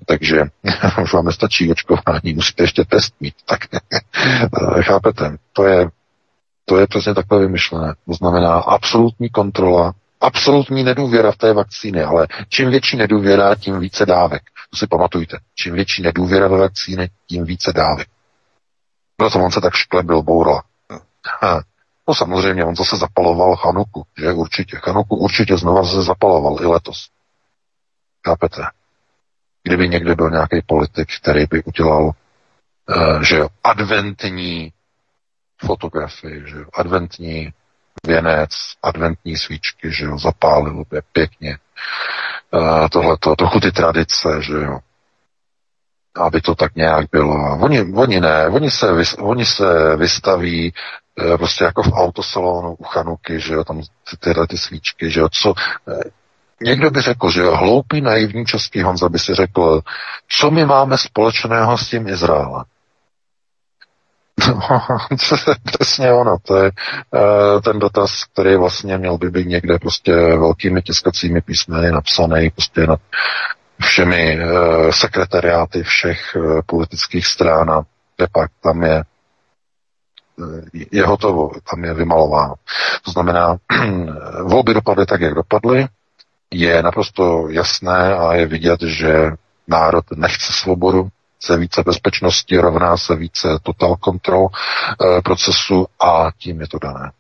Takže 0.06 0.42
už 1.02 1.12
vám 1.12 1.24
nestačí 1.24 1.70
očkování, 1.70 2.34
musíte 2.34 2.62
ještě 2.62 2.84
test 2.84 3.14
mít. 3.20 3.34
Tak 3.44 3.60
eh, 3.74 4.82
chápete, 4.82 5.36
to 5.52 5.64
je 5.64 5.88
To 6.68 6.78
je 6.78 6.86
přesně 6.86 7.14
takhle 7.14 7.40
vymyšlené. 7.40 7.94
To 8.06 8.12
znamená 8.14 8.54
absolutní 8.54 9.28
kontrola, 9.28 9.92
absolutní 10.20 10.84
nedůvěra 10.84 11.32
v 11.32 11.36
té 11.36 11.52
vakcíny, 11.52 12.02
ale 12.02 12.26
čím 12.48 12.70
větší 12.70 12.96
nedůvěra, 12.96 13.54
tím 13.54 13.80
více 13.80 14.06
dávek. 14.06 14.42
To 14.70 14.76
si 14.76 14.86
pamatujte. 14.86 15.38
Čím 15.54 15.74
větší 15.74 16.02
nedůvěra 16.02 16.48
ve 16.48 16.58
vakcíny, 16.58 17.10
tím 17.26 17.44
více 17.44 17.72
dávek. 17.72 18.08
No 19.20 19.30
to 19.30 19.44
on 19.44 19.50
se 19.50 19.60
tak 19.60 19.74
šklebil, 19.74 20.22
boural. 20.22 20.62
No 22.08 22.14
samozřejmě, 22.14 22.64
on 22.64 22.76
zase 22.76 22.96
zapaloval 22.96 23.56
Chanuku, 23.56 24.06
že 24.18 24.32
určitě. 24.32 24.76
Chanuku 24.76 25.16
určitě 25.16 25.56
znova 25.56 25.84
se 25.84 26.02
zapaloval 26.02 26.56
i 26.62 26.66
letos. 26.66 27.08
Chápete? 28.26 28.62
Kdyby 29.62 29.88
někde 29.88 30.14
byl 30.14 30.30
nějaký 30.30 30.62
politik, 30.66 31.08
který 31.22 31.44
by 31.50 31.62
udělal, 31.64 32.04
uh, 32.04 33.20
že 33.22 33.36
jo, 33.36 33.48
adventní 33.64 34.72
fotografii, 35.66 36.42
že 36.46 36.56
jo, 36.56 36.64
adventní 36.74 37.52
věnec, 38.06 38.50
adventní 38.82 39.36
svíčky, 39.36 39.92
že 39.92 40.04
jo, 40.04 40.18
zapálil 40.18 40.84
by 40.90 41.00
pěkně. 41.12 41.58
Uh, 42.50 42.88
tohleto, 42.88 43.36
trochu 43.36 43.60
ty 43.60 43.72
tradice, 43.72 44.28
že 44.42 44.52
jo 44.52 44.78
aby 46.16 46.40
to 46.40 46.54
tak 46.54 46.74
nějak 46.74 47.06
bylo. 47.12 47.58
Oni, 47.60 47.92
oni 47.94 48.20
ne, 48.20 48.48
oni 48.48 48.70
se, 48.70 48.86
oni 49.18 49.46
se 49.46 49.96
vystaví 49.96 50.72
e, 51.34 51.38
prostě 51.38 51.64
jako 51.64 51.82
v 51.82 51.92
autosalonu 51.92 52.74
u 52.74 52.84
Chanuky, 52.84 53.40
že 53.40 53.54
jo, 53.54 53.64
tam 53.64 53.80
ty, 53.80 54.16
tyhle 54.20 54.46
ty 54.46 54.58
svíčky, 54.58 55.10
že 55.10 55.20
jo, 55.20 55.28
co, 55.32 55.54
e, 55.88 56.00
někdo 56.62 56.90
by 56.90 57.00
řekl, 57.00 57.30
že 57.30 57.40
jo, 57.40 57.56
hloupý, 57.56 58.00
naivní 58.00 58.46
český 58.46 58.82
Honza 58.82 59.08
by 59.08 59.18
si 59.18 59.34
řekl, 59.34 59.80
co 60.28 60.50
my 60.50 60.66
máme 60.66 60.98
společného 60.98 61.78
s 61.78 61.88
tím 61.88 62.08
Izraelem. 62.08 62.64
No, 64.68 64.80
přesně 65.64 66.12
ono, 66.12 66.36
to 66.42 66.56
je 66.56 66.70
uh, 66.70 67.60
ten 67.60 67.78
dotaz, 67.78 68.24
který 68.24 68.56
vlastně 68.56 68.98
měl 68.98 69.18
by 69.18 69.30
být 69.30 69.46
někde 69.46 69.78
prostě 69.78 70.12
velkými 70.14 70.82
tiskacími 70.82 71.40
písmeny 71.40 71.90
napsaný 71.90 72.50
prostě 72.50 72.86
na 72.86 72.96
všemi 73.80 74.38
uh, 74.38 74.90
sekretariáty 74.90 75.82
všech 75.82 76.36
uh, 76.36 76.60
politických 76.66 77.26
stran 77.26 77.70
a 77.70 77.82
pak 78.32 78.50
tam 78.62 78.82
je 78.82 79.02
je 80.90 81.06
hotovo, 81.06 81.50
tam 81.70 81.84
je 81.84 81.94
vymalováno. 81.94 82.54
To 83.04 83.10
znamená, 83.10 83.56
volby 84.42 84.74
dopadly 84.74 85.06
tak, 85.06 85.20
jak 85.20 85.34
dopadly, 85.34 85.88
je 86.50 86.82
naprosto 86.82 87.48
jasné 87.48 88.14
a 88.14 88.34
je 88.34 88.46
vidět, 88.46 88.82
že 88.82 89.30
národ 89.68 90.04
nechce 90.16 90.52
svobodu, 90.52 91.08
chce 91.38 91.58
více 91.58 91.82
bezpečnosti, 91.86 92.58
rovná 92.58 92.96
se 92.96 93.16
více 93.16 93.48
total 93.62 93.96
control 94.04 94.48
e, 94.48 95.22
procesu 95.22 95.86
a 96.00 96.30
tím 96.38 96.60
je 96.60 96.68
to 96.68 96.78
dané. 96.78 97.10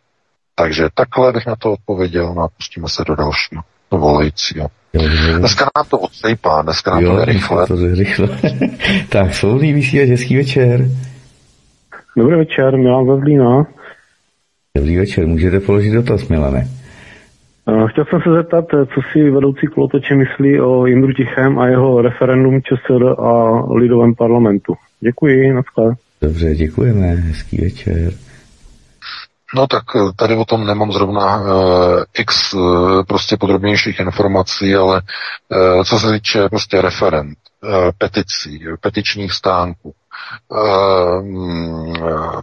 Takže 0.54 0.88
takhle 0.94 1.32
bych 1.32 1.46
na 1.46 1.56
to 1.56 1.72
odpověděl 1.72 2.34
no 2.34 2.42
a 2.42 2.48
pustíme 2.48 2.88
se 2.88 3.04
do 3.06 3.16
dalšího, 3.16 3.62
volajícího. 3.90 4.68
Dneska 5.38 5.66
nám 5.76 5.86
to 5.90 5.98
odsejpá, 5.98 6.62
dneska 6.62 6.90
nám 6.90 7.02
jo, 7.02 7.12
to 7.12 7.18
je 7.18 7.24
rychle. 7.24 7.66
To 7.66 7.76
je 7.76 7.94
rychle. 7.94 8.28
tak, 9.08 9.34
svobodný 9.34 9.72
vysílač, 9.72 10.08
hezký 10.08 10.36
večer. 10.36 10.90
Dobrý 12.16 12.36
večer, 12.36 12.76
Milan 12.76 13.06
Zazlína. 13.06 13.66
Dobrý 14.76 14.96
večer, 14.96 15.26
můžete 15.26 15.60
položit 15.60 15.90
dotaz, 15.90 16.28
Milane. 16.28 16.68
Chtěl 17.86 18.04
jsem 18.04 18.20
se 18.20 18.30
zeptat, 18.36 18.64
co 18.70 19.00
si 19.12 19.30
vedoucí 19.30 19.66
kolotoče 19.66 20.14
myslí 20.14 20.60
o 20.60 20.86
Jindru 20.86 21.12
Tichem 21.12 21.58
a 21.58 21.66
jeho 21.66 22.02
referendum 22.02 22.62
ČSR 22.62 23.04
a 23.18 23.62
lidovém 23.74 24.14
parlamentu. 24.14 24.74
Děkuji, 25.00 25.52
naschle. 25.52 25.94
Dobře, 26.22 26.54
děkujeme, 26.54 27.06
hezký 27.06 27.60
večer. 27.64 28.12
No 29.54 29.66
tak 29.66 29.82
eh, 29.96 30.12
tady 30.16 30.36
o 30.36 30.44
tom 30.44 30.66
nemám 30.66 30.92
zrovna 30.92 31.36
uh, 31.36 31.44
x 32.18 32.54
uh, 32.54 33.02
prostě 33.02 33.36
podrobnějších 33.36 34.00
informací, 34.00 34.74
ale 34.74 35.02
uh, 35.48 35.82
co 35.84 35.98
se 35.98 36.12
týče 36.12 36.48
prostě 36.48 36.82
referent, 36.82 37.38
uh, 37.62 37.70
peticí, 37.98 38.64
petičních 38.80 39.32
stánků, 39.32 39.94
uh, 40.48 41.24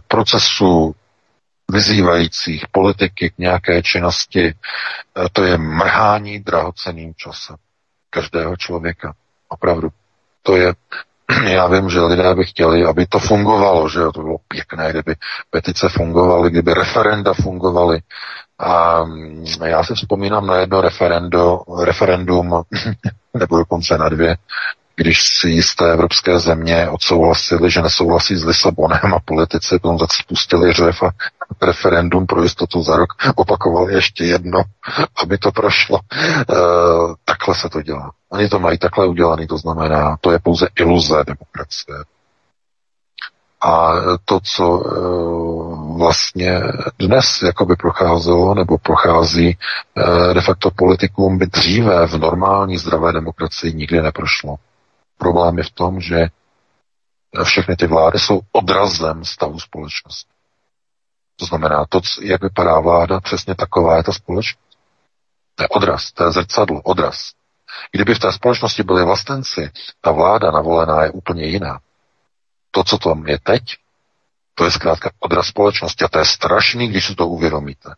procesu 0.08 0.94
vyzývajících 1.70 2.64
politiky 2.72 3.30
k 3.30 3.38
nějaké 3.38 3.82
činnosti, 3.82 4.54
eh, 4.54 5.28
to 5.32 5.44
je 5.44 5.58
mrhání 5.58 6.40
drahoceným 6.40 7.14
časem 7.16 7.56
každého 8.10 8.56
člověka. 8.56 9.14
Opravdu. 9.48 9.88
To 10.42 10.56
je, 10.56 10.74
já 11.48 11.66
vím, 11.66 11.90
že 11.90 12.00
lidé 12.00 12.34
by 12.34 12.44
chtěli, 12.44 12.84
aby 12.84 13.06
to 13.06 13.18
fungovalo, 13.18 13.88
že 13.88 14.00
to 14.14 14.22
bylo 14.22 14.36
pěkné, 14.48 14.90
kdyby 14.90 15.14
petice 15.50 15.88
fungovaly, 15.88 16.50
kdyby 16.50 16.74
referenda 16.74 17.32
fungovaly. 17.34 18.00
A 18.58 19.04
mm, 19.04 19.44
já 19.64 19.84
si 19.84 19.94
vzpomínám 19.94 20.46
na 20.46 20.56
jedno 20.56 20.80
referendo, 20.80 21.60
referendum, 21.84 22.62
nebo 23.34 23.56
dokonce 23.58 23.98
na 23.98 24.08
dvě, 24.08 24.36
když 24.96 25.22
si 25.22 25.48
jisté 25.48 25.92
evropské 25.92 26.38
země 26.38 26.88
odsouhlasili, 26.90 27.70
že 27.70 27.82
nesouhlasí 27.82 28.36
s 28.36 28.44
Lisabonem 28.44 29.14
a 29.14 29.18
politici 29.24 29.78
potom 29.78 30.06
spustili 30.12 30.72
řev 30.72 31.02
a 31.02 31.10
referendum 31.62 32.26
pro 32.26 32.42
jistotu 32.42 32.82
za 32.82 32.96
rok 32.96 33.08
opakovali 33.36 33.94
ještě 33.94 34.24
jedno, 34.24 34.62
aby 35.22 35.38
to 35.38 35.52
prošlo. 35.52 35.98
E, 35.98 36.54
takhle 37.24 37.54
se 37.54 37.68
to 37.68 37.82
dělá. 37.82 38.12
Oni 38.28 38.48
to 38.48 38.58
mají 38.58 38.78
takhle 38.78 39.06
udělaný, 39.06 39.46
to 39.46 39.58
znamená, 39.58 40.16
to 40.20 40.30
je 40.30 40.38
pouze 40.38 40.68
iluze 40.78 41.24
demokracie. 41.26 41.96
A 43.60 43.92
to, 44.24 44.40
co 44.40 44.82
e, 44.86 44.90
vlastně 45.98 46.60
dnes 46.98 47.42
jakoby 47.42 47.76
procházelo 47.76 48.54
nebo 48.54 48.78
prochází 48.78 49.48
e, 49.48 50.34
de 50.34 50.40
facto 50.40 50.70
politikům 50.70 51.38
by 51.38 51.46
dříve 51.46 52.06
v 52.06 52.18
normální 52.18 52.78
zdravé 52.78 53.12
demokracii 53.12 53.74
nikdy 53.74 54.02
neprošlo. 54.02 54.56
Problém 55.18 55.58
je 55.58 55.64
v 55.64 55.70
tom, 55.70 56.00
že 56.00 56.26
všechny 57.44 57.76
ty 57.76 57.86
vlády 57.86 58.18
jsou 58.18 58.40
odrazem 58.52 59.24
stavu 59.24 59.60
společnosti. 59.60 60.33
To 61.36 61.46
znamená, 61.46 61.84
to, 61.88 62.00
jak 62.22 62.42
vypadá 62.42 62.80
vláda, 62.80 63.20
přesně 63.20 63.54
taková 63.54 63.96
je 63.96 64.02
ta 64.02 64.12
společnost. 64.12 64.64
To 65.54 65.64
je 65.64 65.68
odraz, 65.68 66.12
to 66.12 66.24
je 66.24 66.32
zrcadlo, 66.32 66.80
odraz. 66.82 67.30
Kdyby 67.92 68.14
v 68.14 68.18
té 68.18 68.32
společnosti 68.32 68.82
byli 68.82 69.04
vlastenci, 69.04 69.70
ta 70.00 70.10
vláda 70.10 70.50
navolená 70.50 71.02
je 71.02 71.10
úplně 71.10 71.44
jiná. 71.44 71.78
To, 72.70 72.84
co 72.84 72.98
tam 72.98 73.26
je 73.26 73.38
teď, 73.42 73.62
to 74.54 74.64
je 74.64 74.70
zkrátka 74.70 75.10
odraz 75.18 75.46
společnosti 75.46 76.04
a 76.04 76.08
to 76.08 76.18
je 76.18 76.24
strašný, 76.24 76.88
když 76.88 77.06
si 77.06 77.14
to 77.14 77.26
uvědomíte. 77.26 77.94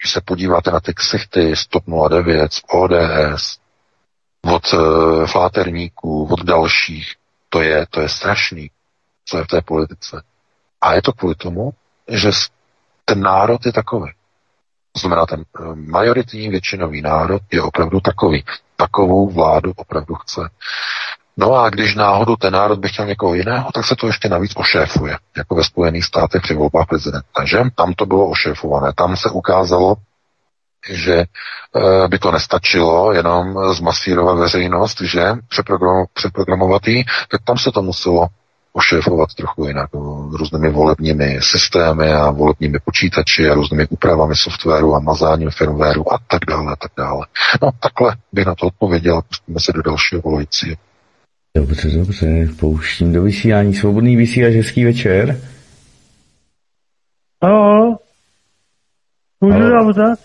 Když 0.00 0.12
se 0.12 0.20
podíváte 0.20 0.70
na 0.70 0.80
ty 0.80 0.94
ksichty 0.94 1.56
z 1.56 1.66
TOP 1.66 1.84
09, 2.08 2.52
z 2.52 2.60
ODS, 2.66 3.58
od 4.44 4.72
uh, 4.72 5.26
fláterníků, 5.26 6.28
od 6.32 6.40
dalších. 6.42 7.14
To 7.48 7.62
je, 7.62 7.86
to 7.90 8.00
je 8.00 8.08
strašný, 8.08 8.70
co 9.24 9.38
je 9.38 9.44
v 9.44 9.46
té 9.46 9.60
politice. 9.60 10.22
A 10.80 10.94
je 10.94 11.02
to 11.02 11.12
kvůli 11.12 11.34
tomu, 11.34 11.70
že 12.08 12.32
ten 13.04 13.20
národ 13.20 13.66
je 13.66 13.72
takový. 13.72 14.10
To 14.92 14.98
znamená, 15.00 15.26
ten 15.26 15.40
eh, 15.40 15.74
majoritní 15.74 16.48
většinový 16.48 17.02
národ 17.02 17.42
je 17.52 17.62
opravdu 17.62 18.00
takový. 18.00 18.44
Takovou 18.76 19.30
vládu 19.30 19.72
opravdu 19.76 20.14
chce. 20.14 20.40
No 21.36 21.54
a 21.54 21.70
když 21.70 21.94
náhodou 21.94 22.36
ten 22.36 22.52
národ 22.52 22.78
by 22.78 22.88
chtěl 22.88 23.06
někoho 23.06 23.34
jiného, 23.34 23.72
tak 23.74 23.84
se 23.84 23.96
to 23.96 24.06
ještě 24.06 24.28
navíc 24.28 24.52
ošéfuje, 24.56 25.18
jako 25.36 25.54
ve 25.54 25.64
Spojených 25.64 26.04
státech 26.04 26.42
při 26.42 26.54
volbách 26.54 26.86
prezidenta. 26.86 27.44
Že? 27.44 27.58
Tam 27.74 27.92
to 27.92 28.06
bylo 28.06 28.28
ošéfované. 28.28 28.92
Tam 28.96 29.16
se 29.16 29.30
ukázalo, 29.30 29.94
že 30.90 31.14
eh, 31.14 32.08
by 32.08 32.18
to 32.18 32.32
nestačilo 32.32 33.12
jenom 33.12 33.74
zmasírovat 33.74 34.38
veřejnost, 34.38 35.00
že 35.00 35.32
přeprogramovat 36.14 36.86
jí, 36.86 37.04
tak 37.30 37.40
tam 37.44 37.58
se 37.58 37.72
to 37.72 37.82
muselo 37.82 38.26
ošéfovat 38.76 39.34
trochu 39.34 39.64
jinak 39.64 39.90
různými 40.32 40.70
volebními 40.70 41.38
systémy 41.42 42.12
a 42.12 42.30
volebními 42.30 42.78
počítači 42.84 43.48
a 43.48 43.54
různými 43.54 43.86
úpravami 43.90 44.34
softwaru 44.36 44.94
a 44.94 45.00
mazáním 45.00 45.50
firmwareu 45.50 46.04
a 46.12 46.18
tak 46.28 46.40
dále 46.48 46.72
a 46.72 46.76
tak 46.76 46.92
dále. 46.98 47.26
No 47.62 47.70
takhle 47.80 48.16
bych 48.32 48.46
na 48.46 48.54
to 48.54 48.66
odpověděl, 48.66 49.22
pustíme 49.22 49.60
se 49.60 49.72
do 49.72 49.82
dalšího 49.82 50.20
volajícího. 50.20 50.76
Dobře, 51.56 51.90
dobře, 51.90 52.48
pouštím 52.60 53.12
do 53.12 53.22
vysílání. 53.22 53.74
Svobodný 53.74 54.16
vysílač, 54.16 54.54
hezký 54.54 54.84
večer. 54.84 55.40
Halo, 57.42 57.98
můžu 59.40 59.92
dát 59.92 60.18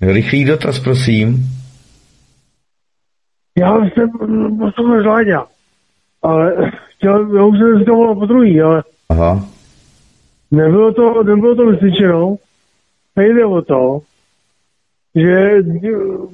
Rychlý 0.00 0.44
dotaz, 0.44 0.78
prosím. 0.78 1.48
Já 3.58 3.76
jsem 3.76 4.10
poslouchal 4.58 5.06
Láďa, 5.06 5.46
ale 6.22 6.72
chtěl, 6.88 7.36
já 7.36 7.44
už 7.44 7.58
jsem 7.58 7.74
dneska 7.74 7.92
volal 7.92 8.14
po 8.14 8.26
druhý, 8.26 8.60
ale 8.60 8.82
Aha. 9.08 9.46
nebylo 10.50 10.92
to, 10.92 11.22
nebylo 11.22 11.54
to 11.54 11.66
vysvětšeno. 11.66 12.36
Nejde 13.16 13.44
o 13.44 13.62
to, 13.62 14.00
že 15.14 15.56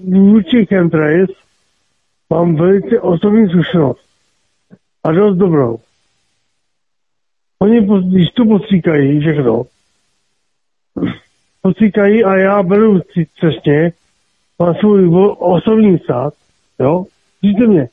vůči 0.05 0.67
chemtrails 0.67 1.31
mám 2.31 2.57
velice 2.57 3.01
osobní 3.01 3.49
zkušenost. 3.49 4.07
A 5.05 5.13
dost 5.13 5.37
dobrou. 5.37 5.79
Oni, 7.59 7.81
když 8.03 8.31
to 8.31 8.45
postříkají 8.45 9.21
všechno, 9.21 9.65
potýkají 11.63 12.25
a 12.25 12.37
já 12.37 12.63
beru 12.63 13.01
cestně, 13.41 13.93
mám 14.59 14.75
svůj 14.75 15.11
osobní 15.39 15.99
stát, 15.99 16.35
jo? 16.81 17.05
Slyšíte 17.39 17.67
mě? 17.67 17.89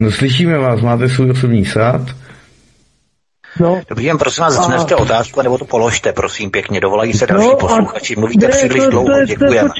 No 0.00 0.10
slyšíme 0.10 0.58
vás, 0.58 0.80
máte 0.80 1.08
svůj 1.08 1.30
osobní 1.30 1.64
sád? 1.64 2.16
No. 3.58 3.80
Dobrý 3.88 4.04
den, 4.04 4.18
prosím 4.18 4.44
vás, 4.44 4.54
začnete 4.54 4.94
a... 4.94 4.98
otázku, 4.98 5.42
nebo 5.42 5.58
to 5.58 5.64
položte, 5.64 6.12
prosím, 6.12 6.50
pěkně. 6.50 6.80
Dovolají 6.80 7.12
se 7.12 7.26
další 7.26 7.48
no, 7.48 7.56
posluchači. 7.56 8.16
Mluvíte 8.16 8.46
ne, 8.46 8.52
příliš 8.52 8.84
to, 8.84 8.90
dlouho, 8.90 9.24
děkujeme. 9.26 9.68
To, 9.68 9.74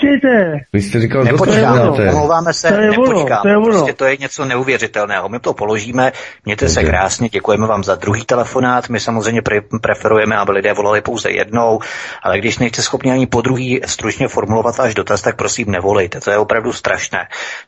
Vy 0.73 0.83
jste 0.83 1.01
říkal, 1.01 1.25
nepočkáme, 1.25 1.91
omlouváme 1.91 2.53
se, 2.53 2.69
to 2.69 2.75
je 2.75 2.91
nepočkáme. 2.91 3.43
To 3.43 3.49
je 3.49 3.57
prostě 3.65 3.93
to 3.93 4.05
je 4.05 4.17
něco 4.17 4.45
neuvěřitelného. 4.45 5.29
My 5.29 5.41
to 5.41 5.55
položíme, 5.55 6.13
mějte 6.45 6.69
se 6.69 6.85
krásně, 6.85 7.29
děkujeme 7.29 7.67
vám 7.67 7.85
za 7.85 7.95
druhý 7.95 8.25
telefonát. 8.25 8.89
My 8.89 9.01
samozřejmě 9.01 9.41
pre- 9.41 9.79
preferujeme, 9.83 10.37
aby 10.37 10.53
lidé 10.53 10.73
volali 10.73 11.01
pouze 11.01 11.31
jednou, 11.31 11.81
ale 12.23 12.39
když 12.39 12.59
nejste 12.59 12.83
schopni 12.83 13.13
ani 13.13 13.27
po 13.27 13.41
druhý 13.41 13.81
stručně 13.87 14.29
formulovat 14.29 14.79
váš 14.79 14.95
dotaz, 14.95 15.23
tak 15.23 15.37
prosím 15.37 15.71
nevolejte. 15.71 16.21
To 16.21 16.31
je 16.31 16.39
opravdu 16.39 16.73
strašné. 16.73 17.19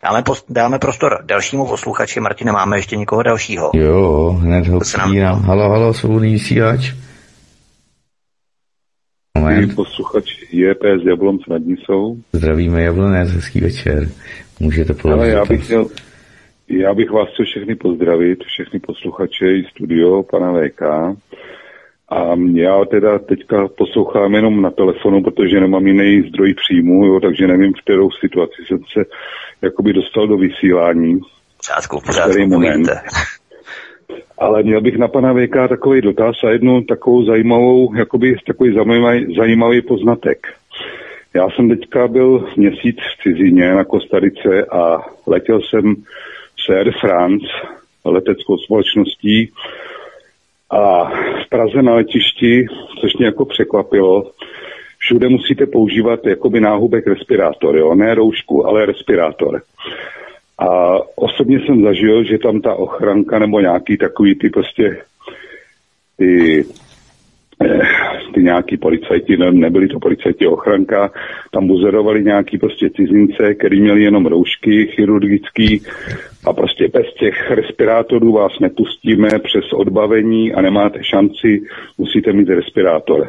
Dáme, 0.02 0.20
pos- 0.20 0.44
dáme 0.48 0.78
prostor 0.78 1.18
dalšímu 1.24 1.66
posluchači. 1.66 2.20
Martine, 2.20 2.52
máme 2.52 2.78
ještě 2.78 2.96
někoho 2.96 3.22
dalšího? 3.22 3.70
Jo, 3.74 4.30
hned 4.30 4.66
ho 4.66 4.80
Halo, 5.42 5.68
halo, 5.68 5.91
svobodný 5.94 6.32
vysílač. 6.32 6.92
Moment. 9.38 9.74
posluchač 9.74 10.24
JP 10.52 10.82
z 11.02 11.06
Jablonce 11.06 11.44
nad 11.48 11.62
Nisou. 11.62 12.16
Zdravíme 12.32 12.82
Jablonec, 12.82 13.30
hezký 13.30 13.60
večer. 13.60 14.08
Můžete 14.60 14.94
položit. 14.94 15.30
já 15.30 15.44
bych, 15.44 15.68
měl, 15.68 15.86
já 16.68 16.94
bych 16.94 17.10
vás 17.10 17.28
chtěl 17.32 17.46
všechny 17.46 17.74
pozdravit, 17.74 18.44
všechny 18.44 18.80
posluchače 18.80 19.52
i 19.52 19.64
studio 19.70 20.22
pana 20.22 20.52
VK. 20.52 20.82
A 22.08 22.36
já 22.54 22.84
teda 22.84 23.18
teďka 23.18 23.68
poslouchám 23.68 24.34
jenom 24.34 24.62
na 24.62 24.70
telefonu, 24.70 25.22
protože 25.22 25.60
nemám 25.60 25.86
jiný 25.86 26.28
zdroj 26.28 26.54
příjmu, 26.54 27.06
jo, 27.06 27.20
takže 27.20 27.46
nevím, 27.46 27.72
v 27.72 27.82
kterou 27.82 28.10
situaci 28.10 28.62
jsem 28.66 28.78
se 28.92 29.04
jakoby 29.62 29.92
dostal 29.92 30.28
do 30.28 30.36
vysílání. 30.36 31.20
Pořádku, 31.56 32.00
pořádku, 32.06 32.46
moment. 32.46 32.88
Ale 34.38 34.62
měl 34.62 34.80
bych 34.80 34.98
na 34.98 35.08
pana 35.08 35.34
VK 35.34 35.68
takový 35.68 36.00
dotaz 36.00 36.36
a 36.44 36.50
jednu 36.50 36.82
takovou 36.82 37.24
zajímavou, 37.24 37.94
jakoby 37.94 38.36
takový 38.46 38.74
zajímavý, 38.74 39.34
zajímavý 39.36 39.82
poznatek. 39.82 40.46
Já 41.34 41.50
jsem 41.50 41.68
teďka 41.68 42.08
byl 42.08 42.48
měsíc 42.56 42.96
v 42.96 43.22
cizině 43.22 43.74
na 43.74 43.84
Kostarice 43.84 44.66
a 44.72 44.98
letěl 45.26 45.60
jsem 45.60 45.94
s 46.66 46.68
Air 46.68 46.92
France, 47.00 47.46
leteckou 48.04 48.56
společností 48.56 49.52
a 50.70 51.04
v 51.44 51.48
Praze 51.50 51.82
na 51.82 51.94
letišti, 51.94 52.66
což 53.00 53.16
mě 53.16 53.26
jako 53.26 53.44
překvapilo, 53.44 54.30
všude 54.98 55.28
musíte 55.28 55.66
používat 55.66 56.26
jakoby 56.26 56.60
náhubek 56.60 57.06
respirátor, 57.06 57.76
jo? 57.76 57.94
ne 57.94 58.14
roušku, 58.14 58.66
ale 58.66 58.86
respirátor. 58.86 59.62
A 60.58 60.98
osobně 61.16 61.60
jsem 61.60 61.82
zažil, 61.82 62.24
že 62.24 62.38
tam 62.38 62.60
ta 62.60 62.74
ochranka 62.74 63.38
nebo 63.38 63.60
nějaký 63.60 63.96
takový 63.96 64.34
ty 64.34 64.50
prostě 64.50 64.96
ty, 66.16 66.64
eh, 67.64 67.80
ty 68.34 68.42
nějaký 68.42 68.76
policajti, 68.76 69.36
ne, 69.36 69.52
nebyli 69.52 69.88
to 69.88 70.00
policajti 70.00 70.46
ochranka, 70.46 71.10
tam 71.50 71.66
buzerovali 71.66 72.24
nějaký 72.24 72.58
prostě 72.58 72.90
cizince, 72.90 73.54
který 73.54 73.80
měli 73.80 74.02
jenom 74.02 74.26
roušky 74.26 74.86
chirurgický 74.86 75.82
a 76.44 76.52
prostě 76.52 76.88
bez 76.88 77.14
těch 77.18 77.50
respirátorů 77.50 78.32
vás 78.32 78.52
nepustíme 78.60 79.28
přes 79.28 79.72
odbavení 79.72 80.52
a 80.52 80.60
nemáte 80.60 81.04
šanci, 81.04 81.62
musíte 81.98 82.32
mít 82.32 82.48
respirátor. 82.48 83.28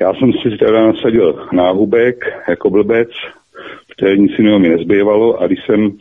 Já 0.00 0.14
jsem 0.14 0.32
si 0.32 0.58
teda 0.58 0.86
nasadil 0.86 1.48
náhubek 1.52 2.24
jako 2.48 2.70
blbec, 2.70 3.08
které 3.96 4.16
nic 4.16 4.32
jiného 4.38 4.58
mi 4.58 4.68
nezbývalo 4.68 5.40
a 5.40 5.46
když 5.46 5.58
jsem, 5.66 5.92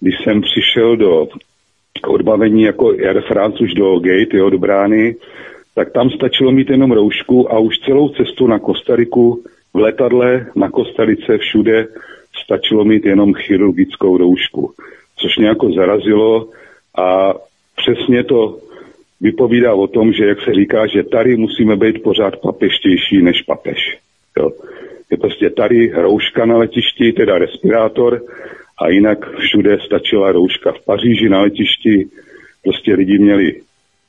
když 0.00 0.14
jsem 0.24 0.40
přišel 0.40 0.96
do 0.96 1.28
odbavení 2.06 2.62
jako 2.62 2.88
Air 2.88 3.22
France 3.28 3.58
už 3.64 3.74
do 3.74 3.98
gate, 3.98 4.36
jo, 4.36 4.50
do 4.50 4.58
brány, 4.58 5.16
tak 5.74 5.92
tam 5.92 6.10
stačilo 6.10 6.52
mít 6.52 6.70
jenom 6.70 6.92
roušku 6.92 7.52
a 7.52 7.58
už 7.58 7.78
celou 7.78 8.08
cestu 8.08 8.46
na 8.46 8.58
Kostariku 8.58 9.42
v 9.74 9.78
letadle, 9.78 10.46
na 10.56 10.70
Kostarice, 10.70 11.38
všude 11.38 11.86
stačilo 12.44 12.84
mít 12.84 13.06
jenom 13.06 13.34
chirurgickou 13.34 14.16
roušku, 14.16 14.72
což 15.16 15.36
mě 15.38 15.48
jako 15.48 15.72
zarazilo 15.72 16.48
a 16.98 17.34
přesně 17.76 18.24
to 18.24 18.58
vypovídá 19.20 19.74
o 19.74 19.86
tom, 19.86 20.12
že 20.12 20.26
jak 20.26 20.40
se 20.40 20.54
říká, 20.54 20.86
že 20.86 21.02
tady 21.02 21.36
musíme 21.36 21.76
být 21.76 22.02
pořád 22.02 22.36
papeštější 22.36 23.22
než 23.22 23.42
papež. 23.42 23.98
Jo 24.38 24.50
je 25.10 25.16
prostě 25.16 25.50
tady 25.50 25.90
rouška 25.94 26.46
na 26.46 26.56
letišti, 26.56 27.12
teda 27.12 27.38
respirátor 27.38 28.22
a 28.82 28.88
jinak 28.88 29.36
všude 29.38 29.78
stačila 29.86 30.32
rouška. 30.32 30.72
V 30.72 30.84
Paříži 30.84 31.28
na 31.28 31.40
letišti 31.40 32.08
prostě 32.64 32.94
lidi 32.94 33.18
měli 33.18 33.60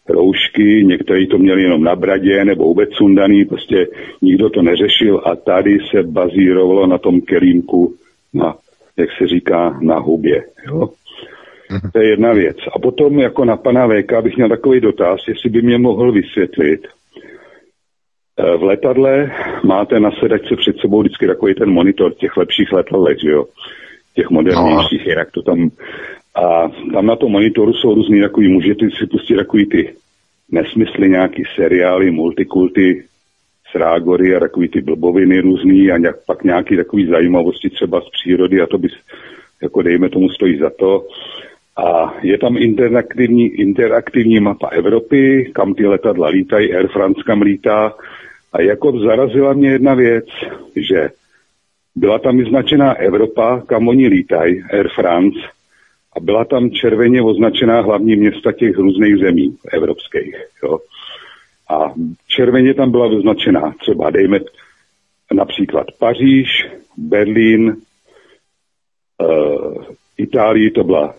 roušky, 0.10 0.84
někteří 0.86 1.28
to 1.28 1.38
měli 1.38 1.64
jenom 1.64 1.84
na 1.84 1.96
bradě 1.96 2.46
nebo 2.46 2.64
vůbec 2.64 2.90
sundaný, 2.94 3.46
prostě 3.46 3.88
nikdo 4.22 4.50
to 4.50 4.62
neřešil 4.62 5.22
a 5.26 5.36
tady 5.36 5.78
se 5.92 6.04
bazírovalo 6.04 6.88
na 6.88 6.98
tom 6.98 7.22
kelímku 7.22 7.94
na, 8.34 8.56
jak 8.98 9.10
se 9.18 9.28
říká, 9.28 9.80
na 9.82 10.00
hubě. 10.00 10.44
Jo? 10.68 10.90
Mhm. 11.72 11.92
To 11.94 12.00
je 12.00 12.10
jedna 12.10 12.34
věc. 12.34 12.58
A 12.76 12.80
potom 12.80 13.20
jako 13.20 13.46
na 13.46 13.58
pana 13.58 13.88
VK 13.88 14.24
bych 14.24 14.36
měl 14.36 14.50
takový 14.50 14.80
dotaz, 14.80 15.20
jestli 15.28 15.50
by 15.50 15.62
mě 15.62 15.78
mohl 15.78 16.12
vysvětlit, 16.12 16.88
v 18.38 18.64
letadle 18.64 19.32
máte 19.64 20.00
na 20.00 20.12
sedačce 20.12 20.56
před 20.56 20.78
sebou 20.78 21.00
vždycky 21.00 21.28
takový 21.28 21.54
ten 21.56 21.70
monitor 21.70 22.14
těch 22.14 22.38
lepších 22.38 22.72
letadlech, 22.72 23.18
že 23.24 23.30
jo? 23.30 23.46
Těch 24.16 24.30
modernějších, 24.30 25.06
no. 25.06 25.14
jak 25.18 25.32
to 25.32 25.42
tam... 25.42 25.70
A 26.36 26.70
tam 26.94 27.06
na 27.06 27.16
tom 27.16 27.32
monitoru 27.32 27.74
jsou 27.74 27.96
různý 27.96 28.22
takový, 28.22 28.48
můžete 28.48 28.86
si 29.00 29.08
pustit 29.08 29.36
takový 29.36 29.66
ty 29.66 29.94
nesmysly, 30.52 31.10
nějaký 31.10 31.44
seriály, 31.56 32.12
multikulty, 32.12 33.04
srágory 33.72 34.36
a 34.36 34.40
takový 34.40 34.68
ty 34.68 34.82
blboviny 34.82 35.40
různý 35.40 35.92
a 35.92 35.98
nějak, 35.98 36.16
pak 36.26 36.44
nějaký 36.44 36.78
takový 36.78 37.08
zajímavosti 37.08 37.70
třeba 37.70 38.02
z 38.02 38.10
přírody 38.10 38.62
a 38.62 38.68
to 38.68 38.78
by, 38.78 38.88
jako 39.62 39.82
dejme 39.82 40.10
tomu, 40.10 40.30
stojí 40.30 40.58
za 40.58 40.70
to. 40.80 41.08
A 41.78 42.14
je 42.22 42.38
tam 42.38 42.58
interaktivní, 42.58 43.48
interaktivní 43.48 44.40
mapa 44.40 44.68
Evropy, 44.68 45.52
kam 45.56 45.74
ty 45.74 45.88
letadla 45.88 46.28
lítají, 46.28 46.74
Air 46.74 46.88
France 46.88 47.22
kam 47.26 47.42
lítá, 47.42 47.94
a 48.54 48.62
jako 48.62 49.00
zarazila 49.00 49.54
mě 49.54 49.70
jedna 49.70 49.94
věc, 49.94 50.26
že 50.76 51.10
byla 51.96 52.20
tam 52.20 52.38
vyznačená 52.38 52.94
Evropa, 52.94 53.62
kam 53.62 53.88
oni 53.88 54.08
lítají, 54.08 54.64
Air 54.64 54.90
France, 54.96 55.40
a 56.16 56.20
byla 56.20 56.46
tam 56.46 56.72
červeně 56.72 57.22
označená 57.22 57.82
hlavní 57.82 58.16
města 58.16 58.52
těch 58.52 58.78
různých 58.78 59.18
zemí 59.18 59.58
evropských. 59.74 60.36
Jo. 60.64 60.80
A 61.70 61.94
červeně 62.28 62.74
tam 62.74 62.92
byla 62.92 63.08
vyznačená 63.08 63.74
třeba, 63.82 64.10
dejme 64.10 64.40
například 65.34 65.88
Paříž, 66.00 66.68
Berlín, 66.98 67.76
uh, 69.22 69.84
Itálii 70.18 70.72
to 70.72 70.84
byla 70.84 71.16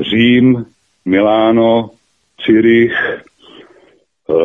Řím, 0.00 0.66
Miláno, 1.04 1.90
Cyrich, 2.44 2.92
Eh, 2.94 3.33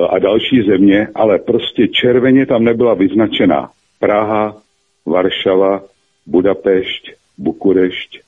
a 0.10 0.20
další 0.20 0.62
země, 0.62 1.08
ale 1.16 1.40
prostě 1.40 1.88
červeně 1.88 2.46
tam 2.46 2.64
nebyla 2.64 2.94
vyznačena 2.94 3.70
Praha, 4.00 4.58
Varšava, 5.06 5.84
Budapešť, 6.28 7.12
Bukurešť. 7.38 8.20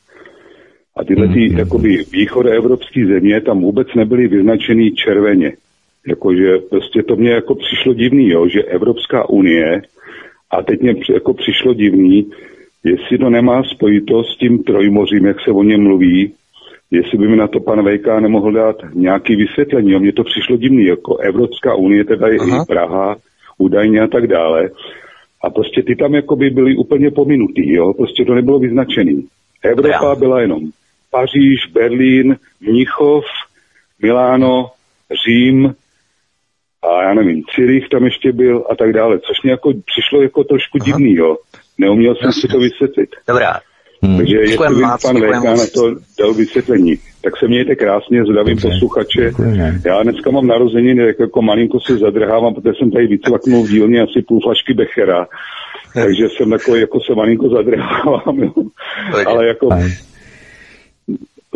A 0.95 1.03
tyhle 1.03 1.27
ty 1.27 1.33
mm-hmm. 1.33 1.57
jakoby 1.57 2.03
východoevropské 2.11 3.05
země 3.05 3.41
tam 3.41 3.61
vůbec 3.61 3.87
nebyly 3.95 4.27
vyznačený 4.27 4.91
červeně. 4.91 5.53
Jakože 6.07 6.57
prostě 6.69 7.03
to 7.03 7.15
mě 7.15 7.31
jako 7.31 7.55
přišlo 7.55 7.93
divný, 7.93 8.29
jo, 8.29 8.47
že 8.47 8.63
Evropská 8.63 9.29
unie, 9.29 9.81
a 10.51 10.61
teď 10.61 10.81
mě 10.81 10.95
jako 11.13 11.33
přišlo 11.33 11.73
divný, 11.73 12.31
jestli 12.83 13.17
to 13.17 13.29
nemá 13.29 13.63
spojitost 13.63 14.29
s 14.29 14.37
tím 14.37 14.63
trojmořím, 14.63 15.25
jak 15.25 15.41
se 15.41 15.51
o 15.51 15.63
něm 15.63 15.83
mluví, 15.83 16.33
jestli 16.91 17.17
by 17.17 17.27
mi 17.27 17.35
na 17.35 17.47
to 17.47 17.59
pan 17.59 17.83
Vejka 17.83 18.19
nemohl 18.19 18.51
dát 18.51 18.75
nějaký 18.93 19.35
vysvětlení. 19.35 19.99
Mně 19.99 20.13
to 20.13 20.23
přišlo 20.23 20.57
divný, 20.57 20.85
jako 20.85 21.17
Evropská 21.17 21.75
unie, 21.75 22.03
teda 22.03 22.27
je 22.27 22.35
i 22.35 22.65
Praha, 22.67 23.15
údajně 23.57 24.01
a 24.01 24.07
tak 24.07 24.27
dále. 24.27 24.69
A 25.43 25.49
prostě 25.49 25.83
ty 25.83 25.95
tam 25.95 26.15
jako 26.15 26.35
by 26.35 26.49
byly 26.49 26.75
úplně 26.75 27.11
pominutý, 27.11 27.73
jo? 27.73 27.93
prostě 27.93 28.25
to 28.25 28.33
nebylo 28.33 28.59
vyznačený. 28.59 29.27
Evropa 29.63 30.09
ja. 30.09 30.15
byla 30.15 30.41
jenom 30.41 30.59
Paříž, 31.11 31.67
Berlín, 31.73 32.35
Mnichov, 32.61 33.23
Miláno, 34.01 34.69
Řím 35.25 35.75
a 36.83 37.03
já 37.03 37.13
nevím, 37.13 37.43
Cyrich 37.55 37.89
tam 37.89 38.05
ještě 38.05 38.31
byl 38.31 38.65
a 38.69 38.75
tak 38.75 38.93
dále, 38.93 39.19
což 39.19 39.41
mě 39.43 39.51
jako 39.51 39.73
přišlo 39.85 40.21
jako 40.21 40.43
trošku 40.43 40.77
Aha. 40.81 40.85
divný, 40.85 41.15
jo. 41.15 41.37
Neuměl 41.77 42.15
jsem 42.15 42.25
Jasně. 42.25 42.41
si 42.41 42.47
to 42.47 42.59
vysvětlit. 42.59 43.09
Dobrá, 43.27 43.59
Hmm. 44.03 44.17
Takže 44.17 44.35
jestli 44.35 44.75
by 44.75 44.81
pan 44.81 45.17
VK 45.17 45.43
na 45.43 45.65
to 45.73 45.95
dal 46.19 46.33
vysvětlení, 46.33 46.95
tak 47.23 47.37
se 47.37 47.47
mějte 47.47 47.75
krásně, 47.75 48.23
zdravím 48.23 48.55
Dobře. 48.55 48.67
posluchače. 48.67 49.21
Děkujeme. 49.21 49.81
Já 49.85 50.03
dneska 50.03 50.31
mám 50.31 50.47
narozeniny, 50.47 51.05
tak 51.05 51.19
jako 51.19 51.41
malinko 51.41 51.79
se 51.79 51.97
zadrhávám, 51.97 52.53
protože 52.53 52.73
jsem 52.79 52.91
tady 52.91 53.07
vycvaknul 53.07 53.63
v 53.63 53.69
dílně 53.69 54.01
asi 54.01 54.21
půl 54.27 54.39
flašky 54.43 54.73
Bechera. 54.73 55.27
Takže 55.93 56.23
jsem 56.29 56.49
takový, 56.49 56.81
jako 56.81 56.99
se 56.99 57.15
malinko 57.15 57.49
zadrhávám, 57.49 58.39
jo. 58.39 58.53
Ale 59.25 59.47
jako... 59.47 59.69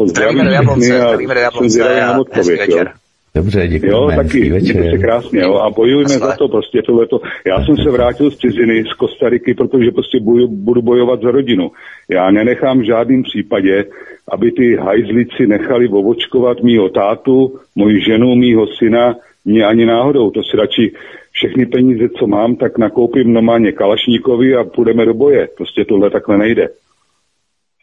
Zdravíme 0.05 0.43
do 0.43 0.51
Jablonce, 0.51 0.97
zdravíme 0.97 1.33
do 1.33 1.39
Jablonce, 1.39 1.83
hezký 2.33 2.57
večer. 2.57 2.91
Dobře, 3.35 3.67
děkuji. 3.67 3.91
Jo, 3.91 4.11
taky, 4.15 4.49
mějte 4.49 4.91
se 4.91 4.97
krásně, 4.97 5.39
jo, 5.39 5.55
a 5.55 5.69
bojujeme 5.69 6.09
za 6.09 6.35
to 6.35 6.47
prostě 6.47 6.81
tohleto. 6.81 7.21
Já 7.47 7.65
jsem 7.65 7.77
se 7.77 7.91
vrátil 7.91 8.31
z 8.31 8.37
ciziny, 8.37 8.83
z 8.83 8.93
Kostariky, 8.93 9.53
protože 9.53 9.91
prostě 9.91 10.19
boju, 10.19 10.47
budu 10.47 10.81
bojovat 10.81 11.21
za 11.21 11.31
rodinu. 11.31 11.71
Já 12.09 12.31
nenechám 12.31 12.79
v 12.79 12.85
žádném 12.85 13.23
případě, 13.23 13.85
aby 14.31 14.51
ty 14.51 14.75
hajzlici 14.75 15.47
nechali 15.47 15.87
ovočkovat 15.87 16.63
mýho 16.63 16.89
tátu, 16.89 17.59
moji 17.75 18.01
ženu, 18.01 18.35
mýho 18.35 18.67
syna, 18.67 19.15
mě 19.45 19.65
ani 19.65 19.85
náhodou. 19.85 20.31
To 20.31 20.43
si 20.43 20.57
radši 20.57 20.91
všechny 21.31 21.65
peníze, 21.65 22.09
co 22.19 22.27
mám, 22.27 22.55
tak 22.55 22.77
nakoupím 22.77 23.33
normálně 23.33 23.71
Kalašníkovi 23.71 24.55
a 24.55 24.63
půjdeme 24.63 25.05
do 25.05 25.13
boje. 25.13 25.47
Prostě 25.57 25.85
tohle 25.85 26.09
takhle 26.09 26.37
nejde. 26.37 26.67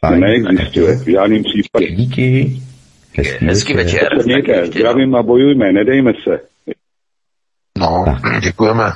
To 0.09 0.15
neexistuje 0.15 0.95
v 0.95 1.07
žádném 1.07 1.43
případě. 1.43 1.87
Díky. 1.91 2.51
Hezký, 3.17 3.45
Hezký 3.45 3.73
večer. 3.73 4.09
zdravím 4.65 5.15
a 5.15 5.23
bojujme, 5.23 5.71
nedejme 5.73 6.11
se. 6.23 6.39
No, 7.77 8.05
děkujeme. 8.41 8.91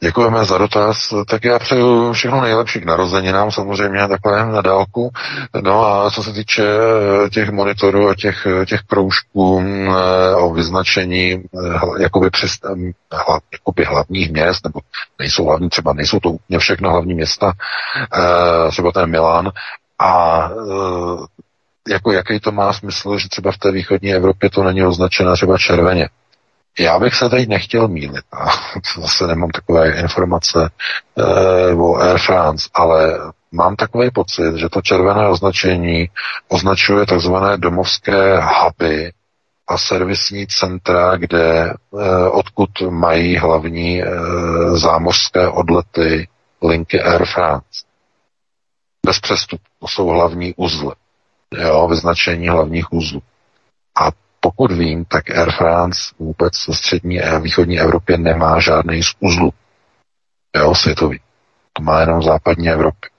Děkujeme 0.00 0.44
za 0.44 0.58
dotaz. 0.58 1.14
Tak 1.30 1.44
já 1.44 1.58
přeju 1.58 2.12
všechno 2.12 2.40
nejlepší 2.40 2.80
k 2.80 2.84
narozeninám, 2.84 3.50
samozřejmě 3.50 4.08
takhle 4.08 4.46
na 4.46 4.62
dálku. 4.62 5.10
No 5.62 5.86
a 5.86 6.10
co 6.10 6.22
se 6.22 6.32
týče 6.32 6.62
eh, 6.64 7.30
těch 7.30 7.50
monitorů 7.50 8.08
a 8.08 8.14
těch, 8.14 8.46
eh, 8.46 8.66
těch 8.66 8.80
kroužků 8.80 9.62
eh, 9.62 10.34
o 10.34 10.54
vyznačení 10.54 11.42
jakoby, 12.00 12.30
přes, 12.30 12.50
jakoby 13.52 13.84
hlavních 13.84 14.32
měst, 14.32 14.64
nebo 14.64 14.80
nejsou 15.18 15.44
hlavní, 15.44 15.68
třeba 15.68 15.92
nejsou 15.92 16.20
to 16.20 16.30
úplně 16.30 16.58
všechno 16.58 16.90
hlavní 16.90 17.14
města, 17.14 17.52
třeba 18.70 18.92
ten 18.92 19.10
Milán, 19.10 19.50
a 19.98 20.50
jako 21.88 22.12
jaký 22.12 22.40
to 22.40 22.52
má 22.52 22.72
smysl, 22.72 23.18
že 23.18 23.28
třeba 23.28 23.52
v 23.52 23.58
té 23.58 23.72
východní 23.72 24.14
Evropě 24.14 24.50
to 24.50 24.62
není 24.62 24.82
označeno 24.84 25.34
třeba 25.34 25.58
červeně. 25.58 26.08
Já 26.78 26.98
bych 26.98 27.14
se 27.14 27.28
teď 27.28 27.48
nechtěl 27.48 27.88
mílit 27.88 28.24
a 28.32 28.46
zase 29.00 29.26
nemám 29.26 29.50
takové 29.50 30.00
informace 30.00 30.70
e, 31.16 31.74
o 31.74 31.96
Air 31.96 32.18
France, 32.18 32.68
ale 32.74 33.18
mám 33.52 33.76
takový 33.76 34.10
pocit, 34.10 34.56
že 34.56 34.68
to 34.68 34.82
červené 34.82 35.28
označení 35.28 36.10
označuje 36.48 37.06
takzvané 37.06 37.56
domovské 37.56 38.40
huby 38.40 39.12
a 39.68 39.78
servisní 39.78 40.46
centra, 40.46 41.16
kde 41.16 41.64
e, 41.64 41.74
odkud 42.30 42.70
mají 42.90 43.36
hlavní 43.36 44.02
e, 44.02 44.06
zámořské 44.72 45.48
odlety 45.48 46.28
linky 46.62 47.02
Air 47.02 47.24
France. 47.24 47.84
Bez 49.06 49.20
přestupu. 49.20 49.62
To 49.80 49.88
jsou 49.88 50.06
hlavní 50.06 50.54
uzly 50.56 50.92
jo, 51.54 51.88
vyznačení 51.88 52.48
hlavních 52.48 52.92
uzlů. 52.92 53.22
A 54.00 54.10
pokud 54.40 54.72
vím, 54.72 55.04
tak 55.04 55.30
Air 55.30 55.50
France 55.50 56.00
vůbec 56.18 56.52
v 56.68 56.72
střední 56.76 57.22
a 57.22 57.38
východní 57.38 57.80
Evropě 57.80 58.18
nemá 58.18 58.60
žádný 58.60 59.02
z 59.02 59.14
uzlů. 59.20 59.52
Jo, 60.56 60.74
světový. 60.74 61.20
To 61.72 61.82
má 61.82 62.00
jenom 62.00 62.18
v 62.20 62.24
západní 62.24 62.68
Evropě. 62.68 63.10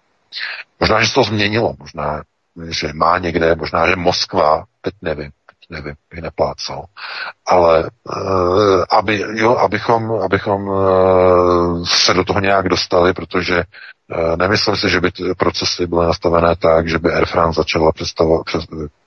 Možná, 0.79 1.01
že 1.01 1.07
se 1.07 1.13
to 1.13 1.23
změnilo, 1.23 1.73
možná, 1.79 2.23
že 2.69 2.93
má 2.93 3.17
někde, 3.17 3.55
možná, 3.55 3.87
že 3.89 3.95
Moskva, 3.95 4.63
teď 4.81 4.93
nevím, 5.01 5.31
teď 5.45 5.69
nevím, 5.69 5.95
bych 6.09 6.21
neplácal. 6.21 6.85
Ale 7.47 7.89
uh, 8.03 8.83
aby, 8.91 9.23
jo, 9.33 9.55
abychom, 9.55 10.11
abychom 10.11 10.67
uh, 10.67 11.85
se 11.87 12.13
do 12.13 12.23
toho 12.23 12.39
nějak 12.39 12.69
dostali, 12.69 13.13
protože 13.13 13.55
Eh, 13.57 13.63
nemyslím 14.35 14.75
si, 14.75 14.89
že 14.89 15.01
by 15.01 15.11
ty 15.11 15.23
procesy 15.37 15.87
byly 15.87 16.05
nastavené 16.05 16.55
tak, 16.55 16.87
že 16.87 16.99
by 16.99 17.13
Air 17.13 17.25
France 17.25 17.59
začala 17.61 17.91
představovat, 17.91 18.45
přes, 18.45 18.65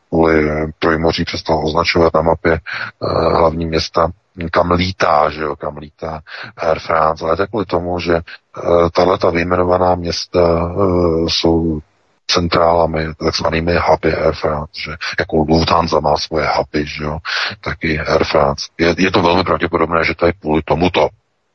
kvůli 0.09 0.51
Trojmoří 0.79 1.25
přestala 1.25 1.63
označovat 1.63 2.15
na 2.15 2.23
mapě 2.23 2.61
hlavní 3.39 3.67
města, 3.67 4.09
kam 4.51 4.71
lítá, 4.71 5.31
že 5.31 5.43
jo, 5.43 5.57
kam 5.57 5.77
lítá 5.77 6.21
Air 6.57 6.79
France, 6.79 7.25
ale 7.25 7.37
to 7.37 7.47
kvůli 7.47 7.65
tomu, 7.67 8.01
že 8.01 8.21
tahle 8.93 9.19
ta 9.19 9.31
vyjmenovaná 9.31 9.95
města 9.95 10.75
jsou 11.29 11.81
centrálami, 12.27 13.15
takzvanými 13.15 13.79
huby 13.89 14.15
Air 14.15 14.35
France, 14.35 14.73
že 14.85 14.91
jako 15.19 15.37
Lufthansa 15.37 16.01
má 16.01 16.17
svoje 16.17 16.49
huby, 16.57 16.87
že 16.87 17.05
jo, 17.05 17.19
taky 17.61 18.01
Air 18.01 18.25
France. 18.25 18.67
Je, 18.79 18.95
je 18.99 19.11
to 19.11 19.23
velmi 19.23 19.45
pravděpodobné, 19.45 20.05
že 20.05 20.15
to 20.15 20.27
je 20.27 20.33
kvůli 20.33 20.63
tomuto 20.65 21.09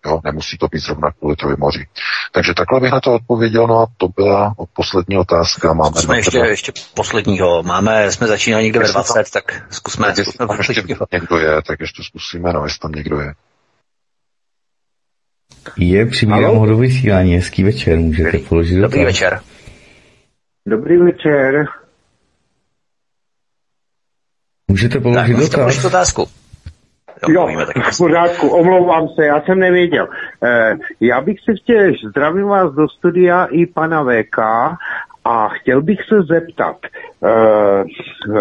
Jo, 0.05 0.19
nemusí 0.23 0.57
to 0.57 0.67
být 0.67 0.79
zrovna 0.79 1.11
kvůli 1.11 1.35
moři. 1.57 1.87
Takže 2.31 2.53
takhle 2.53 2.79
bych 2.79 2.91
na 2.91 2.99
to 2.99 3.13
odpověděl, 3.13 3.67
no 3.67 3.79
a 3.79 3.87
to 3.97 4.07
byla 4.07 4.55
poslední 4.73 5.17
otázka. 5.17 5.73
Máme 5.73 6.01
jsme 6.01 6.17
ještě, 6.17 6.37
ještě 6.37 6.71
posledního. 6.93 7.63
Máme, 7.63 8.11
jsme 8.11 8.27
začínali 8.27 8.63
někde 8.63 8.79
ve 8.79 8.87
20, 8.91 9.31
tak 9.33 9.63
zkusme. 9.69 10.07
Tak 10.07 10.17
jestli 10.17 10.47
tam 10.47 10.57
ještě 10.57 10.83
někdo 11.13 11.37
je, 11.37 11.61
tak 11.67 11.79
ještě 11.79 12.03
zkusíme, 12.03 12.53
no, 12.53 12.63
jestli 12.63 12.79
tam 12.79 12.91
někdo 12.91 13.19
je. 13.19 13.33
Je, 15.77 16.05
přibírám 16.05 16.55
ho 16.55 16.65
do 16.65 16.77
vysílání, 16.77 17.35
hezký 17.35 17.63
večer, 17.63 17.99
můžete 17.99 18.31
Dobrý. 18.31 18.45
položit 18.45 18.75
Dobrý 18.75 18.99
dotaz. 18.99 19.13
večer. 19.13 19.41
Dobrý 20.67 20.97
večer. 20.97 21.65
Můžete 24.67 24.99
položit 24.99 25.51
tak, 25.51 25.59
dotaz. 25.59 25.85
otázku. 25.85 26.27
Jo, 27.27 27.47
v 27.91 27.97
pořádku, 27.97 28.49
omlouvám 28.49 29.07
se, 29.07 29.25
já 29.25 29.41
jsem 29.41 29.59
nevěděl. 29.59 30.07
Eh, 30.43 30.77
já 30.99 31.21
bych 31.21 31.37
se 31.39 31.55
chtěl, 31.55 31.91
zdravím 32.09 32.47
vás 32.47 32.73
do 32.73 32.87
studia 32.89 33.45
i 33.45 33.65
pana 33.65 34.03
VK 34.03 34.37
a 35.27 35.49
chtěl 35.49 35.81
bych 35.81 35.99
se 36.03 36.21
zeptat, 36.21 36.77
eh, 36.83 37.83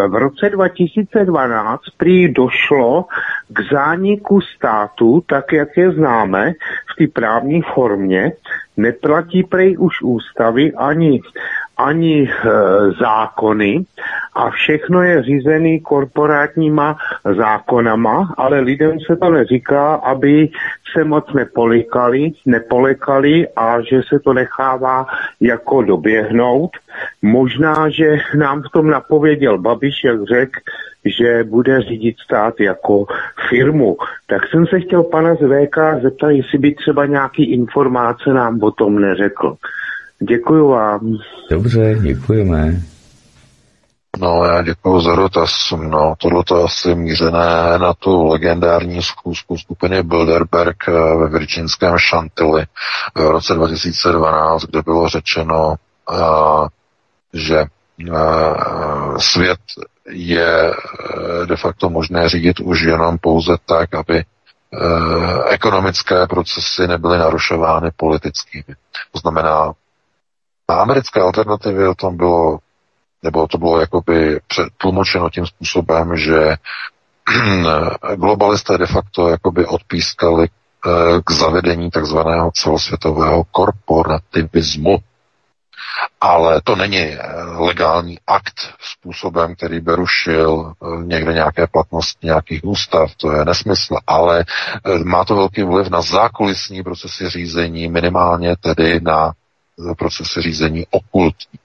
v 0.09 0.15
roce 0.15 0.51
2012 0.51 1.83
prý 1.97 2.29
došlo 2.29 3.05
k 3.49 3.73
zániku 3.73 4.41
státu, 4.41 5.23
tak 5.27 5.53
jak 5.53 5.77
je 5.77 5.91
známe, 5.91 6.53
v 6.93 6.97
té 6.99 7.13
právní 7.13 7.63
formě, 7.63 8.33
neplatí 8.77 9.43
prej 9.43 9.77
už 9.79 10.03
ústavy 10.03 10.73
ani, 10.73 11.21
ani 11.77 12.29
e, 12.29 12.31
zákony 13.01 13.85
a 14.35 14.51
všechno 14.51 15.03
je 15.03 15.23
řízený 15.23 15.81
korporátníma 15.81 16.97
zákonama, 17.37 18.35
ale 18.37 18.61
lidem 18.61 19.01
se 19.01 19.17
to 19.17 19.31
neříká, 19.31 19.95
aby 19.95 20.49
se 20.97 21.05
moc 21.05 21.25
nepolikali, 21.35 22.33
nepolekali 22.47 23.49
a 23.57 23.81
že 23.81 24.01
se 24.09 24.19
to 24.19 24.33
nechává 24.33 25.07
jako 25.41 25.83
doběhnout. 25.83 26.71
Možná, 27.23 27.89
že 27.89 28.17
nám 28.37 28.63
v 28.63 28.73
tom 28.73 28.91
napověděl 28.91 29.59
Babiš, 29.59 30.05
jak 30.05 30.25
řekl, 30.25 30.61
že 31.05 31.45
bude 31.45 31.83
řídit 31.83 32.17
stát 32.25 32.61
jako 32.61 33.07
firmu. 33.49 33.97
Tak 34.27 34.43
jsem 34.51 34.67
se 34.67 34.81
chtěl 34.81 35.03
pana 35.03 35.35
z 35.35 35.39
zeptat, 36.03 36.31
jestli 36.31 36.59
by 36.59 36.75
třeba 36.75 37.07
nějaký 37.07 37.53
informace 37.53 38.33
nám 38.33 38.63
o 38.63 38.71
tom 38.71 39.01
neřekl. 39.01 39.57
Děkuji 40.21 40.69
vám. 40.69 41.17
Dobře, 41.51 41.97
děkujeme. 42.03 42.75
No, 44.19 44.45
já 44.45 44.63
děkuji 44.63 45.01
za 45.01 45.15
dotaz. 45.15 45.51
No, 45.77 46.15
tohle 46.19 46.45
to 46.45 46.65
asi 46.65 46.95
mířené 46.95 47.79
na 47.79 47.95
tu 47.95 48.27
legendární 48.27 49.03
zkusku 49.03 49.57
skupiny 49.57 50.03
Bilderberg 50.03 50.89
eh, 50.89 50.93
ve 50.93 51.29
virginském 51.29 51.97
Chantilly 52.11 52.67
v 53.15 53.21
roce 53.31 53.55
2012, 53.55 54.63
kde 54.65 54.83
bylo 54.83 55.09
řečeno, 55.09 55.75
uh, 56.11 56.69
že 57.33 57.65
svět 59.19 59.61
je 60.09 60.75
de 61.45 61.57
facto 61.57 61.91
možné 61.91 62.29
řídit 62.29 62.61
už 62.61 62.81
jenom 62.81 63.19
pouze 63.19 63.57
tak, 63.67 63.95
aby 63.95 64.25
ekonomické 65.49 66.27
procesy 66.27 66.87
nebyly 66.87 67.19
narušovány 67.19 67.91
politickými. 67.97 68.77
To 69.13 69.19
znamená, 69.19 69.73
na 70.69 70.77
americké 70.77 71.21
alternativě 71.21 71.89
o 71.89 71.95
tom 71.95 72.17
bylo 72.17 72.59
nebo 73.27 73.47
to 73.47 73.59
bylo 73.59 73.81
jakoby 73.81 74.41
tlumočeno 74.79 75.31
tím 75.31 75.47
způsobem, 75.47 76.17
že 76.17 76.57
globalisté 78.17 78.79
de 78.79 78.87
facto 78.87 79.29
jakoby 79.29 79.67
odpískali 79.67 80.47
eh, 80.47 80.91
k 81.25 81.31
zavedení 81.31 81.91
takzvaného 81.91 82.51
celosvětového 82.55 83.45
korporativismu. 83.45 84.99
Ale 86.21 86.61
to 86.65 86.77
není 86.77 86.99
eh, 86.99 87.19
legální 87.59 88.19
akt 88.27 88.61
způsobem, 88.81 89.55
který 89.55 89.81
by 89.81 89.95
rušil 89.95 90.73
eh, 90.73 91.05
někde 91.05 91.33
nějaké 91.33 91.67
platnosti 91.67 92.27
nějakých 92.27 92.65
ústav, 92.65 93.15
to 93.17 93.33
je 93.33 93.45
nesmysl, 93.45 93.97
ale 94.07 94.45
má 95.05 95.25
to 95.25 95.37
velký 95.37 95.63
vliv 95.63 95.89
na 95.89 96.03
zákulisní 96.03 96.83
procesy 96.83 97.29
řízení, 97.31 97.89
minimálně 97.89 98.57
tedy 98.61 99.01
na 99.01 99.33
procesy 99.99 100.43
řízení 100.43 100.87
okultní. 100.91 101.59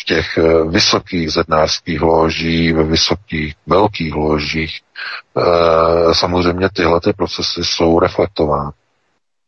V 0.00 0.04
těch 0.04 0.38
eh, 0.38 0.64
vysokých 0.64 1.30
zednářských 1.32 2.00
loží, 2.00 2.72
ve 2.72 2.84
vysokých 2.84 3.54
velkých 3.66 4.14
ložích, 4.14 4.80
eh, 5.38 6.14
samozřejmě 6.14 6.68
tyhle 6.72 7.00
ty 7.00 7.12
procesy 7.12 7.64
jsou 7.64 7.98
reflektovány. 7.98 8.70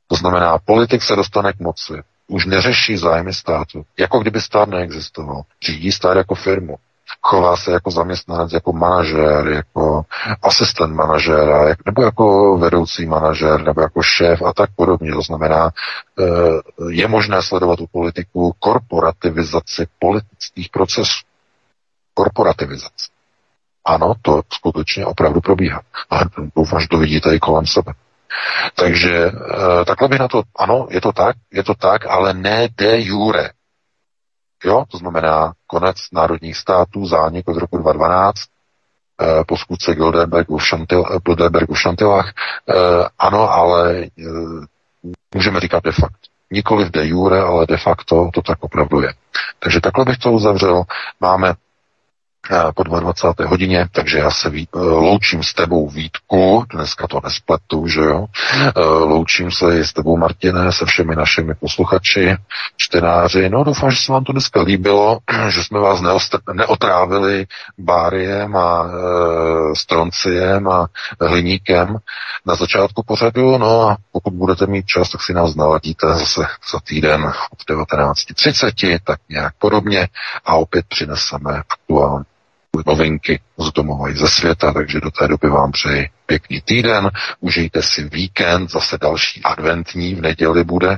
To 0.07 0.16
znamená, 0.16 0.59
politik 0.59 1.03
se 1.03 1.16
dostane 1.16 1.53
k 1.53 1.61
moci, 1.61 1.95
už 2.27 2.47
neřeší 2.47 2.97
zájmy 2.97 3.35
státu, 3.35 3.85
jako 3.99 4.19
kdyby 4.19 4.41
stát 4.41 4.69
neexistoval. 4.69 5.43
Řídí 5.62 5.93
stát 5.93 6.16
jako 6.16 6.35
firmu 6.35 6.77
chová 7.23 7.57
se 7.57 7.73
jako 7.73 7.90
zaměstnanec, 7.90 8.53
jako 8.53 8.73
manažér, 8.73 9.47
jako 9.47 10.03
asistent 10.43 10.94
manažéra, 10.94 11.74
nebo 11.86 12.03
jako 12.03 12.59
vedoucí 12.59 13.07
manažér, 13.07 13.62
nebo 13.62 13.81
jako 13.81 14.03
šéf 14.03 14.43
a 14.43 14.53
tak 14.53 14.70
podobně. 14.77 15.12
To 15.12 15.23
znamená, 15.23 15.70
eh, 16.20 16.24
je 16.90 17.09
možné 17.09 17.43
sledovat 17.43 17.81
u 17.81 17.86
politiku 17.86 18.55
korporativizaci 18.59 19.86
politických 19.99 20.69
procesů. 20.69 21.24
Korporativizace. 22.15 23.11
Ano, 23.85 24.15
to 24.23 24.43
skutečně 24.53 25.07
opravdu 25.07 25.40
probíhá. 25.40 25.82
A 26.11 26.20
doufám, 26.57 26.81
že 26.81 26.89
to 26.89 26.99
vidíte 26.99 27.35
i 27.35 27.40
kolem 27.40 27.66
sebe. 27.66 27.93
Takže 28.74 29.27
eh, 29.27 29.85
takhle 29.85 30.09
bych 30.09 30.19
na 30.19 30.28
to, 30.28 30.43
ano, 30.59 30.86
je 30.90 31.01
to 31.01 31.12
tak, 31.12 31.36
je 31.53 31.62
to 31.62 31.74
tak, 31.74 32.07
ale 32.07 32.35
ne 32.35 32.69
de 32.77 33.01
jure. 33.01 33.51
Jo, 34.65 34.85
to 34.90 34.99
znamená 34.99 35.53
konec 35.73 35.97
národních 36.12 36.57
států, 36.57 37.07
zánik 37.07 37.49
od 37.49 37.57
roku 37.57 37.78
2012, 37.78 38.36
eh, 38.40 39.44
po 39.49 39.57
skutce 39.57 39.94
Bilderbergu 39.94 40.59
v, 40.59 40.66
Šantil, 40.66 41.05
Bilderbergu 41.24 41.74
v 41.74 41.81
Šantilách. 41.81 42.32
Eh, 42.69 42.74
ano, 43.19 43.51
ale 43.53 44.05
eh, 44.05 44.23
můžeme 45.35 45.61
říkat 45.61 45.85
de 45.85 45.93
facto. 45.93 46.28
Nikoli 46.51 46.85
v 46.85 46.90
de 46.90 47.07
jure, 47.07 47.40
ale 47.40 47.66
de 47.66 47.77
facto 47.77 48.31
to 48.35 48.43
tak 48.43 48.59
opravdu 48.61 49.01
je. 49.01 49.12
Takže 49.59 49.81
takhle 49.81 50.05
bych 50.05 50.19
to 50.19 50.32
uzavřel. 50.32 50.82
Máme 51.20 51.55
po 52.74 52.83
22. 52.83 53.49
hodině, 53.49 53.89
takže 53.93 54.19
já 54.19 54.31
se 54.31 54.51
ví, 54.51 54.69
eh, 54.74 54.79
loučím 54.79 55.43
s 55.43 55.55
tebou 55.55 55.89
Vítku, 55.89 56.65
dneska 56.73 57.07
to 57.07 57.20
nespletu, 57.24 57.87
že 57.87 58.01
jo, 58.01 58.27
eh, 58.53 58.81
loučím 58.85 59.51
se 59.51 59.79
i 59.79 59.85
s 59.85 59.93
tebou 59.93 60.16
Martine, 60.16 60.73
se 60.73 60.87
všemi 60.87 61.16
našimi 61.16 61.55
posluchači, 61.55 62.37
čtenáři, 62.77 63.49
no 63.49 63.65
doufám, 63.65 63.91
že 63.91 63.97
se 63.97 64.12
vám 64.12 64.24
to 64.24 64.33
dneska 64.33 64.62
líbilo, 64.62 65.19
že 65.49 65.65
jsme 65.65 65.81
vás 65.81 66.01
neotrávili 66.53 67.47
báriem 67.79 68.57
a 68.57 68.85
e, 68.85 69.74
stronciem 69.77 70.69
a 70.69 70.87
hliníkem 71.20 71.97
na 72.47 72.55
začátku 72.55 73.03
pořadu, 73.03 73.59
no 73.59 73.89
a 73.89 73.97
pokud 74.12 74.33
budete 74.33 74.66
mít 74.66 74.87
čas, 74.87 75.11
tak 75.11 75.23
si 75.23 75.35
nás 75.35 75.55
naladíte 75.55 76.07
zase 76.07 76.47
za 76.73 76.79
týden 76.85 77.24
od 77.24 77.77
19.30, 77.77 78.99
tak 79.05 79.20
nějak 79.29 79.53
podobně. 79.59 80.09
A 80.45 80.55
opět 80.55 80.87
přineseme 80.89 81.62
aktuální 81.70 82.24
novinky 82.86 83.40
z 83.59 83.73
domova 83.73 84.11
i 84.11 84.16
ze 84.16 84.28
světa, 84.28 84.73
takže 84.73 85.01
do 85.01 85.11
té 85.11 85.28
doby 85.28 85.49
vám 85.49 85.73
přeji 85.73 86.11
pěkný 86.27 86.61
týden, 86.61 87.11
užijte 87.40 87.82
si 87.82 88.05
víkend, 88.05 88.70
zase 88.70 88.99
další 88.99 89.43
adventní 89.43 90.15
v 90.15 90.20
neděli 90.20 90.65
bude, 90.65 90.97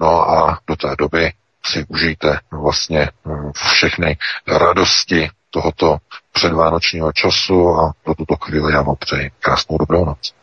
no 0.00 0.30
a 0.30 0.58
do 0.66 0.76
té 0.76 0.88
doby 0.98 1.32
si 1.64 1.84
užijte 1.88 2.38
vlastně 2.50 3.08
hm, 3.26 3.52
všechny 3.54 4.16
radosti 4.46 5.30
tohoto 5.50 5.98
předvánočního 6.32 7.12
času 7.12 7.68
a 7.68 7.92
pro 8.04 8.14
tuto 8.14 8.36
chvíli 8.36 8.72
já 8.72 8.82
vám 8.82 8.96
přeji 8.98 9.30
krásnou 9.40 9.78
dobrou 9.78 10.04
noc. 10.04 10.34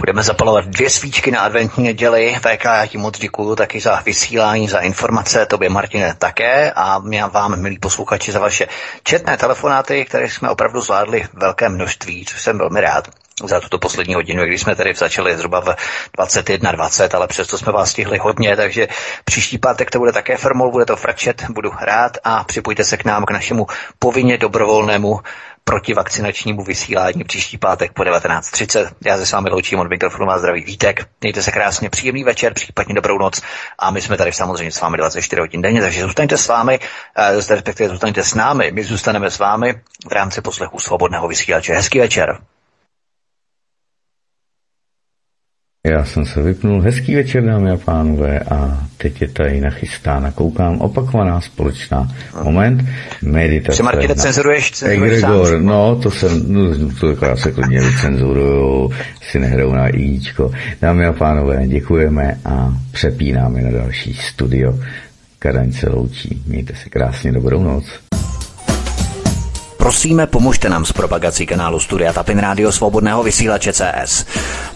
Budeme 0.00 0.22
zapalovat 0.22 0.64
dvě 0.64 0.90
svíčky 0.90 1.30
na 1.30 1.40
adventní 1.40 1.84
neděli. 1.84 2.36
VK, 2.38 2.64
já 2.64 2.86
ti 2.86 2.98
moc 2.98 3.18
děkuju 3.18 3.56
taky 3.56 3.80
za 3.80 4.00
vysílání, 4.06 4.68
za 4.68 4.78
informace, 4.78 5.46
tobě 5.46 5.68
Martine 5.68 6.14
také 6.18 6.72
a 6.72 7.02
já 7.10 7.26
vám, 7.26 7.60
milí 7.60 7.78
posluchači, 7.78 8.32
za 8.32 8.38
vaše 8.38 8.66
četné 9.02 9.36
telefonáty, 9.36 10.04
které 10.04 10.30
jsme 10.30 10.50
opravdu 10.50 10.80
zvládli 10.80 11.24
velké 11.32 11.68
množství, 11.68 12.24
což 12.24 12.42
jsem 12.42 12.58
velmi 12.58 12.80
rád 12.80 13.08
za 13.42 13.60
tuto 13.60 13.78
poslední 13.78 14.14
hodinu, 14.14 14.44
když 14.44 14.60
jsme 14.60 14.76
tady 14.76 14.94
začali 14.94 15.36
zhruba 15.36 15.60
v 15.60 15.64
21.20, 16.18 17.16
ale 17.16 17.26
přesto 17.26 17.58
jsme 17.58 17.72
vás 17.72 17.90
stihli 17.90 18.18
hodně, 18.18 18.56
takže 18.56 18.88
příští 19.24 19.58
pátek 19.58 19.90
to 19.90 19.98
bude 19.98 20.12
také 20.12 20.36
formou, 20.36 20.70
bude 20.70 20.84
to 20.84 20.96
frčet, 20.96 21.44
budu 21.50 21.72
rád 21.80 22.18
a 22.24 22.44
připojte 22.44 22.84
se 22.84 22.96
k 22.96 23.04
nám 23.04 23.24
k 23.24 23.30
našemu 23.30 23.66
povinně 23.98 24.38
dobrovolnému 24.38 25.20
protivakcinačnímu 25.64 26.64
vysílání 26.64 27.24
příští 27.24 27.58
pátek 27.58 27.92
po 27.92 28.02
19.30. 28.02 28.90
Já 29.04 29.16
se 29.16 29.26
s 29.26 29.32
vámi 29.32 29.50
loučím 29.50 29.78
od 29.78 29.88
mikrofonu 29.90 30.30
a 30.30 30.38
zdravý 30.38 30.64
Vítek. 30.64 31.06
Mějte 31.20 31.42
se 31.42 31.52
krásně, 31.52 31.90
příjemný 31.90 32.24
večer, 32.24 32.54
případně 32.54 32.94
dobrou 32.94 33.18
noc 33.18 33.40
a 33.78 33.90
my 33.90 34.02
jsme 34.02 34.16
tady 34.16 34.32
samozřejmě 34.32 34.72
s 34.72 34.80
vámi 34.80 34.96
24 34.96 35.40
hodin 35.40 35.62
denně, 35.62 35.80
takže 35.80 36.02
zůstaňte 36.02 36.38
s 36.38 36.48
vámi, 36.48 36.78
eh, 37.16 37.54
respektive 37.54 37.88
zůstaňte 37.88 38.24
s 38.24 38.34
námi, 38.34 38.70
my 38.72 38.84
zůstaneme 38.84 39.30
s 39.30 39.38
vámi 39.38 39.74
v 40.08 40.12
rámci 40.12 40.40
poslechu 40.40 40.78
svobodného 40.78 41.28
vysílače. 41.28 41.74
Hezký 41.74 41.98
večer. 41.98 42.38
Já 45.88 46.04
jsem 46.04 46.26
se 46.26 46.42
vypnul. 46.42 46.80
Hezký 46.80 47.14
večer, 47.14 47.44
dámy 47.44 47.70
a 47.70 47.76
pánové, 47.76 48.40
a 48.40 48.86
teď 48.96 49.22
je 49.22 49.28
tady 49.28 49.60
nachystána. 49.60 50.30
Koukám, 50.30 50.80
opakovaná 50.80 51.40
společná. 51.40 52.08
Moment, 52.42 52.84
meditace. 53.22 53.76
Se 53.76 53.82
Martine, 53.82 54.14
cenzuruješ, 54.14 54.70
cenzuruješ 54.70 55.18
Egregor, 55.18 55.46
sám. 55.46 55.66
no, 55.66 55.96
to 55.96 56.10
jsem, 56.10 56.52
no, 56.52 56.90
to 57.00 57.26
já 57.26 57.36
se 57.36 57.52
klidně 57.52 57.80
vycenzuruju, 57.80 58.92
si 59.30 59.38
nehrou 59.38 59.74
na 59.74 59.88
ičko. 59.88 60.50
Dámy 60.82 61.06
a 61.06 61.12
pánové, 61.12 61.66
děkujeme 61.66 62.38
a 62.44 62.72
přepínáme 62.92 63.62
na 63.62 63.70
další 63.70 64.14
studio. 64.14 64.78
Kadaň 65.38 65.72
se 65.72 65.90
loučí. 65.90 66.42
Mějte 66.46 66.74
se 66.82 66.88
krásně, 66.88 67.32
dobrou 67.32 67.62
noc. 67.62 67.84
Prosíme, 69.76 70.26
pomožte 70.26 70.68
nám 70.68 70.84
s 70.84 70.92
propagací 70.92 71.46
kanálu 71.46 71.80
Studia 71.80 72.12
Tapin 72.12 72.38
Rádio 72.38 72.72
Svobodného 72.72 73.22
vysílače 73.22 73.72
CS. 73.72 74.26